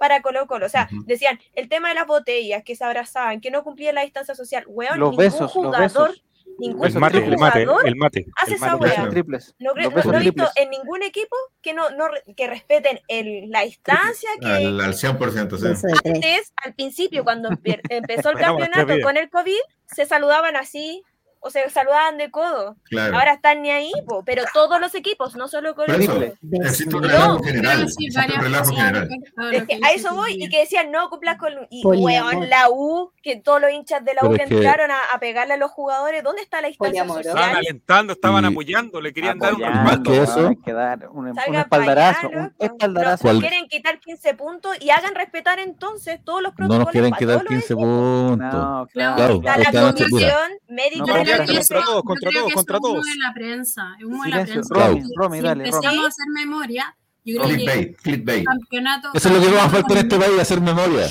para 0.03 0.21
Colo 0.21 0.47
Colo. 0.47 0.65
O 0.65 0.69
sea, 0.69 0.89
uh 0.91 0.95
-huh. 0.95 1.05
decían 1.05 1.39
el 1.55 1.69
tema 1.69 1.87
de 1.87 1.95
las 1.95 2.05
botellas, 2.05 2.61
que 2.65 2.75
se 2.75 2.83
abrazaban, 2.83 3.39
que 3.39 3.49
no 3.51 3.63
cumplían 3.63 3.95
la 3.95 4.01
distancia 4.01 4.35
social. 4.35 4.65
Weón, 4.67 4.99
los 4.99 5.11
ningún 5.11 5.25
besos, 5.25 5.49
jugador, 5.49 5.79
los 5.79 5.93
besos. 5.93 6.23
ningún 6.59 6.87
el 6.87 6.93
mate, 6.95 7.17
el 7.19 7.37
mate, 7.37 7.61
el 7.85 7.95
mate. 7.95 8.25
hace 8.35 8.55
el 8.55 8.57
esa 8.57 8.75
mate. 8.75 9.09
triples. 9.11 9.55
No, 9.59 9.73
los 9.73 10.05
no, 10.05 10.11
no 10.11 10.17
he 10.17 10.21
visto 10.21 10.49
en 10.57 10.69
ningún 10.71 11.03
equipo 11.03 11.37
que 11.61 11.73
no, 11.73 11.89
no 11.91 12.07
que 12.35 12.47
respeten 12.47 12.99
el, 13.07 13.49
la 13.49 13.61
distancia 13.61 14.29
que 14.41 14.45
al, 14.45 14.81
al 14.81 14.93
100%, 14.93 15.57
sí. 15.57 15.87
antes, 16.03 16.53
al 16.57 16.73
principio, 16.73 17.23
cuando 17.23 17.47
empezó 17.89 18.31
el 18.31 18.37
campeonato 18.47 18.93
con 19.01 19.15
el 19.15 19.29
COVID, 19.29 19.63
se 19.85 20.05
saludaban 20.05 20.57
así, 20.57 21.01
o 21.43 21.49
se 21.49 21.69
saludaban 21.69 22.17
de 22.17 22.31
codo. 22.31 22.77
Claro. 22.85 23.17
Ahora 23.17 23.33
están 23.33 23.61
ni 23.61 23.69
ahí, 23.69 23.91
po, 24.07 24.23
pero 24.25 24.43
todos 24.53 24.79
los 24.79 24.95
equipos, 24.95 25.35
no 25.35 25.49
solo 25.49 25.75
con 25.75 25.89
el 25.89 26.01
equipo. 26.01 26.35
Existe 26.63 26.95
un 26.95 27.03
relajo 27.03 27.43
general. 27.43 27.83
Existe 27.83 28.19
un 28.19 28.41
relajo 28.41 28.73
general. 28.73 29.09
Es 29.51 29.63
que 29.65 29.79
a 29.83 29.91
eso 29.91 30.15
voy 30.15 30.41
y 30.41 30.49
que 30.49 30.59
decían 30.59 30.89
no 30.91 31.09
cumplas 31.09 31.37
con. 31.37 31.51
Y 31.69 31.85
weón, 31.85 32.49
la 32.49 32.69
U, 32.69 33.11
que 33.21 33.35
todos 33.35 33.59
los 33.59 33.71
hinchas 33.71 34.05
de 34.05 34.13
la 34.13 34.25
U 34.27 34.33
que, 34.33 34.43
entraron 34.43 34.89
a, 34.89 34.99
a, 35.13 35.19
pegarle 35.19 35.55
a 35.55 35.57
los 35.57 35.69
jugadores, 35.71 36.23
¿dónde 36.23 36.41
está 36.41 36.61
la 36.61 36.69
distancia 36.69 37.05
social? 37.05 37.25
Estaban 37.25 37.55
alentando, 37.57 38.13
estaban 38.13 38.43
y... 38.45 38.47
apoyando, 38.47 39.01
le 39.01 39.11
querían 39.11 39.37
dar 39.37 39.53
un 39.53 39.61
respaldo. 39.61 40.13
Eso? 40.13 40.47
Hay 40.47 40.55
que 40.55 40.71
dar 40.71 41.09
un, 41.09 41.27
un 41.27 41.55
espaldarazo. 41.55 42.27
Allá, 42.27 42.53
un 42.57 42.65
espaldarazo. 42.65 43.33
Nos 43.33 43.41
quieren 43.41 43.67
quitar 43.67 43.99
15 43.99 44.33
puntos 44.35 44.77
y 44.79 44.91
hagan 44.91 45.13
respetar 45.13 45.59
entonces 45.59 46.23
todos 46.23 46.41
los 46.41 46.53
protocolos. 46.53 46.79
No 46.79 46.85
nos 46.85 46.91
quieren 46.91 47.13
quitar 47.13 47.45
15 47.45 47.75
puntos. 47.75 48.53
No, 48.53 48.87
claro. 48.93 49.35
Está 49.35 49.57
la 49.57 49.93
comisión 49.93 50.51
médica 50.69 51.05
no, 51.05 51.13
de 51.15 51.25
la 51.25 51.32
contra 51.37 51.83
todos, 51.83 52.03
contra 52.03 52.31
todos, 52.31 52.53
contra 52.53 52.79
todos. 52.79 53.07
Es 53.07 53.17
la 53.17 53.33
prensa, 53.33 53.95
es 53.99 54.05
humo 54.05 54.23
de 54.23 54.29
la 54.29 54.43
prensa. 54.45 54.73
Romy, 54.73 55.03
Romy, 55.15 55.37
si 55.37 55.43
dale, 55.43 55.63
empezamos 55.65 55.95
Romy. 55.95 56.05
a 56.05 56.07
hacer 56.07 56.25
memoria, 56.33 56.97
yo 57.25 57.41
creo 57.41 57.55
clickbait, 57.55 57.95
que 57.97 58.01
clickbait. 58.03 58.45
campeonato, 58.45 59.09
Eso 59.13 59.29
es 59.29 59.35
lo 59.35 59.41
que 59.41 59.49
nos 59.51 59.71
falta 59.71 59.93
en 59.93 59.99
este 59.99 60.19
país, 60.19 60.39
hacer 60.39 60.61
memoria. 60.61 61.07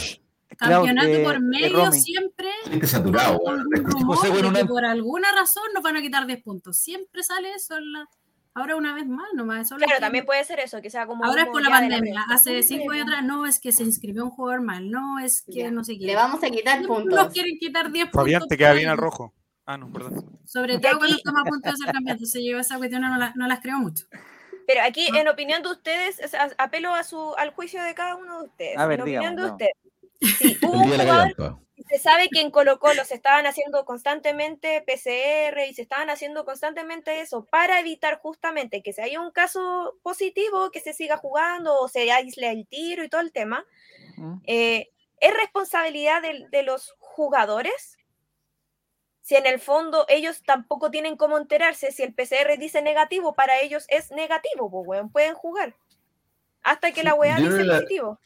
campeonato 0.56 1.06
Claro, 1.08 1.20
eh, 1.20 1.24
por 1.24 1.34
eh, 1.36 1.40
medio 1.40 1.92
siempre 1.92 2.48
Gente 2.64 2.86
saturado, 2.86 3.38
José, 3.38 4.28
bueno, 4.30 4.48
de 4.50 4.54
que 4.54 4.60
una- 4.62 4.66
por 4.66 4.84
alguna 4.84 5.32
razón 5.32 5.64
nos 5.74 5.82
van 5.82 5.96
a 5.96 6.02
quitar 6.02 6.26
10 6.26 6.42
puntos. 6.42 6.76
Siempre 6.76 7.22
sale 7.22 7.52
eso 7.54 7.76
en 7.76 7.92
la... 7.92 8.08
Ahora 8.54 8.76
una 8.76 8.94
vez 8.94 9.06
más, 9.08 9.28
nomás. 9.34 9.62
Eso 9.62 9.76
Claro, 9.76 9.94
que- 9.94 10.00
también 10.00 10.26
puede 10.26 10.44
ser 10.44 10.60
eso, 10.60 10.82
que 10.82 10.90
sea 10.90 11.06
como. 11.06 11.24
Ahora 11.24 11.40
es 11.40 11.44
humo 11.48 11.52
por 11.54 11.62
la 11.62 11.68
de 11.68 11.72
pandemia. 11.88 12.00
prensa. 12.26 12.34
Hace 12.34 12.62
cinco 12.62 12.92
años 12.92 13.04
atrás, 13.08 13.24
no, 13.24 13.46
es 13.46 13.58
que 13.58 13.72
se 13.72 13.82
inscribió 13.82 14.24
un 14.24 14.30
jugador 14.30 14.60
mal, 14.60 14.90
no, 14.90 15.18
es 15.20 15.40
que 15.50 15.60
Ya. 15.60 15.70
no 15.70 15.82
sé 15.84 15.98
qué. 15.98 16.04
Le 16.04 16.14
vamos 16.14 16.44
a 16.44 16.50
quitar 16.50 16.82
puntos. 16.86 17.06
Nos 17.14 17.32
quieren 17.32 17.56
quitar 17.58 17.90
10 17.90 18.04
puntos. 18.04 18.20
Fabián, 18.20 18.42
te 18.46 18.58
queda 18.58 18.74
bien 18.74 18.90
al 18.90 18.98
rojo. 18.98 19.32
Ah, 19.72 19.78
no, 19.78 19.92
perdón. 19.92 20.40
Sobre 20.44 20.78
todo 20.78 20.98
cuando 20.98 21.06
aquí- 21.06 21.14
estamos 21.16 21.40
a 21.40 21.44
punto 21.44 21.70
de 21.70 21.76
ser 21.76 21.86
campeones. 21.86 22.12
Entonces 22.14 22.42
yo 22.44 22.58
esa 22.58 22.76
cuestión 22.78 23.02
no, 23.02 23.16
la- 23.16 23.32
no 23.34 23.46
las 23.46 23.60
creo 23.60 23.78
mucho. 23.78 24.06
Pero 24.66 24.82
aquí, 24.82 25.08
en 25.14 25.28
opinión 25.28 25.62
de 25.62 25.70
ustedes, 25.70 26.20
o 26.24 26.28
sea, 26.28 26.50
apelo 26.58 26.94
a 26.94 27.02
su, 27.04 27.34
al 27.36 27.50
juicio 27.50 27.82
de 27.82 27.94
cada 27.94 28.16
uno 28.16 28.40
de 28.42 28.48
ustedes. 28.48 28.78
A 28.78 28.86
ver, 28.86 29.00
en 29.00 29.02
opinión 29.02 29.36
digamos, 29.36 29.58
de 29.58 29.66
ustedes. 29.66 30.38
Si 30.38 30.58
hubo 30.66 30.78
un 30.78 30.90
jugador 30.90 31.62
se 31.88 31.98
sabe 31.98 32.28
que 32.28 32.40
en 32.40 32.50
Colo 32.50 32.78
Colo 32.78 33.04
se 33.04 33.14
estaban 33.14 33.46
haciendo 33.46 33.84
constantemente 33.84 34.82
PCR 34.86 35.66
y 35.68 35.74
se 35.74 35.82
estaban 35.82 36.10
haciendo 36.10 36.44
constantemente 36.44 37.20
eso 37.20 37.44
para 37.44 37.80
evitar 37.80 38.18
justamente 38.18 38.82
que 38.82 38.92
si 38.92 39.00
hay 39.00 39.16
un 39.16 39.30
caso 39.30 39.98
positivo, 40.02 40.70
que 40.70 40.80
se 40.80 40.92
siga 40.92 41.16
jugando 41.16 41.78
o 41.78 41.88
se 41.88 42.10
aísle 42.10 42.50
el 42.50 42.66
tiro 42.66 43.04
y 43.04 43.08
todo 43.08 43.20
el 43.20 43.32
tema. 43.32 43.64
Eh, 44.46 44.90
¿Es 45.20 45.34
responsabilidad 45.34 46.22
de, 46.22 46.46
de, 46.50 46.62
los 46.62 46.94
jugadores? 46.98 47.98
Si 49.32 49.36
en 49.38 49.46
el 49.46 49.60
fondo 49.60 50.04
ellos 50.10 50.42
tampoco 50.44 50.90
tienen 50.90 51.16
cómo 51.16 51.38
enterarse, 51.38 51.90
si 51.90 52.02
el 52.02 52.12
PCR 52.12 52.58
dice 52.58 52.82
negativo, 52.82 53.32
para 53.34 53.62
ellos 53.62 53.86
es 53.88 54.10
negativo, 54.10 54.70
pues, 54.70 54.86
weón, 54.86 55.10
pueden 55.10 55.32
jugar. 55.32 55.74
Hasta 56.62 56.92
que 56.92 57.02
la 57.02 57.14
weá 57.14 57.38
Yo 57.38 57.46
dice 57.46 57.64
la- 57.64 57.76
positivo. 57.76 58.20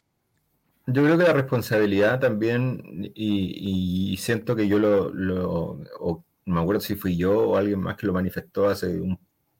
Yo 0.85 1.03
creo 1.05 1.17
que 1.17 1.23
la 1.23 1.31
responsabilidad 1.31 2.19
también, 2.19 3.09
y, 3.15 4.11
y 4.11 4.17
siento 4.17 4.53
que 4.53 4.67
yo 4.67 4.79
lo, 4.79 5.07
lo- 5.13 5.79
o 6.01 6.25
no 6.43 6.55
me 6.55 6.59
acuerdo 6.59 6.81
si 6.81 6.95
fui 6.97 7.15
yo 7.15 7.51
o 7.51 7.55
alguien 7.55 7.79
más 7.79 7.95
que 7.95 8.05
lo 8.05 8.11
manifestó 8.11 8.67
hace 8.67 8.87
un- 8.99 9.17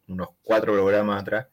unos 0.09 0.27
cuatro 0.41 0.73
programas 0.73 1.21
atrás, 1.21 1.47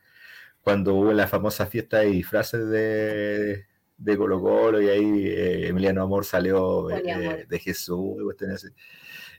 cuando 0.61 0.95
hubo 0.95 1.13
la 1.13 1.29
famosa 1.29 1.67
fiesta 1.67 1.99
de 1.99 2.07
disfraces 2.07 2.69
de, 2.69 3.67
de 3.97 4.17
Colo 4.17 4.41
Colo 4.43 4.83
y 4.83 4.89
ahí 4.89 5.29
eh, 5.29 5.69
Emiliano 5.69 6.03
Amor 6.03 6.25
salió 6.25 6.91
eh, 6.91 7.47
de 7.49 7.59
Jesús 7.61 8.17
y 8.21 8.25
cuestiones 8.25 8.57
así. 8.65 8.75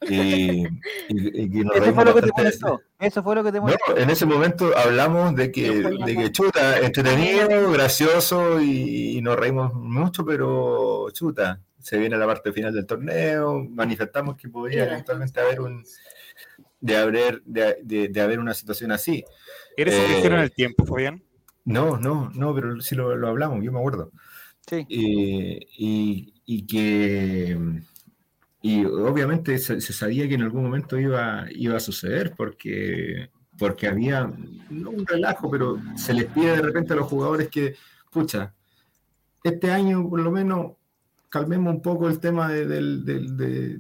Y, 0.10 0.66
y- 1.10 1.64
nos 1.64 1.76
Eso 1.76 1.94
fue 1.94 2.06
lo 2.06 2.14
que 2.16 2.22
te 2.22 2.32
molestó. 2.38 2.82
Eso 3.00 3.24
fue 3.24 3.36
lo 3.36 3.44
que 3.44 3.52
te 3.52 3.58
No, 3.58 3.64
molestó. 3.64 3.98
en 3.98 4.10
ese 4.10 4.26
momento 4.26 4.72
hablamos 4.78 5.36
de 5.36 5.52
que, 5.52 5.72
de 5.72 6.16
que 6.16 6.32
chuta, 6.32 6.80
entretenido, 6.80 7.72
gracioso 7.72 8.60
y, 8.62 9.18
y 9.18 9.22
nos 9.22 9.36
reímos 9.38 9.74
mucho, 9.74 10.26
pero 10.26 11.08
chuta, 11.12 11.60
se 11.80 11.98
viene 11.98 12.18
la 12.18 12.26
parte 12.26 12.52
final 12.52 12.74
del 12.74 12.86
torneo, 12.86 13.64
manifestamos 13.70 14.36
que 14.38 14.50
podría 14.50 14.86
eventualmente 14.86 15.40
haber 15.40 15.62
un 15.62 15.84
de 16.80 16.98
haber 16.98 17.42
de, 17.46 17.78
de- 17.84 18.10
de 18.10 18.22
haber 18.22 18.40
una 18.40 18.54
situación 18.54 18.92
así. 18.92 19.24
¿Eres 19.76 19.96
Eh, 19.96 20.06
el 20.06 20.12
ligero 20.14 20.36
en 20.36 20.42
el 20.42 20.52
tiempo, 20.52 20.86
Fabián? 20.86 21.24
No, 21.64 21.98
no, 21.98 22.30
no, 22.36 22.54
pero 22.54 22.80
sí 22.80 22.94
lo, 22.96 23.16
lo 23.16 23.28
hablamos, 23.28 23.64
yo 23.64 23.72
me 23.72 23.80
acuerdo. 23.80 24.12
Sí. 24.68 24.86
Eh, 24.90 25.60
y, 25.78 26.34
y 26.46 26.66
que 26.68 27.58
y 28.68 28.84
obviamente 28.86 29.58
se, 29.60 29.80
se 29.80 29.94
sabía 29.94 30.28
que 30.28 30.34
en 30.34 30.42
algún 30.42 30.64
momento 30.64 30.98
iba, 31.00 31.46
iba 31.52 31.78
a 31.78 31.80
suceder 31.80 32.34
porque, 32.36 33.30
porque 33.60 33.88
había 33.88 34.32
no 34.72 34.90
un 34.90 35.06
relajo, 35.06 35.52
pero 35.52 35.80
se 35.96 36.14
les 36.16 36.26
pide 36.26 36.56
de 36.56 36.62
repente 36.64 36.94
a 36.94 36.96
los 36.96 37.08
jugadores 37.08 37.48
que, 37.50 37.76
pucha, 38.10 38.54
este 39.44 39.70
año 39.70 40.10
por 40.10 40.20
lo 40.22 40.32
menos 40.32 40.72
calmemos 41.30 41.76
un 41.76 41.82
poco 41.82 42.08
el 42.08 42.20
tema 42.20 42.48
de, 42.52 42.66
del, 42.66 43.06
del- 43.06 43.38
de, 43.38 43.78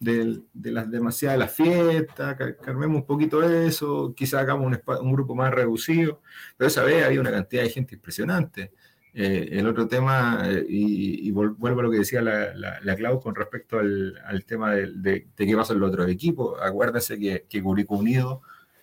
del- 0.00 0.44
de 0.52 0.70
las 0.72 0.90
demasiadas 0.90 1.38
las 1.38 1.52
fiestas, 1.54 2.36
cal- 2.36 2.56
calmemos 2.60 2.96
un 3.02 3.06
poquito 3.06 3.42
eso, 3.42 4.12
quizás 4.14 4.40
hagamos 4.42 4.66
un, 4.66 4.78
un 5.06 5.12
grupo 5.12 5.34
más 5.34 5.54
reducido, 5.54 6.20
pero 6.56 6.68
esa 6.68 6.82
vez 6.82 7.04
había 7.04 7.20
una 7.20 7.30
cantidad 7.30 7.62
de 7.62 7.70
gente 7.70 7.94
impresionante. 7.94 8.72
Eh, 9.12 9.48
el 9.52 9.66
otro 9.66 9.88
tema, 9.88 10.42
eh, 10.44 10.64
y, 10.68 11.28
vuelvo 11.32 11.80
a 11.80 11.82
lo 11.82 11.90
que 11.90 11.98
decía 11.98 12.22
la, 12.22 12.54
la, 12.54 12.78
la 12.80 12.94
Clau 12.94 13.20
con 13.20 13.34
respecto 13.34 13.78
al, 13.78 14.16
tema 14.44 14.72
de, 14.72 15.26
qué 15.46 15.56
pasa 15.56 15.72
en 15.72 15.80
los 15.80 15.90
otros 15.90 16.08
equipos. 16.08 16.60
Acuérdense 16.62 17.18
que, 17.18 17.44
que 17.48 17.60
Unido 17.96 18.42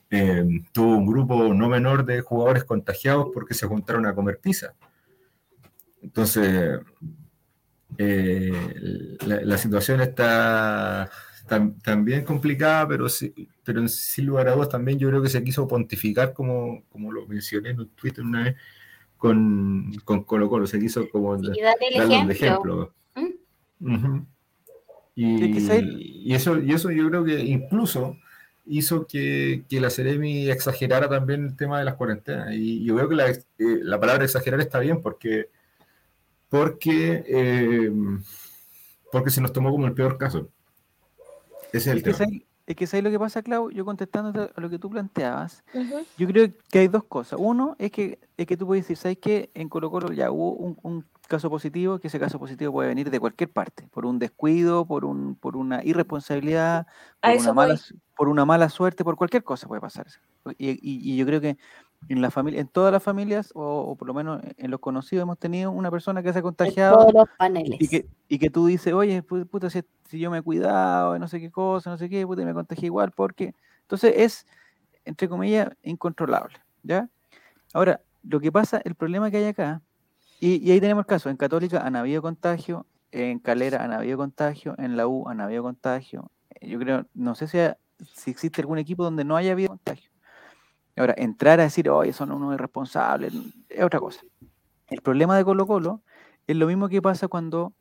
eh, 0.09 0.43
tuvo 0.73 0.97
un 0.97 1.05
grupo 1.05 1.53
no 1.53 1.69
menor 1.69 2.05
de 2.05 2.21
jugadores 2.21 2.65
contagiados 2.65 3.27
porque 3.33 3.53
se 3.53 3.67
juntaron 3.67 4.05
a 4.05 4.13
comer 4.13 4.39
pizza. 4.39 4.73
Entonces, 6.01 6.79
eh, 7.97 9.17
la, 9.25 9.41
la 9.41 9.57
situación 9.57 10.01
está 10.01 11.09
tam- 11.47 11.81
también 11.81 12.23
complicada, 12.23 12.87
pero, 12.87 13.09
sí, 13.09 13.33
pero 13.63 13.87
sin 13.87 14.25
lugar 14.25 14.47
a 14.49 14.55
también 14.69 14.99
yo 14.99 15.09
creo 15.09 15.21
que 15.21 15.29
se 15.29 15.43
quiso 15.43 15.67
pontificar, 15.67 16.33
como, 16.33 16.83
como 16.89 17.11
lo 17.11 17.25
mencioné 17.27 17.71
en 17.71 17.79
un 17.79 17.89
Twitter 17.89 18.23
una 18.23 18.43
vez, 18.43 18.55
con, 19.17 19.93
con 20.05 20.23
Colo 20.23 20.49
Colo, 20.49 20.67
se 20.67 20.79
quiso 20.79 21.09
como 21.09 21.37
de 21.37 21.53
ejemplo. 22.29 22.93
Y, 25.15 26.33
eso, 26.33 26.59
y 26.59 26.71
eso 26.71 26.91
yo 26.91 27.09
creo 27.09 27.25
que 27.25 27.39
incluso 27.39 28.17
hizo 28.67 29.07
que, 29.07 29.63
que 29.67 29.81
la 29.81 29.89
Ceremi 29.89 30.49
exagerara 30.49 31.09
también 31.09 31.45
el 31.45 31.55
tema 31.55 31.79
de 31.79 31.85
las 31.85 31.95
cuarentenas. 31.95 32.53
Y 32.53 32.83
yo 32.83 32.95
veo 32.95 33.09
que 33.09 33.15
la, 33.15 33.29
eh, 33.29 33.41
la 33.57 33.99
palabra 33.99 34.25
exagerar 34.25 34.59
está 34.59 34.79
bien 34.79 35.01
porque, 35.01 35.49
porque, 36.49 37.23
eh, 37.27 37.91
porque 39.11 39.31
se 39.31 39.41
nos 39.41 39.53
tomó 39.53 39.71
como 39.71 39.87
el 39.87 39.93
peor 39.93 40.17
caso. 40.17 40.49
Ese 41.73 41.77
es 41.77 41.87
el 41.87 41.97
Es 41.97 42.03
tema. 42.03 42.17
¿sabes, 42.17 42.41
es 42.67 42.75
que 42.75 42.85
¿sabes 42.85 43.03
lo 43.03 43.09
que 43.09 43.17
pasa, 43.17 43.41
Clau? 43.41 43.71
Yo 43.71 43.83
contestando 43.85 44.51
a 44.55 44.61
lo 44.61 44.69
que 44.69 44.77
tú 44.77 44.89
planteabas, 44.89 45.63
yo 46.17 46.27
creo 46.27 46.49
que 46.69 46.79
hay 46.79 46.87
dos 46.89 47.03
cosas. 47.05 47.39
Uno 47.41 47.75
es 47.79 47.91
que, 47.91 48.19
es 48.37 48.45
que 48.45 48.57
tú 48.57 48.67
puedes 48.67 48.83
decir, 48.83 48.97
¿sabes 48.97 49.17
qué? 49.19 49.49
En 49.55 49.69
Colo 49.69 49.89
Colo 49.89 50.11
ya 50.11 50.29
hubo 50.31 50.51
un, 50.53 50.77
un 50.83 51.05
caso 51.27 51.49
positivo, 51.49 51.99
que 51.99 52.07
ese 52.07 52.19
caso 52.19 52.37
positivo 52.39 52.71
puede 52.73 52.89
venir 52.89 53.09
de 53.09 53.19
cualquier 53.19 53.49
parte, 53.51 53.87
por 53.91 54.05
un 54.05 54.19
descuido, 54.19 54.85
por, 54.85 55.03
un, 55.05 55.35
por 55.35 55.57
una 55.57 55.83
irresponsabilidad, 55.83 56.87
por 57.21 57.31
una, 57.31 57.53
mala, 57.53 57.73
por 58.15 58.27
una 58.29 58.45
mala 58.45 58.69
suerte, 58.69 59.03
por 59.03 59.15
cualquier 59.15 59.43
cosa 59.43 59.67
puede 59.67 59.81
pasar. 59.81 60.07
Y, 60.57 60.69
y- 60.71 61.13
y 61.13 61.17
yo 61.17 61.25
creo 61.25 61.41
que 61.41 61.57
en 62.09 62.21
la 62.21 62.31
familia, 62.31 62.61
en 62.61 62.67
todas 62.67 62.91
las 62.91 63.03
familias, 63.03 63.51
o, 63.53 63.61
o 63.81 63.95
por 63.95 64.07
lo 64.07 64.13
menos 64.13 64.41
en 64.57 64.71
los 64.71 64.79
conocidos, 64.79 65.23
hemos 65.23 65.37
tenido 65.37 65.71
una 65.71 65.91
persona 65.91 66.23
que 66.23 66.31
se 66.31 66.39
ha 66.39 66.39
En 66.39 66.43
contagiado 66.43 66.99
todos 66.99 67.13
los 67.13 67.25
paneles. 67.37 67.77
y 67.79 67.87
que, 67.89 68.05
y 68.29 68.39
que 68.39 68.49
tú 68.49 68.65
dices, 68.67 68.93
oye, 68.93 69.23
pu- 69.23 69.47
puta, 69.47 69.69
si, 69.69 69.81
si 70.07 70.19
yo 70.19 70.31
me 70.31 70.37
he 70.39 70.41
cuidado, 70.41 71.17
no 71.19 71.27
sé 71.27 71.39
qué 71.39 71.51
cosa, 71.51 71.89
no 71.89 71.97
sé 71.97 72.09
qué, 72.09 72.25
puta, 72.25 72.43
me 72.45 72.53
contagié 72.53 72.85
igual, 72.87 73.11
porque. 73.11 73.53
Entonces 73.81 74.13
es, 74.17 74.45
entre 75.05 75.27
comillas, 75.29 75.69
incontrolable, 75.83 76.57
¿ya? 76.83 77.09
Ahora, 77.73 78.01
lo 78.23 78.39
que 78.39 78.51
pasa, 78.51 78.81
el 78.83 78.95
problema 78.95 79.29
que 79.31 79.37
hay 79.37 79.45
acá, 79.45 79.81
y, 80.39 80.63
y 80.65 80.71
ahí 80.71 80.79
tenemos 80.81 81.03
el 81.03 81.07
caso, 81.07 81.29
en 81.29 81.37
Católica 81.37 81.79
han 81.85 81.95
habido 81.95 82.21
contagio, 82.21 82.85
en 83.11 83.39
Calera 83.39 83.83
han 83.83 83.91
habido 83.93 84.17
contagio, 84.17 84.75
en 84.77 84.97
la 84.97 85.07
U 85.07 85.27
han 85.29 85.41
habido 85.41 85.63
contagio. 85.63 86.29
eh, 86.59 86.67
Yo 86.69 86.79
creo, 86.79 87.05
no 87.13 87.35
sé 87.35 87.47
si, 87.47 87.59
ha- 87.59 87.77
si 88.13 88.31
existe 88.31 88.61
algún 88.61 88.77
equipo 88.77 89.03
donde 89.03 89.23
no 89.23 89.35
haya 89.37 89.53
habido 89.53 89.69
contagio. 89.69 90.09
Ahora, 90.97 91.13
entrar 91.15 91.59
a 91.59 91.63
decir, 91.63 91.89
oye, 91.89 92.11
son 92.11 92.31
unos 92.31 92.55
irresponsables, 92.55 93.31
es 93.69 93.83
otra 93.83 93.99
cosa. 93.99 94.21
El 94.89 95.01
problema 95.01 95.37
de 95.37 95.45
Colo 95.45 95.67
Colo 95.67 96.01
es 96.47 96.55
lo 96.55 96.65
mismo 96.65 96.89
que 96.89 97.01
pasa 97.01 97.27
cuando, 97.27 97.73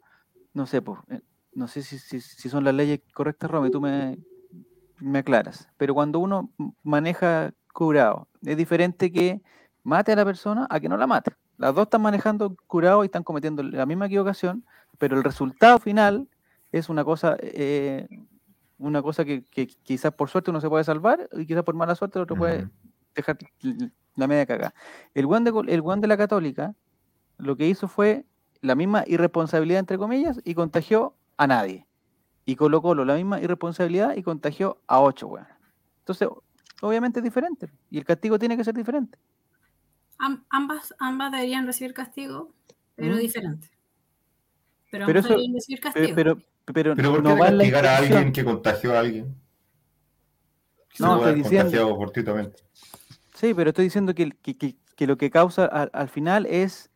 no 0.53 0.67
sé, 0.67 0.83
pues, 0.83 1.01
eh, 1.09 1.23
no 1.55 1.67
sé 1.67 1.83
si, 1.83 2.21
son 2.21 2.65
las 2.65 2.75
leyes 2.75 3.01
correctas, 3.15 3.51
Romy, 3.51 3.71
tú 3.71 3.81
me, 3.81 4.19
me 5.01 5.21
aclaras, 5.21 5.69
pero 5.79 5.95
cuando 5.95 6.19
uno 6.19 6.51
maneja 6.83 7.55
curado, 7.73 8.29
es 8.43 8.57
diferente 8.57 9.11
que 9.11 9.41
mate 9.83 10.13
a 10.13 10.17
la 10.17 10.25
persona 10.27 10.67
a 10.69 10.79
que 10.79 10.89
no 10.91 10.99
la 10.99 11.07
mate. 11.07 11.33
Las 11.57 11.75
dos 11.75 11.85
están 11.85 12.03
manejando 12.03 12.55
curado 12.67 13.03
y 13.03 13.07
están 13.07 13.25
cometiendo 13.25 13.63
la 13.63 13.87
misma 13.87 14.07
equivocación, 14.07 14.67
pero 14.99 15.17
el 15.17 15.25
resultado 15.25 15.79
final 15.79 16.29
es 16.71 16.91
una 16.91 17.03
cosa, 17.03 17.39
eh, 17.41 18.09
una 18.77 19.01
cosa 19.01 19.25
que, 19.25 19.43
quizás 19.85 20.13
por 20.13 20.29
suerte 20.29 20.51
uno 20.51 20.61
se 20.61 20.69
puede 20.69 20.85
salvar 20.85 21.31
y 21.33 21.47
quizás 21.47 21.63
por 21.63 21.75
mala 21.75 21.95
suerte 21.95 22.19
el 22.19 22.25
otro 22.25 22.37
puede 22.37 22.65
Ujú. 22.65 22.71
Dejar 23.17 23.39
la 24.15 24.27
media 24.27 24.47
cagada. 24.47 24.75
El 25.15 25.27
guan 25.27 25.45
de, 25.45 25.53
el 25.69 25.83
guan 25.83 26.01
de 26.01 26.07
la 26.09 26.17
Católica 26.17 26.75
lo 27.39 27.57
que 27.57 27.67
hizo 27.67 27.89
fue 27.89 28.25
la 28.63 28.75
misma 28.75 29.05
irresponsabilidad, 29.07 29.81
entre 29.81 29.99
comillas, 29.99 30.41
y 30.45 30.55
contagió 30.55 31.15
a 31.37 31.47
nadie. 31.47 31.87
Y 32.45 32.57
Colo 32.57 32.81
Colo 32.81 33.05
la 33.05 33.15
misma 33.17 33.41
irresponsabilidad 33.41 34.17
y 34.17 34.23
contagió 34.23 34.81
a 34.87 35.01
ocho, 35.01 35.27
weón. 35.29 35.47
Entonces, 35.99 36.29
obviamente 36.81 37.19
es 37.21 37.25
diferente. 37.25 37.69
Y 37.91 37.99
el 37.99 38.05
castigo 38.05 38.39
tiene 38.39 38.57
que 38.57 38.65
ser 38.65 38.75
diferente. 38.75 39.19
Am- 40.19 40.45
ambas, 40.49 40.95
ambas 40.99 41.33
deberían 41.33 41.67
recibir 41.67 41.93
castigo, 41.93 42.55
pero 42.95 43.17
¿Mm? 43.17 43.19
diferente. 43.19 43.69
Pero, 44.91 45.05
Pero 45.07 45.19
ambas 45.19 45.25
eso- 45.25 45.29
deberían 45.35 45.55
recibir 45.55 45.81
Pero, 45.81 45.93
castigo. 45.93 46.15
pero, 46.15 46.37
pero 46.73 46.97
Pero 46.97 47.11
¿por 47.11 47.23
qué 47.23 47.29
no 47.29 47.37
va 47.39 47.47
castigar 47.49 47.87
a 47.87 47.97
alguien 47.99 48.33
que 48.33 48.45
contagió 48.45 48.95
a 48.97 49.01
alguien? 49.01 49.35
Que 50.89 50.97
se 50.97 51.03
No, 51.03 51.19
puede 51.19 51.39
estoy 51.39 51.59
diciendo- 51.59 51.97
fortuitamente. 51.97 52.63
Sí, 53.37 53.53
pero 53.55 53.69
estoy 53.71 53.85
diciendo 53.85 54.15
que, 54.15 54.31
que- 54.43 54.57
que- 54.57 54.77
que 54.97 55.07
lo 55.07 55.19
que 55.19 55.31
causa 55.31 55.67
al, 55.67 55.91
al 55.93 56.09
final 56.09 56.47
es 56.47 56.91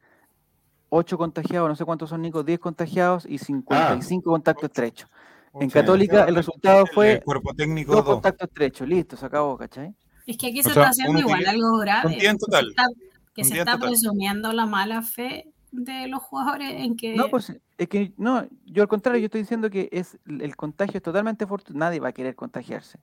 8 0.89 1.19
contagiados, 1.19 1.69
no 1.69 1.77
sé 1.77 1.85
cuántos 1.85 2.09
son, 2.09 2.23
Nico, 2.23 2.43
10 2.43 2.59
contagiados 2.59 3.27
y 3.29 3.37
55 3.39 4.31
contactos 4.31 4.65
estrechos. 4.65 5.09
En 5.55 5.69
Sí. 5.69 5.75
Católica 5.75 6.25
el 6.25 6.35
resultado 6.35 6.81
El- 6.87 6.89
fue 6.95 7.13
el 7.13 7.23
cuerpo 7.23 7.53
técnico 7.55 7.93
dos 7.93 8.05
dos. 8.07 8.15
contactos 8.15 8.49
estrechos, 8.49 8.89
listo, 8.89 9.17
se 9.17 9.27
acabó, 9.27 9.59
¿cachai? 9.59 9.95
Es 10.27 10.39
que 10.39 10.47
aquí 10.47 10.61
O 10.61 10.63
se 10.63 10.71
sea, 10.71 10.83
está 10.85 10.91
haciendo 10.91 11.19
igual 11.21 11.45
algo 11.47 11.77
grave. 11.79 12.07
un 12.15 12.19
día 12.19 12.31
en 12.31 12.37
que 12.37 12.41
se 12.41 12.47
total. 12.47 12.69
está- 12.71 12.87
que 13.35 13.45
se 13.45 13.65
presumiendo 13.79 14.53
la 14.53 14.65
mala 14.67 15.03
fe 15.03 15.53
de 15.73 16.09
los 16.09 16.23
jugadores 16.23 16.71
en 16.73 16.97
que 16.97 17.15
No, 17.17 17.29
pues 17.29 17.53
es 17.79 17.89
que 17.89 18.13
no, 18.17 18.47
yo 18.65 18.83
al 18.83 18.89
contrario, 18.89 19.21
yo 19.21 19.27
estoy 19.27 19.43
diciendo 19.43 19.69
que 19.71 19.89
es 19.93 20.19
el 20.27 20.57
contagio 20.57 20.97
es 20.97 21.03
totalmente 21.03 21.47
fortuito, 21.47 21.79
nadie 21.79 22.01
va 22.01 22.09
a 22.09 22.13
querer 22.13 22.35
contagiarse. 22.35 22.99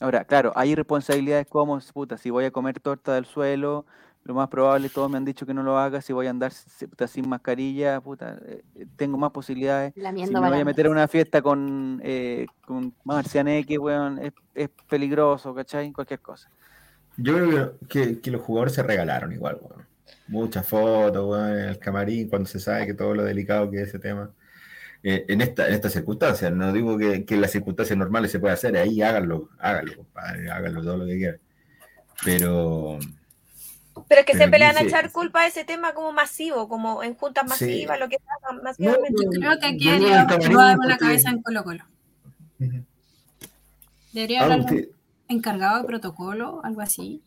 Ahora, 0.00 0.24
claro, 0.24 0.52
hay 0.56 0.74
responsabilidades 0.74 1.46
como, 1.46 1.78
puta, 1.92 2.18
si 2.18 2.30
voy 2.30 2.44
a 2.44 2.50
comer 2.50 2.80
torta 2.80 3.14
del 3.14 3.24
suelo, 3.24 3.86
lo 4.24 4.34
más 4.34 4.48
probable, 4.48 4.88
todos 4.88 5.10
me 5.10 5.18
han 5.18 5.24
dicho 5.24 5.44
que 5.44 5.52
no 5.52 5.62
lo 5.62 5.78
haga, 5.78 6.00
si 6.00 6.12
voy 6.12 6.26
a 6.26 6.30
andar 6.30 6.50
puta, 6.88 7.06
sin 7.06 7.28
mascarilla, 7.28 8.00
puta, 8.00 8.38
eh, 8.46 8.62
eh, 8.74 8.86
tengo 8.96 9.18
más 9.18 9.30
posibilidades. 9.30 9.92
Si 9.94 10.00
me 10.00 10.48
voy 10.48 10.60
a 10.60 10.64
meter 10.64 10.86
a 10.86 10.90
una 10.90 11.06
fiesta 11.06 11.42
con, 11.42 12.00
eh, 12.02 12.46
con 12.64 12.94
marcianeque, 13.04 13.78
weón, 13.78 14.18
es, 14.18 14.32
es 14.54 14.70
peligroso, 14.88 15.54
¿cachai? 15.54 15.92
Cualquier 15.92 16.20
cosa. 16.20 16.48
Yo 17.16 17.34
creo 17.34 17.78
que, 17.88 18.20
que 18.20 18.30
los 18.30 18.40
jugadores 18.40 18.74
se 18.74 18.82
regalaron 18.82 19.30
igual, 19.32 19.58
weón. 19.60 19.86
Muchas 20.26 20.66
fotos, 20.66 21.24
weón, 21.24 21.58
en 21.58 21.68
el 21.68 21.78
camarín, 21.78 22.28
cuando 22.28 22.48
se 22.48 22.58
sabe 22.58 22.86
que 22.86 22.94
todo 22.94 23.14
lo 23.14 23.24
delicado 23.24 23.70
que 23.70 23.82
es 23.82 23.88
ese 23.88 23.98
tema. 23.98 24.30
Eh, 25.06 25.26
en, 25.28 25.42
esta, 25.42 25.68
en 25.68 25.74
estas 25.74 25.92
circunstancias, 25.92 26.50
no 26.50 26.72
digo 26.72 26.96
que, 26.96 27.26
que 27.26 27.34
en 27.34 27.42
las 27.42 27.50
circunstancias 27.52 27.96
normales 27.98 28.30
se 28.32 28.38
puede 28.40 28.54
hacer, 28.54 28.74
ahí 28.76 29.02
háganlo, 29.02 29.50
háganlo, 29.58 29.96
compadre, 29.96 30.50
háganlo 30.50 30.82
todo 30.82 30.96
lo 30.96 31.04
que 31.06 31.16
quieran. 31.18 31.40
Pero 32.24 32.98
Pero 34.08 34.20
es 34.20 34.26
que 34.26 34.32
Pero 34.32 34.38
siempre 34.38 34.58
le 34.60 34.64
van 34.66 34.76
a 34.78 34.80
echar 34.80 35.12
culpa 35.12 35.42
a 35.42 35.46
ese 35.46 35.64
tema 35.66 35.92
como 35.92 36.10
masivo, 36.12 36.68
como 36.68 37.02
en 37.02 37.14
juntas 37.16 37.44
Sí. 37.44 37.64
masivas, 37.66 38.00
lo 38.00 38.08
que 38.08 38.16
sea 38.16 38.52
masivamente. 38.62 39.24
yo 39.24 39.30
creo 39.30 39.58
que 39.60 39.66
aquí 39.66 39.84
debería 39.90 40.24
una 40.24 40.76
porque- 40.78 40.96
cabeza 40.98 41.30
en 41.30 41.42
Colo 41.42 41.64
Colo. 41.64 41.84
Debería 44.12 44.40
Ah, 44.42 44.44
haber 44.46 44.60
usted- 44.60 44.88
encargado 45.28 45.78
de 45.82 45.84
protocolo, 45.86 46.60
algo 46.64 46.80
así. 46.80 47.22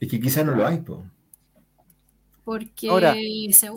es 0.00 0.10
que 0.10 0.20
quizás 0.20 0.44
no 0.44 0.52
lo 0.54 0.66
hay, 0.66 0.78
po. 0.78 1.04
Porque 2.44 2.90
Ahora- 2.90 3.14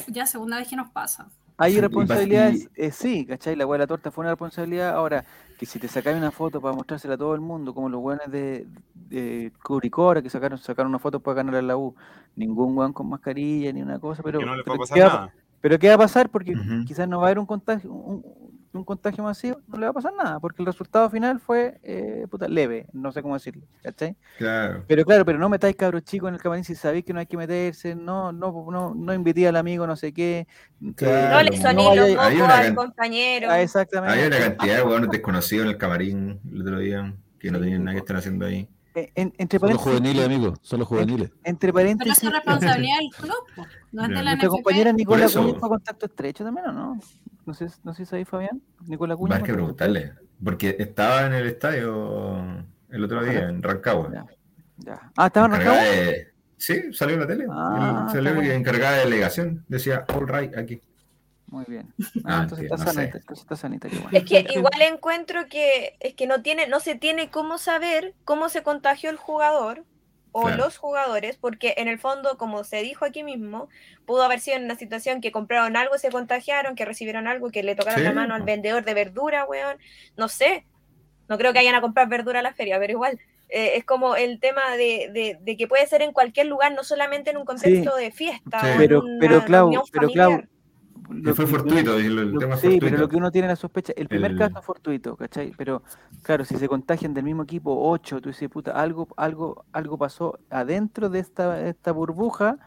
ya 0.07 0.25
segunda 0.25 0.57
vez 0.57 0.67
que 0.67 0.75
nos 0.75 0.89
pasa. 0.91 1.29
Hay 1.57 1.79
responsabilidades, 1.81 2.69
eh, 2.75 2.91
sí, 2.91 3.25
¿cachai? 3.25 3.55
La 3.55 3.65
hueá 3.65 3.77
de 3.77 3.83
la 3.83 3.87
torta 3.87 4.11
fue 4.11 4.21
una 4.21 4.31
responsabilidad. 4.31 4.91
Ahora, 4.93 5.25
que 5.57 5.65
si 5.65 5.79
te 5.79 5.87
sacáis 5.87 6.15
una 6.15 6.29
foto 6.29 6.61
para 6.61 6.75
mostrársela 6.75 7.15
a 7.15 7.17
todo 7.17 7.33
el 7.33 7.41
mundo, 7.41 7.73
como 7.73 7.89
los 7.89 7.99
hueones 7.99 8.29
de, 8.31 8.67
de 8.93 9.51
Curicora, 9.63 10.21
que 10.21 10.29
sacaron, 10.29 10.59
sacaron 10.59 10.89
una 10.91 10.99
foto 10.99 11.19
para 11.19 11.35
ganar 11.35 11.55
a 11.55 11.61
la 11.63 11.75
U, 11.75 11.95
ningún 12.35 12.77
hueón 12.77 12.93
con 12.93 13.09
mascarilla 13.09 13.73
ni 13.73 13.81
una 13.81 13.99
cosa, 13.99 14.21
pero, 14.21 14.39
que 14.39 14.45
no 14.45 14.53
a 14.53 14.57
pero, 14.63 14.77
pasar 14.77 14.95
¿qué 14.95 15.01
va, 15.01 15.09
nada. 15.09 15.33
pero 15.59 15.79
¿qué 15.79 15.87
va 15.87 15.95
a 15.95 15.97
pasar? 15.97 16.29
Porque 16.29 16.53
quizás 16.85 17.09
no 17.09 17.17
va 17.17 17.23
a 17.23 17.27
haber 17.29 17.39
un 17.39 17.47
contagio, 17.47 17.91
un, 17.91 18.23
un 18.73 18.83
contagio 18.83 19.23
masivo, 19.23 19.59
no 19.67 19.77
le 19.77 19.85
va 19.85 19.89
a 19.89 19.93
pasar 19.93 20.13
nada, 20.13 20.39
porque 20.39 20.61
el 20.61 20.65
resultado 20.67 21.09
final 21.09 21.39
fue 21.39 21.79
eh, 21.83 22.27
puta, 22.29 22.47
leve, 22.47 22.87
no 22.93 23.11
sé 23.11 23.21
cómo 23.21 23.33
decirlo, 23.33 23.63
¿cachai? 23.81 24.15
Claro. 24.37 24.83
Pero 24.87 25.03
claro, 25.05 25.25
pero 25.25 25.39
no 25.39 25.49
metáis 25.49 25.75
cabros 25.75 26.03
chicos 26.03 26.27
en 26.29 26.35
el 26.35 26.41
camarín 26.41 26.63
si 26.63 26.75
sabéis 26.75 27.03
que 27.05 27.13
no 27.13 27.19
hay 27.19 27.25
que 27.25 27.37
meterse, 27.37 27.95
no, 27.95 28.31
no, 28.31 28.67
no, 28.71 28.93
no 28.93 29.13
invité 29.13 29.47
al 29.47 29.55
amigo 29.55 29.87
no 29.87 29.95
sé 29.95 30.13
qué. 30.13 30.39
eh, 30.81 30.93
Claro, 30.95 31.43
No 31.45 31.49
le 31.51 31.57
soní 31.61 31.83
no 31.83 31.95
los 31.95 32.05
Hay 32.19 32.39
al 32.39 32.47
can- 32.47 32.75
compañero. 32.75 33.47
Ah, 33.49 33.61
exactamente. 33.61 34.13
Había 34.13 34.27
una 34.27 34.37
cantidad 34.39 34.75
de 34.77 34.83
hueones 34.83 35.09
desconocidos 35.09 35.63
en 35.65 35.71
el 35.71 35.77
camarín 35.77 36.39
el 36.51 36.61
otro 36.61 36.79
día 36.79 37.13
que 37.39 37.51
no 37.51 37.57
Sí, 37.57 37.63
tenían 37.63 37.83
nada 37.83 37.95
que 37.95 37.99
estar 37.99 38.17
haciendo 38.17 38.45
ahí. 38.45 38.67
Eh, 38.95 39.11
en- 39.15 39.33
entre 39.37 39.59
Son 39.59 39.69
los 39.69 39.77
juveniles, 39.81 40.25
amigos. 40.25 40.59
Son 40.61 40.79
los 40.79 40.87
juveniles. 40.87 41.29
entre 41.43 41.71
Pero 41.71 41.73
paréntesis, 41.73 42.23
es 42.23 42.31
responsabilidad 42.31 42.97
del 42.97 43.09
club, 43.11 43.67
no 43.91 44.03
es 44.03 44.09
de 44.09 44.23
la 44.23 44.37
compañera 44.47 44.91
Nicola 44.91 45.29
fue 45.29 45.59
contacto 45.59 46.05
estrecho 46.07 46.43
también, 46.43 46.67
¿o 46.67 46.71
no? 46.71 46.99
No 47.47 47.53
sé, 47.53 47.67
no 47.83 47.93
sé 47.93 48.03
si 48.05 48.09
sabéis, 48.09 48.27
Fabián. 48.27 48.61
Nicola 48.85 49.15
Cuña. 49.15 49.35
Más 49.35 49.43
que 49.43 49.53
preguntarle, 49.53 50.13
porque 50.43 50.75
estaba 50.79 51.25
en 51.25 51.33
el 51.33 51.47
estadio 51.47 52.43
el 52.89 53.03
otro 53.03 53.23
día, 53.23 53.47
en 53.49 53.63
Rancagua. 53.63 54.11
Ya. 54.13 54.25
Ya. 54.77 55.11
Ah, 55.15 55.27
¿estaba 55.27 55.47
en 55.47 55.51
Rancagua? 55.53 55.81
de- 55.81 56.27
Sí, 56.57 56.91
salió 56.91 57.13
en 57.15 57.21
la 57.21 57.27
tele. 57.27 57.45
Ah, 57.49 58.07
salió 58.11 58.33
bueno. 58.33 58.51
encargada 58.51 58.97
de 58.97 59.03
delegación. 59.05 59.63
Decía, 59.67 60.05
all 60.13 60.27
right, 60.27 60.57
aquí. 60.57 60.81
Muy 61.49 61.63
bien. 61.67 61.93
Ah, 62.25 62.39
Ah, 62.39 62.39
entonces 62.43 62.65
está 62.69 62.77
no 62.83 62.91
sanita, 62.91 63.17
entonces 63.19 63.43
está 63.43 63.55
sanita, 63.55 63.87
bueno. 63.89 64.09
Es 64.11 64.25
que 64.25 64.45
igual 64.53 64.81
encuentro 64.81 65.45
que 65.49 65.95
es 66.01 66.15
que 66.15 66.27
no 66.27 66.41
tiene, 66.41 66.67
no 66.67 66.79
se 66.81 66.95
tiene 66.95 67.29
cómo 67.29 67.57
saber 67.59 68.13
cómo 68.25 68.49
se 68.49 68.63
contagió 68.63 69.09
el 69.09 69.15
jugador 69.17 69.85
o 70.39 70.43
Claro. 70.43 70.57
los 70.65 70.77
jugadores, 70.77 71.35
porque 71.37 71.73
en 71.77 71.87
el 71.87 71.97
fondo, 71.97 72.37
como 72.37 72.63
se 72.63 72.81
dijo 72.83 73.05
aquí 73.05 73.23
mismo, 73.23 73.69
pudo 74.05 74.21
haber 74.23 74.39
sido 74.39 74.57
en 74.57 74.65
una 74.65 74.75
situación 74.75 75.19
que 75.19 75.31
compraron 75.31 75.75
algo 75.75 75.95
y 75.95 75.99
se 75.99 76.11
contagiaron, 76.11 76.75
que 76.75 76.85
recibieron 76.85 77.27
algo, 77.27 77.49
que 77.49 77.63
le 77.63 77.75
tocaron 77.75 77.99
Sí, 77.99 78.03
la 78.05 78.11
mano 78.13 78.35
al 78.35 78.43
vendedor 78.43 78.85
de 78.85 78.93
verdura, 78.93 79.45
weón. 79.45 79.77
No 80.15 80.27
sé. 80.27 80.65
No 81.27 81.37
creo 81.37 81.53
que 81.53 81.59
vayan 81.59 81.75
a 81.75 81.81
comprar 81.81 82.07
verdura 82.07 82.39
a 82.39 82.43
la 82.43 82.53
feria, 82.53 82.77
pero 82.79 82.93
igual. 82.93 83.19
eh, 83.49 83.77
es 83.77 83.85
como 83.85 84.17
el 84.17 84.39
tema 84.41 84.75
de, 84.75 85.09
de- 85.13 85.37
de 85.41 85.55
que 85.57 85.67
puede 85.67 85.87
ser 85.87 86.01
en 86.01 86.11
cualquier 86.11 86.47
lugar, 86.47 86.73
no 86.73 86.83
solamente 86.83 87.29
en 87.31 87.37
un 87.37 87.45
contexto 87.45 87.95
de 87.95 88.11
fiesta. 88.11 88.59
Sí. 88.59 88.65
o 88.67 88.69
en 88.71 88.77
Pero, 88.77 88.99
una 88.99 89.17
pero 89.21 89.45
Clau, 89.45 89.69
pero 89.91 90.09
Clau, 90.09 90.31
familiar. 90.31 90.49
Lo 91.09 91.35
fue 91.35 91.45
que- 91.45 91.51
fortuito, 91.51 91.99
y 91.99 92.09
lo- 92.09 92.21
el 92.21 92.31
lo- 92.31 92.39
tema 92.39 92.55
es 92.55 92.61
sí, 92.61 92.77
pero 92.79 92.97
lo 92.97 93.07
que 93.09 93.15
uno 93.17 93.31
tiene 93.31 93.47
la 93.47 93.55
sospecha, 93.55 93.93
el 93.95 94.07
primer 94.07 94.31
El- 94.31 94.37
caso 94.37 94.59
es 94.59 94.65
fortuito, 94.65 95.15
¿cachai? 95.15 95.51
Pero 95.57 95.83
claro, 96.23 96.43
si 96.45 96.55
se 96.55 96.67
contagian 96.67 97.13
del 97.13 97.23
mismo 97.23 97.43
equipo 97.43 97.89
ocho, 97.89 98.19
tú 98.21 98.29
dices, 98.29 98.49
puta, 98.49 98.71
algo, 98.71 99.07
algo, 99.17 99.65
algo 99.71 99.97
pasó 99.97 100.39
adentro 100.49 101.09
de 101.09 101.19
esta, 101.19 101.67
esta 101.67 101.91
burbuja 101.91 102.57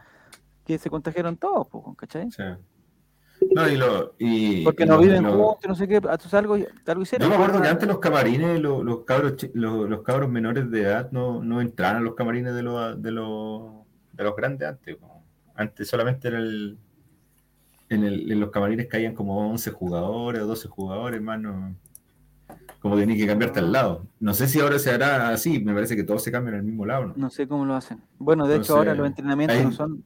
que 0.65 0.77
se 0.77 0.89
contagiaron 0.89 1.37
todos, 1.37 1.67
¿cachai? 1.97 2.29
Sí. 2.31 2.43
No, 3.55 3.67
y 3.67 3.75
lo, 3.75 4.13
y, 4.19 4.63
Porque 4.63 4.83
y 4.83 4.85
no 4.85 4.99
viven 4.99 5.23
lo- 5.23 5.31
juntos, 5.31 5.67
no 5.67 5.75
sé 5.75 5.87
qué, 5.87 5.95
algo, 5.97 6.55
algo 6.85 7.01
hicieron. 7.01 7.25
Yo 7.25 7.29
me 7.29 7.35
acuerdo 7.43 7.61
que 7.61 7.67
antes 7.67 7.87
los 7.87 7.97
camarines, 7.99 8.59
los, 8.61 8.83
los 8.85 9.03
cabros, 9.03 9.33
los, 9.53 9.89
los 9.89 10.01
cabros 10.03 10.29
menores 10.29 10.69
de 10.69 10.81
edad 10.83 11.11
no, 11.11 11.43
no 11.43 11.59
entraban 11.59 11.97
a 11.97 11.99
los 12.01 12.13
camarines 12.13 12.53
de 12.53 12.61
los, 12.61 13.01
de 13.01 13.11
los, 13.11 13.71
de 14.13 14.23
los 14.23 14.35
grandes 14.35 14.67
antes. 14.69 14.97
Antes 15.55 15.87
solamente 15.89 16.27
era 16.27 16.37
el, 16.37 16.77
en, 17.93 18.03
el, 18.03 18.31
en 18.31 18.39
los 18.39 18.49
camarines 18.51 18.87
caían 18.87 19.13
como 19.13 19.49
11 19.49 19.71
jugadores 19.71 20.41
o 20.41 20.47
12 20.47 20.67
jugadores, 20.67 21.17
hermano. 21.17 21.75
Como 22.79 22.97
tenías 22.97 23.19
que 23.19 23.27
cambiarte 23.27 23.59
al 23.59 23.71
lado. 23.71 24.07
No 24.19 24.33
sé 24.33 24.47
si 24.47 24.59
ahora 24.59 24.79
se 24.79 24.89
hará 24.91 25.29
así, 25.29 25.59
me 25.59 25.73
parece 25.73 25.95
que 25.95 26.03
todos 26.03 26.23
se 26.23 26.31
cambian 26.31 26.55
al 26.55 26.63
mismo 26.63 26.85
lado. 26.85 27.07
¿no? 27.07 27.13
No 27.15 27.29
sé 27.29 27.47
cómo 27.47 27.63
lo 27.65 27.75
hacen. 27.75 28.01
Bueno, 28.17 28.47
de 28.47 28.55
hecho 28.55 28.61
Entonces, 28.61 28.75
ahora 28.77 28.95
los 28.95 29.07
entrenamientos 29.07 29.57
ahí- 29.57 29.63
no 29.65 29.71
son... 29.71 30.03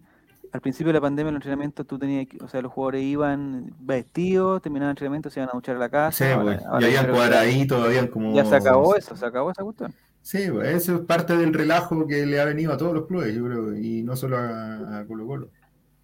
Al 0.51 0.61
principio 0.61 0.87
de 0.87 0.93
la 0.93 1.01
pandemia 1.01 1.31
los 1.33 1.39
entrenamientos 1.39 1.85
tú 1.85 1.99
tenías 1.99 2.27
o 2.41 2.47
sea, 2.47 2.61
los 2.61 2.71
jugadores 2.71 3.03
iban 3.03 3.73
vestidos, 3.79 4.61
terminaban 4.61 4.89
el 4.89 4.93
entrenamiento, 4.93 5.29
se 5.29 5.41
iban 5.41 5.49
a 5.49 5.53
duchar 5.53 5.75
a 5.75 5.79
la 5.79 5.89
casa. 5.89 6.25
Sí, 6.25 6.31
ahora- 6.31 6.43
pues, 6.43 6.65
ahora 6.65 6.81
y 6.81 6.95
habían 6.95 7.13
cuadraditos, 7.13 7.85
habían 7.85 8.07
como... 8.07 8.33
Ya 8.33 8.45
se 8.45 8.55
acabó 8.55 8.95
eso, 8.95 9.15
se 9.15 9.25
acabó 9.25 9.51
esa 9.51 9.63
cuestión. 9.63 9.93
Sí, 10.21 10.47
pues, 10.51 10.69
eso 10.75 10.95
es 10.95 11.01
parte 11.01 11.35
del 11.37 11.53
relajo 11.53 12.07
que 12.07 12.25
le 12.25 12.39
ha 12.39 12.45
venido 12.45 12.71
a 12.73 12.77
todos 12.77 12.93
los 12.93 13.05
clubes, 13.05 13.35
yo 13.35 13.45
creo, 13.45 13.77
y 13.77 14.01
no 14.03 14.15
solo 14.15 14.37
a, 14.37 14.99
a 14.99 15.05
Colo 15.05 15.25
Colo. 15.27 15.49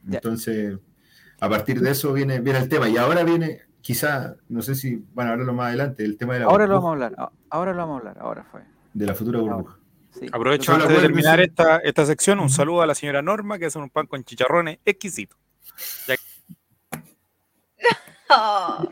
Ya. 0.06 0.20
A 1.42 1.50
partir 1.50 1.82
de 1.82 1.92
eso 1.92 2.14
viene, 2.14 2.40
viene 2.40 2.60
el 2.60 2.70
tema. 2.70 2.88
Y 2.88 2.96
ahora 2.98 3.24
viene, 3.24 3.62
quizá, 3.82 4.36
no 4.48 4.62
sé 4.62 4.76
si 4.76 5.04
van 5.14 5.28
a 5.28 5.32
hablarlo 5.32 5.54
más 5.54 5.68
adelante, 5.68 6.06
el 6.06 6.16
tema 6.18 6.34
de 6.36 6.40
la, 6.42 6.46
Ahora 6.46 6.66
lo 6.68 6.76
vamos 6.76 6.90
a 6.90 6.94
hablar, 6.94 7.16
a- 7.18 7.32
ahora 7.50 7.72
lo 7.74 7.78
vamos 7.80 7.96
a 7.96 8.00
hablar, 8.00 8.18
ahora 8.24 8.44
fue. 8.50 8.62
de 8.94 9.06
la 9.06 9.14
futura 9.16 9.40
burbuja. 9.40 9.78
Sí. 10.12 10.28
Aprovecho 10.32 10.74
antes 10.74 10.90
de 10.90 10.96
terminar 11.00 11.40
esta, 11.40 11.78
esta 11.78 12.06
sección, 12.06 12.40
un 12.40 12.50
saludo 12.50 12.82
a 12.82 12.86
la 12.86 12.94
señora 12.96 13.22
Norma 13.22 13.58
que 13.58 13.66
hace 13.68 13.80
un 13.80 13.90
pan 13.90 14.08
con 14.08 14.24
chicharrones 14.24 14.80
exquisito. 14.86 15.36
Oh, 18.34 18.88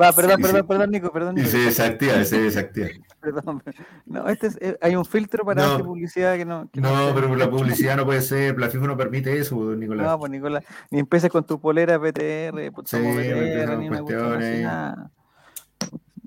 Va, 0.00 0.12
perdón, 0.14 0.36
Sí, 0.38 0.42
perdón, 0.42 0.60
sí. 0.62 0.66
perdón, 0.66 0.90
Nico, 0.90 1.12
perdón, 1.12 1.34
Y 1.36 1.40
Nico, 1.40 1.50
se 1.50 1.58
desactiva, 1.58 2.24
se 2.24 2.40
desactiva. 2.40 2.88
Perdón. 3.20 3.62
No, 4.06 4.26
este 4.28 4.46
es, 4.48 4.58
eh, 4.60 4.76
hay 4.80 4.96
un 4.96 5.04
filtro 5.04 5.44
para 5.44 5.62
No. 5.62 5.72
hacer 5.72 5.84
publicidad 5.84 6.36
que 6.36 6.44
no. 6.44 6.68
que 6.72 6.80
No, 6.80 7.08
sé. 7.08 7.12
pero 7.14 7.34
la 7.36 7.50
publicidad 7.50 7.96
no 7.96 8.04
puede 8.04 8.22
ser, 8.22 8.58
la 8.58 8.68
FIFA 8.68 8.86
no 8.86 8.96
permite 8.96 9.38
eso, 9.38 9.56
pues, 9.56 9.78
Nicolás. 9.78 10.06
No, 10.06 10.18
pues 10.18 10.30
Nicolás, 10.32 10.64
ni 10.90 11.00
empieces 11.00 11.30
con 11.30 11.44
tu 11.44 11.60
polera 11.60 11.98
PTR, 12.00 12.72
pues 12.72 12.88
Sí, 12.90 12.96
somos 12.96 13.16
PTR, 13.16 13.76
ni 13.78 13.88
una 13.88 13.98
cuestión 14.02 14.20
así, 14.20 14.28
cuestiones. 14.36 14.62
nada. 14.62 15.10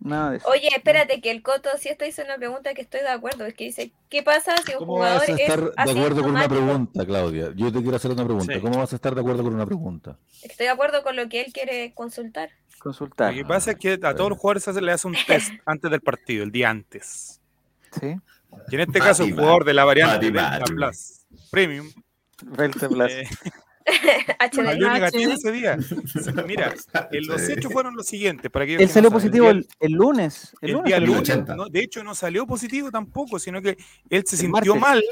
Nada 0.03 0.31
de 0.31 0.37
eso. 0.37 0.47
Oye, 0.49 0.67
espérate, 0.75 1.21
que 1.21 1.31
el 1.31 1.41
Coto 1.41 1.69
sí 1.79 1.87
está 1.87 2.05
hizo 2.05 2.21
una 2.23 2.35
pregunta 2.35 2.73
que 2.73 2.81
estoy 2.81 2.99
de 2.99 3.07
acuerdo. 3.07 3.45
Es 3.45 3.53
que 3.53 3.63
dice, 3.63 3.93
¿qué 4.09 4.21
pasa 4.21 4.53
si 4.65 4.73
un 4.73 4.79
¿Cómo 4.79 4.99
vas 4.99 5.23
jugador 5.23 5.39
a 5.39 5.41
estar 5.41 5.59
es 5.59 5.93
de 5.93 5.99
acuerdo 5.99 6.21
con 6.23 6.31
una 6.31 6.49
pregunta, 6.49 7.05
Claudia? 7.05 7.53
Yo 7.55 7.71
te 7.71 7.81
quiero 7.81 7.95
hacer 7.95 8.11
una 8.11 8.25
pregunta. 8.25 8.53
Sí. 8.53 8.59
¿Cómo 8.59 8.79
vas 8.79 8.91
a 8.91 8.95
estar 8.97 9.15
de 9.15 9.21
acuerdo 9.21 9.43
con 9.43 9.53
una 9.53 9.65
pregunta? 9.65 10.17
Estoy 10.41 10.65
de 10.65 10.71
acuerdo 10.71 11.03
con 11.03 11.15
lo 11.15 11.29
que 11.29 11.39
él 11.41 11.53
quiere 11.53 11.93
consultar. 11.93 12.49
Consultar. 12.79 13.33
Lo 13.33 13.37
que 13.43 13.45
pasa 13.45 13.71
es 13.71 13.77
que 13.77 13.93
a 13.93 14.13
todos 14.13 14.31
los 14.31 14.37
jugadores 14.39 14.63
se 14.63 14.81
le 14.81 14.91
hace 14.91 15.07
un 15.07 15.15
test 15.25 15.53
antes 15.65 15.89
del 15.89 16.01
partido, 16.01 16.43
el 16.43 16.51
día 16.51 16.69
antes. 16.69 17.39
Sí. 17.97 18.07
Y 18.69 18.75
en 18.75 18.81
este 18.81 18.99
Mati, 18.99 18.99
caso, 18.99 19.23
el 19.23 19.29
Mati, 19.29 19.41
jugador 19.41 19.63
de 19.63 19.73
la 19.73 19.85
variante 19.85 20.15
Mati, 20.15 20.25
Delta 20.25 20.59
Mati. 20.59 20.73
Plus 20.73 21.25
Premium 21.49 21.89
Blas. 22.89 23.11
eh. 23.11 23.27
Salió 24.51 24.89
negativo 24.93 25.31
ese 25.33 25.51
día. 25.51 25.77
Mira, 26.47 26.73
eh, 27.11 27.21
los 27.21 27.41
hechos 27.49 27.71
fueron 27.71 27.95
los 27.95 28.05
siguientes. 28.07 28.49
Para 28.51 28.65
Él 28.65 28.89
salió 28.89 29.09
no 29.09 29.15
positivo 29.15 29.49
El 29.49 29.57
el, 29.57 29.61
día- 29.63 29.69
el 29.79 29.91
lunes. 29.93 30.55
El, 30.61 30.69
el 30.69 30.73
lunes. 30.75 30.85
día 30.87 30.99
lunes, 30.99 31.21
80. 31.21 31.55
no, 31.55 31.65
de 31.67 31.79
hecho 31.81 32.03
no 32.03 32.15
salió 32.15 32.45
positivo 32.47 32.91
tampoco, 32.91 33.39
sino 33.39 33.61
que 33.61 33.77
él 34.09 34.23
se 34.25 34.35
El 34.35 34.41
sintió 34.41 34.75
martes. 34.75 34.81
mal, 34.81 35.03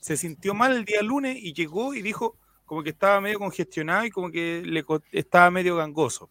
se 0.00 0.16
sintió 0.16 0.54
mal 0.54 0.76
el 0.76 0.84
día 0.84 1.02
lunes 1.02 1.36
y 1.40 1.52
llegó 1.52 1.94
y 1.94 2.02
dijo 2.02 2.36
como 2.64 2.82
que 2.82 2.90
estaba 2.90 3.20
medio 3.20 3.38
congestionado 3.38 4.04
y 4.06 4.10
como 4.10 4.30
que 4.30 4.62
le 4.64 4.84
estaba 5.12 5.50
medio 5.50 5.76
gangoso. 5.76 6.30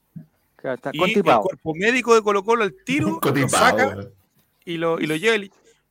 Claro, 0.56 0.76
está 0.76 0.90
Y 0.94 1.02
el 1.14 1.24
cuerpo 1.24 1.74
médico 1.76 2.16
de 2.16 2.22
Colo 2.22 2.44
Colo 2.44 2.64
al 2.64 2.76
tiro 2.86 3.20
lo 3.36 3.50
saca 3.50 3.98
y 4.66 4.78
lo, 4.78 5.00
y 5.00 5.08
lo 5.08 5.16
lleva. 5.16 5.44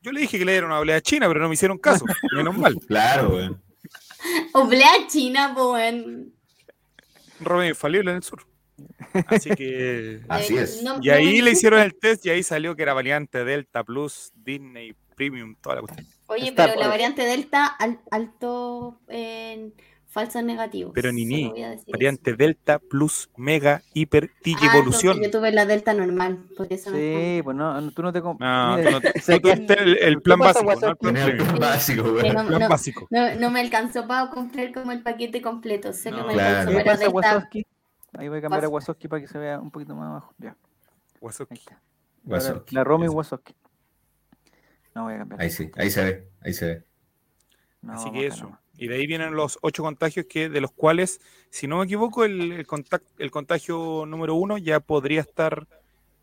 Yo 0.02 0.12
le 0.12 0.20
dije 0.20 0.38
que 0.38 0.44
le 0.44 0.52
dieron 0.52 0.70
una 0.70 0.80
oleada 0.80 1.00
china, 1.00 1.26
pero 1.28 1.40
no 1.40 1.48
me 1.48 1.54
hicieron 1.54 1.76
caso. 1.78 2.04
Menos 2.36 2.56
mal. 2.56 2.74
Claro, 2.86 3.30
weón. 3.30 3.62
Oblea 4.54 4.90
China, 5.08 5.52
pues. 5.56 5.94
Remedio 7.40 7.70
infalible 7.70 8.10
en 8.10 8.16
el 8.18 8.22
sur. 8.22 8.46
Así 9.28 9.50
que. 9.50 10.20
Así 10.28 10.56
es. 10.56 10.82
Y 11.02 11.10
ahí 11.10 11.40
le 11.40 11.52
hicieron 11.52 11.80
el 11.80 11.98
test 11.98 12.24
y 12.26 12.30
ahí 12.30 12.42
salió 12.42 12.76
que 12.76 12.82
era 12.82 12.92
variante 12.94 13.44
Delta 13.44 13.84
Plus, 13.84 14.32
Disney 14.34 14.94
Premium, 15.16 15.54
toda 15.60 15.76
la 15.76 15.80
cuestión. 15.82 16.06
Oye, 16.26 16.48
Está 16.48 16.64
pero 16.64 16.74
por- 16.74 16.82
la 16.84 16.88
variante 16.88 17.22
Delta, 17.22 17.66
al- 17.66 18.00
alto 18.10 19.00
en 19.08 19.74
falsos 20.10 20.42
negativos. 20.42 20.92
Pero 20.94 21.12
ni 21.12 21.24
ni, 21.24 21.52
Variante 21.90 22.34
Delta 22.34 22.78
Plus 22.78 23.30
Mega 23.36 23.80
Hiper. 23.94 24.30
Ah, 24.34 24.40
Digievolución. 24.44 25.12
entonces 25.16 25.32
yo 25.32 25.38
tuve 25.38 25.52
la 25.52 25.64
Delta 25.66 25.94
normal, 25.94 26.44
eso 26.68 26.90
no 26.90 26.96
Sí, 26.96 27.02
está. 27.02 27.44
pues 27.44 27.56
no, 27.56 27.80
no, 27.80 27.90
tú 27.92 28.02
no 28.02 28.12
te 28.12 28.20
No, 28.20 28.34
Mira, 28.34 28.90
no, 28.90 29.00
sé 29.00 29.32
no 29.32 29.40
que- 29.40 29.40
tuviste 29.40 29.82
el, 29.82 29.98
el 29.98 30.14
¿Qué 30.16 30.20
plan 30.20 30.38
básico, 30.40 30.64
no 30.64 30.72
el 30.72 30.78
plan 30.96 31.14
Tenía 31.14 31.24
el 31.26 31.36
plan 31.36 31.58
básico, 31.58 32.02
no, 32.02 32.14
Plan 32.18 32.48
no- 32.50 32.68
básico. 32.68 33.06
no- 33.10 33.34
no 33.36 33.50
me 33.50 33.60
alcanzó 33.60 34.06
para 34.06 34.28
comprar 34.30 34.72
como 34.72 34.92
el 34.92 35.02
paquete 35.02 35.40
completo. 35.40 35.92
Sé 35.92 36.10
que 36.10 36.16
No. 36.16 36.26
me 36.26 36.32
Claro. 36.34 36.70
Ahí 38.18 38.28
voy 38.28 38.38
a 38.38 38.42
cambiar 38.42 38.64
a 38.64 38.68
Wazowski 38.68 39.06
para 39.08 39.22
que 39.22 39.28
se 39.28 39.38
vea 39.38 39.60
un 39.60 39.70
poquito 39.70 39.94
más 39.94 40.08
abajo. 40.08 40.34
Ya. 40.38 40.56
Wazowski. 41.20 41.64
La 42.74 42.82
Romy 42.84 43.04
Eso. 43.06 43.14
Wazowski. 43.14 43.54
No 44.94 45.04
voy 45.04 45.14
a 45.14 45.18
cambiar. 45.18 45.40
Ahí 45.40 45.50
sí, 45.50 45.70
ahí 45.76 45.90
se 45.90 46.04
ve, 46.04 46.28
ahí 46.42 46.52
se 46.52 46.66
ve. 46.66 46.84
No, 47.82 47.92
Así 47.92 48.10
que 48.10 48.26
eso. 48.26 48.44
nomás. 48.44 48.60
Y 48.80 48.88
de 48.88 48.94
ahí 48.94 49.06
vienen 49.06 49.34
los 49.34 49.58
ocho 49.60 49.82
contagios 49.82 50.24
que, 50.26 50.48
de 50.48 50.60
los 50.60 50.72
cuales, 50.72 51.20
si 51.50 51.66
no 51.66 51.78
me 51.78 51.84
equivoco, 51.84 52.24
el, 52.24 52.52
el, 52.52 52.66
contac- 52.66 53.02
el 53.18 53.30
contagio 53.30 54.06
número 54.06 54.34
uno 54.34 54.56
ya 54.56 54.80
podría 54.80 55.20
estar 55.20 55.68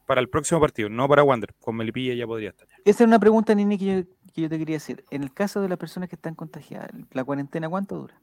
para 0.08 0.22
el 0.22 0.28
próximo 0.28 0.60
partido, 0.60 0.90
no 0.90 1.08
para 1.08 1.24
Wander. 1.24 1.54
Con 1.60 1.76
Melipilla 1.76 2.16
ya 2.16 2.26
podría 2.26 2.50
estar. 2.50 2.68
Esa 2.84 3.04
es 3.04 3.08
una 3.08 3.20
pregunta, 3.20 3.54
Nini, 3.54 3.78
que 3.78 3.86
yo, 3.86 4.04
que 4.34 4.42
yo 4.42 4.50
te 4.50 4.58
quería 4.58 4.78
hacer. 4.78 5.04
En 5.12 5.22
el 5.22 5.32
caso 5.34 5.62
de 5.62 5.70
las 5.70 5.78
personas 5.78 6.10
que 6.10 6.16
están 6.16 6.34
contagiadas, 6.34 6.90
¿la 7.12 7.24
cuarentena 7.24 7.70
cuánto 7.70 7.96
dura? 7.98 8.20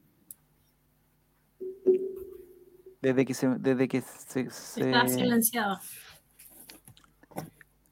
Desde 3.01 3.24
que 3.24 3.35
se... 3.35 3.48
Desde 3.59 3.86
que 3.86 4.01
se, 4.01 4.51
se- 4.51 4.81
Está 4.81 5.06
silenciado. 5.06 5.78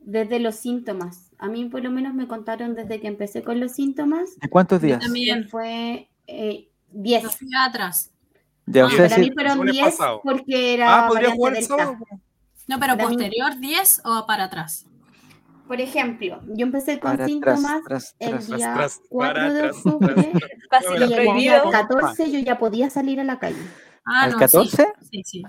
Desde 0.00 0.40
los 0.40 0.56
síntomas. 0.56 1.30
A 1.38 1.48
mí 1.48 1.66
por 1.66 1.82
lo 1.84 1.90
menos 1.90 2.14
me 2.14 2.26
contaron 2.26 2.74
desde 2.74 3.00
que 3.00 3.06
empecé 3.06 3.42
con 3.44 3.60
los 3.60 3.72
síntomas. 3.72 4.36
¿De 4.40 4.48
cuántos 4.48 4.82
días? 4.82 5.00
también. 5.00 5.48
fue 5.48 6.08
eh, 6.26 6.68
10. 6.90 7.22
Yo 7.22 7.30
fui 7.30 7.48
atrás. 7.66 8.10
No, 8.66 8.88
sea, 8.88 9.08
para 9.08 9.18
mí 9.18 9.30
fueron 9.32 9.58
lunes 9.58 9.74
10 9.74 9.84
pasado. 9.86 10.20
porque 10.22 10.74
era 10.74 11.04
Ah, 11.04 11.08
podría 11.08 11.30
jugar 11.32 11.56
el 11.56 11.66
Delta. 11.66 11.98
No, 12.68 12.78
pero 12.78 12.96
Para 12.96 13.08
posterior 13.08 13.58
10 13.58 14.02
o 14.04 14.26
para 14.26 14.44
atrás. 14.44 14.86
Por 15.66 15.80
ejemplo, 15.80 16.40
yo 16.48 16.66
empecé 16.66 17.00
con 17.00 17.12
para 17.12 17.26
síntomas 17.26 17.82
tras, 17.84 18.16
el 18.18 18.30
tras. 18.30 18.46
día 18.46 18.74
tras, 18.74 19.00
4 19.08 19.34
para 19.34 19.52
de 19.52 19.70
octubre 19.70 20.14
y 20.16 21.02
el 21.02 21.08
día 21.08 21.16
prohibido. 21.16 21.70
14 21.70 22.30
yo 22.30 22.38
ya 22.40 22.58
podía 22.58 22.90
salir 22.90 23.20
a 23.20 23.24
la 23.24 23.38
calle. 23.38 23.62
Ah, 24.04 24.24
¿Al 24.24 24.32
no, 24.32 24.38
14? 24.38 24.92
Sí, 25.00 25.08
sí, 25.10 25.22
sí. 25.24 25.42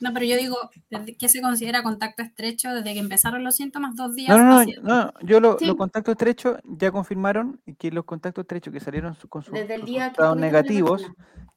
No, 0.00 0.12
pero 0.14 0.24
yo 0.26 0.36
digo, 0.36 0.56
¿desde 0.90 1.14
¿qué 1.16 1.28
se 1.28 1.42
considera 1.42 1.82
contacto 1.82 2.22
estrecho 2.22 2.72
desde 2.74 2.94
que 2.94 2.98
empezaron 3.00 3.44
los 3.44 3.56
síntomas? 3.56 3.94
Dos 3.96 4.14
días. 4.14 4.36
No, 4.36 4.38
no, 4.42 4.64
no, 4.64 5.04
no, 5.04 5.12
yo 5.22 5.40
lo- 5.40 5.58
Sí. 5.58 5.66
los 5.66 5.76
contactos 5.76 6.12
estrechos 6.12 6.58
ya 6.64 6.90
confirmaron 6.90 7.60
que 7.78 7.90
los 7.90 8.04
contactos 8.04 8.42
estrechos 8.44 8.72
que 8.72 8.80
salieron 8.80 9.14
con 9.28 9.42
sus 9.42 9.52
Desde 9.52 9.74
el 9.74 9.84
día 9.84 10.04
que 10.04 10.08
resultados 10.10 10.36
negativos, 10.38 11.06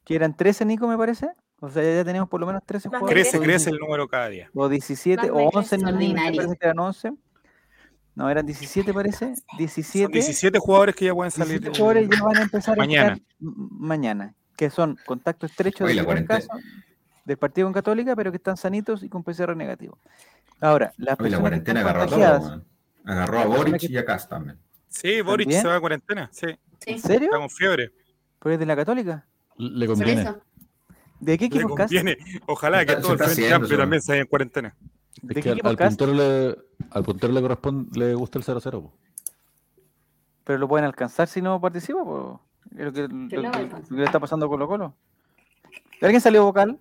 que 0.04 0.16
eran 0.16 0.36
13, 0.36 0.66
Nico, 0.66 0.88
me 0.88 0.98
parece. 0.98 1.30
O 1.62 1.70
sea, 1.70 1.82
ya 1.82 2.04
tenemos 2.04 2.28
por 2.28 2.42
lo 2.42 2.48
menos 2.48 2.62
13 2.66 2.90
Más 2.90 3.00
jugadores. 3.00 3.24
Crece, 3.30 3.38
crece 3.38 3.70
17, 3.70 3.72
el 3.76 3.80
número 3.80 4.08
cada 4.10 4.28
día. 4.28 4.50
O 4.54 4.68
17, 4.68 5.22
Más 5.22 5.32
o 5.32 5.36
me 5.36 5.44
11 5.54 5.76
en 5.76 5.82
crece 5.82 5.94
el 5.94 6.00
niño, 6.00 6.14
me 6.16 6.20
ordinario. 6.20 6.42
parece 6.42 6.58
que 6.60 6.66
eran 6.66 6.80
11. 6.80 7.12
No, 8.16 8.30
eran 8.30 8.46
17, 8.46 8.94
parece. 8.94 9.26
Son 9.38 9.58
17. 9.58 10.12
17 10.12 10.60
jugadores 10.60 10.96
que 10.96 11.06
ya 11.06 11.14
pueden 11.16 11.32
salir. 11.32 11.62
17 11.62 11.78
jugadores 11.80 12.10
ya 12.10 12.24
van 12.24 12.38
a 12.38 12.42
empezar 12.42 12.78
Mañana. 12.78 13.14
a 13.14 13.18
mañana, 13.40 14.36
que 14.58 14.70
son 14.70 14.98
contactos 15.06 15.50
estrechos 15.52 15.82
Oye, 15.86 15.96
del 15.96 16.04
la 16.06 16.12
primer 16.12 16.26
caso 16.28 16.48
del 17.26 17.38
partido 17.38 17.68
con 17.68 17.74
Católica, 17.74 18.16
pero 18.16 18.32
que 18.32 18.38
están 18.38 18.58
sanitos 18.58 19.04
y 19.04 19.10
con 19.10 19.24
PCR 19.24 19.56
negativo. 19.56 19.98
Ahora, 20.60 20.94
las 20.98 21.20
Oye, 21.20 21.30
la 21.30 21.40
cuarentena 21.40 21.80
agarró 21.82 22.02
a 22.02 22.08
todo. 22.08 22.62
Agarró 23.06 23.40
a 23.40 23.46
Boric 23.46 23.78
que- 23.80 23.88
y 23.88 23.98
a 23.98 24.06
Cast 24.06 24.30
también. 24.30 24.58
Sí, 24.88 25.22
Boric 25.22 25.46
¿También? 25.48 25.62
se 25.62 25.68
va 25.68 25.76
a 25.76 25.80
cuarentena. 25.80 26.30
Sí, 26.32 26.48
Sí, 26.80 26.92
¿en 26.92 27.00
serio? 27.00 27.26
está 27.26 27.38
con 27.38 27.50
fiebre. 27.50 27.92
¿Pero 28.40 28.54
es 28.54 28.60
de 28.60 28.66
la 28.66 28.76
Católica? 28.76 29.26
Le 29.58 29.86
por 29.88 29.96
conviene. 29.98 30.34
¿De 31.20 31.38
qué 31.38 31.46
equipo 31.46 31.76
Cast? 31.76 31.94
conviene. 31.94 32.18
Ojalá 32.48 32.86
que 32.86 32.96
todo 32.98 33.14
el 33.14 33.20
Frente 33.20 33.54
Amplio 33.54 33.78
también 33.78 34.02
se 34.02 34.18
en 34.18 34.28
cuarentena. 34.28 34.76
¿De 35.22 35.34
Es 35.34 35.36
qué 35.36 35.42
que 35.56 35.62
al, 35.68 35.78
puntero 35.78 36.14
le, 36.14 36.58
al 36.92 37.04
puntero 37.04 37.32
le 37.34 37.42
corresponde, 37.42 37.98
le 38.00 38.14
gusta 38.16 38.40
el 38.40 38.44
0-0. 38.46 38.82
po. 38.82 38.94
Pero 40.44 40.60
lo 40.60 40.68
pueden 40.68 40.86
alcanzar 40.86 41.28
si 41.28 41.42
no 41.42 41.60
participa, 41.62 42.04
po. 42.04 42.42
Lo 42.72 42.92
que, 42.92 43.02
lo- 43.08 43.42
lo 43.42 43.52
lo- 43.90 44.04
está 44.04 44.20
pasando 44.20 44.46
a 44.46 44.50
Colo 44.50 44.68
Colo. 44.68 44.96
¿Alguien 46.02 46.20
salió 46.20 46.44
vocal? 46.44 46.78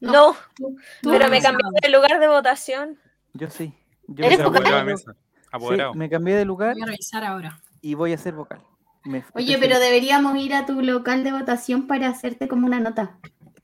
No, 0.00 0.36
Tú- 0.56 0.76
pero 1.02 1.28
me 1.28 1.40
cambié 1.40 1.66
de 1.82 1.88
lugar 1.88 2.20
de 2.20 2.28
votación. 2.28 2.98
Yo 3.34 3.48
sí. 3.50 3.72
Yo 4.08 4.24
¿Eres 4.24 4.38
me 4.38 4.44
vocal? 4.46 4.80
lu- 4.80 4.84
mesa. 4.92 5.14
Apoderado. 5.50 5.92
Sí, 5.92 5.98
me 5.98 6.10
cambié 6.10 6.34
de 6.36 6.44
lugar 6.44 6.74
Voy 6.74 6.82
a 6.82 6.86
revisar 6.86 7.24
ahora. 7.24 7.60
y 7.80 7.94
voy 7.94 8.12
a 8.12 8.18
ser 8.18 8.34
vocal. 8.34 8.60
Me- 9.04 9.24
Oye, 9.34 9.56
pero 9.58 9.78
deberíamos 9.78 10.36
ir 10.38 10.52
a 10.54 10.66
tu 10.66 10.82
local 10.82 11.22
de 11.24 11.32
votación 11.32 11.86
para 11.86 12.08
hacerte 12.08 12.48
como 12.48 12.66
una 12.66 12.80
nota. 12.80 13.16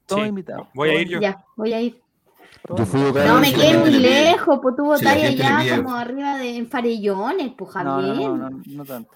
todo 0.06 0.20
Sí. 0.22 0.26
invitado. 0.28 0.68
Voy 0.74 0.90
a 0.90 1.00
ir 1.00 1.08
yo. 1.08 1.20
Ya, 1.20 1.44
voy 1.56 1.72
a 1.72 1.80
ir. 1.80 2.00
todo 2.66 2.78
Yo 2.78 2.86
fui 2.86 3.00
invitado. 3.00 3.24
vocal. 3.24 3.34
No, 3.34 3.40
me 3.40 3.46
si 3.46 3.56
la 3.56 3.62
quedé 3.62 3.78
muy 3.78 3.90
lejos, 3.90 4.58
pues 4.62 4.76
tú 4.76 4.94
si 4.96 5.04
la 5.04 5.10
gente 5.12 5.36
le 5.42 5.48
allá 5.48 5.76
como 5.76 5.94
arriba 5.96 6.36
de 6.38 6.56
en 6.56 6.68
Farellones, 6.68 7.52
pues 7.56 7.74
No, 7.76 7.94
Javier. 7.94 8.16
no, 8.16 8.36
no, 8.36 8.50
no, 8.50 8.62
no 8.66 8.84
tanto. 8.84 9.10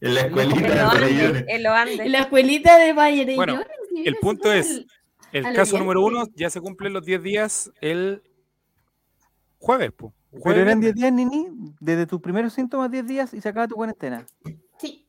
En 0.00 0.14
la 0.14 0.20
escuelita 0.22 0.68
de. 0.68 0.76
Farellones. 0.80 1.44
En 1.48 2.12
la 2.12 2.18
escuelita 2.20 2.78
de 2.78 2.94
Farellones. 2.94 3.36
Bueno, 3.36 3.60
si 3.94 4.06
el 4.06 4.16
punto 4.16 4.52
es- 4.52 4.84
el- 5.32 5.54
caso 5.54 5.78
número 5.78 6.02
uno 6.04 6.24
ya 6.34 6.50
se 6.50 6.60
cumplen 6.60 6.92
los 6.92 7.04
10 7.04 7.22
días 7.22 7.70
el 7.80 8.22
jueves. 9.58 9.92
po. 9.92 10.12
Pero 10.30 10.42
Jueves, 10.42 10.62
eran 10.62 10.80
10 10.80 10.94
viernes. 10.94 11.28
días, 11.30 11.30
Nini, 11.32 11.74
desde 11.80 12.06
tus 12.06 12.20
primeros 12.20 12.52
síntomas 12.52 12.90
10 12.90 13.06
días 13.06 13.34
y 13.34 13.40
se 13.40 13.48
acaba 13.48 13.66
tu 13.66 13.74
cuarentena. 13.74 14.24
Sí, 14.78 15.06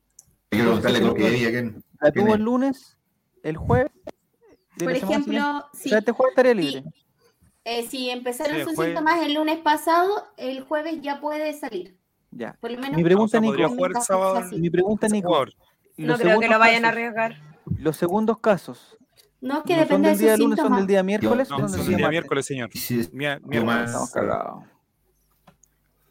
Hay 0.50 0.58
que 0.58 0.64
preguntarle 0.64 1.00
con 1.00 1.14
qué 1.14 1.30
día. 1.30 1.50
¿quién? 1.50 1.84
La 2.00 2.10
¿Quién 2.10 2.24
tuvo 2.26 2.34
el 2.34 2.42
lunes, 2.42 2.98
el 3.44 3.56
jueves. 3.56 3.92
por 4.78 4.90
ejemplo, 4.90 5.58
O 5.58 5.76
sí, 5.76 5.90
sea, 5.90 5.98
este 5.98 6.10
jueves 6.12 6.32
estaría 6.32 6.54
libre. 6.54 6.82
Sí. 6.82 6.92
eh, 7.64 7.86
si 7.88 8.10
empezaron 8.10 8.56
Sí, 8.56 8.64
sus 8.64 8.74
jueves. 8.74 8.96
síntomas 8.98 9.22
el 9.24 9.34
lunes 9.34 9.58
pasado, 9.58 10.24
el 10.36 10.62
jueves 10.64 11.00
ya 11.02 11.20
puede 11.20 11.52
salir. 11.52 11.96
Ya. 12.32 12.56
Por 12.60 12.72
lo 12.72 12.78
menos. 12.80 12.96
Mi 12.96 13.04
pregunta, 13.04 13.38
O 13.38 13.40
sea, 13.40 13.50
Nico. 13.52 13.68
jugar 13.68 13.92
sábado. 14.02 14.40
Mi 14.58 14.70
pregunta, 14.70 15.06
Nico. 15.06 15.44
No 15.98 16.16
creo 16.18 16.40
que 16.40 16.48
lo 16.48 16.58
vayan 16.58 16.84
a 16.84 16.88
arriesgar. 16.88 17.36
Los 17.78 17.96
segundos 17.96 18.38
casos. 18.40 18.96
No, 19.42 19.58
es 19.58 19.64
que 19.64 19.72
¿no 19.76 19.78
son 19.80 19.88
depende 19.88 20.08
de 20.08 20.14
del 20.14 20.18
día 20.24 20.36
sus 20.36 20.40
lunes, 20.44 20.58
son 20.60 20.76
del 20.76 20.86
día 20.86 21.02
miércoles 21.02 21.50
No, 21.50 21.58
son 21.58 21.70
del 21.72 21.80
el 21.80 21.86
día 21.88 21.96
día 21.98 22.08
miércoles, 22.08 22.46
señor. 22.46 22.70
Sí, 22.72 23.08
miércoles. 23.12 23.64
más- 23.64 23.86
Estamos 23.90 24.10
cagados. 24.12 24.64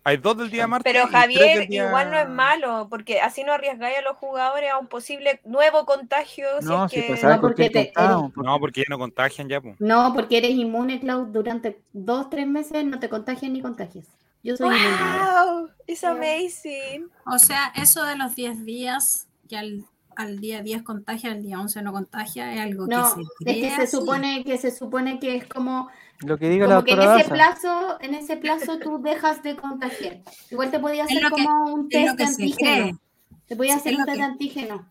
Hay 0.03 0.17
dos 0.17 0.35
del 0.35 0.49
día 0.49 0.65
martes. 0.67 0.91
Pero 0.91 1.07
Javier, 1.07 1.67
día- 1.67 1.85
igual 1.87 2.09
no 2.09 2.17
es 2.17 2.27
malo, 2.27 2.87
porque 2.89 3.21
así 3.21 3.43
no 3.43 3.53
arriesgáis 3.53 3.99
a 3.99 4.01
los 4.01 4.17
jugadores 4.17 4.71
a 4.71 4.79
un 4.79 4.87
posible 4.87 5.39
nuevo 5.45 5.85
contagio. 5.85 6.47
si 6.59 6.65
No, 6.67 6.85
es 6.85 6.91
si 6.91 7.01
que... 7.01 7.07
pasaba 7.09 7.35
No, 7.35 7.41
con 7.41 7.49
porque 7.51 7.69
te- 7.69 7.93
porque- 7.95 8.41
No, 8.43 8.59
porque 8.59 8.79
ya 8.81 8.85
no 8.89 8.97
contagian 8.97 9.47
ya. 9.47 9.61
po. 9.61 9.75
No, 9.77 10.11
porque 10.15 10.37
eres 10.39 10.51
inmune, 10.51 10.99
Clau, 10.99 11.25
durante 11.31 11.79
dos, 11.93 12.31
tres 12.31 12.47
meses 12.47 12.83
no 12.83 12.99
te 12.99 13.09
contagias 13.09 13.51
ni 13.51 13.61
contagias. 13.61 14.07
Yo 14.43 14.57
soy 14.57 14.75
inmune. 14.75 14.95
ahora. 14.99 15.43
¡Wow! 15.45 15.69
It's 15.85 16.03
amazing. 16.03 17.07
O 17.27 17.37
sea, 17.37 17.71
eso 17.75 18.03
de 18.03 18.15
los 18.15 18.33
10 18.35 18.65
días, 18.65 19.27
que 19.47 19.55
al, 19.55 19.85
al 20.22 20.39
día 20.39 20.61
10 20.61 20.84
contagia, 20.84 21.31
al 21.31 21.41
día 21.41 21.60
11 21.60 21.81
no 21.81 21.91
contagia, 21.91 22.53
es 22.53 22.60
algo 22.61 22.88
No, 22.88 23.03
que 23.03 23.10
se 23.15 23.22
es 23.22 23.27
cree 23.39 23.61
que 23.61 23.72
se 23.72 23.88
supone 23.88 24.43
que 24.43 24.57
se 24.57 24.72
supone 24.72 25.19
que 25.19 25.35
es 25.35 25.45
como, 25.48 25.89
Lo 26.26 26.38
que 26.38 26.49
diga 26.49 26.68
la 26.68 26.76
como 26.76 26.85
que 26.85 26.93
en 26.93 27.02
ese 27.02 27.30
plazo, 27.30 27.98
en 28.02 28.14
ese 28.15 28.38
plazo 28.38 28.80
tú 28.80 29.02
dejas 29.02 29.41
de 29.43 29.56
contagiar. 29.56 30.22
Igual 30.49 30.72
te 30.72 30.80
podía 30.80 31.03
Es 31.06 31.10
hacer 31.11 31.23
lo 31.23 31.35
que- 31.35 31.43
como 31.43 31.73
un 31.73 31.88
es 31.89 32.06
test 32.06 32.18
de 32.18 32.23
antígeno. 32.26 32.99
Te 33.48 33.56
podía 33.56 33.76
hacer 33.76 33.93
es 33.93 33.99
un 33.99 34.06
test 34.06 34.18
de 34.18 34.23
antígeno. 34.23 34.88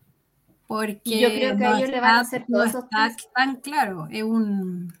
porque 0.67 1.19
Yo 1.19 1.27
creo 1.29 1.57
que 1.57 1.65
a 1.65 1.69
no 1.71 1.77
ellos 1.77 1.89
le 1.89 1.99
van 1.99 2.09
a 2.15 2.21
está- 2.21 2.27
hacer 2.27 2.45
no 2.47 2.57
todos 2.57 2.69
esos 2.69 2.83
está 2.85 3.07
test. 3.09 3.29
tan 3.35 3.55
claro, 3.57 4.07
es 4.09 4.23
un 4.23 4.93
es 4.93 5.00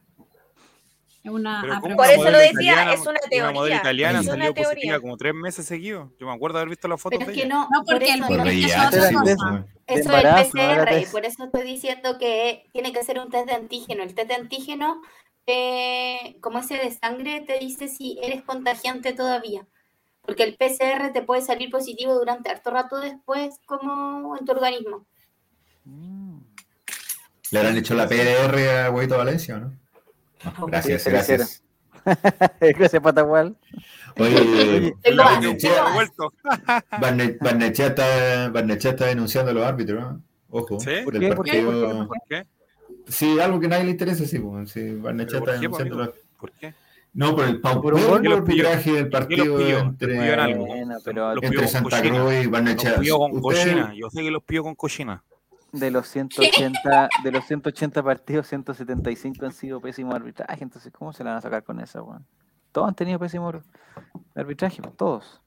una 1.29 1.59
Pero 1.61 1.73
¿cómo 1.81 1.95
Por 1.97 2.05
una 2.05 2.13
eso 2.13 2.23
lo 2.31 2.37
decía, 2.39 2.51
italiana- 2.73 2.93
es 2.93 2.99
una 3.01 3.09
Una 3.11 3.51
modelo 3.51 3.53
teoría. 3.61 3.77
italiana 3.77 4.19
Es 4.19 4.25
una 4.25 4.31
salió 4.33 4.53
teoría. 4.53 4.69
positiva 4.69 4.99
como 4.99 5.17
tres 5.17 5.33
meses 5.35 5.65
seguidos. 5.65 6.09
Yo 6.19 6.25
me 6.25 6.33
acuerdo 6.33 6.57
de 6.57 6.61
haber 6.61 6.69
visto 6.69 6.87
las 6.87 6.99
fotos 7.01 7.19
Pero 7.19 7.27
de 7.31 7.33
es 7.33 7.39
que 7.41 7.45
ella. 7.47 7.55
no, 7.55 7.61
No, 7.71 7.83
por 7.83 7.93
porque 7.95 8.05
eso 8.05 8.13
el 8.13 8.19
no. 8.21 8.27
Por 8.27 8.35
Eso 8.37 8.47
es 8.47 8.55
VIH, 8.55 8.87
otra 8.87 9.11
cosa. 9.13 9.65
Eso 9.87 10.17
es 10.17 10.23
el 10.23 10.51
PCR, 10.51 11.01
y 11.01 11.05
por 11.05 11.25
eso 11.25 11.43
estoy 11.45 11.63
diciendo 11.63 12.17
que 12.17 12.63
tiene 12.73 12.91
que 12.93 13.03
ser 13.03 13.19
un 13.19 13.29
test 13.29 13.45
de 13.47 13.53
antígeno. 13.53 14.03
El 14.03 14.15
test 14.15 14.27
de 14.29 14.35
antígeno, 14.35 15.01
eh, 15.45 16.37
como 16.41 16.59
ese 16.59 16.75
de 16.77 16.91
sangre, 16.91 17.41
te 17.41 17.59
dice 17.59 17.87
si 17.87 18.17
eres 18.23 18.41
contagiante 18.43 19.13
todavía. 19.13 19.67
Porque 20.23 20.43
el 20.43 20.55
PCR 20.55 21.11
te 21.13 21.21
puede 21.23 21.41
salir 21.41 21.69
positivo 21.71 22.13
durante 22.13 22.49
harto 22.49 22.69
rato 22.71 22.99
después, 22.99 23.55
como 23.65 24.37
en 24.37 24.45
tu 24.45 24.51
organismo. 24.53 25.05
Mm. 25.85 26.37
¿Le 27.51 27.59
habrán 27.59 27.77
hecho 27.77 27.95
la 27.95 28.07
PDR 28.07 28.85
a 28.85 28.91
Huevito 28.91 29.17
Valencia 29.17 29.55
o 29.55 29.59
no? 29.59 29.80
No, 30.57 30.65
Gracias, 30.67 31.05
gracias. 31.07 31.63
Gracias, 32.59 33.01
Patagual. 33.01 33.55
Oye, 34.17 34.93
Barnechea- 36.99 38.89
está, 38.89 39.05
denunciando 39.05 39.51
a 39.51 39.53
los 39.53 39.63
árbitros, 39.65 40.01
¿no? 40.01 40.21
Ojo, 40.49 40.79
¿Sí? 40.79 40.89
¿Por 41.03 41.19
qué? 41.19 41.29
partido. 41.35 42.07
¿Por 42.07 42.17
qué? 42.27 42.45
Sí, 43.07 43.39
algo 43.39 43.59
que 43.59 43.67
a 43.67 43.69
nadie 43.69 43.85
le 43.85 43.91
interesa, 43.91 44.25
sí, 44.25 44.39
pues. 44.39 44.71
Sí, 44.71 44.95
Barnechea 44.95 45.39
¿Pero 45.39 45.39
por 45.41 45.49
está 45.49 45.61
denunciando 45.61 45.95
los- 45.97 46.09
¿Por 46.39 46.51
qué? 46.53 46.73
No, 47.13 47.35
por 47.35 47.45
el 47.45 47.59
pau 47.59 47.81
Por 47.81 47.93
un 47.93 48.01
por 48.01 48.09
gol. 48.09 48.17
el 48.19 48.23
Yo 48.31 48.37
los 48.37 48.45
pillo. 48.49 48.67
arbitraje 48.67 48.91
del 48.93 49.09
partido 49.09 49.45
los 49.45 49.61
pillo. 49.63 49.79
entre, 49.79 50.15
Los 50.15 50.37
algo. 50.37 50.65
Bueno, 50.65 50.97
pero 51.03 51.35
Los 51.35 51.43
entre 51.43 51.59
con 51.59 51.67
Santa. 51.67 52.01
Cruz 52.01 52.33
y 52.33 52.43
Los 52.43 52.51
Barnechea. 52.51 52.95
pillo 52.99 53.17
con 53.19 53.31
Usted- 53.31 53.41
cochina. 53.41 53.93
Yo 53.95 54.09
sé 54.09 54.21
que 54.23 54.31
los 54.31 54.43
pillo 54.43 54.63
con 54.63 54.75
cochina. 54.75 55.23
De 55.71 55.91
los 55.91 56.07
180, 56.07 57.09
de 57.23 57.31
los 57.31 57.45
180 57.45 58.03
partidos, 58.03 58.47
175 58.47 59.45
han 59.45 59.51
sido 59.53 59.79
pésimos 59.81 60.13
arbitraje. 60.15 60.63
Entonces, 60.63 60.91
¿cómo 60.91 61.13
se 61.13 61.23
la 61.23 61.31
van 61.31 61.37
a 61.39 61.41
sacar 61.41 61.63
con 61.63 61.79
esa, 61.79 62.01
weón? 62.01 62.25
Todos 62.71 62.87
han 62.87 62.95
tenido 62.95 63.19
pésimo 63.19 63.51
arbitraje, 64.35 64.81
pues, 64.81 64.95
todos. 64.95 65.41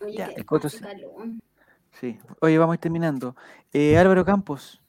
Oye, 0.00 0.16
Ya, 0.18 0.26
el 0.26 0.44
sí. 1.92 2.18
Oye, 2.40 2.58
vamos 2.58 2.74
a 2.74 2.76
ir 2.76 2.80
terminando. 2.80 3.36
Eh, 3.72 3.96
Álvaro 3.96 4.24
Campos, 4.24 4.82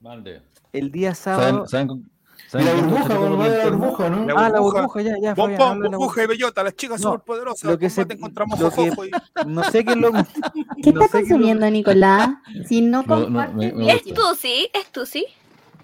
Mande. 0.00 0.42
el 0.72 0.90
día 0.90 1.14
sábado. 1.14 1.66
¿Saben, 1.66 1.68
saben, 1.68 1.88
con- 1.88 1.98
Y 1.98 2.02
saben 2.02 2.15
la 2.52 2.74
burbuja, 2.74 3.18
va 3.18 3.48
de 3.48 3.58
la 3.58 3.70
burbuja, 3.70 4.10
¿no? 4.10 4.24
La 4.26 4.34
Ah, 4.36 4.48
la 4.48 4.60
burbuja. 4.60 5.02
ya, 5.02 5.18
ya. 5.20 5.34
Fabián, 5.34 5.58
Bombón, 5.58 5.90
burbuja 5.92 6.24
y 6.24 6.26
bellota, 6.26 6.62
las 6.62 6.74
chicas 6.76 7.00
No, 7.00 7.12
superpoderosas. 7.12 7.70
lo 7.70 7.78
que 7.78 7.90
se- 7.90 8.06
contra 8.18 8.44
lo 8.58 8.70
que- 8.70 8.90
y- 9.44 9.46
No 9.48 9.64
sé 9.64 9.84
quién 9.84 10.00
lo. 10.00 10.10
¿Qué 10.82 10.92
no 10.92 11.02
está 11.02 11.18
sé 11.18 11.22
lo- 11.24 11.28
consumiendo, 11.28 11.70
Nicolás? 11.70 12.30
Si 12.68 12.80
no 12.82 13.02
No, 13.02 13.16
no, 13.18 13.24
compartes. 13.24 13.72
¿Es 13.76 14.04
tú 14.14 14.22
sí? 14.38 14.68
¿Es 14.72 14.90
tú 14.92 15.06
sí? 15.06 15.26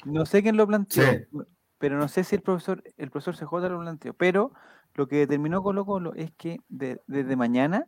No 0.05 0.27
sé 0.27 0.43
quién 0.43 0.57
lo 0.57 0.67
planteó, 0.67 1.05
Sí. 1.05 1.19
pero 1.79 1.97
no 1.99 2.09
sé 2.09 2.25
si 2.25 2.37
el 2.37 2.43
profesor, 2.43 2.83
el 2.97 3.11
profesor 3.11 3.37
CJ 3.37 3.69
lo 3.69 3.81
planteó. 3.81 4.15
Pero 4.15 4.53
lo 4.95 5.07
que 5.09 5.17
determinó 5.17 5.63
Colo 5.63 5.85
Colo 5.87 6.13
es 6.15 6.33
que 6.37 6.59
de- 6.69 7.01
desde 7.07 7.37
mañana 7.37 7.87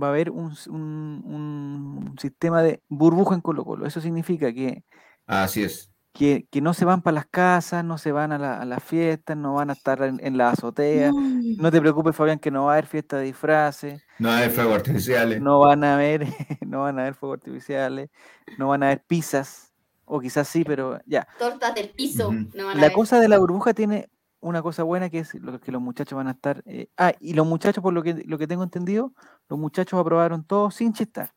va 0.00 0.06
a 0.08 0.10
haber 0.10 0.30
un- 0.30 0.54
un 0.70 2.14
sistema 2.20 2.62
de 2.62 2.82
burbuja 2.88 3.34
en 3.34 3.40
Colo 3.40 3.64
Colo. 3.64 3.86
Eso 3.86 4.00
significa 4.00 4.52
que, 4.52 4.84
Así 5.26 5.62
es. 5.62 5.90
Que, 6.18 6.48
que 6.50 6.60
no 6.60 6.74
se 6.74 6.84
van 6.84 7.02
para 7.02 7.14
las 7.14 7.26
casas, 7.26 7.84
no 7.84 7.96
se 7.96 8.10
van 8.12 8.32
a, 8.32 8.38
la- 8.38 8.60
a 8.60 8.64
las 8.64 8.82
fiestas, 8.82 9.36
no 9.36 9.54
van 9.54 9.70
a 9.70 9.74
estar 9.74 10.02
en, 10.02 10.18
en 10.22 10.36
la 10.36 10.50
azotea. 10.50 11.12
Mm. 11.12 11.56
No 11.58 11.70
te 11.70 11.80
preocupes, 11.80 12.16
Fabián, 12.16 12.38
que 12.40 12.50
no 12.50 12.64
va 12.64 12.72
a 12.72 12.74
haber 12.74 12.86
fiesta 12.86 13.18
de 13.18 13.24
disfraces. 13.26 14.02
No 14.18 14.30
hay 14.30 14.50
fuegos 14.50 14.74
artificiales. 14.76 15.40
no 15.40 15.60
van 15.60 15.84
a 15.84 15.94
haber, 15.94 16.26
no 16.66 16.82
van 16.82 16.98
a 16.98 17.02
haber 17.02 17.14
fuegos 17.14 17.38
artificiales, 17.38 18.10
no 18.58 18.68
van 18.68 18.82
a 18.82 18.86
haber 18.86 19.04
pizzas, 19.06 19.72
o 20.04 20.18
quizás 20.20 20.48
sí, 20.48 20.64
pero 20.64 20.98
ya. 21.06 21.28
Tortas 21.38 21.74
del 21.74 21.90
piso. 21.90 22.32
No 22.32 22.66
van 22.66 22.78
a 22.78 22.80
La 22.80 22.92
cosa 22.92 23.20
de 23.20 23.28
la 23.28 23.38
burbuja 23.38 23.72
tiene 23.74 24.10
una 24.40 24.62
cosa 24.62 24.82
buena 24.84 25.10
que 25.10 25.20
es 25.20 25.34
lo 25.34 25.60
que 25.60 25.70
los 25.72 25.80
muchachos 25.82 26.16
van 26.16 26.28
a 26.28 26.32
estar. 26.32 26.62
eh, 26.66 26.88
ah, 26.96 27.12
y 27.20 27.34
los 27.34 27.46
muchachos, 27.46 27.82
por 27.82 27.92
lo 27.94 28.02
que, 28.02 28.14
lo 28.26 28.38
que 28.38 28.46
tengo 28.46 28.64
entendido, 28.64 29.12
los 29.48 29.58
muchachos 29.58 30.00
aprobaron 30.00 30.44
todos 30.44 30.74
sin 30.74 30.92
chistar. 30.92 31.32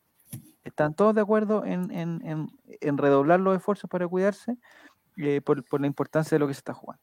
Están 0.64 0.94
todos 0.94 1.14
de 1.14 1.20
acuerdo 1.20 1.64
en, 1.64 1.90
en- 1.90 2.20
en- 2.24 2.48
en 2.80 2.98
redoblar 2.98 3.40
los 3.40 3.56
esfuerzos 3.56 3.88
para 3.90 4.06
cuidarse 4.08 4.56
eh, 5.16 5.40
por, 5.40 5.64
por 5.68 5.80
la 5.80 5.86
importancia 5.86 6.34
de 6.36 6.38
lo 6.40 6.46
que 6.46 6.54
se 6.54 6.58
está 6.60 6.72
jugando. 6.74 7.02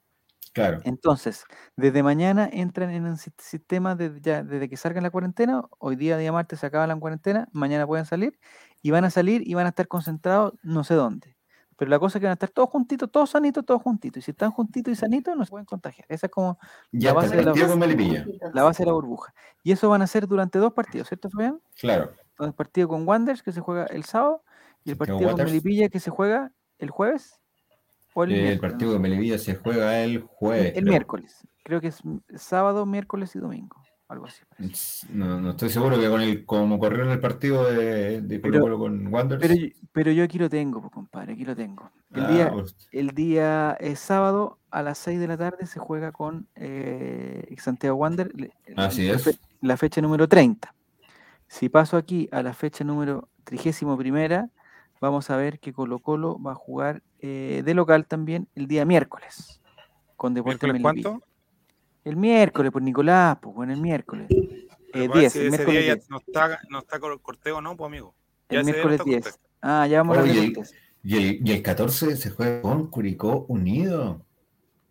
Claro. 0.53 0.80
Entonces, 0.84 1.44
desde 1.76 2.02
mañana 2.02 2.49
entran 2.52 2.90
en 2.90 3.06
el 3.06 3.18
si- 3.18 3.31
sistema 3.38 3.95
de, 3.95 4.19
ya, 4.22 4.44
desde 4.44 4.68
que 4.68 4.77
salgan 4.77 5.03
la 5.03 5.11
cuarentena. 5.11 5.61
Hoy 5.77 5.95
día, 5.95 6.18
día 6.18 6.31
martes, 6.31 6.60
se 6.61 6.65
acaba 6.65 6.88
la 6.88 6.95
cuarentena. 6.95 7.48
Mañana 7.52 7.86
pueden 7.86 8.06
salir 8.06 8.40
y 8.81 8.91
van 8.91 9.06
a 9.06 9.10
salir 9.11 9.48
y 9.48 9.53
van 9.53 9.68
a 9.68 9.69
estar 9.69 9.88
concentrados 9.88 10.53
no 10.64 10.84
sé 10.84 10.95
dónde. 10.95 11.38
Pero 11.77 11.90
la 11.91 11.99
cosa 11.99 12.18
es 12.18 12.22
que 12.22 12.26
van 12.26 12.31
a 12.31 12.34
estar 12.34 12.49
todos 12.49 12.69
juntitos, 12.69 13.10
todos 13.11 13.30
sanitos, 13.30 13.64
todos 13.65 13.81
juntitos. 13.81 14.18
Y 14.18 14.22
si 14.23 14.31
están 14.31 14.52
juntitos 14.52 14.91
y 14.91 14.95
sanitos, 14.95 15.38
no 15.38 15.45
se 15.45 15.49
pueden 15.52 15.65
contagiar. 15.65 16.06
Esa 16.10 16.26
es 16.27 16.31
como 16.31 16.57
Ya 16.91 17.14
base 17.14 17.27
está 17.27 17.38
de 17.38 17.44
la- 17.45 17.52
la 18.53 18.64
base 18.64 18.84
de 18.84 18.88
la 18.88 18.94
burbuja. 18.94 19.34
Y 19.64 19.72
eso 19.72 19.88
van 19.88 20.02
a 20.02 20.07
ser 20.07 20.27
durante 20.27 20.60
dos 20.60 20.73
partidos, 20.73 21.07
¿cierto, 21.07 21.30
Fabián? 21.30 21.61
Claro. 21.80 22.11
El 22.40 22.53
partido 22.53 22.88
con 22.88 23.07
Wanderers, 23.07 23.44
que 23.44 23.52
se 23.52 23.61
juega 23.61 23.86
el 23.86 24.03
sábado, 24.06 24.44
y 24.84 24.91
el 24.91 24.98
Con 24.98 25.07
partido 25.07 25.32
con. 25.36 25.45
Melipilla, 25.45 25.90
que 25.90 25.99
se 25.99 26.10
juega 26.10 26.52
el 26.78 26.90
jueves. 26.90 27.40
O 28.14 28.24
el, 28.24 28.32
El 28.32 28.60
partido 28.60 28.94
de 28.94 28.99
Melipilla 28.99 29.38
se 29.38 29.56
juega 29.56 29.99
el 30.02 30.22
jueves. 30.22 30.74
El 30.76 30.86
miércoles. 30.86 31.48
Creo 31.64 31.80
que 31.82 31.88
es 31.88 32.02
sábado, 32.36 32.86
miércoles 32.86 33.36
y 33.36 33.40
domingo. 33.40 33.76
Algo 34.07 34.26
así. 34.26 34.41
No, 35.14 35.40
no 35.40 35.52
estoy 35.52 35.70
seguro 35.70 35.99
que 35.99 36.10
con 36.10 36.20
el 36.22 36.44
como 36.44 36.80
corrieron 36.80 37.11
el 37.11 37.20
partido 37.20 37.66
de, 37.70 38.22
de 38.22 38.40
Pero- 38.40 38.60
Colo 38.61 38.80
con 38.80 39.06
Wanderers. 39.14 39.48
Pero, 39.48 39.53
yo- 39.61 39.68
pero 39.91 40.11
yo 40.11 40.24
aquí 40.24 40.40
lo 40.40 40.49
tengo, 40.49 40.82
compadre, 40.90 41.34
aquí 41.34 41.45
lo 41.45 41.56
tengo. 41.56 41.91
El 42.16 42.24
Ah, 42.26 42.28
día, 42.32 42.53
el 42.91 43.10
día 43.11 43.78
eh, 43.80 43.95
sábado 43.95 44.57
a 44.72 44.82
las 44.82 44.98
6 44.98 45.20
de 45.20 45.28
la 45.28 45.38
tarde 45.38 45.68
se 45.68 45.80
juega 45.80 46.11
con 46.11 46.48
eh, 46.56 47.56
Santiago 47.60 47.98
Wander. 47.98 48.32
Así 48.78 49.07
la 49.07 49.14
es. 49.14 49.24
fe- 49.24 49.36
la 49.61 49.78
fecha 49.78 50.02
número 50.02 50.28
30. 50.28 50.74
Si 51.50 51.68
paso 51.68 51.98
aquí 51.98 52.30
a 52.32 52.44
la 52.44 52.54
fecha 52.54 52.84
número 52.84 53.28
31, 53.44 54.50
vamos 55.02 55.30
a 55.32 55.36
ver 55.36 55.60
que 55.60 55.74
Colo 55.74 55.98
Colo 56.00 56.40
va 56.42 56.52
a 56.52 56.56
jugar 56.56 57.02
eh, 57.20 57.64
de 57.66 57.74
local 57.74 58.06
también 58.06 58.48
el 58.56 58.68
día 58.68 58.86
miércoles. 58.86 59.60
con 60.16 60.34
Deportes 60.36 60.62
¿Miércoles 60.64 60.82
Melipilla. 60.84 61.10
cuánto? 61.10 61.26
El 62.06 62.16
miércoles, 62.18 62.72
pues 62.72 62.84
Nicolás, 62.86 63.38
pues 63.42 63.56
bueno, 63.56 63.74
el 63.74 63.82
miércoles. 63.82 64.28
Eh, 64.30 65.08
parece 65.08 65.20
10, 65.20 65.34
que 65.34 65.40
el 65.40 65.48
ese 65.48 65.50
miércoles 65.58 65.84
día 65.84 65.94
10. 65.96 66.08
ya 66.08 66.10
no 66.10 66.18
está, 66.20 66.60
no 66.70 66.80
está 66.80 67.00
con 67.00 67.12
el 67.14 67.20
corteo, 67.20 67.62
¿no, 67.62 67.76
pues 67.76 67.88
amigo? 67.88 68.16
Ya 68.50 68.60
El 68.60 68.66
no 68.66 68.72
miércoles 68.72 69.00
está 69.00 69.04
10. 69.10 69.24
corteo. 69.24 69.42
Ah, 69.62 69.88
ya 69.88 69.98
vamos 69.98 70.18
a 70.18 70.22
Oye, 70.22 70.34
ver 70.34 70.44
y- 70.44 70.46
el 70.48 70.54
test. 70.54 70.76
Y 71.02 71.16
el, 71.18 71.48
y 71.48 71.52
el 71.54 71.62
14 71.64 72.16
se 72.18 72.30
juega 72.30 72.62
con 72.62 72.88
Curicó 72.90 73.46
Unido. 73.48 74.26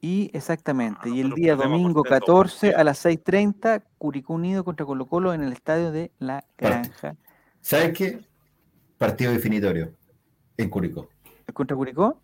Y 0.01 0.31
exactamente, 0.33 1.01
Ah, 1.05 1.09
y 1.09 1.21
el 1.21 1.33
día 1.33 1.57
domingo 1.57 2.03
por 2.05 2.09
tres, 2.09 2.21
dos, 2.21 2.29
14 2.53 2.67
partido. 2.69 2.81
a 2.81 2.85
las 2.85 3.05
6.30, 3.05 3.83
Curicó 3.99 4.35
Unido 4.35 4.63
contra 4.65 4.87
Colo 4.87 5.07
Colo 5.07 5.35
en 5.35 5.43
el 5.43 5.53
estadio 5.53 5.91
de 5.91 6.13
La 6.21 6.45
Granja. 6.57 7.17
¿Sabes 7.61 7.93
qué? 7.99 8.21
Partido 8.97 9.33
definitorio 9.33 9.93
en 10.57 10.71
Curicó. 10.71 11.09
¿Contra 11.53 11.77
Curicó? 11.77 12.21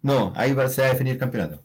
No, 0.00 0.32
ahí 0.36 0.54
va- 0.54 0.68
se 0.68 0.80
va 0.82 0.88
a 0.88 0.90
definir 0.92 1.14
el 1.14 1.18
campeonato. 1.18 1.62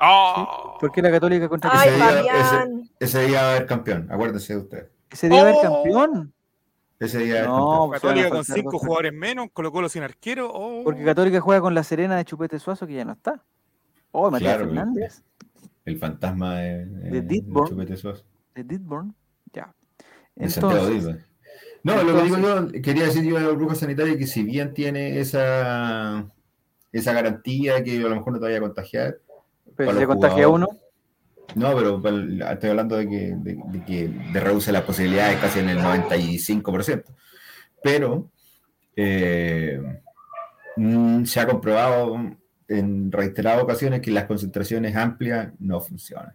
¡Oh! 0.00 0.76
¿Por 0.80 0.90
qué 0.90 1.00
la 1.02 1.10
Católica 1.10 1.48
contra 1.48 1.70
Ay, 1.72 1.88
Ese 1.90 1.98
Curicó? 2.00 2.22
día-. 2.22 2.68
Ese 2.98 3.26
día 3.26 3.42
va 3.42 3.48
a 3.48 3.50
haber 3.52 3.66
campeón, 3.66 4.08
acuérdense 4.10 4.54
de 4.54 4.58
ustedes. 4.60 4.90
¿Ese 5.10 5.28
día 5.28 5.42
va 5.44 5.48
a 5.48 5.52
haber 5.52 5.66
¡Oh! 5.68 5.82
campeón? 5.82 6.34
Ese 6.98 7.18
día 7.18 7.34
va 7.34 7.38
a 7.40 7.42
haber 7.44 7.48
No, 7.50 7.56
campeón. 7.68 7.88
pues, 7.90 8.00
Católica 8.02 8.30
con 8.30 8.44
cinco 8.44 8.78
jugadores 8.78 9.12
menos, 9.12 9.48
Colo 9.52 9.70
Colo 9.70 9.88
sin 9.88 10.02
arquero. 10.02 10.50
¡oh! 10.52 10.82
Porque 10.82 11.04
Católica 11.04 11.40
juega 11.40 11.60
con 11.60 11.74
la 11.74 11.84
Serena 11.84 12.16
de 12.16 12.24
Chupete 12.24 12.58
Suazo, 12.58 12.86
que 12.88 12.94
ya 12.94 13.04
no 13.04 13.12
está. 13.12 13.40
Oh, 14.16 14.30
Matías 14.30 14.54
Claro, 14.54 14.66
Fernández, 14.66 15.24
El 15.84 15.98
fantasma 15.98 16.60
de, 16.60 16.86
de, 16.86 17.10
De 17.10 17.22
Ditborn. 17.22 17.68
Chupete 17.68 17.96
Suazo, 17.96 18.24
de 18.54 18.62
Ditborn. 18.62 19.12
Ya. 19.52 19.74
Entonces. 20.36 21.16
No, 21.82 22.02
lo 22.02 22.16
que 22.16 22.22
digo 22.22 22.38
yo, 22.38 22.68
quería 22.80 23.06
decir 23.06 23.24
yo 23.24 23.36
a 23.36 23.40
la 23.40 23.48
burbuja 23.48 23.74
sanitaria 23.74 24.16
que 24.16 24.28
si 24.28 24.44
bien 24.44 24.72
tiene 24.72 25.18
esa, 25.18 26.26
esa 26.92 27.12
garantía 27.12 27.82
que 27.82 27.96
a 27.96 28.08
lo 28.08 28.14
mejor 28.14 28.32
no 28.32 28.38
te 28.38 28.44
vaya 28.44 28.58
a 28.58 28.62
contagiar, 28.62 29.18
pero 29.76 29.92
si 29.92 29.98
se 29.98 30.06
contagia 30.06 30.48
uno, 30.48 30.68
no, 31.56 31.74
pero 31.74 32.00
estoy 32.50 32.70
hablando 32.70 32.96
de 32.96 33.08
que, 33.08 33.34
de, 33.36 33.58
de 33.66 33.84
que 33.84 34.08
de 34.08 34.40
reduce 34.40 34.70
las 34.70 34.82
posibilidades 34.82 35.40
casi 35.40 35.58
en 35.58 35.70
el 35.70 35.78
95%. 35.78 37.04
Pero 37.82 38.30
eh, 38.94 40.00
mm, 40.76 41.24
se 41.24 41.40
ha 41.40 41.46
comprobado 41.46 42.16
en 42.68 43.12
reiteradas 43.12 43.62
ocasiones 43.62 44.00
que 44.00 44.10
las 44.10 44.24
concentraciones 44.24 44.96
amplias 44.96 45.52
no 45.58 45.80
funcionan. 45.80 46.34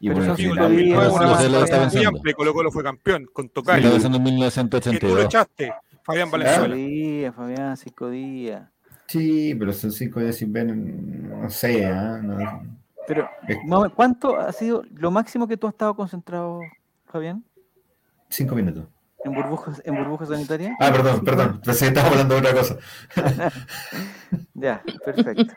Y 0.00 0.08
Pero 0.08 0.20
Sí, 0.36 0.42
cinco 0.42 0.54
una 0.54 0.66
eso 1.06 1.48
lo 1.48 1.58
muy 2.02 2.04
amplia 2.16 2.30
y 2.32 2.34
Colo 2.34 2.52
Colo 2.54 2.70
fue 2.72 2.82
campeón 2.82 3.26
con 3.32 3.48
Tocayo. 3.48 3.90
pensando 3.92 4.18
en 4.18 4.24
Que 4.24 4.30
tú 4.30 4.36
lo 4.36 4.40
1982. 4.40 5.24
echaste, 5.26 5.72
Fabián 6.02 6.26
cinco 6.28 6.38
Valenzuela. 6.38 6.74
días, 6.74 7.34
Fabián, 7.34 7.76
cinco 7.76 8.10
días. 8.10 8.68
Sí, 9.06 9.54
pero 9.56 9.72
son 9.72 9.92
cinco 9.92 10.18
días 10.20 10.34
sin 10.36 10.52
ver, 10.52 10.74
no 10.74 11.48
sé, 11.50 11.86
¿ah? 11.86 12.18
No- 12.22 12.36
Pero, 13.06 13.28
¿cuánto 13.94 14.36
ha 14.36 14.52
sido 14.52 14.82
lo 14.94 15.10
máximo 15.10 15.46
que 15.46 15.56
tú 15.56 15.66
has 15.68 15.74
estado 15.74 15.94
concentrado, 15.94 16.60
Fabián? 17.06 17.44
cinco 18.28 18.54
minutos. 18.56 18.86
¿En 19.24 19.32
burbujas, 19.34 19.80
en 19.84 19.94
burbujas 19.96 20.28
sanitarias? 20.30 20.72
Ah, 20.80 20.90
perdón, 20.90 21.24
perdón, 21.24 21.60
pensé 21.64 21.84
que 21.84 21.88
estaba 21.90 22.08
hablando 22.08 22.34
de 22.34 22.40
otra 22.40 22.52
cosa. 22.54 22.76
Ya, 24.54 24.82
perfecto. 25.04 25.54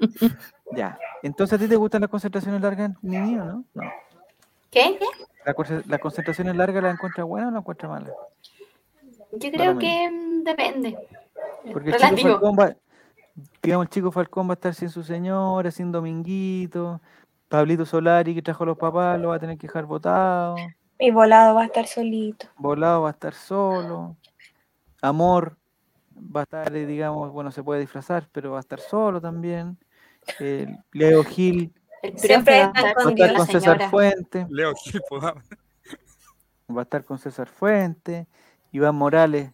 Ya. 0.75 0.97
Entonces, 1.21 1.57
¿a 1.59 1.61
ti 1.61 1.67
te 1.69 1.75
gustan 1.75 2.01
las 2.01 2.09
concentraciones 2.09 2.59
largas, 2.61 2.91
niño, 3.01 3.45
no? 3.45 3.65
No. 3.73 3.91
¿Qué? 4.71 4.97
¿Qué? 4.99 5.05
¿La, 5.45 5.53
conce- 5.53 5.83
¿La 5.85 5.99
concentraciones 5.99 6.55
largas 6.55 6.81
la 6.83 6.89
encuentras 6.91 7.25
buena 7.27 7.49
o 7.49 7.51
la 7.51 7.59
encuentras 7.59 7.91
mala? 7.91 8.09
Yo 9.33 9.51
creo 9.51 9.77
que 9.77 10.09
mm, 10.11 10.43
depende. 10.43 10.97
Porque 11.71 11.91
el 11.91 12.15
chico. 12.15 12.29
Falcón 12.31 12.55
va, 12.59 12.75
digamos, 13.61 13.85
el 13.85 13.89
chico 13.89 14.11
Falcón 14.11 14.47
va 14.49 14.53
a 14.53 14.55
estar 14.55 14.73
sin 14.73 14.89
su 14.89 15.03
señora, 15.03 15.69
sin 15.71 15.91
Dominguito, 15.91 16.99
Pablito 17.47 17.85
Solari 17.85 18.33
que 18.33 18.41
trajo 18.41 18.63
a 18.63 18.67
los 18.67 18.77
papás 18.77 19.19
lo 19.19 19.29
va 19.29 19.35
a 19.35 19.39
tener 19.39 19.57
que 19.57 19.67
dejar 19.67 19.85
botado, 19.85 20.55
Mi 20.99 21.11
volado 21.11 21.55
va 21.55 21.63
a 21.63 21.65
estar 21.65 21.87
solito. 21.87 22.47
Volado 22.57 23.01
va 23.03 23.09
a 23.09 23.11
estar 23.11 23.33
solo, 23.33 24.15
Amor 25.01 25.57
va 26.15 26.41
a 26.41 26.43
estar, 26.43 26.75
eh, 26.75 26.85
digamos, 26.85 27.31
bueno, 27.31 27.51
se 27.51 27.63
puede 27.63 27.81
disfrazar, 27.81 28.27
pero 28.31 28.51
va 28.51 28.57
a 28.57 28.61
estar 28.61 28.79
solo 28.79 29.19
también, 29.19 29.77
eh, 30.39 30.67
Leo 30.91 31.23
Gil 31.23 31.73
Siempre 32.15 32.59
va 32.59 32.65
a 32.65 32.67
está 32.67 32.79
estar 32.79 32.85
va 32.85 33.01
a 33.01 33.03
con 33.03 33.13
estar 33.13 33.31
la 33.31 33.37
con 33.37 33.47
César 33.47 33.61
señora. 33.61 33.89
Fuente, 33.89 34.47
Leo 34.49 34.73
Gil, 34.75 35.01
pues, 35.09 35.23
va 35.23 35.33
a 36.79 36.83
estar 36.83 37.03
con 37.03 37.17
César 37.19 37.47
Fuente, 37.47 38.27
Iván 38.71 38.95
Morales 38.95 39.51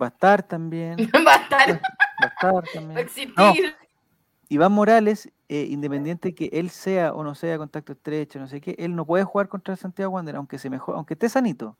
va 0.00 0.06
a 0.06 0.08
estar 0.10 0.42
también, 0.42 0.96
Va 1.26 1.34
a 1.34 1.36
estar, 1.42 1.68
va 1.70 1.80
a 2.20 2.26
estar 2.26 2.54
va 2.54 2.58
a 2.58 2.62
también. 2.62 2.98
existir. 2.98 3.76
Iván 4.48 4.72
Morales, 4.72 5.30
eh, 5.48 5.66
independiente 5.70 6.34
que 6.34 6.46
él 6.52 6.70
sea 6.70 7.12
o 7.12 7.24
no 7.24 7.34
sea 7.34 7.58
contacto 7.58 7.92
estrecho, 7.92 8.38
no 8.38 8.46
sé 8.48 8.60
qué, 8.60 8.76
él 8.78 8.94
no 8.94 9.04
puede 9.04 9.24
jugar 9.24 9.48
contra 9.48 9.74
el 9.74 9.78
Santiago 9.78 10.12
Wander, 10.14 10.36
aunque 10.36 10.58
se 10.58 10.70
mejor, 10.70 10.94
aunque 10.96 11.14
esté 11.14 11.28
sanito. 11.28 11.76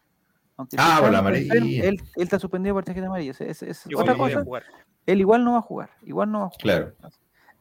Aunque 0.57 0.77
Ah, 0.79 0.99
por 1.01 1.13
la 1.13 1.19
amarilla. 1.19 1.53
Él, 1.55 1.81
él 1.85 2.01
está 2.17 2.39
suspendido 2.39 2.75
por 2.75 2.83
tarjeta 2.85 3.07
amarilla. 3.07 3.33
Es, 3.33 3.41
es- 3.43 3.63
es 3.63 3.87
igual 3.87 4.05
otra 4.09 4.15
no 4.15 4.45
cosa. 4.45 4.67
Él 5.05 5.21
igual 5.21 5.45
no 5.45 5.53
va 5.53 5.59
a 5.59 5.63
jugar. 5.63 5.91
Igual 6.03 6.33
no 6.33 6.39
va 6.41 6.45
a 6.47 6.49
jugar. 6.49 6.61
Claro. 6.63 6.93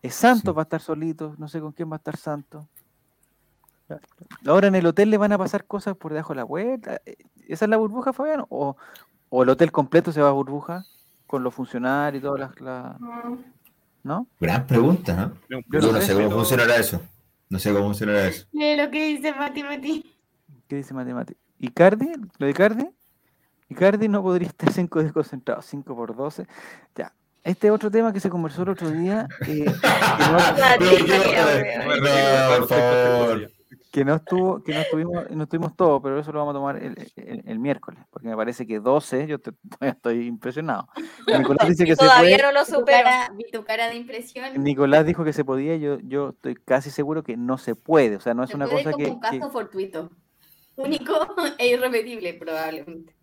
Es 0.02 0.16
Santos 0.16 0.54
Sí. 0.54 0.56
va 0.56 0.62
a 0.62 0.64
estar 0.64 0.80
solito. 0.82 1.36
No 1.38 1.48
sé 1.50 1.60
con 1.60 1.72
quién 1.74 1.92
va 1.92 1.96
a 1.96 1.98
estar 1.98 2.16
Santos. 2.16 2.66
Ahora 4.48 4.68
en 4.68 4.76
el 4.76 4.86
hotel 4.86 5.10
le 5.12 5.18
van 5.18 5.32
a 5.34 5.38
pasar 5.38 5.66
cosas 5.66 5.96
por 5.96 6.12
debajo 6.14 6.34
de 6.34 6.38
la 6.38 6.46
puerta. 6.46 7.02
Eh, 7.06 7.18
¿Esa 7.48 7.66
es 7.66 7.70
la 7.70 7.78
burbuja, 7.78 8.14
Fabián? 8.14 8.46
¿O, 8.50 8.76
o 9.30 9.44
el 9.44 9.50
hotel 9.50 9.72
completo 9.72 10.12
se 10.12 10.22
va 10.22 10.30
a 10.30 10.32
burbuja 10.32 10.86
con 11.28 11.44
los 11.44 11.54
funcionarios 11.54 12.22
y 12.22 12.26
todas 12.26 12.40
las. 12.40 12.62
las- 12.62 12.96
¿No? 14.06 14.28
Gran 14.40 14.68
pregunta, 14.68 15.16
¿no? 15.16 15.34
Yo 15.50 15.80
no 15.82 15.94
no 15.94 16.00
sé, 16.02 16.14
cómo 16.14 16.26
pero- 16.28 16.38
funcionará 16.38 16.76
eso. 16.76 17.02
No 17.50 17.58
sé 17.58 17.74
cómo 17.74 17.86
funcionará 17.86 18.28
eso. 18.28 18.46
Lee 18.52 18.76
lo 18.76 18.92
que 18.92 19.04
dice 19.08 19.34
Mati 19.34 19.64
Mati. 19.64 20.16
¿Qué 20.68 20.76
dice 20.76 20.94
Matemática? 20.94 21.40
¿Icardi? 21.58 22.12
¿Lo 22.38 22.46
de 22.46 22.52
Icardi? 22.52 22.88
Icardi 23.68 24.08
no 24.08 24.22
podría 24.22 24.48
estar 24.50 24.72
5 24.72 25.00
días 25.02 25.12
concentrado, 25.12 25.60
5 25.64 25.96
por 25.96 26.16
12. 26.16 26.46
Ya. 26.96 27.14
Este 27.44 27.72
otro 27.72 27.90
tema 27.90 28.14
que 28.14 28.20
se 28.20 28.30
conversó 28.30 28.62
el 28.62 28.70
otro 28.70 28.92
día, 28.92 29.28
eh, 29.48 29.66
no, 30.32 30.38
Mati, 30.38 30.86
por 32.60 32.68
favor. 32.68 33.52
Que 33.96 34.04
no 34.04 34.16
estuvo, 34.16 34.62
que 34.62 34.74
no 34.74 34.82
estuvimos, 34.82 35.32
no 35.32 35.44
estuvimos 35.44 35.74
todos, 35.78 36.02
pero 36.04 36.20
eso 36.20 36.30
lo 36.34 36.40
vamos 36.40 36.54
a 36.54 36.58
tomar 36.58 36.76
el, 36.84 36.98
el- 37.16 37.44
el 37.46 37.60
miércoles, 37.60 38.04
porque 38.10 38.28
me 38.28 38.36
parece 38.36 38.68
que 38.68 38.82
12, 38.82 39.26
yo 39.26 39.40
te- 39.40 39.54
estoy 39.80 40.28
impresionado. 40.28 40.90
Nicolás 41.28 41.70
dice 41.70 41.86
que 41.86 41.96
se 41.96 42.02
Todavía 42.04 42.36
puede, 42.36 42.44
no 42.44 42.60
lo 42.60 42.66
Vi 42.66 42.74
tu 42.74 42.84
cara, 42.84 43.32
vi 43.34 43.52
tu 43.52 43.64
cara 43.64 43.88
de 43.88 43.96
impresión. 43.96 44.62
Nicolás 44.62 45.06
dijo 45.06 45.24
que 45.24 45.32
se 45.32 45.46
podía, 45.46 45.78
yo, 45.78 45.98
yo 46.02 46.32
estoy 46.32 46.56
casi 46.56 46.92
seguro 46.92 47.24
que 47.24 47.38
no 47.38 47.58
se 47.58 47.76
puede, 47.76 48.18
o 48.18 48.20
sea, 48.20 48.34
no 48.34 48.44
es 48.44 48.50
Se 48.50 48.58
una 48.58 48.66
puede 48.68 48.84
cosa 48.84 48.92
como 48.92 49.06
que, 49.06 49.12
un 49.12 49.20
caso 49.22 49.40
que- 49.40 49.50
fortuito. 49.54 50.12
Único 50.76 51.14
e 51.58 51.68
irrepetible, 51.70 52.34
probablemente. 52.34 53.16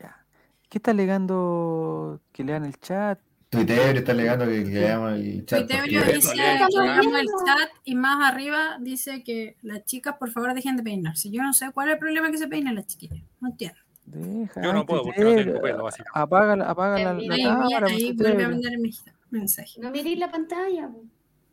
ya. 0.00 0.24
¿Qué 0.70 0.78
está 0.78 0.92
alegando 0.92 2.18
que 2.32 2.44
lean 2.44 2.64
el 2.64 2.78
chat? 2.80 3.18
Twitter 3.54 3.96
está 3.96 4.12
alegando 4.12 4.44
que, 4.46 4.64
que 4.64 4.70
leamos 4.70 5.12
el 5.14 5.46
chat. 5.46 5.60
Porque- 5.60 6.12
dice, 6.14 6.34
vale. 6.36 7.18
al 7.18 7.26
chat 7.46 7.68
y 7.84 7.94
más 7.94 8.32
arriba 8.32 8.78
dice 8.80 9.22
que 9.24 9.56
las 9.62 9.84
chicas 9.84 10.16
por 10.18 10.30
favor 10.30 10.54
dejen 10.54 10.76
de 10.76 10.82
peinarse. 10.82 11.30
Yo 11.30 11.42
no 11.42 11.52
sé 11.52 11.70
cuál 11.72 11.88
es 11.88 11.94
el 11.94 11.98
problema 11.98 12.30
que 12.30 12.38
se 12.38 12.48
peinen 12.48 12.74
las 12.74 12.86
chiquillas. 12.86 13.22
No 13.40 13.48
entiendo. 13.48 13.78
Deja, 14.06 14.62
Yo 14.62 14.72
no 14.72 14.84
puedo 14.84 15.02
porque 15.04 15.20
no 15.20 15.30
tengo 15.30 15.42
Twitter, 15.44 15.62
pelo, 15.62 15.84
básicamente. 15.84 16.18
Apaga, 16.20 16.56
la- 16.56 16.70
apaga 16.70 16.98
la, 16.98 17.04
la 17.04 17.18
Ahí, 17.18 17.30
Ahí, 17.30 17.42
cámara, 17.44 17.86
ahí 17.86 18.12
vuelve 18.12 18.30
a 18.30 18.34
Twitter. 18.34 18.48
mandar 18.50 18.72
el 18.74 18.94
mensaje. 19.30 19.80
No 19.80 19.90
miréis 19.90 20.18
la 20.18 20.30
pantalla. 20.30 20.90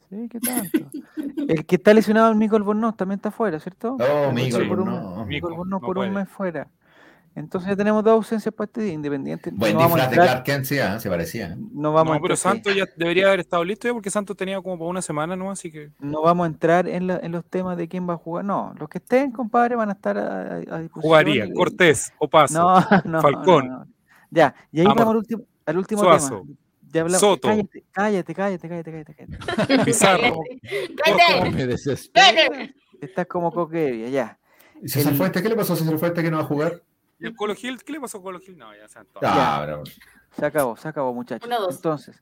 Sí, 0.10 0.28
¿qué 0.30 0.40
tanto? 0.41 0.80
El 1.48 1.65
que 1.65 1.76
está 1.76 1.94
lesionado, 1.94 2.30
el 2.32 2.36
Mico 2.38 2.57
Albornoz, 2.57 2.98
también 2.98 3.19
está 3.19 3.32
fuera, 3.32 3.57
¿cierto? 3.61 3.95
No, 3.98 4.32
Mico 4.34 4.57
Mico 4.57 4.68
por 4.68 4.80
un- 4.82 4.90
Albornoz. 4.90 5.28
Mico 5.28 5.48
Albornoz 5.48 5.82
no 5.82 5.86
por 5.88 5.98
un 5.99 6.14
mes 6.14 6.28
fuera. 6.28 6.68
Entonces 7.34 7.70
ya 7.70 7.76
tenemos 7.78 8.03
dos 8.03 8.14
ausencias 8.14 8.53
para 8.53 8.66
este 8.66 8.82
día, 8.82 8.94
independiente. 8.94 9.52
Buen 9.53 9.74
no 9.74 9.84
disfraz 9.86 10.10
de 10.10 10.16
Clark 10.18 10.44
Kent, 10.44 10.66
sí, 10.66 10.80
ah, 10.80 10.99
se 10.99 11.10
parecía. 11.10 11.56
no 11.72 11.94
vamos 11.94 12.16
No, 12.16 12.22
pero 12.22 12.34
entrar- 12.34 12.38
Santos 12.38 12.76
ya 12.76 12.86
debería 12.98 13.28
haber 13.28 13.40
estado 13.40 13.64
listo 13.64 13.88
ya 13.88 13.94
porque 13.94 14.10
Santos 14.10 14.36
tenía 14.36 14.62
como 14.62 14.78
para 14.78 14.90
una 14.90 15.02
semana, 15.02 15.36
¿no? 15.38 15.49
Así 15.49 15.72
que. 15.72 15.91
no 15.99 16.22
vamos 16.24 16.44
a 16.44 16.48
entrar 16.48 16.88
en, 16.90 17.08
la- 17.08 17.20
en 17.24 17.32
los 17.32 17.45
temas 17.45 17.78
de 17.78 17.88
quién 17.88 18.08
va 18.10 18.16
a 18.16 18.18
jugar. 18.18 18.44
No, 18.44 18.74
los 18.78 18.90
que 18.90 18.98
estén, 18.98 19.32
compadre, 19.32 19.76
van 19.78 19.90
a 19.90 19.94
estar 19.94 20.18
a, 20.18 20.41
a- 20.56 20.58
disposición. 20.60 20.90
Jugaría 21.02 21.53
Cortés, 21.53 22.12
Opaso, 22.20 22.53
No, 23.06 23.12
no, 23.12 23.22
Falcón. 23.22 23.68
no, 23.70 23.78
no. 23.80 23.88
Ya, 24.30 24.53
y 24.72 24.80
ahí 24.82 24.86
Amor. 24.86 24.98
vamos 24.98 25.12
al 25.12 25.18
último, 25.18 25.44
al 25.66 25.78
último 25.78 26.02
Suazo. 26.03 26.41
tema. 26.41 26.58
Ya 26.94 27.02
hablamos. 27.02 27.20
Soto. 27.22 27.48
Cállate, 27.48 27.84
cállate, 27.94 28.34
cállate, 28.36 28.68
cállate, 28.70 28.91
cállate, 28.91 29.16
cállate. 29.16 29.84
Pizarro. 29.86 30.36
¡Cállate! 31.06 31.52
Me 31.52 31.68
desespero. 31.68 32.26
¡Cállate! 32.49 32.76
Estás 32.99 33.26
como 33.28 33.52
coquevia, 33.53 34.10
ya. 34.10 34.38
¿Y 34.84 34.90
César 34.90 35.14
El- 35.14 35.18
Fuentes? 35.18 35.41
¿Qué 35.41 35.48
le 35.49 35.56
pasó 35.56 35.74
a 35.74 35.76
César 35.78 35.98
Fuentes 35.98 36.22
que 36.24 36.30
no 36.30 36.38
va 36.38 36.44
a 36.44 36.45
jugar? 36.48 36.82
¿Y 37.22 37.27
el 37.27 37.35
Colo 37.35 37.56
Gil? 37.56 37.81
¿Qué 37.84 37.93
le 37.93 37.99
pasó 37.99 38.18
a 38.18 38.22
Colo 38.22 38.39
Gil? 38.39 38.57
No, 38.57 38.73
ya. 38.73 38.85
Ah, 39.22 39.61
pero- 39.65 39.84
Se 40.38 40.45
acabó, 40.45 40.76
se 40.76 40.88
acabó, 40.88 41.14
muchachos. 41.14 41.49
Dos. 41.49 41.76
Entonces. 41.76 42.19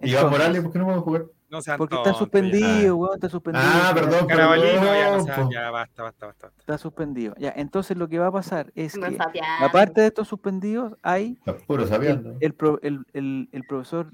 Iván 0.00 0.24
entonces, 0.24 0.30
Morales, 0.30 0.62
¿por 0.62 0.72
qué 0.72 0.78
no 0.80 0.86
va 0.88 0.94
a 0.94 0.98
jugar? 1.00 1.24
No 1.48 1.62
sean 1.62 1.78
Porque 1.78 1.94
está 1.94 2.02
tontos, 2.10 2.18
suspendido, 2.18 2.96
weón, 2.96 3.14
está 3.14 3.28
suspendido. 3.28 3.64
Ah, 3.66 3.84
ya, 3.88 3.94
perdón. 3.94 4.26
Carabalino, 4.26 4.84
ya, 4.84 5.16
no 5.16 5.24
sean- 5.24 5.42
po. 5.46 5.50
ya, 5.52 5.70
basta, 5.70 6.02
basta, 6.02 6.26
basta. 6.26 6.46
basta. 6.48 6.60
Está 6.60 6.78
suspendido. 6.78 7.34
Ya, 7.38 7.52
entonces 7.56 7.96
lo 7.96 8.08
que 8.08 8.18
va 8.18 8.26
a 8.26 8.32
pasar 8.32 8.72
es 8.74 8.96
No 8.96 9.08
que, 9.08 9.16
aparte 9.60 10.00
de 10.00 10.08
estos 10.08 10.26
suspendidos, 10.28 10.94
hay 11.02 11.38
Está 11.38 11.56
puro 11.58 11.84
el, 11.84 11.88
sabiendo. 11.88 12.34
el 12.40 12.54
pro- 12.54 12.80
el- 12.82 13.06
el- 13.12 13.48
el 13.52 13.62
profesor 13.64 14.10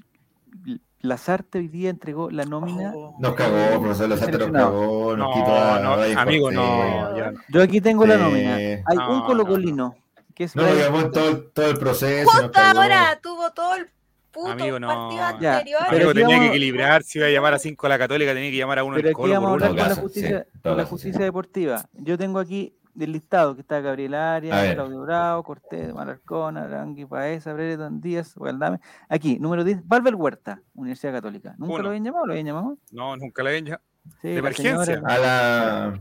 Lazarte 1.00 1.58
hoy 1.58 1.68
día 1.68 1.88
entregó 1.88 2.30
la 2.30 2.44
nómina. 2.44 2.92
Oh, 2.94 3.16
Nos 3.18 3.34
cagó, 3.34 3.80
profesor 3.80 4.08
Lazarte 4.10 4.36
nos 4.38 4.50
cagó, 4.50 5.16
nos 5.16 5.28
No, 5.28 5.34
quitó 5.34 5.56
a 5.56 5.78
no, 5.80 6.20
amigo, 6.20 6.50
no. 6.50 7.14
Yo 7.48 7.62
aquí 7.62 7.80
tengo 7.80 8.04
la 8.04 8.18
nómina. 8.18 8.54
Hay 8.56 8.96
No, 8.96 9.10
un 9.12 9.18
no, 9.20 9.26
colocolino 9.26 9.94
que 10.40 10.44
es 10.44 10.56
No, 10.56 10.62
lo 10.62 10.68
Cortés. 10.90 11.10
todo, 11.12 11.42
todo 11.52 11.70
el 11.70 11.76
proceso. 11.78 12.30
Justo 12.30 12.58
ahora 12.58 13.18
tuvo 13.22 13.50
todo 13.52 13.74
el 13.74 13.90
puto 14.30 14.52
Amigo, 14.52 14.80
no. 14.80 14.88
partido 14.88 15.20
Ya, 15.38 15.58
anterior. 15.58 15.80
pero 15.90 16.10
Amigo, 16.10 16.14
tenía 16.14 16.40
que 16.40 16.46
equilibrar. 16.46 17.02
Si 17.02 17.18
iba 17.18 17.26
a 17.26 17.30
llamar 17.30 17.52
a 17.52 17.58
5 17.58 17.84
a 17.86 17.90
la 17.90 17.98
Católica, 17.98 18.32
tenía 18.32 18.50
que 18.50 18.56
llamar 18.56 18.78
a 18.78 18.84
uno 18.84 18.96
Pero 18.96 19.08
al 19.08 19.10
aquí 19.10 19.20
Colo 19.20 19.34
vamos 19.34 19.48
a 19.50 19.52
hablar 19.52 19.68
con 19.68 19.76
la 19.90 19.94
justicia, 19.96 20.28
sí, 20.46 20.50
con 20.52 20.62
todo 20.62 20.74
la 20.76 20.82
caso, 20.84 20.90
justicia 20.92 21.18
sí. 21.18 21.24
deportiva. 21.24 21.84
Yo 21.92 22.16
tengo 22.16 22.38
aquí 22.38 22.74
del 22.94 23.12
listado 23.12 23.54
que 23.54 23.60
está 23.60 23.80
Gabriel 23.82 24.14
Arias. 24.14 24.74
Claudio 24.74 25.02
Bravo, 25.02 25.42
Cortés, 25.42 25.92
Malarcón, 25.92 26.56
Arangui, 26.56 27.04
Paesa, 27.04 27.52
Brereton, 27.52 28.00
Díaz, 28.00 28.34
Gualdame. 28.34 28.80
Aquí, 29.10 29.38
número 29.38 29.62
10, 29.62 29.86
Valver 29.86 30.14
Huerta, 30.14 30.62
Universidad 30.74 31.12
Católica. 31.12 31.54
¿Nunca 31.58 31.74
Uno. 31.74 31.82
lo 31.82 31.88
habían 31.90 32.04
llamado? 32.04 32.24
¿Lo 32.26 32.32
habían 32.32 32.46
llamado? 32.46 32.78
No, 32.92 33.14
nunca 33.18 33.42
ven 33.42 33.66
ya. 33.66 33.80
Sí, 34.22 34.28
De 34.28 34.32
la 34.34 34.38
emergencia. 34.38 34.84
señora- 34.86 35.14
A 35.14 35.18
la. 35.18 36.00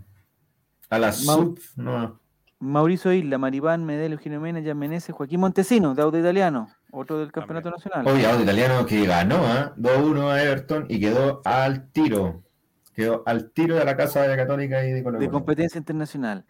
A 0.91 0.97
la 0.97 1.09
Mau- 1.09 1.13
sub. 1.13 1.59
No. 1.75 2.19
Mauricio 2.59 3.13
Isla, 3.13 3.37
Maripán, 3.37 3.85
Medel, 3.85 4.13
Eugenio 4.13 4.41
Mena, 4.41 4.61
Jan 4.63 4.77
Meneses, 4.77 5.15
Joaquín 5.15 5.39
Montesino, 5.39 5.95
de 5.95 6.01
Auto 6.01 6.19
Italiano, 6.19 6.69
otro 6.91 7.19
del 7.19 7.31
Campeonato 7.31 7.71
Nacional. 7.71 8.05
Oye, 8.07 8.25
audio 8.25 8.43
italiano 8.43 8.85
que 8.85 9.05
ganó, 9.05 9.37
¿ah? 9.45 9.73
2-1 9.77 10.29
a 10.29 10.43
Everton 10.43 10.85
y 10.89 10.99
quedó 10.99 11.41
al 11.45 11.89
tiro. 11.91 12.43
Quedó 12.93 13.23
al 13.25 13.51
tiro 13.51 13.75
de 13.75 13.85
la 13.85 13.95
casa 13.95 14.21
de 14.23 14.27
la 14.27 14.35
Católica 14.35 14.85
y 14.85 14.91
de 14.91 15.03
Colo 15.03 15.19
de 15.19 15.29
competencia 15.29 15.77
internacional. 15.77 16.43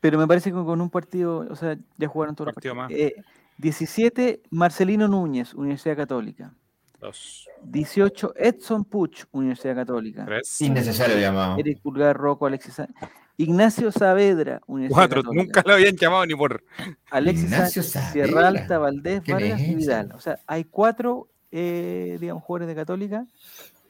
Pero 0.00 0.18
me 0.18 0.26
parece 0.26 0.50
que 0.50 0.56
con 0.56 0.82
un 0.82 0.90
partido, 0.90 1.46
o 1.50 1.56
sea, 1.56 1.78
ya 1.96 2.08
jugaron 2.08 2.34
todos 2.34 2.48
los 2.48 2.54
Partido 2.54 2.74
partidos. 2.76 3.00
Eh, 3.00 3.14
17, 3.56 4.42
Marcelino 4.50 5.08
Núñez, 5.08 5.54
Universidad 5.54 5.96
Católica. 5.96 6.52
Dos, 7.00 7.48
18, 7.62 8.34
Edson 8.36 8.84
Puch, 8.84 9.24
Universidad 9.32 9.74
Católica. 9.74 10.26
tres, 10.26 10.60
Innecesario 10.60 11.18
llamado. 11.18 11.56
Eric 11.58 11.80
Pulgar, 11.80 12.14
Rocco, 12.14 12.44
Alexis 12.44 12.74
Sánchez. 12.74 13.08
Ignacio 13.36 13.90
Saavedra, 13.90 14.60
Universidad 14.66 14.96
cuatro. 14.96 15.22
Católica. 15.22 15.42
Nunca 15.44 15.62
lo 15.66 15.74
habían 15.74 15.96
llamado 15.96 16.26
ni 16.26 16.34
por. 16.34 16.62
Alexis 17.10 17.44
Ignacio 17.44 17.82
Sánchez, 17.82 17.92
Saavedra. 17.92 18.12
Sierra 18.26 18.48
Alta, 18.48 18.78
Valdés, 18.78 19.22
¿Quién 19.24 19.36
Vargas 19.38 19.60
y? 19.60 19.74
Vidal. 19.74 20.12
O 20.14 20.20
sea, 20.20 20.38
hay 20.46 20.64
cuatro, 20.64 21.28
eh, 21.50 22.16
digamos, 22.20 22.44
jugadores 22.44 22.68
de 22.68 22.74
Católica, 22.80 23.26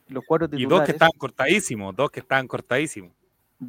los 0.09 0.25
cuatro 0.27 0.47
Y 0.47 0.51
dos 0.51 0.59
titulares 0.59 0.87
que 0.87 0.93
estaban 0.93 1.13
cortadísimos. 1.19 1.95
Dos 1.97 2.11
que 2.11 2.21
estaban 2.21 2.49
cortadísimos. 2.49 3.13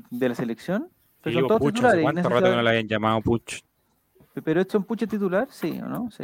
de 0.09 0.29
la 0.29 0.35
selección. 0.35 0.89
Pero 1.21 1.39
son 1.39 1.47
todos 1.47 1.59
Pucho, 1.59 1.87
¿hace 1.87 1.97
titulares. 1.97 2.03
¿Cuánto 2.03 2.19
Ignacio 2.19 2.29
rato 2.29 2.43
que 2.45 2.49
no 2.49 2.55
Saavedra- 2.57 2.63
la 2.63 2.69
habían 2.71 2.87
llamado 2.87 3.21
Puch? 3.21 3.61
Pero 4.43 4.61
Puch 4.85 5.01
es 5.03 5.09
titular, 5.09 5.47
sí 5.51 5.79
o 5.81 5.87
no? 5.87 6.09
Sí. 6.11 6.23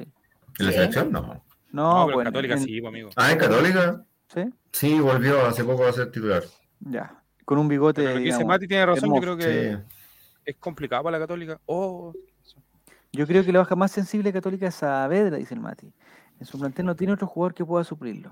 ¿En 0.59 0.65
la 0.65 0.71
selección? 0.71 1.11
No. 1.11 1.21
No, 1.21 1.41
No, 1.71 2.05
pero 2.05 2.15
bueno. 2.17 2.29
Católica 2.31 2.53
en- 2.55 2.59
sí, 2.63 2.81
pues, 2.81 2.89
amigo. 2.89 3.09
Ah, 3.15 3.31
¿en 3.31 3.37
Católica? 3.37 4.03
¿sí? 4.33 4.41
Sí, 4.71 4.99
volvió 4.99 5.45
hace 5.45 5.63
poco 5.63 5.85
a 5.85 5.93
ser 5.93 6.11
titular. 6.11 6.43
Ya. 6.81 7.20
Con 7.45 7.57
un 7.57 7.67
bigote. 7.67 8.01
Pero 8.01 8.13
lo 8.15 8.19
que 8.19 8.25
dice 8.25 8.45
Mati 8.45 8.67
tiene 8.67 8.85
razón. 8.85 9.13
Yo 9.13 9.21
creo 9.21 9.37
que 9.37 9.77
Sí. 9.77 9.77
es 10.45 10.55
complicado 10.57 11.03
para 11.03 11.17
la 11.17 11.23
Católica. 11.23 11.59
Oh, 11.65 12.13
Yo 13.13 13.27
creo 13.27 13.43
que 13.43 13.51
la 13.51 13.59
baja 13.59 13.75
más 13.75 13.91
sensible 13.91 14.31
católica 14.31 14.67
es 14.67 14.75
Saavedra, 14.75 15.35
dice 15.35 15.53
el 15.53 15.59
Mati. 15.59 15.91
En 16.39 16.45
su 16.45 16.57
plantel 16.57 16.85
no 16.85 16.95
tiene 16.95 17.11
otro 17.11 17.27
jugador 17.27 17.53
que 17.53 17.65
pueda 17.65 17.83
suplirlo. 17.83 18.31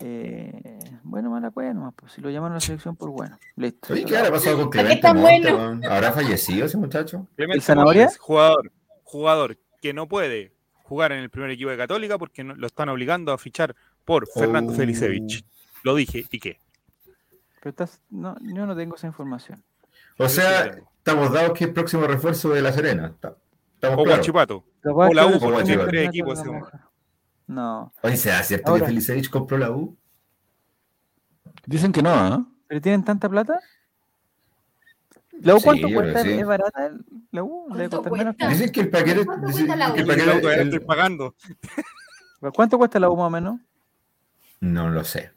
Eh, 0.00 0.78
bueno, 1.02 1.30
mala 1.30 1.50
cueva 1.50 1.72
nomás, 1.72 1.94
pues 1.96 2.12
si 2.12 2.20
lo 2.20 2.30
llamaron 2.30 2.52
a 2.52 2.56
la 2.56 2.60
selección, 2.60 2.94
por 2.96 3.10
bueno. 3.10 3.36
Listo. 3.56 3.92
Oye, 3.94 4.04
¿qué 4.04 4.16
habrá 4.16 4.30
pasado 4.30 4.58
con 4.58 4.70
qué 4.70 4.78
Clemente 4.80 5.02
tan 5.02 5.16
Monte, 5.16 5.52
bueno? 5.52 5.80
¿Habrá 5.90 6.12
fallecido 6.12 6.66
ese 6.66 6.76
muchacho? 6.76 7.26
Clemente 7.34 7.62
Zanahoria? 7.62 8.02
Montes, 8.04 8.18
jugador, 8.18 8.72
jugador 9.02 9.58
que 9.82 9.92
no 9.92 10.06
puede 10.06 10.52
jugar 10.84 11.12
en 11.12 11.18
el 11.20 11.30
primer 11.30 11.50
equipo 11.50 11.70
de 11.70 11.76
Católica 11.78 12.16
porque 12.18 12.44
no- 12.44 12.54
lo 12.54 12.66
están 12.66 12.88
obligando 12.90 13.32
a 13.32 13.38
fichar 13.38 13.74
por 14.04 14.28
Fernando 14.28 14.72
Oh. 14.72 14.76
Felicevich. 14.76 15.44
Lo 15.82 15.94
dije, 15.96 16.26
¿y 16.30 16.38
qué? 16.38 16.58
Pero 17.60 17.70
estás, 17.70 18.00
no, 18.10 18.36
yo 18.40 18.66
no 18.66 18.76
tengo 18.76 18.96
esa 18.96 19.06
información. 19.06 19.62
O 20.18 20.28
sea, 20.28 20.66
estamos 20.98 21.32
dados 21.32 21.52
que 21.52 21.64
es 21.64 21.68
el 21.68 21.74
próximo 21.74 22.06
refuerzo 22.06 22.50
de 22.50 22.62
La 22.62 22.72
Serena. 22.72 23.14
Ta- 23.20 23.36
Estamos 23.74 23.98
O. 24.00 24.04
Guachipato. 24.04 24.64
O 24.84 25.14
la 25.14 25.26
U, 25.26 25.38
porque 25.38 25.76
baja. 25.76 26.90
No, 27.46 27.92
Oye, 28.02 28.16
¿será 28.16 28.42
cierto 28.42 28.70
Ahora- 28.72 28.80
que 28.82 28.86
Felicevich 28.88 29.30
compró 29.30 29.56
la 29.58 29.70
U? 29.70 29.96
Dicen 31.66 31.92
que 31.92 32.02
no, 32.02 32.10
¿ah? 32.10 32.44
pero 32.66 32.80
tienen 32.80 33.04
tanta 33.04 33.28
plata. 33.28 33.58
¿La 35.40 35.54
U 35.54 35.60
cuánto 35.62 35.88
cuesta? 35.92 36.22
sí. 36.22 36.32
¿Es 36.32 36.46
barata 36.46 36.90
la 37.30 37.42
U? 37.44 37.66
Debe 37.70 37.88
¿Cuánto 37.88 38.10
costar 38.10 38.34
menos? 38.36 38.36
Dicen 38.50 38.72
que 38.72 38.80
el 38.80 38.90
paquete. 38.90 39.24
¿Cuánto 39.24 39.46
dicen 39.46 39.66
que 39.66 39.72
el 40.00 40.06
paquete- 40.06 40.54
el- 40.54 40.60
estoy 40.68 40.80
pagando. 40.80 41.34
¿Cuánto 42.54 42.78
cuesta 42.78 42.98
la 42.98 43.08
U 43.08 43.16
más 43.16 43.26
o 43.26 43.30
menos? 43.30 43.60
No 44.60 44.90
lo 44.90 45.04
sé. 45.04 45.30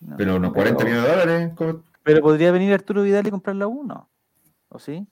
No, 0.00 0.16
Pero 0.16 0.36
unos 0.36 0.52
40 0.52 0.84
millones 0.84 1.04
de 1.04 1.10
dólares. 1.10 1.50
¿cómo? 1.56 1.82
Pero 2.02 2.20
podría 2.22 2.52
venir 2.52 2.72
Arturo 2.72 3.02
Vidal 3.02 3.26
y 3.26 3.30
comprar 3.30 3.56
la 3.56 3.66
U, 3.66 3.84
no. 3.84 4.08
¿O 4.68 4.78
sí? 4.78 5.06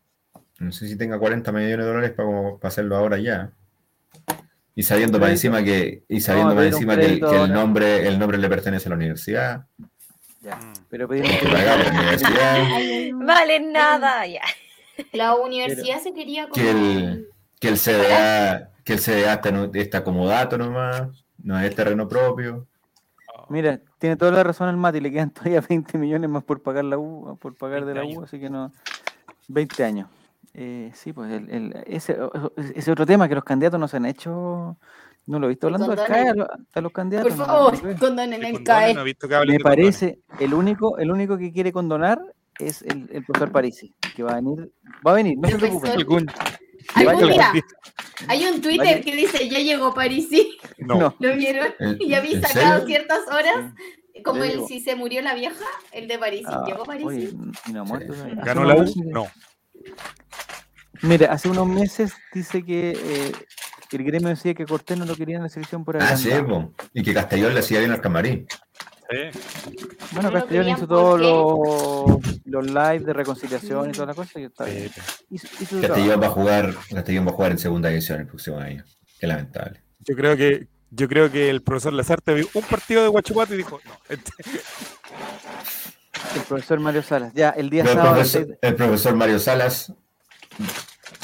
No 0.59 0.73
sé 0.73 0.89
si 0.89 0.97
tenga 0.97 1.19
40 1.19 1.51
millones 1.53 1.79
de 1.79 1.85
dólares 1.85 2.11
para, 2.13 2.27
como- 2.27 2.59
para 2.59 2.69
hacerlo 2.69 2.97
ahora 2.97 3.19
ya. 3.19 3.51
Y 4.75 4.83
sabiendo 4.83 5.19
crédito. 5.19 5.33
encima 5.33 5.63
que, 5.63 6.05
y 6.09 6.21
sabiendo 6.21 6.55
No, 6.55 6.61
un 6.61 6.67
encima 6.67 6.97
que, 6.97 7.07
el, 7.07 7.21
que 7.21 7.49
nombre, 7.49 8.07
el 8.07 8.19
nombre 8.19 8.39
le 8.39 8.49
pertenece 8.49 8.89
a 8.89 8.91
la 8.91 8.97
universidad. 8.97 9.67
Ya. 10.43 10.57
Mm. 10.57 10.73
Pero 10.91 11.09
pedir 11.09 11.25
Que 11.25 11.47
universidad. 11.47 12.59
Vale 13.27 13.61
nada, 13.61 14.27
ya. 14.27 14.43
La 15.13 15.35
universidad 15.35 16.01
se 16.01 16.13
quería 16.15 16.47
Que 16.51 16.67
como- 16.67 16.79
el, 16.79 17.29
que 17.59 17.69
el 17.69 17.77
CDA, 17.79 18.71
que 18.85 18.93
el 18.95 18.99
CDA 19.01 19.35
está, 19.35 19.51
no- 19.51 19.71
está 19.75 20.05
como 20.05 20.27
dato 20.27 20.57
nomás. 20.59 21.09
No 21.43 21.59
es 21.59 21.75
terreno 21.75 22.07
propio. 22.09 22.67
Mira, 23.49 23.81
tiene 23.99 24.17
toda 24.17 24.33
la 24.33 24.43
razón 24.43 24.69
el 24.69 24.77
Mati, 24.77 25.01
le 25.01 25.11
quedan 25.13 25.31
todavía 25.35 25.61
20 25.61 25.99
millones 25.99 26.29
más 26.31 26.43
por 26.45 26.63
pagar 26.63 26.85
la 26.85 26.99
U, 26.99 27.39
por 27.41 27.55
pagar 27.57 27.85
de 27.85 27.95
la 27.95 28.01
20 28.01 28.19
U, 28.19 28.23
así 28.25 28.39
que 28.41 28.51
no. 28.51 28.73
20 29.49 29.85
años. 29.85 30.09
Eh, 30.55 30.91
sí, 30.95 31.13
pues 31.13 31.31
el, 31.33 31.51
el- 31.51 31.85
ese, 31.87 32.17
ese 32.75 32.91
otro 32.91 33.05
tema 33.07 33.29
que 33.29 33.35
los 33.35 33.45
candidatos 33.45 33.79
no 33.79 33.89
se 33.89 33.99
han 33.99 34.07
hecho. 34.07 34.77
No 35.27 35.39
lo 35.41 35.47
he 35.47 35.49
visto 35.51 35.67
hablando 35.67 35.89
del 35.89 35.97
condonen. 35.99 36.23
CAE 36.25 36.31
a, 36.31 36.35
lo- 36.35 36.49
a 36.75 36.81
los 36.81 36.93
candidatos. 36.93 37.35
Por 37.35 37.47
favor, 37.47 37.85
no 37.85 37.99
condonen 37.99 38.45
el 38.45 38.63
CAE. 38.65 38.95
no 38.95 39.01
he 39.01 39.05
visto 39.05 39.29
que 39.29 39.35
hablen 39.35 39.57
Me 39.57 39.61
parece, 39.61 40.21
el 40.41 40.55
único, 40.55 40.99
el 40.99 41.11
único 41.11 41.37
que 41.37 41.53
quiere 41.53 41.73
condonar 41.73 42.21
es 42.59 42.83
el, 42.83 43.09
el 43.13 43.25
profesor 43.25 43.53
Parisi, 43.53 43.95
que 44.15 44.23
va 44.23 44.33
a 44.33 44.35
venir, 44.37 44.73
va 45.07 45.11
a 45.11 45.15
venir, 45.15 45.37
no 45.37 45.49
se 45.49 45.59
preocupen. 45.59 46.27
Algún- 46.95 47.29
día, 47.31 47.53
hay 48.29 48.45
un 48.47 48.61
Twitter 48.61 48.79
Vaya. 48.87 49.01
que 49.03 49.17
dice, 49.17 49.49
ya 49.49 49.59
llegó 49.59 49.93
Parisi. 49.95 50.57
No. 50.79 50.99
No. 50.99 51.17
¿Lo 51.19 51.37
vieron? 51.37 51.69
¿En- 51.79 51.97
Y 52.01 52.15
había 52.15 52.33
en 52.37 52.43
sacado 52.43 52.73
serio? 52.81 52.87
ciertas 52.87 53.21
horas, 53.29 53.73
como 54.25 54.45
el 54.45 54.65
si 54.67 54.81
se 54.81 54.95
murió 54.97 55.21
la 55.23 55.35
vieja, 55.35 55.65
el 55.93 56.09
de 56.09 56.19
Parisi. 56.19 56.45
Ah, 56.49 56.63
¿Llegó 56.67 56.83
oye, 57.07 57.31
y 57.69 57.73
no 57.73 57.85
muerto 57.85 58.15
Sí. 58.15 58.21
¿Ganó 58.45 58.65
la 58.65 58.77
U? 58.77 58.85
No. 59.07 59.27
Mira, 61.03 61.33
hace 61.33 61.49
unos 61.49 61.67
meses 61.67 62.15
dice 62.33 62.65
que 62.65 62.91
eh, 62.93 63.33
el 63.93 64.05
gremio 64.05 64.29
decía 64.29 64.55
que 64.55 64.65
Cortés 64.65 64.97
no 64.99 65.05
lo 65.05 65.15
quería 65.15 65.37
en 65.37 65.43
la 65.43 65.49
selección 65.49 65.85
por 65.85 66.03
Ah, 66.03 66.17
sí, 66.17 66.31
po. 66.49 66.73
y 66.95 67.03
que 67.03 67.13
Castellón 67.13 67.53
le 67.55 67.61
hacía 67.61 67.81
bien 67.81 67.91
al 67.93 68.01
camarín. 68.01 68.47
Sí. 69.11 69.39
Bueno, 70.13 70.31
No 70.31 70.39
Castellón 70.41 70.69
hizo 70.71 70.79
¿por 70.81 70.89
todos 70.89 71.21
qué? 71.21 72.23
los, 72.27 72.36
los 72.47 72.67
live 72.67 73.01
de 73.01 73.13
reconciliación 73.13 73.91
y 73.91 73.93
toda 73.93 74.07
la 74.07 74.15
cosa 74.15 74.41
y 74.41 74.45
está 74.45 74.65
bien. 74.65 74.89
Sí. 74.89 75.01
Hizo, 75.31 75.47
hizo 75.61 75.77
su 75.77 75.81
Castellón 75.83 76.21
va 76.23 76.27
a 76.27 76.31
jugar, 76.31 76.75
Castellón 76.93 77.27
va 77.27 77.31
a 77.31 77.35
jugar 77.35 77.53
en 77.53 77.59
segunda 77.59 77.89
división 77.89 78.21
el 78.21 78.27
próximo 78.27 78.59
año. 78.59 78.85
Qué 79.21 79.27
lamentable. 79.27 79.83
Yo 80.01 80.15
creo 80.17 80.37
que 80.37 80.69
yo 80.91 81.09
creo 81.09 81.31
que 81.31 81.51
el 81.51 81.63
profesor 81.63 81.93
Lazarte 81.93 82.33
vio 82.35 82.47
un 82.55 82.63
partido 82.63 83.03
de 83.03 83.09
Guachipato 83.09 83.55
y 83.55 83.59
dijo, 83.59 83.81
no, 83.85 83.93
este- 84.09 84.33
El 86.37 86.43
profesor 86.43 86.81
Mario 86.81 87.03
Salas. 87.03 87.33
Ya, 87.35 87.51
el 87.51 87.69
día 87.71 87.83
Pero 87.83 87.93
el, 87.95 87.99
sábado. 87.99 88.15
profesor, 88.17 88.59
el 88.63 88.75
profesor 88.77 89.15
Mario 89.17 89.39
Salas 89.39 89.93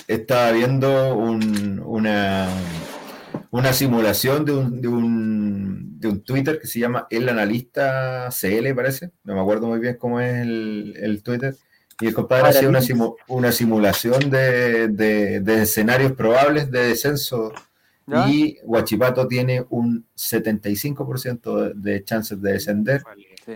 estaba 0.09 0.51
viendo 0.53 1.15
un- 1.15 1.81
una, 1.85 2.49
una 3.52 3.72
simulación 3.72 4.44
de 4.44 4.52
un, 4.52 4.80
de, 4.80 4.88
un, 4.88 6.00
de 6.00 6.08
un 6.08 6.22
Twitter 6.22 6.58
que 6.58 6.66
se 6.66 6.80
llama 6.80 7.06
El 7.10 7.28
Analista 7.28 8.28
CL, 8.30 8.74
parece. 8.74 9.12
No 9.24 9.34
me 9.34 9.40
acuerdo 9.40 9.68
muy 9.68 9.78
bien 9.78 9.96
cómo 9.96 10.20
es 10.20 10.42
el, 10.42 10.94
el 11.00 11.22
Twitter. 11.22 11.54
Y 12.00 12.06
el 12.08 12.14
compadre 12.14 12.48
hacía 12.48 12.68
una, 12.68 12.80
simu- 12.80 13.14
una 13.28 13.52
simulación 13.52 14.28
de, 14.30 14.88
de- 14.88 15.40
de 15.40 15.62
escenarios 15.62 16.12
probables 16.12 16.70
de 16.70 16.88
descenso. 16.88 17.52
¿ya? 18.06 18.28
Y 18.28 18.58
Huachipato 18.64 19.28
tiene 19.28 19.64
un 19.70 20.04
75% 20.16 21.74
de, 21.74 21.90
de 21.92 22.04
chances 22.04 22.40
de 22.40 22.52
descender. 22.54 23.02
Sí. 23.46 23.52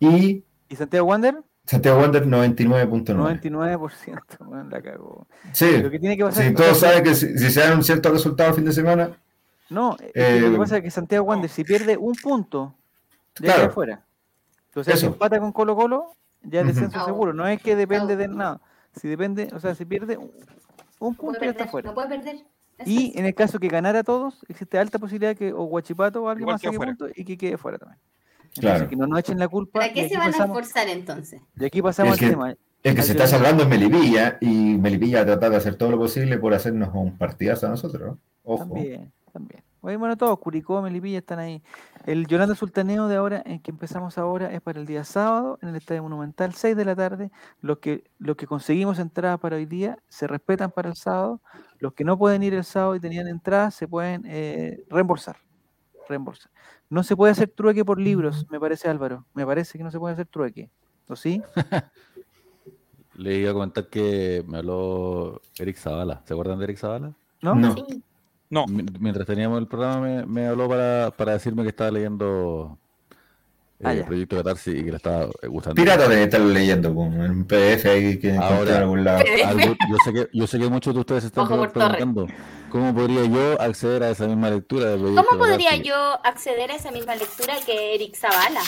Y 0.00 0.44
¿Y 0.68 0.76
Santiago 0.76 1.06
Wander? 1.06 1.36
Santiago 1.66 1.98
Wander 2.00 2.26
99.9. 2.26 3.40
99%. 3.40 4.38
Bueno, 4.40 4.64
la 4.70 4.82
cagó. 4.82 5.26
Sí, 5.52 5.78
Lo 5.78 5.90
que 5.90 5.98
tiene 5.98 6.16
que 6.16 6.24
pasar 6.24 6.42
Sí, 6.42 6.48
es- 6.50 6.54
todos 6.54 6.78
saben 6.78 7.02
que 7.04 7.14
si, 7.14 7.38
si 7.38 7.50
se 7.50 7.60
dan 7.60 7.76
un 7.78 7.84
cierto 7.84 8.10
resultado 8.10 8.50
el 8.50 8.54
fin 8.56 8.64
de 8.64 8.72
semana, 8.72 9.10
No, 9.70 9.92
lo 9.92 9.96
que 9.96 10.10
Eh, 10.14 10.54
pasa 10.58 10.76
es 10.76 10.82
que 10.82 10.90
Santiago 10.90 11.24
Wander, 11.24 11.48
si 11.48 11.64
pierde 11.64 11.96
un 11.96 12.14
punto, 12.16 12.74
ya 13.36 13.44
Claro. 13.46 13.60
queda 13.62 13.70
fuera. 13.70 14.04
Entonces, 14.66 15.00
si 15.00 15.06
empata 15.06 15.40
con 15.40 15.52
Colo 15.52 15.74
Colo, 15.74 16.12
ya 16.42 16.60
es 16.60 16.66
descenso 16.66 16.92
Chao. 16.98 17.06
seguro. 17.06 17.32
No 17.32 17.46
es 17.48 17.62
que 17.62 17.74
depende 17.74 18.14
de 18.16 18.28
nada. 18.28 18.60
Si 18.94 19.08
depende, 19.08 19.48
o 19.54 19.58
sea, 19.60 19.74
si 19.74 19.86
pierde 19.86 20.18
un, 20.18 20.30
un 21.00 21.12
No 21.12 21.16
punto, 21.16 21.40
ya 21.40 21.46
está 21.46 21.58
perder, 21.64 21.68
fuera. 21.70 21.88
no 21.88 21.94
puede 21.94 22.08
perder. 22.08 22.36
Y 22.84 23.18
en 23.18 23.24
el 23.24 23.34
caso 23.34 23.58
que 23.58 23.68
ganara 23.68 24.00
a 24.00 24.02
todos, 24.04 24.44
existe 24.48 24.78
alta 24.78 24.98
posibilidad 24.98 25.34
que 25.34 25.52
o 25.52 25.62
Guachipato 25.64 26.22
o 26.22 26.28
alguien 26.28 26.42
Igual 26.42 26.54
más 26.56 26.60
saque 26.62 26.76
puntos 26.76 27.10
y 27.16 27.24
que 27.24 27.38
quede 27.38 27.56
fuera 27.56 27.78
también. 27.78 27.98
Entonces, 28.56 28.60
Claro. 28.78 28.88
que 28.88 28.96
no 28.96 29.06
nos 29.06 29.18
echen 29.20 29.38
la 29.38 29.48
culpa. 29.48 29.80
¿Para 29.80 29.92
qué 29.92 30.08
se 30.08 30.16
van 30.16 30.32
a 30.34 30.44
esforzar 30.44 30.88
entonces? 30.88 31.40
Y 31.58 31.64
aquí 31.64 31.82
pasamos 31.82 32.14
Es 32.16 32.22
al 32.22 32.28
que- 32.28 32.30
tema. 32.34 32.50
Es 32.50 32.94
que 32.94 33.00
Al 33.00 33.06
se 33.06 33.14
que- 33.16 33.22
está 33.22 33.26
salvando 33.26 33.62
en 33.62 33.68
Melipilla 33.70 34.36
y 34.40 34.76
Melipilla 34.76 35.22
ha 35.22 35.24
tratado 35.24 35.52
de 35.52 35.58
hacer 35.58 35.74
todo 35.76 35.90
lo 35.90 35.98
posible 35.98 36.36
por 36.38 36.52
hacernos 36.54 36.90
un 36.94 37.16
partidazo 37.16 37.66
a 37.66 37.70
nosotros. 37.70 38.02
¿no? 38.12 38.18
Ojo. 38.42 38.64
También, 38.74 39.10
también. 39.32 39.62
Oye, 39.80 39.96
bueno, 39.96 40.16
todos, 40.16 40.38
Curicó, 40.38 40.80
Melipilla 40.80 41.18
están 41.18 41.38
ahí. 41.38 41.62
El 42.06 42.26
Yolanda 42.26 42.54
Sultaneo 42.54 43.06
de 43.08 43.16
ahora, 43.16 43.42
en 43.44 43.60
que 43.60 43.70
empezamos 43.70 44.16
ahora, 44.16 44.50
es 44.52 44.60
para 44.62 44.80
el 44.80 44.86
día 44.86 45.04
sábado, 45.04 45.58
en 45.60 45.68
el 45.70 45.76
Estadio 45.76 46.02
Monumental, 46.02 46.54
6 46.54 46.74
de 46.76 46.84
la 46.86 46.94
tarde. 46.96 47.30
Los 47.60 47.78
que, 47.78 48.04
los 48.18 48.36
que 48.36 48.46
conseguimos 48.46 48.98
entradas 48.98 49.38
para 49.40 49.56
hoy 49.56 49.66
día 49.66 49.98
se 50.08 50.26
respetan 50.26 50.70
para 50.70 50.88
el 50.88 50.96
sábado. 50.96 51.40
Los 51.80 51.92
que 51.92 52.04
no 52.04 52.16
pueden 52.18 52.42
ir 52.42 52.54
el 52.54 52.64
sábado 52.64 52.96
y 52.96 53.00
tenían 53.00 53.28
entradas 53.28 53.74
se 53.74 53.86
pueden 53.88 54.24
eh, 54.26 54.84
reembolsar. 54.88 55.36
Reembolsar. 56.08 56.50
No 56.90 57.02
se 57.02 57.16
puede 57.16 57.32
hacer 57.32 57.48
trueque 57.48 57.84
por 57.84 57.98
libros, 58.00 58.46
me 58.50 58.60
parece 58.60 58.88
Álvaro. 58.88 59.24
Me 59.34 59.44
parece 59.46 59.78
que 59.78 59.84
no 59.84 59.90
se 59.90 59.98
puede 59.98 60.14
hacer 60.14 60.26
trueque. 60.26 60.70
¿O 61.08 61.16
sí? 61.16 61.42
Le 63.16 63.38
iba 63.38 63.50
a 63.50 63.54
comentar 63.54 63.86
que 63.88 64.44
me 64.48 64.58
habló 64.58 65.40
Eric 65.58 65.76
Zavala. 65.76 66.22
¿Se 66.24 66.34
acuerdan 66.34 66.58
de 66.58 66.64
Eric 66.64 66.78
Zavala? 66.78 67.12
¿No? 67.42 67.54
No. 67.54 67.74
No, 68.50 68.66
Mi- 68.66 68.84
Mientras 69.00 69.26
teníamos 69.26 69.58
el 69.58 69.66
programa 69.66 70.00
me, 70.00 70.26
me 70.26 70.46
habló 70.46 70.68
para, 70.68 71.10
para 71.16 71.32
decirme 71.32 71.62
que 71.62 71.70
estaba 71.70 71.90
leyendo 71.90 72.78
eh, 73.80 73.84
Ah, 73.84 73.94
ya. 73.94 74.06
Proyecto 74.06 74.36
Catarsis 74.36 74.74
y 74.74 74.84
que 74.84 74.90
le 74.90 74.96
estaba 74.96 75.24
eh, 75.42 75.46
gustando. 75.48 75.74
Pirata 75.82 76.08
de 76.08 76.22
estarlo 76.22 76.48
leyendo 76.48 76.94
con 76.94 77.12
un 77.20 77.44
PDF 77.44 77.86
ahí 77.86 78.18
que 78.18 78.36
Ahora- 78.36 78.76
en 78.76 78.82
algún 78.82 79.04
lado. 79.04 79.18
Algo- 79.46 79.76
yo, 79.90 79.96
sé 80.04 80.12
que, 80.12 80.28
yo 80.32 80.46
sé 80.46 80.58
que 80.58 80.68
muchos 80.68 80.94
de 80.94 81.00
ustedes 81.00 81.24
están 81.24 81.46
preguntando 81.48 82.26
cómo 82.70 82.94
podría 82.94 83.24
yo 83.26 83.60
acceder 83.60 84.02
a 84.04 84.10
esa 84.10 84.26
misma 84.26 84.50
lectura 84.50 84.90
de 84.90 84.96
Proyecto 84.98 85.24
¿Cómo 85.24 85.38
podría 85.38 85.70
Catarsis? 85.70 85.86
yo 85.88 86.20
acceder 86.24 86.70
a 86.70 86.74
esa 86.76 86.90
misma 86.90 87.14
lectura 87.16 87.54
que 87.66 87.94
Eric 87.94 88.16
Zavala? 88.16 88.60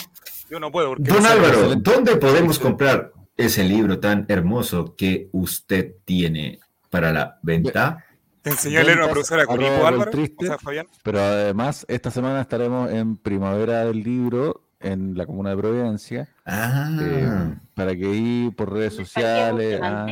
yo 0.51 0.61
no 0.61 0.70
puedo. 0.70 0.89
Porque 0.91 1.11
Don 1.11 1.23
no 1.23 1.28
Álvaro. 1.28 1.74
¿dónde 1.77 2.16
podemos 2.16 2.59
comprar 2.59 3.12
ese 3.37 3.65
libro 3.65 3.99
tan 3.99 4.27
hermoso 4.28 4.95
que 4.97 5.28
usted 5.33 5.95
tiene 6.05 6.59
para 6.91 7.12
la 7.12 7.39
venta? 7.43 8.05
¿Te 8.43 8.51
enseñó 8.51 8.78
a 8.78 8.85
leer 8.85 8.99
una 8.99 9.09
profesora 9.09 9.43
Álvaro? 9.49 9.97
Coltriste. 9.99 10.45
O 10.45 10.49
sea, 10.49 10.59
Fabián. 10.59 10.87
Pero 11.03 11.19
además, 11.19 11.85
esta 11.89 12.12
semana 12.12 12.41
estaremos 12.43 12.91
en 12.93 13.16
Primavera 13.16 13.85
del 13.87 14.05
Libro 14.05 14.66
en 14.87 15.17
la 15.17 15.27
comuna 15.27 15.51
de 15.51 15.57
Providencia. 15.57 16.29
Ah, 16.45 16.91
eh, 17.01 17.55
para 17.75 17.95
que 17.97 18.07
ahí 18.07 18.51
por 18.57 18.73
redes 18.73 18.95
¿En 18.95 19.01
el 19.01 19.07
sociales. 19.07 19.81
Ah, 19.83 20.07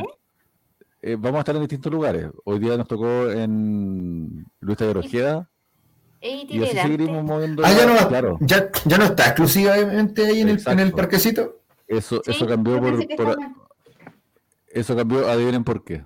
eh, 1.01 1.15
vamos 1.17 1.37
a 1.37 1.39
estar 1.39 1.55
en 1.55 1.61
distintos 1.61 1.91
lugares. 1.91 2.27
Hoy 2.43 2.59
día 2.59 2.77
nos 2.77 2.87
tocó 2.87 3.29
en 3.29 4.45
Luis 4.59 4.77
Taller 4.77 4.97
Ojeda 4.97 5.49
Es 6.19 6.49
y 6.49 6.63
así 6.63 6.77
seguiremos 6.77 7.23
moviendo. 7.23 7.63
Ah, 7.65 7.71
ya 7.71 7.85
no, 7.85 8.07
claro, 8.07 8.37
ya, 8.41 8.69
ya 8.85 8.97
no 8.97 9.05
está 9.05 9.27
exclusivamente 9.27 10.25
ahí 10.25 10.41
en 10.41 10.49
el, 10.49 10.61
en 10.65 10.79
el 10.79 10.91
parquecito. 10.91 11.61
eso, 11.87 12.21
Sí, 12.25 12.31
eso 12.31 12.47
cambió 12.47 12.81
por, 12.81 12.99
eso 14.67 14.95
cambió, 14.95 15.27
adivinen 15.29 15.63
por 15.63 15.83
qué. 15.83 16.03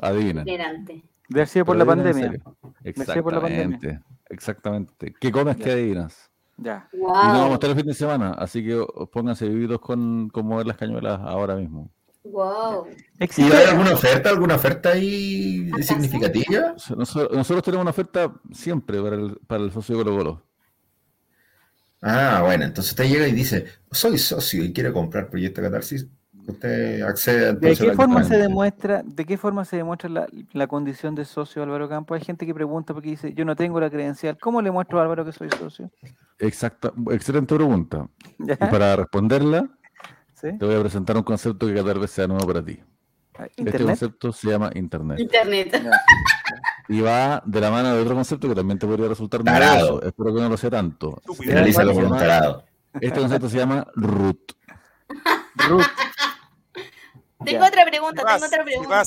Adivinen. 0.00 0.44
De 0.44 1.64
por 1.64 1.76
la 1.76 1.84
pandemia. 1.84 2.30
sido 2.30 3.22
por 3.22 3.34
la 3.34 3.40
pandemia. 3.40 3.78
Exactamente. 3.80 4.00
Exactamente. 4.30 5.14
¿Qué 5.20 5.32
comes 5.32 5.56
que 5.56 5.72
adivinas? 5.72 6.29
Ya. 6.62 6.88
Y 6.92 6.98
no 6.98 7.06
vamos 7.08 7.50
a 7.50 7.54
estar 7.54 7.70
el 7.70 7.76
fin 7.76 7.86
de 7.86 7.94
semana, 7.94 8.32
así 8.32 8.62
que 8.62 8.84
pónganse 9.10 9.48
vividos 9.48 9.80
con, 9.80 10.28
con 10.28 10.46
mover 10.46 10.66
las 10.66 10.76
cañuelas 10.76 11.18
ahora 11.22 11.56
mismo. 11.56 11.90
Wow. 12.22 12.86
¿Y 13.18 13.42
hay 13.42 13.68
alguna 13.70 13.94
oferta, 13.94 14.28
alguna 14.28 14.56
oferta 14.56 14.90
ahí 14.90 15.70
significativa? 15.82 16.74
Nosotros, 16.96 17.36
nosotros 17.36 17.62
tenemos 17.62 17.82
una 17.82 17.90
oferta 17.90 18.34
siempre 18.52 19.00
para 19.00 19.16
el, 19.16 19.38
para 19.46 19.64
el 19.64 19.72
socio 19.72 19.96
de 19.96 20.04
Colo 20.04 20.16
Colo. 20.16 20.46
Ah, 22.02 22.42
bueno, 22.44 22.64
entonces 22.64 22.92
usted 22.92 23.08
llega 23.08 23.26
y 23.26 23.32
dice, 23.32 23.66
soy 23.90 24.18
socio 24.18 24.62
y 24.64 24.72
quiere 24.72 24.92
comprar 24.92 25.30
Proyecto 25.30 25.62
Catarsis. 25.62 26.06
Usted 26.46 27.02
accede 27.02 27.54
¿De 27.54 27.76
qué 27.76 27.90
al 27.90 27.96
forma 27.96 28.24
se 28.24 28.36
demuestra, 28.36 29.02
de 29.04 29.24
qué 29.24 29.36
forma 29.36 29.64
se 29.64 29.76
demuestra 29.76 30.08
la, 30.08 30.26
la 30.52 30.66
condición 30.66 31.14
de 31.14 31.24
socio 31.24 31.62
Álvaro 31.62 31.88
Campo? 31.88 32.14
Hay 32.14 32.22
gente 32.22 32.46
que 32.46 32.54
pregunta 32.54 32.92
porque 32.94 33.10
dice, 33.10 33.32
yo 33.34 33.44
no 33.44 33.54
tengo 33.56 33.78
la 33.80 33.90
credencial. 33.90 34.38
¿Cómo 34.38 34.60
le 34.62 34.70
muestro 34.70 34.98
a 34.98 35.02
Álvaro 35.02 35.24
que 35.24 35.32
soy 35.32 35.48
socio? 35.50 35.90
Exacta, 36.38 36.92
excelente 37.10 37.54
pregunta. 37.54 38.08
¿Ya? 38.38 38.54
Y 38.54 38.56
para 38.56 38.96
responderla, 38.96 39.68
¿Sí? 40.34 40.56
te 40.58 40.64
voy 40.64 40.74
a 40.74 40.80
presentar 40.80 41.16
un 41.16 41.22
concepto 41.22 41.66
que 41.66 41.74
tal 41.74 41.98
vez 41.98 42.10
sea 42.10 42.26
nuevo 42.26 42.46
para 42.46 42.64
ti. 42.64 42.80
Este 43.38 43.62
¿Internet? 43.62 43.86
concepto 43.86 44.32
se 44.32 44.50
llama 44.50 44.70
Internet. 44.74 45.18
Internet. 45.18 45.74
Y 46.88 47.00
va 47.00 47.42
de 47.46 47.60
la 47.60 47.70
mano 47.70 47.94
de 47.94 48.02
otro 48.02 48.14
concepto 48.14 48.48
que 48.48 48.54
también 48.54 48.78
te 48.78 48.86
podría 48.86 49.08
resultar 49.08 49.42
Tarado. 49.44 49.76
novedoso. 49.76 50.06
Espero 50.08 50.34
que 50.34 50.40
no 50.40 50.48
lo 50.48 50.56
sea 50.56 50.70
tanto. 50.70 51.22
Finalízalo 51.38 51.92
¿Cuál 51.92 52.04
con 52.04 52.12
un 52.12 52.18
tarado. 52.18 52.64
Este 53.00 53.20
concepto 53.20 53.48
se 53.48 53.58
llama 53.58 53.86
root. 53.94 54.52
Ruth, 55.68 55.84
Tengo 57.44 57.60
Ya. 57.62 57.68
otra 57.68 57.84
pregunta, 57.86 58.22
vas, 58.22 58.34
tengo 58.34 58.46
otra 58.46 58.64
pregunta. 58.64 59.04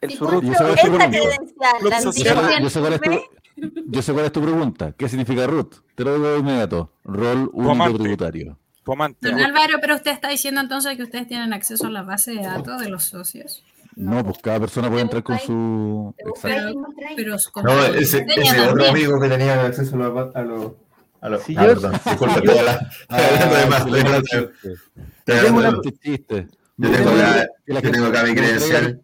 el 0.00 0.10
Si. 0.10 0.42
Yo 0.42 0.52
sé 0.54 0.58
cuál 0.58 0.70
es 0.70 0.80
tu 0.80 0.86
esta 0.86 0.98
pregunta. 0.98 1.10
credencial, 1.10 1.72
Club 1.78 1.90
¿la 1.90 2.00
social. 2.00 2.34
Yo 2.34 2.40
sé, 2.40 2.40
antigua 2.40 2.60
yo 2.60 2.70
sé 2.70 2.80
cuál 2.80 2.92
es 2.94 3.00
tu, 3.00 3.10
sirve? 3.10 3.84
yo 3.86 4.02
sé 4.02 4.12
cuál 4.12 4.24
es 4.26 4.32
tu 4.32 4.42
pregunta. 4.42 4.92
¿Qué 4.96 5.08
significa 5.08 5.46
root? 5.46 5.74
Te 5.94 6.04
lo 6.04 6.14
digo 6.14 6.28
de 6.32 6.38
inmediato. 6.38 6.92
Rol 7.04 7.50
único 7.52 7.98
tributario. 7.98 8.58
Don 8.84 9.38
Álvaro, 9.40 9.74
pero 9.80 9.94
usted 9.96 10.10
está 10.10 10.28
diciendo 10.30 10.60
entonces 10.60 10.96
que 10.96 11.02
ustedes 11.04 11.28
tienen 11.28 11.52
acceso 11.52 11.86
a 11.86 11.90
la 11.90 12.02
base 12.02 12.32
de 12.32 12.42
datos 12.42 12.80
de 12.80 12.88
los 12.88 13.04
socios. 13.04 13.62
No, 13.94 14.24
pues 14.24 14.38
cada 14.42 14.58
persona 14.60 14.88
puede 14.88 15.02
Te 15.02 15.02
entrar 15.02 15.22
con 15.22 15.38
su. 15.38 16.14
te. 16.16 16.74
Pero 17.16 17.36
con 17.52 17.64
No, 17.64 17.84
ese, 17.84 18.26
otro 18.70 18.88
amigo 18.88 19.20
que 19.20 19.28
tenía 19.28 19.64
acceso 19.66 19.96
a 20.34 20.42
los... 20.42 20.72
A 21.20 21.28
los 21.28 21.42
Si 21.42 21.54
ah, 21.56 21.60
perdón, 21.66 21.92
disculpa, 21.92 22.40
la- 22.62 22.90
hablando 23.10 23.56
de 23.56 23.66
más, 23.66 23.80
estoy 23.86 24.00
hablando 24.00 25.82
de- 25.82 25.88
estoy 25.90 26.48
Yo 26.80 26.90
tengo, 26.90 27.10
la, 27.12 27.46
Que 27.66 27.72
la 27.74 27.80
yo 27.80 27.90
tengo 27.92 28.06
acá 28.06 28.22
mi 28.24 28.34
credencial. 28.34 29.00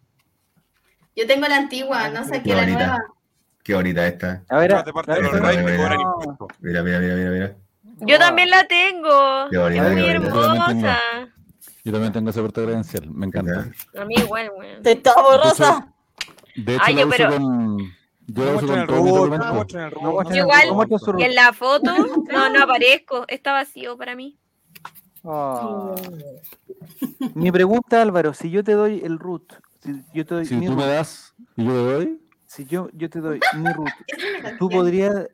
Yo 1.15 1.27
tengo 1.27 1.47
la 1.48 1.57
antigua, 1.57 2.09
no 2.11 2.24
saqué 2.24 2.43
Qué 2.43 2.55
la 2.55 2.61
bonita. 2.62 2.86
nueva. 2.86 3.05
Qué 3.62 3.74
bonita 3.74 4.07
esta. 4.07 4.43
A 4.48 4.59
ver, 4.59 4.74
a- 4.74 4.85
parte 4.85 5.12
ver, 5.12 5.23
mira, 5.23 5.40
mira. 5.62 6.82
Mira, 6.82 6.82
mira, 6.82 7.31
mira. 7.31 7.57
Yo 8.01 8.19
también 8.19 8.51
la 8.51 8.66
tengo. 8.66 9.48
Qué 9.51 9.59
bonita, 9.59 9.86
Es 9.89 9.93
muy 9.94 10.07
hermosa. 10.09 11.09
Yo 11.85 11.93
también 11.93 12.12
tengo 12.12 12.31
esa 12.31 12.40
puerta 12.40 12.62
credencial. 12.62 13.11
Me 13.11 13.27
encanta. 13.27 13.70
A 13.98 14.05
mí 14.05 14.15
igual, 14.16 14.51
weón. 14.57 14.82
Te 14.82 14.93
está 14.93 15.15
borrosa. 15.20 15.89
De 16.55 16.74
hecho, 16.74 16.82
Ay, 16.85 16.94
la 16.94 17.01
yo, 17.03 17.07
uso 17.09 17.16
pero- 17.16 17.31
con. 17.32 17.78
Yo 18.28 18.44
la 18.44 18.51
uso 18.57 18.66
con 18.66 18.78
mis 18.81 18.86
robot, 18.89 19.31
no 19.31 20.23
No 20.24 20.35
igual, 20.36 20.69
en 21.20 21.35
la 21.36 21.53
foto 21.53 21.94
no, 22.32 22.51
no 22.51 22.62
aparezco. 22.62 23.24
Está 23.28 23.53
vacío 23.53 23.97
para 23.97 24.16
mí. 24.16 24.39
Ah. 25.27 25.94
Mi 27.35 27.51
pregunta, 27.51 28.01
Álvaro, 28.03 28.32
si 28.35 28.51
yo 28.51 28.62
te 28.62 28.73
doy 28.73 29.01
el 29.05 29.19
root, 29.19 29.53
si 29.82 30.03
yo 30.15 30.24
te 30.24 30.35
doy 30.36 30.47
Si 30.47 30.55
mi 30.57 30.66
tú 30.66 30.73
me 30.73 30.82
root, 30.82 30.94
das 30.94 31.35
y 31.57 31.65
yo 31.65 31.70
te 31.73 31.78
doy, 31.78 32.20
si 32.47 32.65
yo, 32.66 32.89
yo 32.93 33.11
te 33.11 33.20
doy 33.20 33.40
mi 33.57 33.73
root, 33.73 33.89
¿tú 34.59 34.69
podrías, 34.70 35.28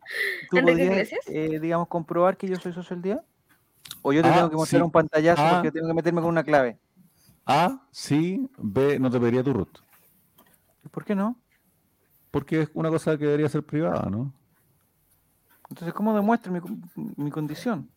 tú 0.50 0.58
¿Enrique 0.58 0.88
podrías 0.88 1.12
eh, 1.26 1.58
digamos, 1.60 1.88
comprobar 1.88 2.36
que 2.36 2.48
yo 2.48 2.56
soy 2.56 2.72
socio 2.72 2.96
del 2.96 3.02
día? 3.02 3.24
¿O 4.02 4.12
yo 4.12 4.22
te 4.22 4.28
Ah, 4.28 4.34
tengo 4.36 4.50
que 4.50 4.56
mostrar 4.56 4.80
sí. 4.80 4.84
un 4.84 4.90
pantallazo 4.90 5.42
Ah. 5.44 5.50
porque 5.56 5.70
tengo 5.72 5.88
que 5.88 5.94
meterme 5.94 6.20
con 6.20 6.30
una 6.30 6.42
clave? 6.44 6.78
A, 7.44 7.82
sí, 7.90 8.48
B, 8.56 8.98
no 8.98 9.10
te 9.10 9.18
pediría 9.20 9.42
tu 9.42 9.52
root. 9.52 9.78
¿Por 10.90 11.04
qué 11.04 11.14
no? 11.14 11.36
Porque 12.30 12.62
es 12.62 12.70
una 12.74 12.88
cosa 12.88 13.18
que 13.18 13.24
debería 13.26 13.48
ser 13.48 13.62
privada, 13.64 14.08
¿no? 14.10 14.32
Entonces, 15.68 15.92
¿cómo 15.94 16.14
demuestro 16.14 16.52
mi, 16.52 16.60
mi 17.16 17.30
condición? 17.30 17.90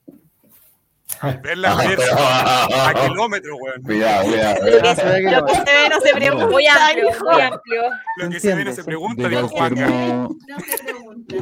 Verla 1.43 1.77
Ah, 1.77 2.89
a 2.89 2.93
kilómetros, 3.07 3.57
weón. 3.61 3.81
Cuidado, 3.83 4.25
cuidado. 4.25 4.65
Lo 4.65 4.81
que, 4.81 4.95
se 4.95 5.05
ve 5.05 5.89
no. 5.89 6.01
se 6.01 6.13
pregunta. 6.13 6.47
Muy 6.47 6.65
amplio, 6.67 7.09
muy 7.23 7.41
amplio. 7.41 7.81
Lo 8.17 8.29
que 8.29 8.39
Se 8.39 8.55
ve 8.55 8.65
no 8.65 8.71
se 8.73 8.83
pregunta, 8.83 9.23
De 9.23 9.29
dijo 9.29 9.49
cualquier, 9.49 9.87
Juan. 9.89 10.07
modo, 10.09 10.35
No 10.47 10.59
se 10.59 10.83
pregunta. 10.83 11.35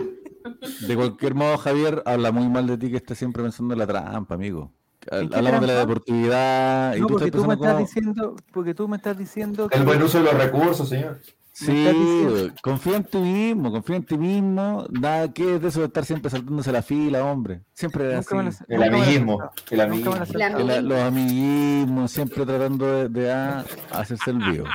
de 0.88 0.96
cualquier 0.96 1.34
modo, 1.36 1.58
Javier 1.58 2.04
habla 2.06 2.32
muy 2.32 2.50
mal 2.50 2.68
de 2.68 2.78
ti 2.78 2.92
que 2.92 2.98
estás 2.98 3.18
siempre 3.18 3.42
pensando 3.44 3.74
en 3.74 3.80
la 3.80 3.88
trampa, 3.88 4.36
amigo. 4.36 4.72
¿En 5.12 5.30
qué 5.30 5.36
Hablamos 5.36 5.62
de 5.62 5.68
la 5.68 5.80
deportividad 5.80 6.96
y 6.96 7.00
No, 7.02 7.08
tú 7.08 7.14
porque 7.14 7.26
estás 7.26 7.42
tú 7.42 7.48
me 7.48 7.54
estás 7.56 7.72
como... 7.74 7.86
diciendo, 7.86 8.36
porque 8.54 8.74
tú 8.74 8.88
me 8.88 8.98
estás 8.98 9.18
diciendo 9.18 9.68
que 9.70 9.78
El 9.78 9.84
buen 9.84 10.02
uso 10.04 10.20
de 10.20 10.24
los 10.26 10.34
recursos, 10.34 10.88
señor. 10.90 11.20
Sí, 11.56 12.52
confía 12.64 12.96
en 12.98 13.04
ti 13.04 13.20
mismo, 13.20 13.72
confía 13.72 13.98
en 13.98 14.04
ti 14.06 14.18
mismo. 14.18 14.86
Nada 14.90 15.32
que 15.32 15.56
es 15.56 15.62
de 15.62 15.68
eso 15.68 15.82
de 15.82 15.86
estar 15.86 16.04
siempre 16.04 16.32
saltándose 16.32 16.72
la 16.72 16.82
fila, 16.82 17.24
hombre. 17.26 17.62
Siempre 17.74 18.16
así. 18.16 18.28
El 18.68 18.82
amiguismo. 18.84 19.52
El 19.70 19.82
amiguismo. 19.82 20.16
El. 20.16 20.70
El- 20.72 20.88
los 20.88 21.00
amiguismos, 21.00 22.12
siempre 22.12 22.44
tratando 22.46 22.86
de, 22.88 23.10
de 23.10 23.32
ah, 23.32 23.64
hacerse 23.92 24.32
el 24.32 24.38
vivo. 24.40 24.66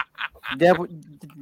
Ya, 0.56 0.72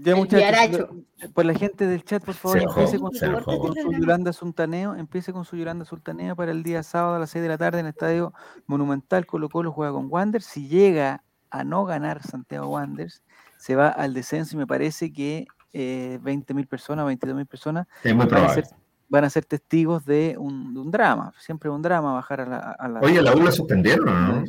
ya 0.03 0.17
muchachos, 0.17 0.81
lo- 0.81 1.29
pues 1.35 1.47
la 1.47 1.55
gente 1.55 1.87
del 1.87 2.03
chat, 2.03 2.25
por 2.25 2.35
favor, 2.35 2.59
enojó, 2.59 2.81
empiece 2.81 2.97
su, 2.97 3.03
con 3.03 3.75
su 3.75 3.93
Yolanda 3.93 4.33
Sultaneo, 4.33 4.95
empiece 4.97 5.33
con 5.33 5.45
su 5.45 5.57
Yolanda 5.57 5.85
Sultaneo 5.85 6.35
para 6.35 6.51
el 6.51 6.63
día 6.63 6.83
sábado 6.83 7.15
a 7.17 7.19
las 7.19 7.31
6 7.31 7.43
de 7.43 7.49
la 7.49 7.59
tarde 7.59 7.79
en 7.81 7.87
el 7.87 7.91
Estadio 7.91 8.33
Monumental 8.67 9.27
Colo 9.27 9.49
Colo 9.49 9.71
juega 9.71 9.93
con 9.93 10.07
Wander. 10.11 10.43
Si 10.43 10.67
llega 10.67 11.23
a 11.51 11.63
no 11.63 11.85
ganar 11.85 12.23
Santiago 12.23 12.67
Wanderers, 12.69 13.23
se 13.67 13.75
va 13.75 13.89
al 13.89 14.15
descenso 14.15 14.55
y 14.55 14.59
me 14.59 14.67
parece 14.67 15.13
que 15.13 15.45
eh, 15.73 16.21
20.000 16.23 16.69
personas, 16.69 17.05
22.000 17.05 17.47
personas, 17.47 17.89
Es 18.05 18.15
muy 18.15 18.27
van 18.27 18.45
a, 18.45 18.49
ser, 18.51 18.65
van 19.09 19.25
a 19.25 19.31
ser 19.31 19.45
testigos 19.45 20.05
de 20.05 20.37
un, 20.39 20.73
de 20.73 20.79
un 20.79 20.91
drama. 20.93 21.33
Siempre 21.41 21.69
un 21.69 21.83
drama 21.83 22.13
bajar 22.15 22.43
a 22.43 22.47
la... 22.47 22.59
a 22.59 22.89
la- 22.89 23.01
Oye, 23.01 23.19
¿a 23.19 23.23
la 23.23 23.35
U 23.35 23.43
la 23.43 23.51
suspendieron 23.51 24.07
no? 24.07 24.45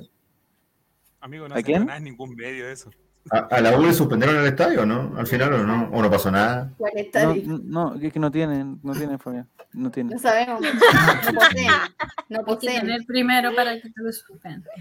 Amigo, 1.20 1.48
no 1.48 1.56
¿A 1.56 1.58
se 1.58 1.64
quién? 1.64 1.88
ningún 2.04 2.36
medio 2.36 2.68
de 2.68 2.74
eso. 2.74 2.92
¿A, 3.32 3.38
a 3.40 3.62
la 3.62 3.78
U 3.78 3.84
le 3.84 3.94
suspendieron 3.94 4.38
el 4.38 4.46
estadio, 4.48 4.86
no? 4.86 5.14
Al 5.18 5.28
final 5.28 5.54
o 5.54 5.64
no, 5.64 5.90
o 5.92 6.02
no 6.02 6.10
pasó 6.10 6.32
nada. 6.32 6.72
No, 6.80 7.60
no, 7.64 7.96
es 8.02 8.14
que 8.14 8.20
no 8.20 8.32
tienen, 8.32 8.80
no 8.84 8.94
tienen, 8.94 9.20
Fabián. 9.20 9.48
No 9.74 9.84
No 9.84 9.92
tienen. 9.92 10.18
sabemos. 10.20 10.62
No 11.34 11.40
poseen. 11.40 11.72
No 12.30 12.44
poseen. 12.44 12.82
tener 12.82 13.06
primero 13.06 13.54
para 13.56 13.74
que 13.76 13.90
te 13.90 14.02
lo 14.02 14.12
suspendan. 14.12 14.72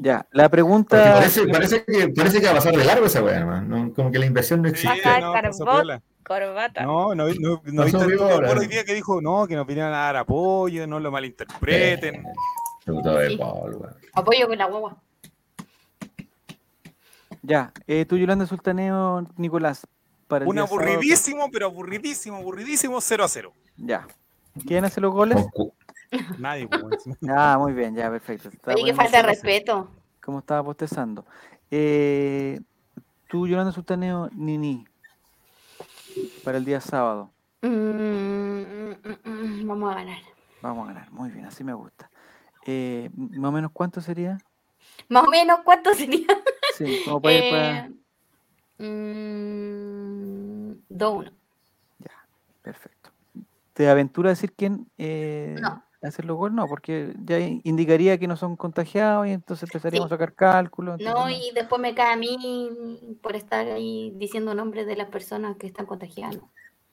Ya, 0.00 0.26
la 0.32 0.48
pregunta... 0.48 1.14
parece, 1.14 1.46
parece, 1.48 1.84
que, 1.84 2.08
parece 2.08 2.40
que 2.40 2.46
va 2.46 2.52
a 2.52 2.56
pasar 2.56 2.76
de 2.76 2.84
largo 2.84 3.06
esa 3.06 3.22
weá, 3.22 3.36
hermano. 3.38 3.84
¿no? 3.86 3.92
Como 3.94 4.10
que 4.10 4.18
la 4.18 4.26
inversión 4.26 4.62
no 4.62 4.68
Sí, 4.68 4.72
existe. 4.86 5.08
Baja 5.08 5.20
no, 5.20 5.32
carbón. 5.32 6.02
Corbata. 6.26 6.82
No, 6.82 7.14
no, 7.14 7.26
no, 7.38 7.62
no 7.64 7.84
viste 7.84 8.04
el 8.04 8.18
hoy 8.20 8.66
día 8.66 8.84
que 8.84 8.94
dijo, 8.94 9.20
no, 9.20 9.46
que 9.46 9.54
nos 9.54 9.66
vinieran 9.66 9.94
a 9.94 9.98
dar 9.98 10.16
apoyo, 10.16 10.86
no 10.86 10.98
lo 10.98 11.10
malinterpreten. 11.12 12.22
De 12.22 13.30
Sí. 13.30 13.38
Apoyo 14.14 14.46
con 14.46 14.58
la 14.58 14.66
guagua. 14.66 14.96
Ya, 17.42 17.72
eh, 17.86 18.04
tú, 18.04 18.16
Yolanda 18.16 18.46
Sultaneo, 18.46 19.26
Nicolás. 19.36 19.86
Para 20.28 20.44
el 20.44 20.48
Un 20.48 20.56
día 20.56 20.66
sábado- 20.66 20.82
aburridísimo, 20.88 21.50
pero 21.52 21.66
aburridísimo, 21.66 22.36
aburridísimo 22.38 23.00
0 23.00 23.24
a 23.24 23.28
0. 23.28 23.52
Ya. 23.76 24.06
¿Quién 24.66 24.84
hace 24.84 25.00
los 25.00 25.12
goles? 25.12 25.44
Nadie, 26.38 26.66
pues. 26.68 27.04
Ah, 27.30 27.56
muy 27.60 27.72
bien, 27.72 27.94
ya, 27.94 28.10
perfecto. 28.10 28.48
Oye, 28.48 28.58
que 28.58 28.72
poniendo 28.72 29.02
falta 29.02 29.16
de 29.18 29.22
respeto. 29.22 29.90
Como 30.24 30.40
estaba 30.40 30.64
postezando. 30.64 31.24
Eh, 31.70 32.60
tú, 33.28 33.46
Yolanda 33.46 33.70
Sultaneo, 33.72 34.28
Nini. 34.32 34.84
Para 36.44 36.58
el 36.58 36.64
día 36.64 36.80
sábado. 36.80 37.30
Mm, 37.62 37.68
mm, 37.68 38.96
mm, 39.24 39.66
vamos 39.68 39.92
a 39.92 39.94
ganar. 39.96 40.18
Vamos 40.62 40.84
a 40.88 40.92
ganar. 40.92 41.10
Muy 41.12 41.30
bien, 41.30 41.44
así 41.44 41.62
me 41.62 41.74
gusta. 41.74 42.10
Eh, 42.66 43.10
más 43.14 43.48
o 43.50 43.52
menos, 43.52 43.70
¿cuánto 43.72 44.00
sería? 44.00 44.38
Más 45.08 45.24
o 45.24 45.30
menos, 45.30 45.60
¿cuánto 45.64 45.94
sería? 45.94 46.26
Sí, 46.76 46.84
como 47.04 47.20
para 47.22 47.34
ir 47.34 47.50
para... 47.50 47.86
Eh, 48.78 48.84
mm, 48.84 50.72
2-1. 50.90 51.32
Ya, 51.98 52.28
perfecto. 52.62 53.10
¿Te 53.72 53.88
aventura 53.88 54.30
a 54.30 54.32
decir 54.34 54.52
quién 54.54 54.90
eh, 54.98 55.56
No. 55.60 55.82
hace 56.02 56.22
los 56.22 56.36
goles? 56.36 56.54
No, 56.54 56.66
porque 56.66 57.14
ya 57.24 57.38
indicaría 57.38 58.18
que 58.18 58.26
no 58.26 58.36
son 58.36 58.56
contagiados 58.56 59.26
y 59.26 59.30
entonces 59.30 59.68
empezaríamos 59.68 60.08
Sí. 60.08 60.14
a 60.14 60.16
sacar 60.16 60.34
cálculos. 60.34 60.98
No, 61.00 61.08
entonces 61.28 61.46
y 61.50 61.54
después 61.54 61.80
me 61.80 61.94
cae 61.94 62.12
a 62.12 62.16
mí 62.16 63.18
por 63.22 63.36
estar 63.36 63.66
ahí 63.66 64.12
diciendo 64.16 64.54
nombres 64.54 64.86
de 64.86 64.96
las 64.96 65.08
personas 65.08 65.56
que 65.56 65.66
están 65.66 65.86
contagiando. 65.86 66.50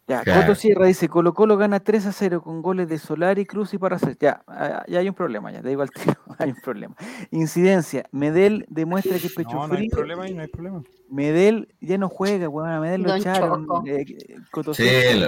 Ya, 0.08 0.22
Claro. 0.22 0.42
Coto 0.42 0.56
Sierra 0.56 0.86
dice, 0.86 1.08
Colo 1.08 1.34
Colo 1.34 1.56
gana 1.56 1.80
3 1.80 2.08
a 2.08 2.12
0 2.12 2.42
con 2.42 2.62
goles 2.62 2.90
de 2.90 2.98
Solari, 2.98 3.46
Cruz 3.46 3.74
y 3.74 3.78
Paracel. 3.78 4.18
Ya, 4.20 4.44
ah, 4.48 4.84
ya 4.88 5.00
hay 5.00 5.08
un 5.08 5.16
problema, 5.16 5.50
ya 5.52 5.62
te 5.62 5.70
digo 5.70 5.82
al 5.82 5.92
tiro, 5.92 6.16
hay 6.40 6.50
un 6.50 6.58
problema. 6.62 6.96
Incidencia, 7.32 8.06
Medel 8.12 8.66
demuestra 8.70 9.18
que 9.18 9.28
es 9.28 9.34
pecho 9.34 9.52
No, 9.54 9.68
no 9.68 9.74
hay 9.76 9.80
frío. 9.88 9.92
problema 9.92 10.24
ahí, 10.24 10.34
no 10.34 10.42
hay 10.42 10.50
problema. 10.50 10.84
Medel 11.10 11.74
ya 11.80 11.98
no 11.98 12.10
juega, 12.10 12.50
weón, 12.50 12.70
a 12.70 12.82
Medel 12.82 13.02
lo 13.04 13.10
Don 13.10 13.18
echaron. 13.20 13.62
Choco. 13.66 13.84
eh, 13.88 14.06
Coto 14.52 14.74
Sí, 14.74 14.84
Sierra, 14.84 15.20
lo, 15.20 15.28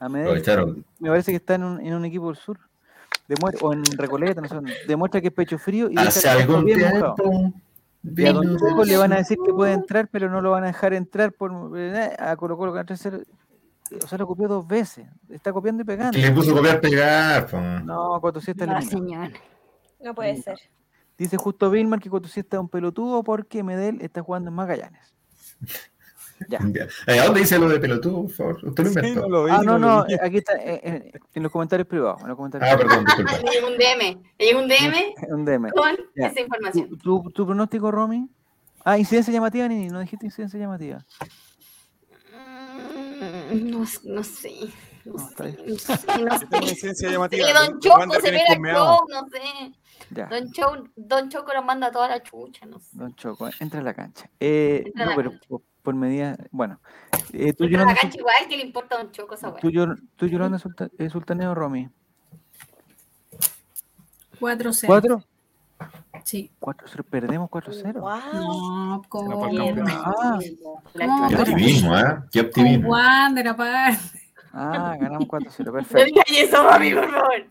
a 0.00 0.04
lo 0.04 0.10
Medel 0.10 0.36
echaron. 0.38 0.84
me 0.98 1.08
parece 1.08 1.30
que 1.30 1.36
está 1.36 1.54
en 1.54 1.62
un, 1.64 1.80
en 1.80 1.94
un 1.94 2.04
equipo 2.04 2.26
del 2.26 2.36
sur. 2.36 2.58
Demuestra, 3.28 3.64
o 3.68 3.72
en 3.72 3.84
Recoleta, 3.84 4.40
no 4.40 4.48
sé, 4.48 4.56
demuestra 4.88 5.20
que 5.20 5.28
es 5.28 5.32
pecho 5.32 5.58
frío 5.58 5.88
y 5.88 5.96
Hace 5.96 6.28
algún 6.28 6.64
bien 6.64 6.80
mojado. 6.80 7.14
Y 8.02 8.26
a 8.26 8.32
Don 8.32 8.58
le 8.84 8.96
van 8.96 9.12
a 9.12 9.14
de 9.14 9.20
decir 9.22 9.38
que 9.46 9.52
puede 9.52 9.72
entrar, 9.74 10.08
pero 10.10 10.28
no 10.28 10.40
lo 10.40 10.50
van 10.50 10.64
a 10.64 10.66
dejar 10.66 10.92
entrar 10.92 11.30
por 11.32 11.52
eh, 11.78 12.16
a 12.18 12.34
Colo 12.34 12.56
Colo 12.56 12.72
gana 12.72 12.84
3-0. 12.84 13.22
O 14.02 14.06
sea, 14.06 14.18
lo 14.18 14.26
copió 14.26 14.48
dos 14.48 14.66
veces. 14.66 15.06
Está 15.28 15.52
copiando 15.52 15.82
y 15.82 15.86
pegando. 15.86 16.18
Le 16.18 16.30
puso 16.32 16.54
copiar 16.54 16.80
pegar. 16.80 17.46
po. 17.48 17.58
No, 17.60 18.20
está 18.38 18.66
No, 18.66 18.82
señor. 18.82 19.30
No 20.00 20.14
puede 20.14 20.36
ser. 20.42 20.58
Dice 21.18 21.36
justo 21.36 21.70
Vilmar 21.70 22.00
que 22.00 22.10
Cotusieta 22.10 22.56
es 22.56 22.60
un 22.60 22.68
pelotudo 22.68 23.22
porque 23.22 23.62
Medel 23.62 24.00
está 24.00 24.22
jugando 24.22 24.48
en 24.50 24.54
Magallanes. 24.54 25.14
Ya. 26.48 26.58
Eh, 27.06 27.20
¿A 27.20 27.26
dónde 27.26 27.38
dice 27.38 27.56
lo 27.56 27.68
de 27.68 27.78
pelotudo, 27.78 28.22
por 28.22 28.30
favor? 28.32 28.64
Usted 28.64 28.82
lo 28.82 28.90
Sí, 28.90 28.98
inventó. 28.98 29.20
no 29.20 29.28
lo 29.28 29.44
vi, 29.44 29.50
Ah, 29.52 29.60
no, 29.64 29.78
no, 29.78 30.00
aquí 30.00 30.38
está, 30.38 30.54
eh, 30.56 30.80
eh, 30.82 31.12
en 31.34 31.42
los 31.44 31.52
comentarios 31.52 31.86
privados. 31.86 32.20
En 32.22 32.26
los 32.26 32.36
comentarios 32.36 32.68
Ah, 32.68 32.76
privados. 32.76 33.04
perdón, 33.04 33.26
disculpa. 33.28 33.50
Llegó 33.52 33.66
un 33.68 33.78
DM. 33.78 34.22
Le 34.40 34.44
llegó 34.46 34.58
un 34.60 34.66
DM 34.68 35.14
Un 35.36 35.44
DM. 35.44 35.70
con 35.70 35.96
Ya. 36.16 36.26
esa 36.26 36.40
información. 36.40 36.88
¿Tu, 36.88 36.96
tu, 36.96 37.30
tu 37.30 37.46
pronóstico, 37.46 37.92
Romy? 37.92 38.28
Ah, 38.84 38.98
incidencia 38.98 39.32
llamativa, 39.32 39.68
Nini. 39.68 39.86
No 39.88 40.00
dijiste 40.00 40.26
incidencia 40.26 40.58
llamativa. 40.58 41.04
No, 43.54 43.78
no 43.78 43.86
sé. 43.86 44.00
No, 45.04 45.18
sé. 45.18 45.56
No 45.66 45.78
sé. 45.78 46.74
Sí. 46.74 47.12
Don 47.12 47.80
Choco 47.80 48.20
se 48.20 48.30
ve 48.30 48.40
comeado. 48.54 48.96
Choco, 48.98 49.06
no 49.10 49.28
sé. 49.28 49.72
Ya, 50.10 50.26
Don 50.26 50.52
Choco, 50.52 50.88
Don 50.94 51.28
Choco 51.28 51.52
lo 51.54 51.62
manda 51.62 51.86
a 51.88 51.90
toda 51.90 52.08
la 52.08 52.22
chucha, 52.22 52.66
no 52.66 52.78
sé. 52.78 52.90
Don 52.92 53.14
Choco, 53.16 53.48
entra 53.60 53.80
a 53.80 53.82
la 53.82 53.94
cancha. 53.94 54.28
Eh, 54.38 54.82
Entra 54.86 55.04
no, 55.06 55.10
la 55.10 55.16
pero 55.16 55.30
cancha. 55.30 55.46
por, 55.48 55.62
por 55.82 55.94
medida. 55.94 56.36
Bueno, 56.50 56.80
eh, 57.32 57.52
tú, 57.54 57.64
Entra 57.64 57.82
a 57.82 57.86
la 57.86 57.94
cancha 57.96 58.18
igual 58.18 58.34
que 58.48 58.56
le 58.56 58.62
importa 58.64 58.94
a 58.96 58.98
Don 58.98 59.10
Choco 59.12 59.34
esa 59.34 59.48
weá. 59.48 59.60
tú, 59.60 59.70
Yol- 59.70 60.00
tú, 60.16 60.26
Yolanda 60.26 60.58
Sulta- 60.58 60.90
eh, 60.98 61.08
Sultaneo, 61.10 61.54
Romy. 61.54 61.88
4-0. 64.40 64.86
¿Cuatro? 64.86 65.24
Sí. 66.24 66.50
4-0. 66.60 67.04
Perdemos 67.04 67.50
4-0. 67.50 68.00
Wow. 68.00 68.10
No, 68.34 69.02
con, 69.08 69.28
No. 69.28 69.84
Ah. 69.88 70.38
La 70.94 71.06
No, 71.06 71.28
Qué 71.28 71.36
optimismo, 71.36 71.98
¿eh? 71.98 72.16
Qué 72.30 72.40
optimismo. 72.40 72.88
Wander 72.90 73.48
aparte. 73.48 73.98
Ah, 74.52 74.96
ganamos 75.00 75.28
4-0. 75.28 75.64
No 75.64 75.72
Perfecto. 75.72 76.04
digas 76.04 76.24
eso, 76.30 76.62
mami, 76.64 76.94
por 76.94 77.10
favor. 77.10 77.46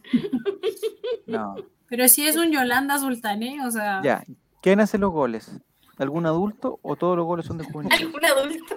No. 1.27 1.56
Pero 1.88 2.07
si 2.07 2.26
es 2.27 2.35
un 2.38 2.52
Yolanda 2.52 2.98
Sultané, 2.99 3.65
o 3.65 3.72
sea. 3.72 4.02
Ya. 4.03 4.23
¿Quién 4.61 4.80
hace 4.80 4.98
los 4.98 5.11
goles? 5.11 5.52
¿Algún 5.98 6.26
adulto 6.26 6.80
o 6.81 6.95
todos 6.95 7.18
los 7.18 7.26
goles 7.26 7.45
son 7.45 7.57
de 7.57 7.65
juveniles? 7.65 7.99
Algún 8.02 8.23
adulto. 8.26 8.76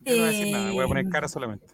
Yo 0.00 0.12
no 0.12 0.18
voy 0.18 0.20
a 0.20 0.26
decir 0.26 0.52
nada, 0.52 0.72
voy 0.72 0.84
a 0.84 0.88
poner 0.88 1.06
Eh, 1.06 1.10
cara 1.10 1.28
solamente. 1.28 1.66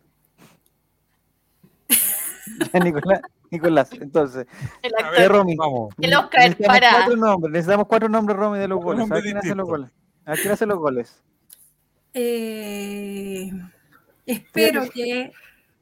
Nicolás, 2.85 3.20
Nicolás, 3.52 3.90
entonces. 3.92 4.46
El 4.82 4.92
actor. 4.94 5.14
¿Qué, 5.14 5.20
ver, 5.20 5.30
Romy? 5.30 5.56
vamos. 5.56 5.94
El 6.00 6.14
Oscar 6.14 6.40
necesitamos 6.40 6.80
para- 6.80 6.90
cuatro 6.96 7.16
nombres, 7.16 7.52
necesitamos 7.52 7.86
cuatro 7.86 8.08
nombres, 8.08 8.36
Romy, 8.38 8.58
de 8.58 8.68
los 8.68 8.80
goles. 8.82 9.10
A 9.10 9.20
quién 9.20 9.36
hace 9.36 9.54
los 9.54 9.68
goles. 9.68 9.90
A 10.24 10.30
ver 10.32 10.40
quién 10.40 10.52
hace 10.52 10.66
los 10.66 10.78
goles. 10.78 11.22
eh, 12.14 13.50
espero 14.26 14.88
que. 14.90 15.32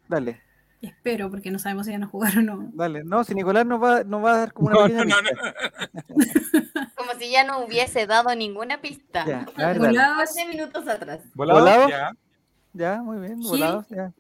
Dale, 0.09 0.41
Espero, 0.83 1.31
porque 1.31 1.51
no 1.51 1.59
sabemos 1.59 1.85
si 1.85 1.93
van 1.93 2.05
a 2.05 2.07
jugar 2.07 2.39
o 2.39 2.43
no. 2.43 2.71
dale. 2.73 3.05
No, 3.05 3.23
si 3.23 3.35
Nicolás 3.35 3.67
nos 3.67 3.83
va, 3.83 4.03
nos 4.03 4.25
va 4.25 4.33
a 4.33 4.39
dar 4.39 4.53
como 4.55 4.69
una 4.69 4.79
No, 4.79 4.87
pequeña 4.87 5.05
no, 5.05 5.23
no, 5.23 5.29
pista. 5.29 6.91
Como 6.97 7.13
si 7.19 7.31
ya 7.31 7.45
no 7.45 7.59
hubiese 7.65 8.07
dado 8.07 8.35
ninguna 8.35 8.81
pista. 8.81 9.27
Ya, 9.27 9.47
ver. 9.59 9.79
Volados, 9.79 10.23
Hace 10.23 10.47
minutos 10.47 10.89
atrás. 10.89 11.21
¿Volado? 11.35 11.61
¿Volado? 11.61 11.89
Ya. 11.91 12.13
Ya, 12.73 13.03
muy 13.03 13.19
bien, 13.19 13.41
volados, 13.41 13.87
ya. 13.89 14.11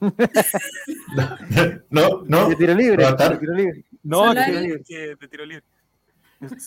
No, 1.90 2.22
no. 2.26 2.48
De 2.48 2.56
tiro 2.56 2.74
libre, 2.74 3.04
de 3.04 3.36
tiro 3.38 3.54
libre. 3.54 3.84
No, 4.02 4.26
Solari. 4.26 4.68
que, 4.68 4.82
que 4.84 5.16
de 5.16 5.28
tiro 5.28 5.46
libre. 5.46 5.64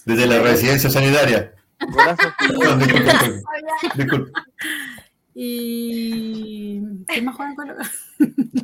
Desde 0.05 0.27
la 0.27 0.39
residencia 0.39 0.89
sanitaria. 0.89 1.53
Disculpa, 1.79 2.75
disculpa. 3.95 4.45
y. 5.33 6.81
¿Qué 7.07 7.21
más 7.21 7.35
juegan 7.35 7.55
con 7.55 7.67
los.? 7.69 7.87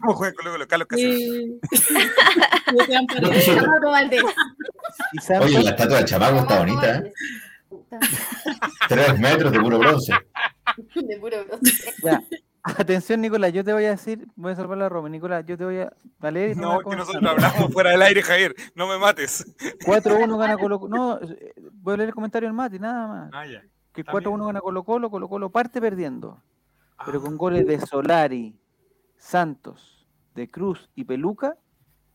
¿Cómo 0.01 0.13
juega 0.13 0.33
con 0.33 0.45
luego 0.45 0.57
los 0.59 0.67
Carlos? 0.67 0.87
Y... 0.97 1.59
Chamaco 3.45 3.89
Valdés. 3.89 4.23
Y 5.13 5.33
Oye, 5.33 5.63
la 5.63 5.69
estatua 5.69 5.97
del 5.97 6.05
chamaco 6.05 6.39
está 6.39 6.59
bonita, 6.59 6.97
¿eh? 6.97 7.13
Tres 8.89 9.19
metros 9.19 9.51
de 9.53 9.59
puro 9.59 9.79
bronce. 9.79 10.13
De 10.95 11.17
puro 11.17 11.45
bronce. 11.45 11.93
ya. 12.03 12.21
Atención, 12.77 13.21
Nicolás, 13.21 13.53
yo 13.53 13.63
te 13.63 13.71
voy 13.73 13.85
a 13.85 13.91
decir, 13.91 14.27
voy 14.35 14.51
a 14.51 14.55
salvar 14.55 14.77
la 14.77 14.89
Romy. 14.89 15.09
Nicolás, 15.09 15.45
yo 15.45 15.57
te 15.57 15.63
voy 15.65 15.77
a, 15.79 15.93
vas 16.19 16.33
No, 16.57 16.79
que 16.79 16.95
nosotros 16.95 17.23
hablamos 17.23 17.71
fuera 17.73 17.91
del 17.91 18.01
aire, 18.01 18.21
Javier. 18.21 18.55
No 18.75 18.87
me 18.87 18.97
mates. 18.97 19.45
4-1 19.85 20.37
gana 20.37 20.57
Colo 20.57 20.79
Colo. 20.79 20.95
No, 20.95 21.19
eh, 21.21 21.53
voy 21.73 21.93
a 21.93 21.97
leer 21.97 22.09
el 22.09 22.15
comentario 22.15 22.47
del 22.47 22.53
Mati, 22.55 22.79
nada 22.79 23.07
más. 23.07 23.29
Ah, 23.33 23.45
ya. 23.45 23.61
Que 23.93 24.01
está 24.01 24.11
4-1 24.13 24.21
bien. 24.35 24.45
gana 24.47 24.61
Colo 24.61 24.83
Colo, 24.83 25.09
Colo 25.09 25.29
Colo 25.29 25.49
parte 25.49 25.79
perdiendo. 25.81 26.41
Pero 27.05 27.19
Ah, 27.19 27.21
con 27.21 27.37
goles 27.37 27.65
de 27.67 27.79
Solari, 27.79 28.55
Santos, 29.17 30.07
de 30.35 30.49
Cruz 30.49 30.89
y 30.95 31.03
Peluca, 31.03 31.55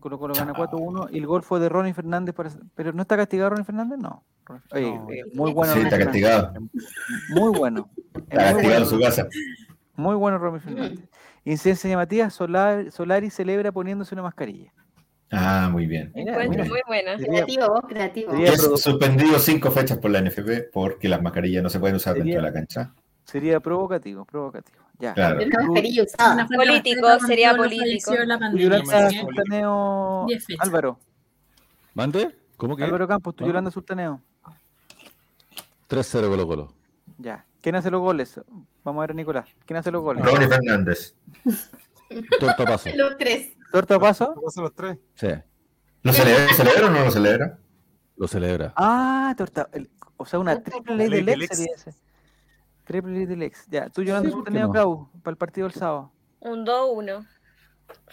Colo 0.00 0.18
Colo 0.18 0.34
gana 0.34 0.52
4-1 0.52 1.08
y 1.12 1.18
el 1.18 1.26
gol 1.26 1.42
fue 1.42 1.60
de 1.60 1.68
Ronnie 1.68 1.94
Fernández. 1.94 2.34
Para... 2.34 2.50
¿Pero 2.74 2.92
no 2.92 3.02
está 3.02 3.16
castigado 3.16 3.50
Ronnie 3.50 3.64
Fernández? 3.64 3.98
No. 3.98 4.24
Oye, 4.72 4.90
No. 4.92 5.08
eh, 5.10 5.22
muy 5.34 5.52
bueno. 5.52 5.72
Sí, 5.72 5.80
está 5.80 5.98
castigado. 5.98 6.52
Muy 7.30 7.56
bueno. 7.56 7.88
Es 7.96 8.22
Está 8.22 8.36
castigado 8.36 8.62
bueno, 8.62 8.78
en 8.78 8.86
su 8.86 9.00
casa. 9.00 9.28
Muy 9.94 10.14
bueno 10.16 10.38
Ronnie 10.38 10.60
Fernández. 10.60 11.00
Incidencia 11.44 11.90
llamativa, 11.90 12.30
Solari, 12.30 12.90
Solari 12.90 13.30
celebra 13.30 13.72
poniéndose 13.72 14.14
una 14.14 14.22
mascarilla. 14.22 14.72
Ah, 15.30 15.68
muy 15.72 15.86
bien. 15.86 16.12
Mira, 16.14 16.32
Encuentro 16.32 16.62
mira. 16.62 16.72
muy 16.74 16.80
buena. 16.86 17.16
Creativo, 17.16 17.66
vos, 17.68 17.84
creativo. 17.88 18.32
Suspendido 18.76 19.38
cinco 19.38 19.70
fechas 19.70 19.98
por 19.98 20.10
la 20.10 20.20
NFP 20.20 20.70
porque 20.72 21.08
las 21.08 21.22
mascarillas 21.22 21.62
no 21.62 21.70
se 21.70 21.80
pueden 21.80 21.96
usar 21.96 22.14
dentro 22.14 22.36
de 22.36 22.42
la 22.42 22.52
cancha. 22.52 22.92
Sería 23.24 23.58
provocativo, 23.60 24.24
provocativo. 24.24 24.78
Ya. 24.98 25.14
Claro. 25.14 25.40
Mascarilla 25.46 26.02
usada. 26.02 26.46
Político, 26.54 27.06
sería 27.26 27.56
político. 27.56 28.14
la 28.24 28.38
pandemia. 28.38 29.10
Sultaneo. 29.10 30.26
Álvaro, 30.58 30.98
¿Mande? 31.94 32.36
¿Cómo 32.56 32.76
que? 32.76 32.84
Álvaro 32.84 33.08
Campos, 33.08 33.34
tú 33.34 33.44
Ah. 33.44 33.46
Yolanda 33.48 33.70
Sultaneo. 33.70 34.20
3-0 35.88 36.28
Colo 36.28 36.46
Colo. 36.46 36.72
Ya. 37.18 37.44
¿Quién 37.62 37.76
hace 37.76 37.90
los 37.90 38.00
goles? 38.00 38.38
Vamos 38.84 39.00
a 39.00 39.02
ver 39.02 39.10
a 39.12 39.14
Nicolás. 39.14 39.48
¿Quién 39.64 39.76
hace 39.78 39.90
los 39.90 40.02
goles? 40.02 40.24
Ronnie 40.24 40.48
Fernández. 40.48 41.14
Torta 42.40 42.64
paso. 42.64 42.90
Los 42.94 43.16
tres. 43.16 43.56
¿Torta 43.70 43.98
paso? 43.98 44.34
Los 44.56 44.74
tres. 44.74 44.98
Sí, 45.14 45.28
¿Lo 46.02 46.12
celebra, 46.12 46.52
celebra 46.52 46.86
o 46.88 46.90
no 46.90 47.04
lo 47.04 47.10
celebra? 47.10 47.58
lo 48.16 48.28
celebra. 48.28 48.72
Ah, 48.76 49.34
torta. 49.38 49.68
el- 49.72 49.88
o 50.16 50.26
sea, 50.26 50.38
una 50.38 50.60
triple 50.62 50.96
ley 50.96 51.22
del 51.22 51.42
ex 51.42 51.42
ex. 51.44 51.56
sería 51.56 51.74
ese. 51.74 51.94
Triple 52.84 53.12
ley 53.12 53.26
del 53.26 53.42
ex. 53.42 53.66
Ya. 53.68 53.88
Tú 53.88 54.02
Yolanda 54.02 54.28
Sí, 54.28 54.34
¿por 54.34 54.44
qué 54.44 54.50
Sultaneo, 54.50 54.66
no? 54.66 54.72
Clau, 54.72 55.08
para 55.22 55.32
el 55.32 55.36
partido 55.38 55.68
del 55.68 55.76
sábado. 55.76 56.12
Un 56.40 56.66
2-1. 56.66 57.26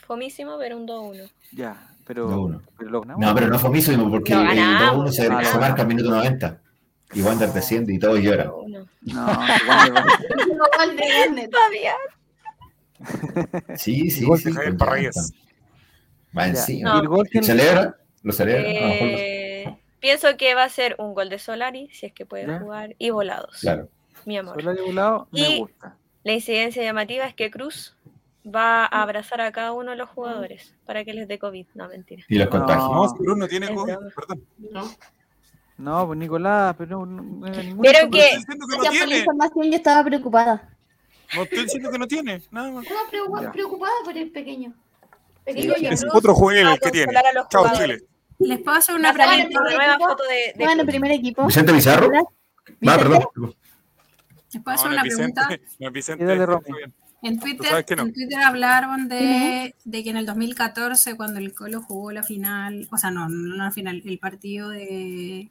Fomísimo, 0.06 0.58
pero 0.60 0.78
un 0.78 0.88
2-1. 0.88 1.32
Ya. 1.52 1.96
Pero. 2.06 2.30
2-1. 2.30 2.62
pero 2.78 2.90
lo 2.92 3.02
ganamos. 3.02 3.26
No, 3.26 3.36
pero 3.36 3.48
no 3.48 3.60
fue 3.60 3.70
mismo 3.72 4.10
porque 4.10 4.34
el 4.34 4.44
ganamos. 4.48 5.18
2-1 5.18 5.44
se, 5.44 5.60
marca 5.60 5.82
al 5.82 5.88
minuto 5.88 6.10
90. 6.12 6.62
Y 7.14 7.22
Wander 7.22 7.52
desciende 7.52 7.94
y 7.94 8.00
todos 8.00 8.20
lloran. 8.20 8.48
2-1. 8.50 8.88
No, 9.04 10.66
Garnet. 10.78 11.50
Todavía. 11.52 11.94
Sí, 13.76 14.10
sí, 14.12 14.26
sí. 14.38 14.44
de 14.46 14.54
Javier 14.54 14.78
Parragués. 14.78 15.34
Va 16.38 16.48
encima. 16.48 16.96
¿Y 16.96 17.00
el 17.00 17.08
gol 17.08 17.26
¿Y 17.28 17.30
quién 17.32 17.44
celebra? 17.44 17.96
¿Lo 18.24 18.32
celebra? 18.34 18.62
Lo 18.62 18.70
lo- 18.70 18.94
Eh, 18.94 19.78
pienso 20.00 20.28
que 20.38 20.54
va 20.54 20.64
a 20.66 20.70
ser 20.70 20.96
un 21.00 21.14
gol 21.14 21.30
de 21.30 21.40
Solari, 21.40 21.90
si 21.92 22.06
es 22.06 22.14
que 22.14 22.26
puede 22.26 22.60
jugar, 22.60 22.96
y 23.00 23.10
volados. 23.10 23.58
Claro. 23.62 23.90
Mi 24.26 24.38
amor. 24.38 24.56
Solari 24.62 24.82
volado, 24.82 25.28
me 25.32 25.40
Y- 25.40 25.60
gusta. 25.60 25.96
La 26.24 26.34
incidencia 26.34 26.84
llamativa 26.84 27.26
es 27.26 27.34
que 27.34 27.50
Cruz 27.50 27.96
va 28.46 28.84
a 28.86 29.02
abrazar 29.02 29.40
a 29.42 29.52
cada 29.54 29.72
uno 29.72 29.92
de 29.92 29.98
los 29.98 30.10
jugadores 30.10 30.76
para 30.86 31.06
que 31.06 31.14
les 31.14 31.28
dé 31.30 31.40
COVID. 31.40 31.66
No, 31.76 31.88
mentira. 31.88 32.24
Y 32.28 32.38
los 32.38 32.50
contagios. 32.50 32.92
No, 32.92 33.08
Cruz 33.16 33.38
no 33.38 33.48
tiene 33.48 33.74
COVID, 33.74 33.96
perdón. 34.16 34.44
No, 34.72 34.84
pues 36.08 36.20
Nicolás, 36.20 36.76
pero 36.78 37.06
no, 37.06 37.22
no, 37.22 37.22
no 37.24 37.48
ningún 37.64 37.86
tipo 37.86 38.12
que- 38.12 38.38
no 38.58 38.68
Gracias 38.68 39.00
por 39.00 39.08
la 39.08 39.18
información, 39.18 39.66
yo 39.72 39.76
estaba 39.78 40.04
preocupada. 40.04 40.70
No 41.36 41.44
estoy 41.44 41.64
diciendo 41.64 41.92
que 41.92 42.00
no 42.00 42.08
tiene. 42.08 42.42
Nada 42.52 42.72
más. 42.72 42.84
Estaba 42.84 43.10
preocupada, 43.10 43.44
Ya. 43.46 43.52
preocupada 43.52 43.94
por 44.04 44.18
el 44.18 44.32
pequeño. 44.32 44.74
Pequeño 45.46 45.74
yo. 45.78 45.90
Es 45.90 46.06
otro 46.12 46.36
el 46.72 46.80
que 46.80 46.92
tiene. 46.92 47.14
Chao. 47.50 47.66
Chile. 47.76 48.04
Les 48.40 48.60
puedo 48.60 48.78
hacer 48.78 48.96
una 48.96 49.14
pregunta. 49.14 49.36
Vicente, 49.38 49.60
nueva 49.60 49.94
equipo. 49.94 50.10
foto 50.10 50.24
de, 50.24 50.54
de 50.58 50.66
Bueno, 50.66 50.86
primer 50.86 51.12
equipo. 51.12 51.46
¿Vicente 51.46 51.74
Pizarro? 51.74 52.10
Va, 52.88 52.98
perdón. 52.98 53.24
Les 54.54 54.64
puedo 54.64 54.76
hacer 54.76 54.86
No, 54.86 54.90
no 54.90 54.94
una 54.96 55.04
Vicente. 55.04 55.42
pregunta. 55.48 55.76
No 55.80 55.92
Vicente. 55.92 56.24
En 57.22 57.38
Twitter, 57.38 57.86
no. 57.98 58.04
en 58.04 58.14
Twitter 58.14 58.40
hablaron 58.40 59.10
de, 59.10 59.76
de 59.84 60.04
que 60.06 60.10
en 60.10 60.16
el 60.18 60.26
2014, 60.26 61.16
cuando 61.18 61.40
el 61.40 61.54
Colo 61.54 61.82
jugó 61.82 62.14
la 62.14 62.24
final, 62.24 62.88
o 62.92 62.98
sea, 62.98 63.12
no, 63.12 63.28
no 63.28 63.56
la 63.58 63.72
final, 63.72 64.02
el 64.06 64.20
partido 64.20 64.70
de 64.70 65.50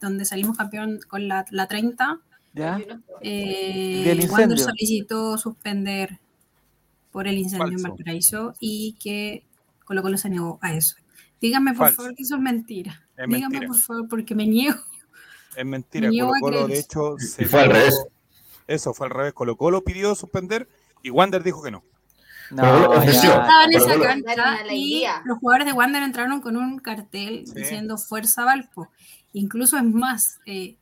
donde 0.00 0.24
salimos 0.24 0.56
campeón 0.56 1.00
con 1.08 1.28
la, 1.28 1.44
la 1.50 1.66
30, 1.68 2.18
¿Ya? 2.54 2.80
eh, 3.22 4.26
Wander 4.30 4.58
solicitó 4.58 5.38
suspender 5.38 6.18
por 7.12 7.26
el 7.28 7.38
incendio 7.38 7.66
en 7.68 7.72
Falso. 7.78 7.88
Valparaíso 7.88 8.54
y 8.60 8.96
que 9.02 9.44
Colo 9.84 10.02
Colo 10.02 10.16
se 10.16 10.30
negó 10.30 10.58
a 10.62 10.72
eso. 10.74 10.96
Díganme, 11.40 11.72
por 11.72 11.86
Falso. 11.86 11.96
favor, 12.02 12.14
que 12.14 12.22
eso 12.22 12.36
es 12.36 12.40
mentira. 12.42 13.02
Es 13.16 13.26
Díganme, 13.26 13.40
mentira. 13.60 13.66
por 13.68 13.78
favor, 13.78 14.08
porque 14.08 14.34
me 14.34 14.46
niego. 14.46 14.78
Es 15.56 15.64
mentira. 15.66 16.08
Colo 16.08 16.32
Colo, 16.40 16.56
creer 16.64 16.70
de 16.70 16.78
hecho, 16.78 17.16
se 17.18 17.46
fue 17.46 17.60
al 17.60 17.68
negó- 17.68 17.74
revés. 17.78 18.04
Eso 18.66 18.94
fue 18.94 19.06
al 19.08 19.12
revés. 19.12 19.32
Colo 19.32 19.56
Colo 19.56 19.82
pidió 19.82 20.14
suspender 20.14 20.68
y 21.02 21.10
Wander 21.10 21.42
dijo 21.42 21.62
que 21.62 21.70
no. 21.72 21.82
No, 22.52 22.62
Pero 22.62 22.90
ofreció. 22.90 23.30
ya. 23.30 23.40
Estaba 23.42 23.64
en 23.64 23.72
esa 23.76 24.00
cancha 24.00 24.72
y 24.72 25.04
los 25.24 25.38
jugadores 25.38 25.66
de 25.66 25.72
Wander 25.72 26.02
entraron 26.02 26.40
con 26.40 26.56
un 26.56 26.78
cartel 26.78 27.44
Sí. 27.46 27.52
diciendo 27.54 27.96
Fuerza 27.96 28.44
Valpo. 28.44 28.88
Incluso 29.32 29.76
es 29.76 29.84
más, 29.84 30.40
eh, 30.46 30.76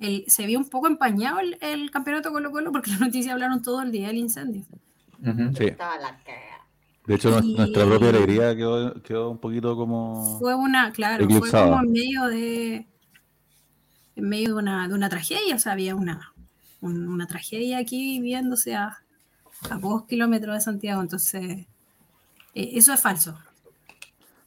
el- 0.00 0.24
se 0.28 0.46
vio 0.46 0.58
un 0.58 0.68
poco 0.68 0.86
empañado 0.86 1.40
el, 1.40 1.58
el 1.60 1.90
campeonato 1.90 2.30
Colo 2.32 2.50
Colo 2.50 2.72
porque 2.72 2.90
las 2.92 3.00
noticias 3.00 3.32
hablaron 3.32 3.62
todo 3.62 3.82
el 3.82 3.90
día 3.92 4.08
del 4.08 4.16
incendio. 4.18 4.64
Sí. 5.56 5.64
De 7.06 7.14
hecho, 7.14 7.40
Y- 7.42 7.54
nuestra 7.56 7.84
propia 7.86 8.08
alegría 8.10 8.54
quedó, 8.54 9.02
quedó 9.02 9.30
un 9.30 9.38
poquito 9.38 9.74
como. 9.76 10.38
Fue 10.38 10.54
una, 10.54 10.92
claro, 10.92 11.24
fue 11.40 11.48
como 11.70 11.82
en 11.82 11.92
medio 11.92 12.24
de 12.26 12.86
en 14.16 14.28
medio 14.28 14.48
de 14.48 14.54
una, 14.54 14.88
de 14.88 14.94
una 14.94 15.08
tragedia, 15.08 15.54
o 15.54 15.58
sea, 15.58 15.72
había 15.72 15.94
una, 15.94 16.32
un- 16.80 17.08
una 17.08 17.26
tragedia 17.26 17.78
aquí 17.78 18.18
viviéndose 18.18 18.74
a, 18.74 18.98
a 19.70 19.78
pocos 19.78 20.04
kilómetros 20.06 20.54
de 20.56 20.60
Santiago, 20.60 21.00
entonces 21.02 21.42
eh, 21.44 21.66
eso 22.54 22.92
es 22.92 23.00
falso. 23.00 23.38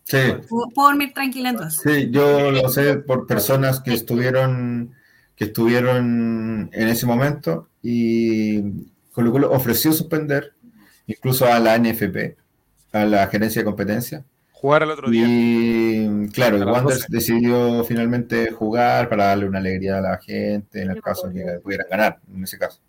Sí. 0.03 0.17
Puedo, 0.49 0.67
puedo 0.73 0.89
dormir 0.89 1.13
tranquila 1.13 1.49
entonces. 1.49 1.81
Sí, 1.83 2.09
yo 2.11 2.51
lo 2.51 2.67
sé 2.69 2.95
por 2.97 3.27
personas 3.27 3.79
que 3.79 3.93
estuvieron 3.93 4.93
que 5.35 5.45
estuvieron 5.45 6.69
en 6.71 6.87
ese 6.87 7.07
momento 7.07 7.67
y 7.81 8.61
Colo 9.11 9.31
Colo 9.31 9.51
ofreció 9.51 9.91
suspender 9.91 10.53
incluso 11.07 11.45
a 11.45 11.59
la 11.59 11.77
NFP, 11.79 12.37
a 12.93 13.05
la 13.05 13.25
gerencia 13.27 13.61
de 13.61 13.65
competencia. 13.65 14.23
Jugar 14.51 14.83
al 14.83 14.91
otro 14.91 15.09
día. 15.09 15.25
Y 15.27 16.29
claro, 16.31 16.57
A 16.57 16.59
las 16.59 16.67
Wander 16.67 16.93
12. 16.93 17.07
decidió 17.09 17.83
finalmente 17.83 18.51
jugar 18.51 19.09
para 19.09 19.25
darle 19.25 19.47
una 19.47 19.57
alegría 19.57 19.97
a 19.97 20.01
la 20.01 20.17
gente 20.19 20.83
en 20.83 20.91
el 20.91 21.01
caso 21.01 21.29
de 21.29 21.33
que 21.33 21.59
pudieran 21.59 21.87
ganar, 21.89 22.19
en 22.31 22.43
ese 22.43 22.59
caso. 22.59 22.79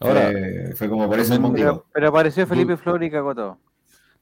Ahora, 0.00 0.32
fue, 0.32 0.72
fue 0.74 0.88
como 0.88 1.06
por 1.08 1.20
ese 1.20 1.38
motivo. 1.38 1.68
Pero, 1.68 1.86
pero 1.92 2.08
apareció 2.08 2.44
Felipe 2.46 2.76
Flor 2.76 3.04
y 3.04 3.10
cagó 3.10 3.34
todo. 3.36 3.58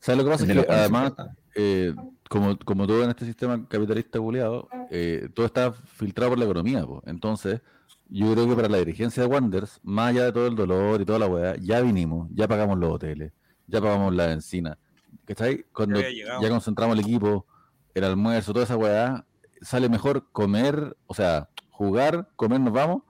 ¿Sabes 0.07 0.19
lo 0.19 0.25
que 0.25 0.31
pasa? 0.31 0.45
Es 0.45 0.53
que 0.53 0.73
además, 0.73 1.09
importante. 1.09 1.41
eh, 1.57 1.95
como, 2.29 2.57
como 2.59 2.87
todo 2.87 3.03
en 3.03 3.11
este 3.11 3.25
sistema 3.25 3.67
capitalista 3.69 4.21
buleado, 4.21 4.69
eh, 4.89 5.29
todo 5.35 5.47
está 5.47 5.73
filtrado 5.73 6.31
por 6.31 6.39
la 6.39 6.45
economía. 6.45 6.87
po. 6.87 7.03
Entonces, 7.07 7.61
yo 8.09 8.33
creo 8.33 8.49
que 8.49 8.55
para 8.55 8.69
la 8.69 8.79
dirigencia 8.79 9.25
de 9.25 9.29
Wanderers, 9.29 9.81
más 9.83 10.11
allá 10.11 10.27
de 10.27 10.33
todo 10.33 10.47
el 10.47 10.55
dolor 10.55 11.01
y 11.01 11.05
toda 11.05 11.19
la 11.19 11.27
weá, 11.27 11.57
ya 11.57 11.81
vinimos, 11.81 12.29
ya 12.33 12.47
pagamos 12.47 12.79
los 12.79 12.93
hoteles, 12.93 13.33
ya 13.67 13.81
pagamos 13.81 14.15
la 14.15 14.31
encina. 14.33 14.79
¿Cachai? 15.25 15.65
Cuando 15.73 16.01
ya 16.01 16.49
concentramos 16.49 16.97
el 16.97 17.05
equipo, 17.05 17.47
el 17.95 18.05
almuerzo, 18.05 18.53
toda 18.53 18.65
esa 18.65 18.77
weá, 18.77 19.27
sale 19.61 19.89
mejor 19.89 20.31
comer, 20.31 20.97
o 21.09 21.15
sea, 21.15 21.49
jugar, 21.71 22.29
comer, 22.37 22.61
nos 22.61 22.73
vamos, 22.73 23.03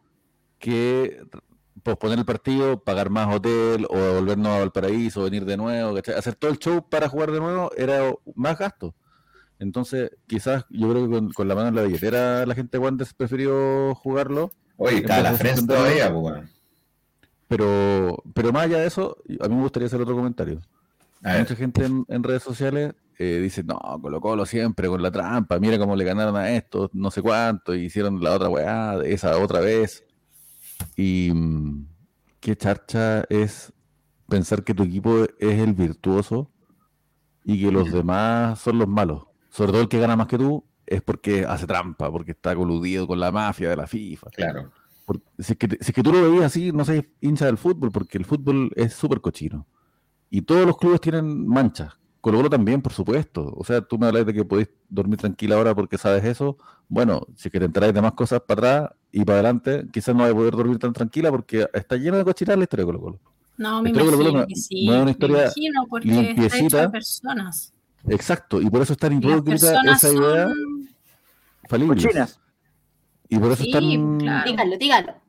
que 0.58 1.20
posponer 1.86 2.18
el 2.18 2.24
partido, 2.24 2.82
pagar 2.82 3.10
más 3.10 3.34
hotel 3.34 3.86
o 3.88 4.14
volvernos 4.14 4.48
a 4.48 4.58
Valparaíso, 4.58 5.22
venir 5.22 5.44
de 5.44 5.56
nuevo, 5.56 5.94
¿cachai? 5.94 6.14
hacer 6.14 6.34
todo 6.34 6.50
el 6.50 6.58
show 6.58 6.88
para 6.88 7.08
jugar 7.08 7.30
de 7.30 7.40
nuevo 7.40 7.70
era 7.76 8.12
más 8.34 8.58
gasto. 8.58 8.94
Entonces, 9.58 10.10
quizás 10.26 10.64
yo 10.68 10.90
creo 10.90 11.04
que 11.04 11.10
con, 11.10 11.32
con 11.32 11.48
la 11.48 11.54
mano 11.54 11.68
en 11.68 11.74
la 11.76 11.82
billetera 11.82 12.44
la 12.44 12.54
gente 12.54 12.76
de 12.76 12.84
Wanderers 12.84 13.14
prefirió 13.14 13.94
jugarlo, 13.94 14.52
Oye, 14.76 14.98
está 14.98 15.22
la 15.22 15.32
frente 15.32 15.66
todavía, 15.66 16.12
pues, 16.12 16.44
pero, 17.48 18.22
pero 18.34 18.52
más 18.52 18.64
allá 18.64 18.78
de 18.78 18.86
eso, 18.86 19.16
a 19.40 19.48
mí 19.48 19.54
me 19.54 19.62
gustaría 19.62 19.86
hacer 19.86 20.00
otro 20.00 20.16
comentario. 20.16 20.60
A 21.22 21.32
ver, 21.32 21.40
Mucha 21.40 21.56
gente 21.56 21.84
en, 21.84 22.04
en 22.08 22.22
redes 22.22 22.42
sociales 22.42 22.94
eh, 23.18 23.38
dice, 23.40 23.62
no, 23.62 23.78
Colo 24.02 24.20
Colo 24.20 24.44
siempre 24.44 24.88
con 24.88 25.02
la 25.02 25.10
trampa, 25.10 25.58
mira 25.58 25.78
cómo 25.78 25.96
le 25.96 26.04
ganaron 26.04 26.36
a 26.36 26.50
esto, 26.50 26.90
no 26.92 27.10
sé 27.10 27.22
cuánto, 27.22 27.74
y 27.74 27.84
hicieron 27.84 28.22
la 28.22 28.32
otra 28.32 28.48
weá, 28.48 29.00
esa 29.04 29.38
otra 29.38 29.60
vez. 29.60 30.04
Y 30.96 31.30
mm, 31.32 31.86
qué 32.40 32.56
charcha 32.56 33.24
es 33.28 33.72
pensar 34.28 34.64
que 34.64 34.74
tu 34.74 34.82
equipo 34.82 35.24
es 35.38 35.60
el 35.60 35.74
virtuoso 35.74 36.50
y 37.44 37.62
que 37.62 37.70
los 37.70 37.92
demás 37.92 38.58
son 38.58 38.78
los 38.78 38.88
malos. 38.88 39.24
Sobre 39.50 39.72
todo 39.72 39.82
el 39.82 39.88
que 39.88 40.00
gana 40.00 40.16
más 40.16 40.26
que 40.26 40.38
tú 40.38 40.64
es 40.86 41.02
porque 41.02 41.44
hace 41.44 41.66
trampa, 41.66 42.10
porque 42.10 42.32
está 42.32 42.54
coludido 42.54 43.06
con 43.06 43.20
la 43.20 43.32
mafia 43.32 43.70
de 43.70 43.76
la 43.76 43.86
FIFA. 43.86 44.30
claro. 44.30 44.70
Si, 45.38 45.52
es 45.52 45.58
que, 45.58 45.68
si 45.68 45.76
es 45.80 45.92
que 45.92 46.02
tú 46.02 46.12
lo 46.12 46.20
veías 46.20 46.46
así, 46.46 46.72
no 46.72 46.84
sé, 46.84 47.12
hincha 47.20 47.46
del 47.46 47.58
fútbol, 47.58 47.92
porque 47.92 48.18
el 48.18 48.24
fútbol 48.24 48.72
es 48.74 48.92
súper 48.92 49.20
cochino. 49.20 49.64
Y 50.30 50.42
todos 50.42 50.66
los 50.66 50.76
clubes 50.76 51.00
tienen 51.00 51.46
manchas. 51.46 51.96
Colo 52.26 52.38
Colo 52.38 52.50
también, 52.50 52.82
por 52.82 52.92
supuesto. 52.92 53.54
O 53.56 53.62
sea, 53.62 53.80
tú 53.82 53.98
me 54.00 54.06
hablas 54.08 54.26
de 54.26 54.34
que 54.34 54.44
podéis 54.44 54.68
dormir 54.88 55.16
tranquila 55.16 55.54
ahora 55.54 55.76
porque 55.76 55.96
sabes 55.96 56.24
eso. 56.24 56.58
Bueno, 56.88 57.24
si 57.36 57.46
es 57.46 57.52
que 57.52 57.60
te 57.60 57.66
enteráis 57.66 57.94
de 57.94 58.02
más 58.02 58.14
cosas 58.14 58.40
para 58.40 58.80
atrás 58.80 58.98
y 59.12 59.24
para 59.24 59.34
adelante, 59.34 59.86
quizás 59.92 60.12
no 60.12 60.22
vais 60.22 60.32
a 60.32 60.36
poder 60.36 60.56
dormir 60.56 60.76
tan 60.80 60.92
tranquila 60.92 61.30
porque 61.30 61.68
está 61.72 61.94
lleno 61.94 62.16
de 62.16 62.24
cochinas 62.24 62.56
la 62.56 62.64
historia 62.64 62.84
de 62.84 62.86
Colo 62.92 63.00
Colo. 63.00 63.20
No, 63.58 63.80
me 63.80 63.92
Colo 63.92 64.06
imagino 64.06 64.32
Colo 64.32 64.46
que 64.48 64.56
sí. 64.56 64.86
no 64.86 64.92
es 64.92 64.96
una 64.96 65.04
me 65.04 65.10
historia 65.12 65.42
imagino 65.44 65.86
porque 65.88 66.08
está 66.08 66.20
hecho 66.22 66.32
limpiecita. 66.40 66.80
de 66.82 66.88
personas. 66.88 67.72
Exacto, 68.08 68.60
y 68.60 68.70
por 68.70 68.82
eso 68.82 68.92
es 68.94 68.98
tan 68.98 69.12
Y 69.12 69.20
las 69.20 69.32
hipócrita 69.32 69.66
personas 69.70 70.02
esa 70.04 70.12
idea 70.12 70.48
son... 71.68 71.88
Cochinas. 71.88 72.40
Y 73.28 73.38
por 73.38 73.52
eso 73.52 73.62
Sí, 73.62 73.70
es 73.70 73.72
tan, 73.72 74.18
claro. 74.18 74.50
Dígalo, 74.50 74.76
dígalo. 74.78 75.25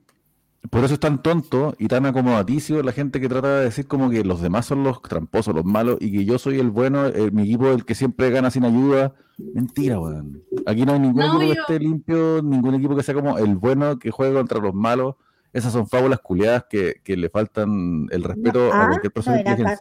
Por 0.71 0.83
eso 0.83 0.95
es 0.95 0.99
tan 0.99 1.21
tonto 1.21 1.75
y 1.79 1.87
tan 1.87 2.05
acomodaticio 2.05 2.83
la 2.83 2.91
gente 2.91 3.19
que 3.21 3.29
trata 3.29 3.59
de 3.59 3.65
decir 3.65 3.87
como 3.87 4.09
que 4.09 4.23
los 4.23 4.41
demás 4.41 4.65
son 4.65 4.83
los 4.83 5.01
tramposos, 5.01 5.53
los 5.55 5.65
malos, 5.65 5.97
y 6.01 6.11
que 6.11 6.25
yo 6.25 6.37
soy 6.39 6.59
el 6.59 6.71
bueno, 6.71 7.07
eh, 7.07 7.31
mi 7.31 7.43
equipo 7.43 7.69
el 7.69 7.85
que 7.85 7.95
siempre 7.95 8.29
gana 8.31 8.51
sin 8.51 8.65
ayuda. 8.65 9.13
Mentira, 9.53 9.99
weón. 9.99 10.43
Aquí 10.65 10.85
no 10.85 10.93
hay 10.93 10.99
ningún 10.99 11.25
No, 11.25 11.25
equipo 11.25 11.45
que 11.47 11.53
esté 11.53 11.79
limpio, 11.79 12.41
ningún 12.43 12.75
equipo 12.75 12.95
que 12.95 13.03
sea 13.03 13.15
como 13.15 13.37
el 13.37 13.55
bueno 13.55 13.97
que 13.99 14.11
juegue 14.11 14.33
contra 14.35 14.59
los 14.59 14.73
malos. 14.73 15.15
Esas 15.53 15.73
son 15.73 15.87
fábulas 15.87 16.19
culiadas 16.19 16.65
que, 16.69 16.95
que 17.03 17.15
le 17.17 17.29
faltan 17.29 18.07
el 18.11 18.23
respeto 18.23 18.75
a 18.79 18.85
Ah, 18.85 18.87
cualquier 18.87 19.13
¿no 19.13 19.13
persona 19.13 19.37
de 19.43 19.43
era? 19.53 19.79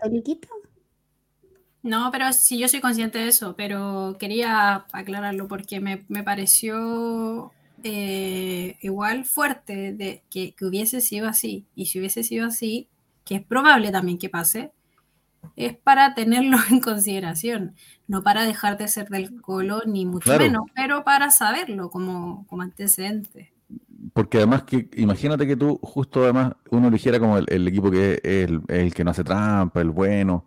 No, 1.83 2.11
pero 2.11 2.33
sí, 2.33 2.59
yo 2.59 2.69
soy 2.69 2.81
consciente 2.81 3.19
de 3.19 3.29
eso, 3.29 3.55
pero 3.57 4.17
quería 4.19 4.87
aclararlo 4.93 5.47
porque 5.49 5.79
me, 5.81 6.05
me 6.09 6.25
pareció 6.25 7.56
eh, 7.89 8.79
igual 8.83 9.25
fuerte 9.25 9.93
de 9.93 10.23
que, 10.31 10.53
que 10.55 10.65
hubiese 10.65 11.01
sido 11.01 11.29
así. 11.29 11.67
Y 11.75 11.87
si 11.87 11.99
hubiese 11.99 12.23
sido 12.23 12.47
así, 12.47 12.89
que 13.25 13.37
es 13.37 13.43
probable 13.45 13.91
también 13.93 14.19
que 14.19 14.29
pase, 14.29 14.73
es 15.57 15.77
para 15.77 16.15
tenerlo 16.15 16.57
en 16.71 16.81
consideración, 16.81 17.75
no 18.09 18.23
para 18.23 18.45
dejar 18.45 18.77
de 18.79 18.89
ser 18.89 19.09
del 19.09 19.41
colo, 19.41 19.83
ni 19.87 20.05
mucho 20.07 20.25
Claro. 20.25 20.45
menos, 20.45 20.63
pero 20.75 21.05
para 21.05 21.31
saberlo 21.31 21.91
como, 21.91 22.47
como 22.47 22.63
antecedente. 22.63 23.53
Porque 24.13 24.39
además 24.39 24.63
que, 24.65 24.89
imagínate 24.97 25.47
que 25.47 25.57
tú, 25.57 25.79
justo 25.83 26.25
además, 26.25 26.53
uno 26.71 26.89
eligiera 26.89 27.19
como 27.21 27.39
el, 27.39 27.45
el 27.49 27.67
equipo 27.69 27.91
que 27.91 28.15
es 28.15 28.21
el, 28.49 28.63
el 28.69 28.95
que 28.95 29.05
no 29.05 29.11
hace 29.11 29.25
trampa, 29.25 29.81
el 29.81 29.91
bueno. 29.91 30.47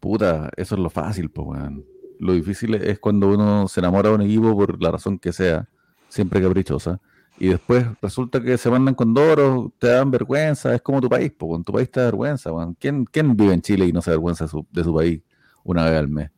Puta, 0.00 0.50
eso 0.56 0.74
es 0.74 0.80
lo 0.80 0.90
fácil, 0.90 1.30
pues, 1.30 1.46
weón. 1.48 1.84
Lo 2.18 2.32
difícil 2.34 2.74
es 2.74 2.98
cuando 2.98 3.28
uno 3.28 3.68
se 3.68 3.80
enamora 3.80 4.08
de 4.10 4.14
un 4.16 4.22
equipo 4.22 4.54
por 4.56 4.82
la 4.82 4.90
razón 4.90 5.18
que 5.18 5.32
sea, 5.32 5.68
siempre 6.08 6.40
caprichosa, 6.40 7.00
y 7.38 7.48
después 7.48 7.86
resulta 8.00 8.42
que 8.42 8.56
se 8.56 8.70
mandan 8.70 8.94
con 8.94 9.12
doros, 9.12 9.70
te 9.78 9.88
dan 9.88 10.10
vergüenza, 10.10 10.74
es 10.74 10.80
como 10.80 11.00
tu 11.00 11.08
país, 11.08 11.32
pues, 11.36 11.58
en 11.58 11.64
tu 11.64 11.72
país 11.72 11.90
te 11.90 12.00
da 12.00 12.06
vergüenza. 12.06 12.50
¿Quién, 12.78 13.04
quién 13.04 13.36
vive 13.36 13.52
en 13.52 13.60
Chile 13.62 13.86
y 13.86 13.92
no 13.92 14.00
se 14.00 14.10
da 14.10 14.16
vergüenza 14.16 14.44
de 14.44 14.50
su, 14.50 14.66
de 14.70 14.84
su 14.84 14.94
país 14.94 15.22
una 15.64 15.84
vez 15.84 15.98
al 15.98 16.08
mes? 16.08 16.30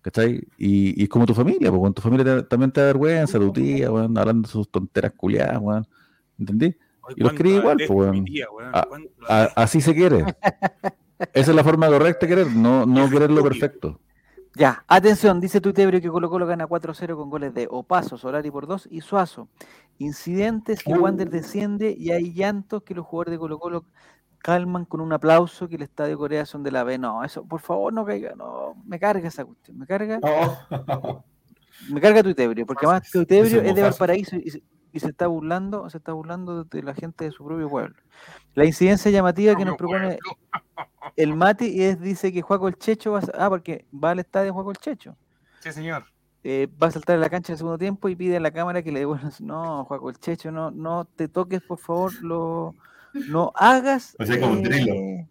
¿Cachai? 0.00 0.40
Y, 0.56 0.98
y 0.98 1.02
es 1.02 1.08
como 1.08 1.26
tu 1.26 1.34
familia, 1.34 1.70
pues, 1.70 1.82
con 1.82 1.92
tu 1.92 2.00
familia 2.00 2.24
te- 2.24 2.42
también 2.44 2.70
te 2.70 2.80
da 2.80 2.86
vergüenza, 2.86 3.38
tu 3.38 3.52
tía, 3.52 3.90
weón, 3.92 4.16
hablando 4.16 4.46
de 4.46 4.52
sus 4.52 4.70
tonteras 4.70 5.12
culiadas. 5.14 5.60
¿Entendí? 6.38 6.74
Y 7.16 7.20
los 7.22 7.32
quería 7.34 7.56
igual, 7.56 7.76
pues, 7.86 8.10
así 9.56 9.80
se 9.80 9.94
quiere. 9.94 10.24
Esa 11.34 11.50
es 11.50 11.56
la 11.56 11.64
forma 11.64 11.88
correcta 11.88 12.26
de 12.26 12.30
querer, 12.34 12.46
no, 12.56 12.86
no 12.86 13.10
querer 13.10 13.30
lo 13.30 13.42
perfecto. 13.42 14.00
Ya, 14.58 14.84
atención, 14.88 15.38
dice 15.38 15.60
Tutebrio 15.60 16.00
que 16.00 16.08
Colo 16.08 16.28
Colo 16.28 16.44
gana 16.44 16.66
4-0 16.66 17.14
con 17.14 17.30
goles 17.30 17.54
de 17.54 17.68
Opaso, 17.70 18.18
Solari 18.18 18.50
por 18.50 18.66
2 18.66 18.88
y 18.90 19.02
Suazo. 19.02 19.48
Incidentes 19.98 20.82
que 20.82 20.94
Wander 20.94 21.30
desciende 21.30 21.94
y 21.96 22.10
hay 22.10 22.32
llantos 22.32 22.82
que 22.82 22.92
los 22.92 23.06
jugadores 23.06 23.34
de 23.34 23.38
Colo 23.38 23.60
Colo 23.60 23.84
calman 24.38 24.84
con 24.84 25.00
un 25.00 25.12
aplauso 25.12 25.68
que 25.68 25.76
el 25.76 25.82
Estadio 25.82 26.18
Corea 26.18 26.44
son 26.44 26.64
de 26.64 26.72
la 26.72 26.82
B. 26.82 26.98
No, 26.98 27.22
eso, 27.22 27.44
por 27.44 27.60
favor, 27.60 27.92
no 27.92 28.04
caiga, 28.04 28.34
no, 28.34 28.74
me 28.84 28.98
carga 28.98 29.28
esa 29.28 29.44
cuestión, 29.44 29.78
me 29.78 29.86
carga, 29.86 30.18
Oh. 30.22 30.58
me 31.90 32.00
carga 32.00 32.24
Tutebrio, 32.24 32.66
porque 32.66 32.84
además 32.84 33.08
Tutebrio 33.12 33.60
Ese 33.60 33.68
es 33.68 33.76
de. 33.76 33.82
Valparaíso 33.82 34.34
y, 34.34 34.64
y 34.92 34.98
se 34.98 35.08
está 35.08 35.28
burlando, 35.28 35.88
se 35.88 35.98
está 35.98 36.12
burlando 36.12 36.64
de 36.64 36.82
la 36.82 36.94
gente 36.94 37.26
de 37.26 37.30
su 37.30 37.44
propio 37.44 37.68
pueblo. 37.68 37.94
La 38.54 38.64
incidencia 38.64 39.08
llamativa 39.12 39.54
que 39.54 39.64
nos 39.64 39.76
propone 39.76 40.18
el 41.18 41.34
Mati 41.34 41.66
y 41.66 41.82
es, 41.82 42.00
dice 42.00 42.32
que 42.32 42.40
Juaco 42.42 42.68
el 42.68 42.78
Checho 42.78 43.12
va 43.12 43.18
a, 43.20 43.22
ah, 43.46 43.48
porque 43.50 43.84
va 43.92 44.12
al 44.12 44.18
estadio 44.20 44.52
Juaco 44.54 44.70
el 44.70 44.78
Checho. 44.78 45.16
Sí, 45.60 45.72
señor. 45.72 46.04
eh, 46.44 46.68
va 46.82 46.86
a 46.86 46.90
saltar 46.90 47.16
a 47.16 47.18
la 47.18 47.28
cancha 47.28 47.52
en 47.52 47.54
el 47.54 47.58
segundo 47.58 47.76
tiempo 47.78 48.08
y 48.08 48.16
pide 48.16 48.36
a 48.36 48.40
la 48.40 48.50
cámara 48.50 48.82
que 48.82 48.92
le 48.92 49.00
devuelvan. 49.00 49.32
No, 49.40 49.84
Juaco 49.84 50.10
el 50.10 50.18
Checho, 50.18 50.50
no, 50.52 50.70
no 50.70 51.04
te 51.04 51.28
toques, 51.28 51.60
por 51.62 51.78
favor, 51.78 52.12
lo, 52.22 52.74
no 53.28 53.52
hagas. 53.54 54.16
O 54.18 54.24
sea, 54.24 54.40
como 54.40 54.52
un 54.52 54.62
trilo. 54.62 54.94
eh, 54.94 55.28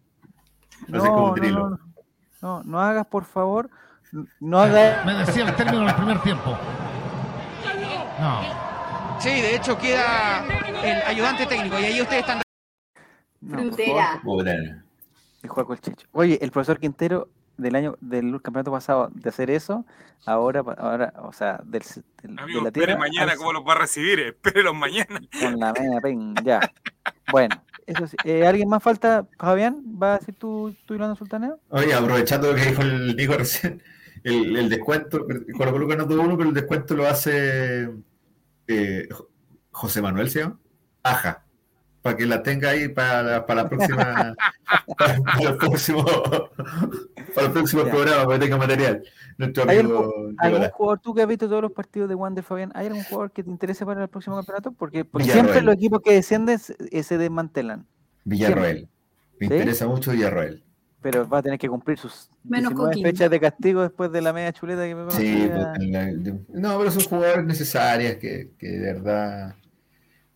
O 0.92 1.00
sea, 1.00 1.10
como 1.10 1.24
un 1.24 1.28
no, 1.30 1.34
trilo. 1.34 1.58
no, 1.70 1.70
no, 1.70 1.78
no, 2.42 2.62
no 2.64 2.80
hagas, 2.80 3.06
por 3.06 3.24
favor, 3.24 3.70
no 4.40 4.58
hagas. 4.60 5.04
Me 5.06 5.14
decía 5.14 5.48
el 5.48 5.56
término 5.56 5.84
del 5.86 5.94
primer 5.94 6.20
tiempo. 6.22 6.56
No. 8.20 8.40
Sí, 9.20 9.28
de 9.30 9.56
hecho 9.56 9.76
queda 9.78 10.44
el 10.84 11.02
ayudante 11.06 11.46
técnico 11.46 11.78
y 11.80 11.84
ahí 11.84 12.00
ustedes 12.02 12.20
están 12.22 12.40
No, 13.40 13.56
por 13.70 13.76
favor, 14.24 14.44
Juaco 15.46 15.72
el 15.72 15.80
Checho. 15.80 16.06
Oye, 16.12 16.38
el 16.42 16.50
profesor 16.50 16.78
Quintero 16.80 17.28
del 17.56 17.74
año 17.76 17.96
del 18.00 18.40
campeonato 18.40 18.70
pasado 18.72 19.10
de 19.12 19.28
hacer 19.28 19.50
eso, 19.50 19.84
ahora, 20.26 20.60
ahora, 20.78 21.12
o 21.22 21.32
sea, 21.32 21.60
del, 21.64 21.82
del- 22.22 22.36
de 22.36 22.42
Amigo, 22.42 22.60
la 22.62 22.68
espere 22.68 22.86
tierra 22.86 22.98
mañana 22.98 23.36
cómo 23.36 23.52
los 23.52 23.62
va 23.66 23.72
a 23.72 23.78
recibir. 23.78 24.20
Espérelos 24.20 24.74
mañana. 24.74 25.20
Con 25.40 25.58
la 25.58 25.72
media 25.72 26.00
pen, 26.00 26.34
ya. 26.44 26.60
Bueno, 27.32 27.60
eso 27.86 28.06
sí. 28.06 28.16
Eh, 28.24 28.46
¿Alguien 28.46 28.68
más 28.68 28.82
falta? 28.82 29.26
Fabián, 29.38 29.82
¿va 30.00 30.14
a 30.14 30.18
decir 30.18 30.34
tú, 30.36 30.74
tú 30.86 30.94
Ilana 30.94 31.14
Sultaneo? 31.16 31.58
Oye, 31.70 31.92
aprovechando 31.94 32.48
lo 32.50 32.54
que 32.54 32.64
dijo 32.66 32.82
el 32.82 33.16
Nico 33.16 33.34
recién, 33.34 33.82
el, 34.24 34.56
el 34.56 34.68
descuento, 34.68 35.24
Colo 35.56 35.72
Colo 35.72 35.86
ganó 35.88 36.06
2-1, 36.06 36.36
pero 36.36 36.48
el 36.48 36.54
descuento 36.54 36.94
lo 36.94 37.06
hace 37.08 37.90
eh, 38.68 39.08
Jo- 39.10 39.28
José 39.72 40.00
Manuel, 40.00 40.30
¿se 40.30 40.40
llama? 40.40 40.58
Aja. 41.02 41.44
Para 42.02 42.16
que 42.16 42.26
la 42.26 42.42
tenga 42.42 42.70
ahí 42.70 42.88
para, 42.88 43.22
la- 43.22 43.46
para 43.46 43.62
la 43.64 43.68
próxima. 43.68 44.34
para, 44.98 45.16
para 45.20 45.50
el 45.50 45.56
próximo, 45.56 46.04
para 47.34 47.46
el 47.48 47.52
próximo 47.52 47.84
Ya. 47.84 47.90
programa, 47.90 48.24
para 48.24 48.38
que 48.38 48.44
tenga 48.44 48.56
material. 48.56 49.02
Nuestro 49.36 49.68
¿Hay 49.68 49.78
amigo 49.78 50.12
¿Algún 50.38 50.68
jugador, 50.70 51.00
tú 51.00 51.14
que 51.14 51.22
has 51.22 51.28
visto 51.28 51.48
todos 51.48 51.62
los 51.62 51.72
partidos 51.72 52.08
de 52.08 52.14
Wander, 52.14 52.44
Fabián, 52.44 52.70
¿hay 52.74 52.86
algún 52.86 53.02
jugador 53.04 53.30
que 53.32 53.42
te 53.44 53.50
interese 53.50 53.84
para 53.84 54.02
el 54.02 54.08
próximo 54.08 54.36
campeonato? 54.36 54.72
Porque, 54.72 55.06
siempre 55.22 55.60
los 55.62 55.74
equipos 55.74 56.00
que 56.02 56.12
descienden 56.14 56.58
se, 56.58 56.76
eh, 56.90 57.02
se 57.02 57.18
desmantelan, 57.18 57.86
Villarroel. 58.24 58.88
Me 59.40 59.46
¿Sí? 59.48 59.54
interesa 59.54 59.86
mucho 59.86 60.10
Villarroel. 60.12 60.64
pero 61.00 61.28
va 61.28 61.38
a 61.38 61.42
tener 61.42 61.58
que 61.58 61.68
cumplir 61.68 61.96
sus 61.98 62.28
Menos 62.42 62.70
19 62.70 62.90
Coquimbo. 62.90 63.08
fechas 63.08 63.30
de 63.30 63.40
castigo 63.40 63.82
después 63.82 64.10
de 64.10 64.20
la 64.20 64.32
media 64.32 64.52
chuleta 64.52 64.82
que 64.84 64.94
me 64.96 65.10
Sí, 65.12 65.48
pues, 65.52 65.66
en 65.80 65.92
la- 65.92 66.04
de- 66.06 66.40
no, 66.54 66.78
pero 66.78 66.90
son 66.90 67.04
jugadores 67.04 67.44
necesarias 67.44 68.16
que, 68.16 68.50
que 68.58 68.66
de 68.68 68.92
verdad 68.94 69.54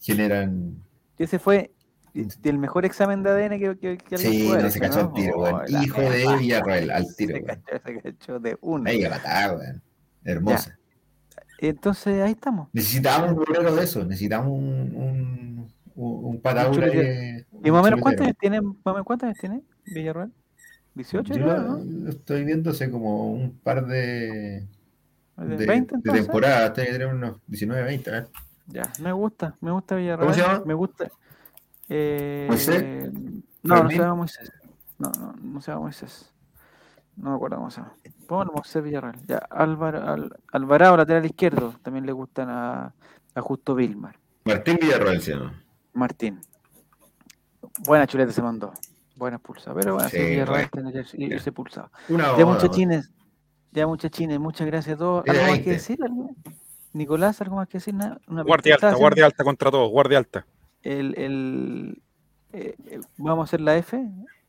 generan. 0.00 0.76
Ese 1.18 1.38
fue 1.38 1.72
el 2.14 2.58
mejor 2.58 2.84
examen 2.84 3.22
de 3.22 3.30
ADN 3.30 3.58
que, 3.58 3.78
que, 3.78 3.98
que 3.98 4.14
alguien 4.16 4.32
Sí, 4.32 4.48
no 4.52 4.70
se 4.70 4.80
cachó 4.80 5.00
al 5.00 5.12
tiro, 5.14 5.34
Oh, 5.38 5.42
weón. 5.44 5.62
la 5.68 5.82
Hijo 5.84 6.00
de. 6.00 6.36
Villarroel, 6.38 6.90
al 6.90 7.16
tiro, 7.16 7.36
Se 7.36 7.42
cachó, 7.44 7.62
se 7.84 8.00
cachó 8.02 8.38
de 8.40 8.58
una. 8.60 8.90
Ahí 8.90 9.02
patada, 9.06 9.56
weón. 9.56 9.82
Hermosa. 10.24 10.78
Entonces, 11.58 12.20
ahí 12.22 12.32
estamos. 12.32 12.68
Necesitamos 12.72 13.30
un 13.30 13.36
bolero 13.36 13.74
de 13.74 13.84
eso, 13.84 14.04
necesitamos 14.04 14.48
un, 14.48 14.92
un, 14.96 15.72
un, 15.94 16.24
un 16.42 16.42
chuletero. 16.42 17.02
de- 17.02 17.46
¿Y 17.64 17.70
más 17.70 17.80
o 17.80 17.84
menos 17.84 18.00
cuántos 18.00 18.26
años 18.26 18.36
tiene, 18.40 18.60
cuántos 18.82 19.22
años 19.28 19.38
tiene 19.38 19.62
Villarreal? 19.86 20.32
18, 20.94 21.34
Yo 21.34 21.46
¿no? 21.46 21.78
lo 21.78 22.10
estoy 22.10 22.44
viendo 22.44 22.70
hace 22.70 22.90
como 22.90 23.32
un 23.32 23.58
par 23.60 23.86
de, 23.86 24.66
¿De 25.38 25.56
de, 25.56 25.66
20 25.66 25.96
de 26.02 26.12
temporadas, 26.12 26.72
tiene 26.74 26.88
que 26.90 26.98
tener 26.98 27.14
unos 27.14 27.40
19, 27.46 27.82
20. 27.84 28.10
¿eh? 28.18 28.24
Ya, 28.66 28.90
me 29.00 29.12
gusta, 29.12 29.56
me 29.60 29.70
gusta 29.70 29.96
Villarreal. 29.96 30.20
¿Cómo 30.26 30.34
se 30.34 30.40
llama? 30.40 30.62
Me 30.64 30.74
gusta. 30.74 31.10
Eh, 31.88 32.46
¿Moisés? 32.48 33.12
No, 33.62 33.82
no 33.82 33.90
se 33.90 33.96
llama 33.98 34.14
Moisés. 34.14 34.52
No, 34.98 35.10
no, 35.18 35.32
no 35.40 35.60
se 35.60 35.70
llama 35.70 35.82
Moisés. 35.82 36.32
No 37.16 37.30
me 37.30 37.36
acuerdo 37.36 37.56
cómo 37.56 37.70
se 37.70 37.80
llama. 37.80 37.94
Póngale 38.26 38.50
Moisés 38.54 38.82
Villarreal. 38.82 39.20
Ya, 39.26 39.38
Álvaro, 39.50 40.02
Al- 40.08 40.36
Alvarado, 40.52 40.96
lateral 40.96 41.26
izquierdo. 41.26 41.74
También 41.82 42.06
le 42.06 42.12
gustan 42.12 42.48
a, 42.50 42.94
a 43.34 43.40
Justo 43.40 43.74
Vilmar. 43.74 44.18
Martín 44.44 44.78
Villarroel 44.80 45.20
se 45.20 45.32
llama. 45.34 45.62
Martín. 45.92 46.40
Buena 47.84 48.06
chuleta 48.06 48.32
se 48.32 48.42
mandó. 48.42 48.72
Buena 49.16 49.36
expulsada. 49.36 49.74
Pero 49.76 49.94
bueno, 49.94 50.08
Sí, 50.08 50.18
Villarreal 50.18 50.68
bueno. 50.72 50.90
tiene 50.90 50.92
que 50.92 51.16
ir- 51.18 51.32
irse 51.34 51.50
expulsado. 51.50 51.90
Una 52.08 52.24
Ya 52.36 52.44
boda, 52.44 52.46
muchachines, 52.46 53.10
ya 53.72 53.86
muchachines, 53.86 54.38
muchas 54.40 54.66
gracias 54.66 54.94
a 54.96 54.98
todos. 54.98 55.24
¿Algo 55.28 55.42
más 55.42 55.50
que 55.50 55.70
20. 55.70 55.70
decir? 55.70 55.98
¿Algo? 56.02 56.30
Nicolás, 56.92 57.40
¿algo 57.40 57.56
más 57.56 57.68
que 57.68 57.78
decir? 57.78 57.94
Nada. 57.94 58.20
Una 58.26 58.42
Guardia 58.42 58.74
alta, 58.74 58.88
haciendo 58.88 59.00
guardia 59.00 59.26
alta 59.26 59.44
contra 59.44 59.70
todos, 59.70 59.90
guardia 59.90 60.18
alta. 60.18 60.46
El, 60.82 61.14
el, 61.18 62.02
eh, 62.52 62.74
eh, 62.86 63.00
vamos 63.16 63.44
a 63.44 63.44
hacer 63.44 63.60
la 63.60 63.76
F 63.76 63.96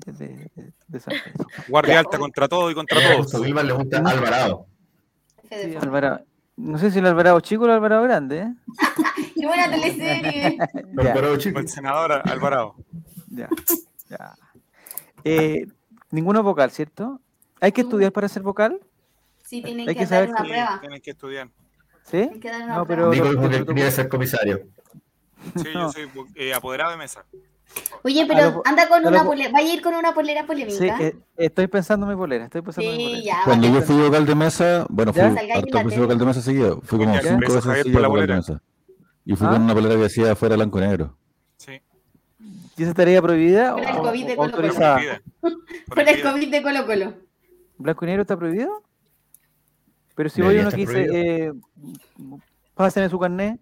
de, 0.05 0.11
de, 0.11 0.73
de 0.87 0.99
San 0.99 1.13
Pedro. 1.23 1.47
Guardia 1.69 1.99
alta 1.99 2.17
contra 2.17 2.47
todo 2.47 2.69
y 2.71 2.75
contra 2.75 2.97
A 2.97 3.15
todos. 3.17 3.41
Vilmar 3.41 3.65
le 3.65 3.73
gusta 3.73 3.97
Alvarado. 3.99 4.65
Sí, 5.49 5.75
Alvarado. 5.79 6.25
No 6.57 6.77
sé 6.77 6.91
si 6.91 6.99
el 6.99 7.05
Alvarado 7.05 7.39
chico 7.39 7.63
o 7.63 7.65
el 7.67 7.71
Alvarado 7.73 8.03
grande, 8.03 8.39
¿eh? 8.39 8.53
¡Qué 9.35 9.45
buena 9.47 9.69
teleserie! 9.69 10.57
Alvarado 10.97 11.37
chico. 11.37 11.59
El 11.59 11.69
senador 11.69 12.11
Alvarado. 12.29 12.75
ya, 13.29 13.47
ya. 14.09 14.33
Eh, 15.23 15.65
ninguno 16.11 16.43
vocal, 16.43 16.69
¿cierto? 16.71 17.21
¿Hay 17.61 17.71
que 17.71 17.81
estudiar 17.81 18.11
para 18.11 18.27
ser 18.27 18.41
vocal? 18.43 18.79
Sí, 19.43 19.61
tienen 19.61 19.87
Hay 19.87 19.95
que, 19.95 20.05
saber 20.05 20.29
una 20.29 20.39
Sí, 20.39 20.47
prueba. 20.47 20.77
tienen 20.81 21.01
que 21.01 21.11
estudiar. 21.11 21.49
¿Sí? 22.05 22.29
No, 22.67 22.85
pero- 22.85 23.09
dijo 23.11 23.49
que 23.49 23.65
quería 23.65 23.91
ser 23.91 24.07
comisario. 24.09 24.61
Sí, 25.55 25.63
No. 25.73 25.87
yo 25.87 25.91
soy 25.91 26.09
eh, 26.35 26.53
apoderado 26.53 26.91
de 26.91 26.97
mesa. 26.97 27.25
Oye, 28.03 28.21
A 28.21 28.27
pero 28.27 28.51
lo- 28.51 28.61
anda 28.65 28.87
con 28.87 29.05
una 29.05 29.23
polera. 29.25 29.49
¿Vaya 29.51 29.69
a 29.71 29.73
ir 29.73 29.81
con 29.81 29.95
una 29.95 30.13
polera 30.13 30.41
Sí, 30.41 30.47
polémica? 30.47 31.01
eh, 31.01 31.15
estoy 31.37 31.67
pensando 31.67 32.05
en 32.05 32.11
mi 32.11 32.15
polera, 32.17 32.45
estoy 32.45 32.61
pensando 32.61 32.89
en 32.91 32.97
mi 32.97 33.03
Sí, 33.03 33.09
polera. 33.11 33.25
ya. 33.25 33.41
Cuando 33.45 33.67
yo 33.67 33.81
fui 33.81 33.95
vocal 34.01 34.25
de 34.25 34.35
mesa, 34.35 34.85
bueno, 34.89 35.11
fui 35.11 35.21
tele. 35.21 35.99
vocal 35.99 36.17
de 36.19 36.25
mesa 36.25 36.41
seguido. 36.41 36.81
Fui 36.83 36.99
como 36.99 37.13
Ya, 37.15 37.21
cinco 37.21 37.39
veces 37.39 37.63
seguido 37.63 37.91
por 37.93 38.01
la 38.01 38.07
vocal 38.07 38.27
de 38.27 38.33
bolera. 38.33 38.35
mesa. 38.35 38.61
Y 39.25 39.35
fui 39.35 39.47
¿Ah? 39.47 39.51
con 39.51 39.61
una 39.63 39.73
polera 39.73 39.95
que 39.95 40.01
decía 40.01 40.35
fuera 40.35 40.55
blanco 40.55 40.77
y 40.77 40.81
negro. 40.81 41.17
Sí. 41.57 41.81
¿Y 42.77 42.81
esa 42.81 42.89
estaría 42.91 43.21
prohibida 43.21 43.73
o, 43.73 43.77
Fuera 43.77 43.91
el 43.91 43.97
COVID 43.97 44.27
de 44.27 44.35
Colo 44.35 44.51
Colo. 44.51 44.73
Por 45.87 46.09
el. 46.09 46.21
COVID 46.21 46.51
de 46.51 46.61
Colo 46.61 46.85
Colo. 46.85 47.13
¿Blanco 47.77 48.05
y 48.05 48.07
negro 48.07 48.21
está 48.21 48.37
prohibido? 48.37 48.83
Pero 50.15 50.29
si 50.29 50.41
voy 50.41 50.57
uno 50.57 50.69
que 50.69 50.77
dice, 50.77 51.07
eh, 51.11 51.51
pásenme 52.75 53.09
su 53.09 53.19
carnet, 53.19 53.59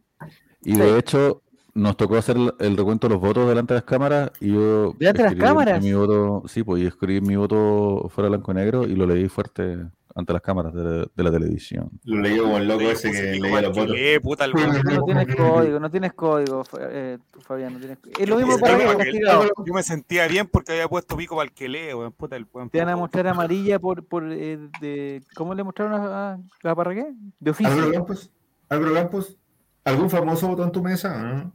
Y 0.63 0.75
Sí. 0.75 0.79
de 0.79 0.99
hecho, 0.99 1.41
nos 1.73 1.97
tocó 1.97 2.17
hacer 2.17 2.37
el, 2.59 2.77
recuento 2.77 3.07
de 3.07 3.13
los 3.13 3.21
votos 3.21 3.47
delante 3.47 3.73
de 3.73 3.79
las 3.79 3.85
cámaras 3.85 4.31
y 4.39 4.53
yo 4.53 4.93
¿Delante 4.99 5.23
de 5.23 5.29
las 5.29 5.35
cámaras? 5.35 5.81
mi 5.81 5.93
voto, 5.93 6.43
sí, 6.47 6.63
pues 6.63 6.83
y 6.83 6.85
escribí 6.85 7.21
mi 7.21 7.35
voto 7.35 8.09
fuera 8.09 8.29
blanco 8.29 8.51
y 8.51 8.55
negro 8.55 8.83
y 8.83 8.95
lo 8.95 9.07
leí 9.07 9.27
fuerte 9.29 9.77
ante 10.15 10.33
las 10.33 10.41
cámaras 10.41 10.73
de, 10.73 11.07
de 11.15 11.23
la 11.23 11.31
televisión. 11.31 11.89
Lo 12.03 12.21
leí 12.21 12.37
como 12.37 12.57
el 12.57 12.67
loco 12.67 12.81
ese 12.83 13.11
que 13.11 13.39
leía 13.39 13.61
los 13.61 13.75
votos. 13.77 13.95
Eh, 13.97 14.19
puta 14.21 14.45
el 14.45 14.53
No 14.53 15.03
tienes 15.05 15.35
código, 15.35 15.79
no 15.79 15.89
tienes 15.91 16.13
código, 16.13 16.63
eh, 16.79 17.17
Fabián, 17.41 17.73
no 17.73 17.79
tienes 17.79 17.97
Es 18.19 18.27
lo 18.29 18.35
mismo 18.37 18.57
para 18.59 18.73
Yo 18.73 18.77
mí, 18.79 18.89
me- 18.89 18.97
castigado. 18.97 19.43
Yo 19.65 19.73
me 19.73 19.83
sentía 19.83 20.27
bien 20.27 20.47
porque 20.47 20.71
había 20.73 20.87
puesto 20.87 21.15
pico 21.17 21.35
para 21.35 21.47
el 21.49 21.53
que 21.53 21.69
lee, 21.69 21.93
weón. 21.93 22.11
Puta 22.11 22.35
el. 22.35 22.47
Te 22.71 22.79
van 22.79 22.89
a 22.89 22.95
mostrar 22.95 23.27
amarilla 23.27 23.79
por, 23.79 24.05
por 24.05 24.31
eh, 24.31 24.57
de, 24.79 25.23
¿cómo 25.35 25.53
le 25.55 25.63
mostraron 25.63 25.93
a, 25.93 26.33
a, 26.33 26.69
a 26.71 26.75
Parragué? 26.75 27.13
De 27.39 27.51
Álvaro 27.51 27.51
oficio. 27.51 27.91
Campos, 27.93 28.31
Álvaro 28.69 28.93
Campos, 28.93 29.37
¿algún 29.85 30.09
famoso 30.09 30.47
votó 30.47 30.63
en 30.63 30.71
tu 30.71 30.81
mesa? 30.81 31.17
¿No? 31.21 31.53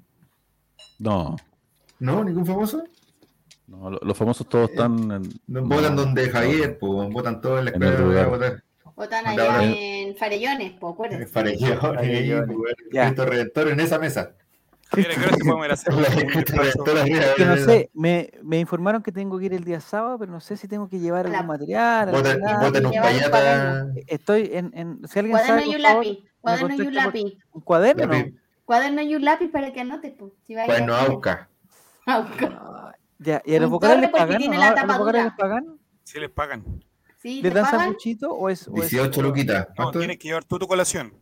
No, 0.99 1.37
¿No? 1.99 2.24
¿Ningún 2.24 2.47
famoso? 2.47 2.85
No, 3.66 3.90
lo- 3.90 3.98
los 4.02 4.16
famosos 4.16 4.48
todos 4.48 4.70
están 4.70 5.10
en, 5.10 5.22
No, 5.47 5.62
votan 5.64 5.97
donde 5.97 6.28
Javier, 6.30 6.78
pues 6.78 7.12
votan 7.12 7.40
todos 7.40 7.59
en 7.60 7.64
la 7.66 7.70
En 7.72 7.82
escuela. 7.82 8.26
votan. 8.26 8.62
Allá 9.26 9.62
en 9.62 10.16
Farellones, 10.16 10.72
po, 10.74 10.90
acuérdense. 10.90 11.26
Farellones, 11.26 11.78
Farellones. 11.80 12.56
Cristo 12.90 13.24
Redentor 13.26 13.68
en 13.68 13.80
esa 13.80 13.98
mesa. 13.98 14.32
No 17.38 17.56
sé, 17.56 17.90
me, 17.93 18.30
me 18.43 18.59
informaron 18.60 19.02
que 19.02 19.10
tengo 19.12 19.38
que 19.38 19.47
ir 19.47 19.52
el 19.55 19.64
día 19.64 19.80
sábado, 19.80 20.16
pero 20.18 20.30
no 20.30 20.40
sé 20.40 20.56
si 20.56 20.68
tengo 20.68 20.88
que 20.88 20.98
llevar 21.01 21.26
algún 21.26 21.47
material. 21.47 22.10
Voten, 22.12 22.32
algún 22.32 22.47
lado. 22.47 22.66
voten 22.66 22.86
un 22.86 22.93
payata. 22.93 23.86
Estoy 24.06 24.51
en, 24.52 24.70
en 24.74 25.01
si 25.09 25.18
alguien 25.18 25.36
Cuaderno 25.36 25.60
sabe, 25.60 25.72
y 25.72 25.74
un 25.74 25.82
lápiz. 25.82 26.18
Cuaderno 26.40 26.74
y 26.76 26.80
un 26.86 26.94
lápiz. 26.94 27.38
¿Un 27.52 27.60
cuaderno? 27.62 28.06
lápiz. 28.06 28.34
Cuaderno 28.64 29.02
y 29.02 29.14
un 29.16 29.24
lápiz 29.24 29.48
para 29.51 29.72
que 29.72 29.80
anotes, 29.80 30.12
po. 30.12 30.32
Si 30.47 30.55
va 30.55 30.62
a 30.62 30.64
ir 30.64 30.70
Pues 30.70 30.86
no, 30.86 30.94
a- 30.94 31.02
Auca. 31.02 31.48
Auca. 32.06 32.95
Ya, 33.18 33.43
¿y 33.44 33.55
a 33.55 33.60
los 33.60 33.70
vocales 33.70 34.01
les 34.01 34.10
pagan? 34.10 34.38
tiene 34.38 34.56
¿no? 34.56 34.60
la 34.60 34.68
¿A 34.70 34.86
los 34.86 34.98
vocales 34.98 35.24
les 35.24 35.32
pagan? 35.34 35.78
Sí 36.05 36.20
les 36.20 36.30
pagan. 36.30 36.64
¿Sí? 37.18 37.43
¿Les 37.43 37.52
¿Te 37.52 37.59
dan 37.60 37.70
sanguchito 37.70 38.30
o 38.32 38.48
es, 38.48 38.68
o 38.68 38.74
es 38.82 38.90
18 38.90 39.22
luquitas. 39.22 39.68
No, 39.78 39.90
tienes 39.90 40.18
que 40.18 40.28
llevar 40.28 40.44
tú 40.44 40.59
tu 40.59 40.66
colación. 40.68 41.12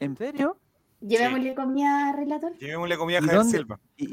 ¿En 0.00 0.16
serio? 0.16 0.58
Llevémosle 1.00 1.54
comida, 1.54 2.12
relator. 2.16 2.52
Llevémosle 2.58 2.96
comida 2.98 3.18
a 3.18 3.20
¿Y 3.20 3.24
Javier 3.26 3.38
dónde? 3.42 3.58
Silva. 3.58 3.80
¿Y- 3.96 4.06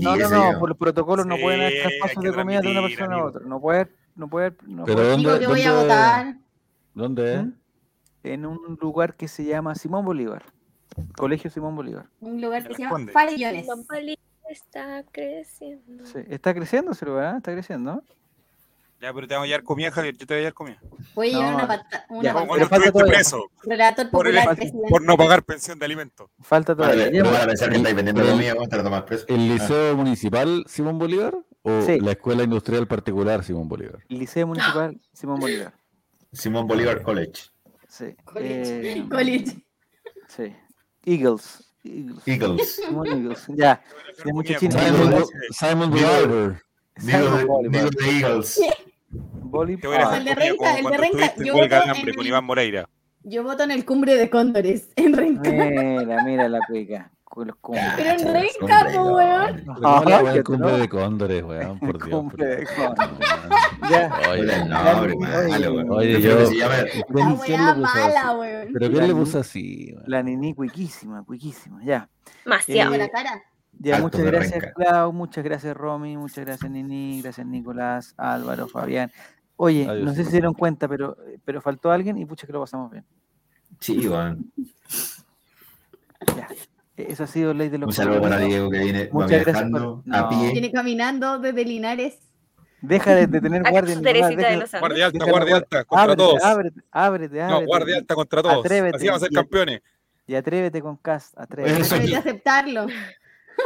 No, 0.00 0.16
no, 0.16 0.52
no, 0.52 0.58
por 0.58 0.68
los 0.70 0.78
protocolos 0.78 1.24
no 1.26 1.36
Sí, 1.36 1.42
pueden 1.42 1.60
haber 1.60 1.82
traspasos 1.82 2.24
de 2.24 2.32
comida 2.32 2.60
de 2.60 2.70
una 2.72 2.82
persona 2.82 3.14
a 3.16 3.24
otra. 3.24 3.42
No 3.46 3.60
puede, 3.60 3.88
no 4.16 4.28
puede, 4.28 4.52
no 4.66 4.84
Pero 4.84 4.96
puede- 4.96 5.10
¿dónde- 5.10 5.28
Digo 5.28 5.38
que 5.40 5.46
voy 5.46 5.62
a 5.62 5.70
dónde- 5.70 5.82
votar. 5.84 6.36
¿Dónde 6.94 7.34
es? 7.34 7.42
¿Mm? 7.44 7.52
en 8.24 8.46
un 8.46 8.78
lugar 8.80 9.16
que 9.16 9.26
se 9.26 9.44
llama 9.44 9.74
Simón 9.74 10.04
Bolívar. 10.04 10.44
Colegio 11.16 11.50
Simón 11.50 11.74
Bolívar. 11.74 12.06
Un 12.20 12.40
lugar 12.40 12.66
que 12.66 12.74
se 12.74 12.82
llama. 12.82 13.06
Farellones. 13.12 13.66
Está 14.52 15.02
creciendo. 15.10 16.04
Sí, 16.06 16.18
Está 16.28 16.52
creciendo 16.54 16.92
¿eh? 16.92 17.32
está 17.38 17.52
creciendo. 17.52 18.02
Ya, 19.00 19.12
pero 19.12 19.26
te 19.26 19.34
vamos 19.34 19.46
a 19.46 19.48
llevar 19.48 19.64
comida, 19.64 19.90
Javier. 19.90 20.16
Yo 20.16 20.26
te 20.26 20.34
voy 20.34 20.36
a 20.36 20.40
llevar 20.40 20.54
comida. 20.54 20.80
Voy 21.14 21.28
a 21.28 21.30
llevar 21.32 21.50
No, 21.50 21.56
una 21.56 21.66
pata. 21.66 22.06
Una 22.10 22.34
pata- 22.34 22.46
cuando 22.46 22.64
estuviste 22.66 23.04
preso 23.04 23.50
Relator 23.64 24.10
por, 24.10 24.26
el- 24.28 24.34
popular, 24.36 24.56
presidente. 24.56 24.88
por 24.90 25.02
no 25.02 25.16
pagar 25.16 25.42
pensión 25.42 25.78
de 25.78 25.84
alimentos. 25.86 26.30
Falta 26.40 26.76
todavía. 26.76 27.06
Vale, 27.06 27.18
no 27.18 27.30
van 27.32 27.42
a 27.42 27.46
pensar 27.46 27.70
que 27.70 27.76
estáis 27.78 27.96
vendiendo 27.96 28.22
El- 28.22 28.30
comida, 28.30 28.54
vamos 28.54 28.72
a 28.72 28.82
tomar 28.82 29.04
preso. 29.06 29.24
¿El 29.28 29.40
Ah. 29.50 29.54
Liceo 29.54 29.96
Municipal 29.96 30.64
Simón 30.68 30.98
Bolívar 30.98 31.34
o 31.62 31.82
Sí. 31.82 31.98
la 31.98 32.12
Escuela 32.12 32.42
Industrial 32.44 32.86
Particular 32.86 33.42
Simón 33.42 33.68
Bolívar? 33.68 34.04
Liceo 34.08 34.46
Municipal 34.46 35.00
Simón 35.12 35.40
Bolívar. 35.40 35.72
Simón 36.32 36.66
Bolívar 36.68 37.02
College. 37.02 37.42
Sí. 37.88 38.14
College. 38.24 38.92
eh, 39.00 39.08
College. 39.10 39.64
sí. 40.28 40.54
Eagles. 41.04 41.71
Eagles. 41.84 42.22
Eagles. 42.26 42.80
Eagles. 43.06 43.46
Ya. 43.48 43.54
Ya. 43.56 43.82
Comida, 44.22 44.58
Simon, 44.58 45.24
Simon 45.50 45.90
Bolívar. 45.90 46.62
Digo 46.96 47.36
de, 47.70 48.10
Eagles. 48.10 48.60
Hacer 49.98 50.18
el 50.18 50.24
de 50.24 50.34
Renca, 50.34 50.78
el 50.78 50.84
de 50.84 50.96
Renca. 50.96 51.34
Yo 51.36 51.54
voto 51.54 51.80
con 51.80 52.08
el- 52.20 52.26
Iván 52.26 52.44
Moreira. 52.44 52.88
Yo 53.24 53.42
voto 53.44 53.62
en 53.62 53.70
el 53.70 53.84
cumbre 53.84 54.16
de 54.16 54.30
cóndores. 54.30 54.90
En 54.96 55.12
Renca. 55.12 55.50
Mira, 55.50 56.24
mira 56.24 56.48
la 56.48 56.60
cuica. 56.66 57.10
Los 57.34 57.56
cumbres. 57.56 57.92
Pero 57.96 58.92
no. 58.92 59.14
weón. 59.14 59.64
¿Cómo 59.64 59.80
la 59.80 59.88
Ajá, 59.96 60.04
weá, 60.22 60.32
que 60.32 60.38
el 60.38 60.44
cumbre 60.44 60.70
no. 60.72 60.78
de 60.78 60.88
cóndores, 60.88 61.42
weón? 61.44 61.78
Por 61.80 62.04
Dios. 62.04 62.10
Cumbre 62.20 62.46
de 62.46 62.66
cóndores. 62.66 63.28
Oye, 64.30 64.64
no, 64.66 65.72
weón. 65.72 65.90
Oye, 65.90 66.20
yo- 66.20 66.38
La 67.08 67.34
weá 67.34 67.74
mala, 67.74 68.20
así. 68.30 68.38
weón. 68.38 68.68
¿Pero 68.72 68.90
quién 68.90 69.08
le 69.08 69.14
puso 69.14 69.38
así? 69.38 69.92
weón? 69.94 70.04
La 70.06 70.22
nini 70.22 70.54
cuiquísima, 70.54 71.24
cuiquísima. 71.24 71.82
Ya. 71.84 72.08
Demasiado. 72.44 72.94
Eh, 72.94 72.98
la 72.98 73.08
cara. 73.08 73.42
Ya, 73.78 73.96
Alto 73.96 74.04
muchas 74.18 74.20
gracias, 74.26 74.52
renca. 74.62 74.72
Clau, 74.74 75.12
muchas 75.12 75.44
gracias, 75.44 75.76
Romy, 75.76 76.16
muchas 76.18 76.44
gracias, 76.44 76.70
Nini, 76.70 77.22
gracias, 77.22 77.46
Nicolás, 77.46 78.14
Álvaro, 78.18 78.68
Fabián. 78.68 79.10
Oye, 79.56 79.88
Adiós. 79.88 80.04
no 80.04 80.10
sé 80.12 80.18
si 80.18 80.24
se 80.26 80.30
dieron 80.32 80.52
cuenta, 80.54 80.86
pero, 80.88 81.16
pero 81.44 81.60
faltó 81.62 81.90
alguien 81.90 82.18
y 82.18 82.26
pucha 82.26 82.46
que 82.46 82.52
lo 82.52 82.60
pasamos 82.60 82.90
bien. 82.90 83.04
Sí, 83.80 84.06
weón. 84.06 84.52
Ya. 86.36 86.48
Eso 86.96 87.24
ha 87.24 87.26
sido 87.26 87.54
ley 87.54 87.68
de 87.70 87.78
los 87.78 87.88
Un 87.88 87.92
saludo 87.94 88.20
para. 88.20 88.38
Diego 88.38 88.70
que 88.70 88.78
viene 88.78 89.08
Muchas 89.12 89.30
gracias 89.30 89.46
viajando 89.54 90.02
por- 90.04 90.14
a 90.14 90.20
no. 90.22 90.28
pie. 90.28 90.52
Viene 90.52 90.70
caminando 90.72 91.38
desde 91.38 91.64
Linares. 91.64 92.18
Deja 92.82 93.14
de, 93.14 93.26
de 93.28 93.40
tener 93.40 93.60
¿Acaso 93.66 93.72
guardia. 93.72 93.96
Deja- 94.00 94.28
de 94.28 94.56
los 94.56 94.74
Andes? 94.74 94.80
Guardia 94.80 95.06
alta, 95.06 95.24
guardia 95.24 95.54
guard- 95.54 95.62
alta, 95.62 95.84
contra 95.84 96.02
ábrete, 96.02 96.16
todos. 96.22 96.42
Ábrete, 96.44 96.80
ábrete, 96.90 97.40
ábrete. 97.42 97.60
No, 97.60 97.66
guardia 97.66 97.96
alta 97.96 98.14
contra 98.14 98.42
todos. 98.42 98.64
Atrévete, 98.64 98.96
Así 98.96 99.06
vamos 99.06 99.22
a 99.22 99.24
ser 99.24 99.32
y- 99.32 99.34
campeones. 99.36 99.80
Y 100.26 100.34
atrévete 100.34 100.82
con 100.82 100.96
Cast, 100.96 101.38
atrévete. 101.38 101.80
Eso 101.80 101.96
sí. 101.96 102.06
que 102.06 102.16
aceptarlo. 102.16 102.86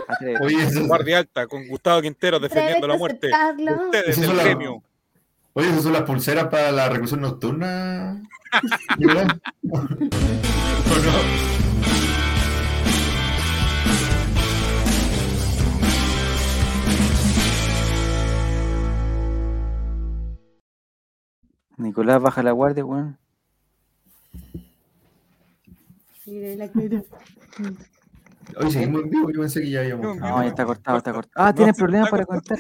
atrévete. 0.09 0.45
Oye, 0.45 0.63
eso, 0.63 0.87
Guardia 0.87 1.19
alta 1.19 1.47
con 1.47 1.67
Gustavo 1.69 2.01
Quintero 2.03 2.39
defendiendo 2.39 2.87
la 2.87 2.97
muerte. 2.97 3.31
Aceptarlo. 3.33 3.85
Ustedes 3.87 4.19
la- 4.35 4.43
gremio. 4.45 4.83
oye, 5.55 5.69
esas 5.69 5.83
son 5.83 5.93
las 5.95 6.03
pulseras 6.03 6.47
para 6.49 6.71
la 6.71 6.89
reclusión 6.89 7.21
nocturna. 7.23 8.23
¿O 9.73 9.79
no? 9.79 11.56
Nicolás, 21.77 22.23
baja 22.23 22.43
la 22.43 22.53
guardia, 22.53 22.85
weón. 22.85 23.19
Mire 26.27 26.57
la 26.57 26.69
cara. 26.71 27.03
Oye, 28.59 28.71
seguimos 28.71 29.03
en 29.03 29.11
vivo. 29.11 29.31
Yo 29.31 29.41
pensé 29.41 29.61
que 29.61 29.71
ya 29.71 29.81
habíamos. 29.81 30.17
No, 30.17 30.43
ya 30.43 30.49
está 30.49 30.65
cortado, 30.65 30.99
está 30.99 31.13
cortado. 31.13 31.47
Ah, 31.47 31.55
tienes 31.55 31.77
problemas 31.77 32.11
para 32.11 32.25
contar. 32.25 32.59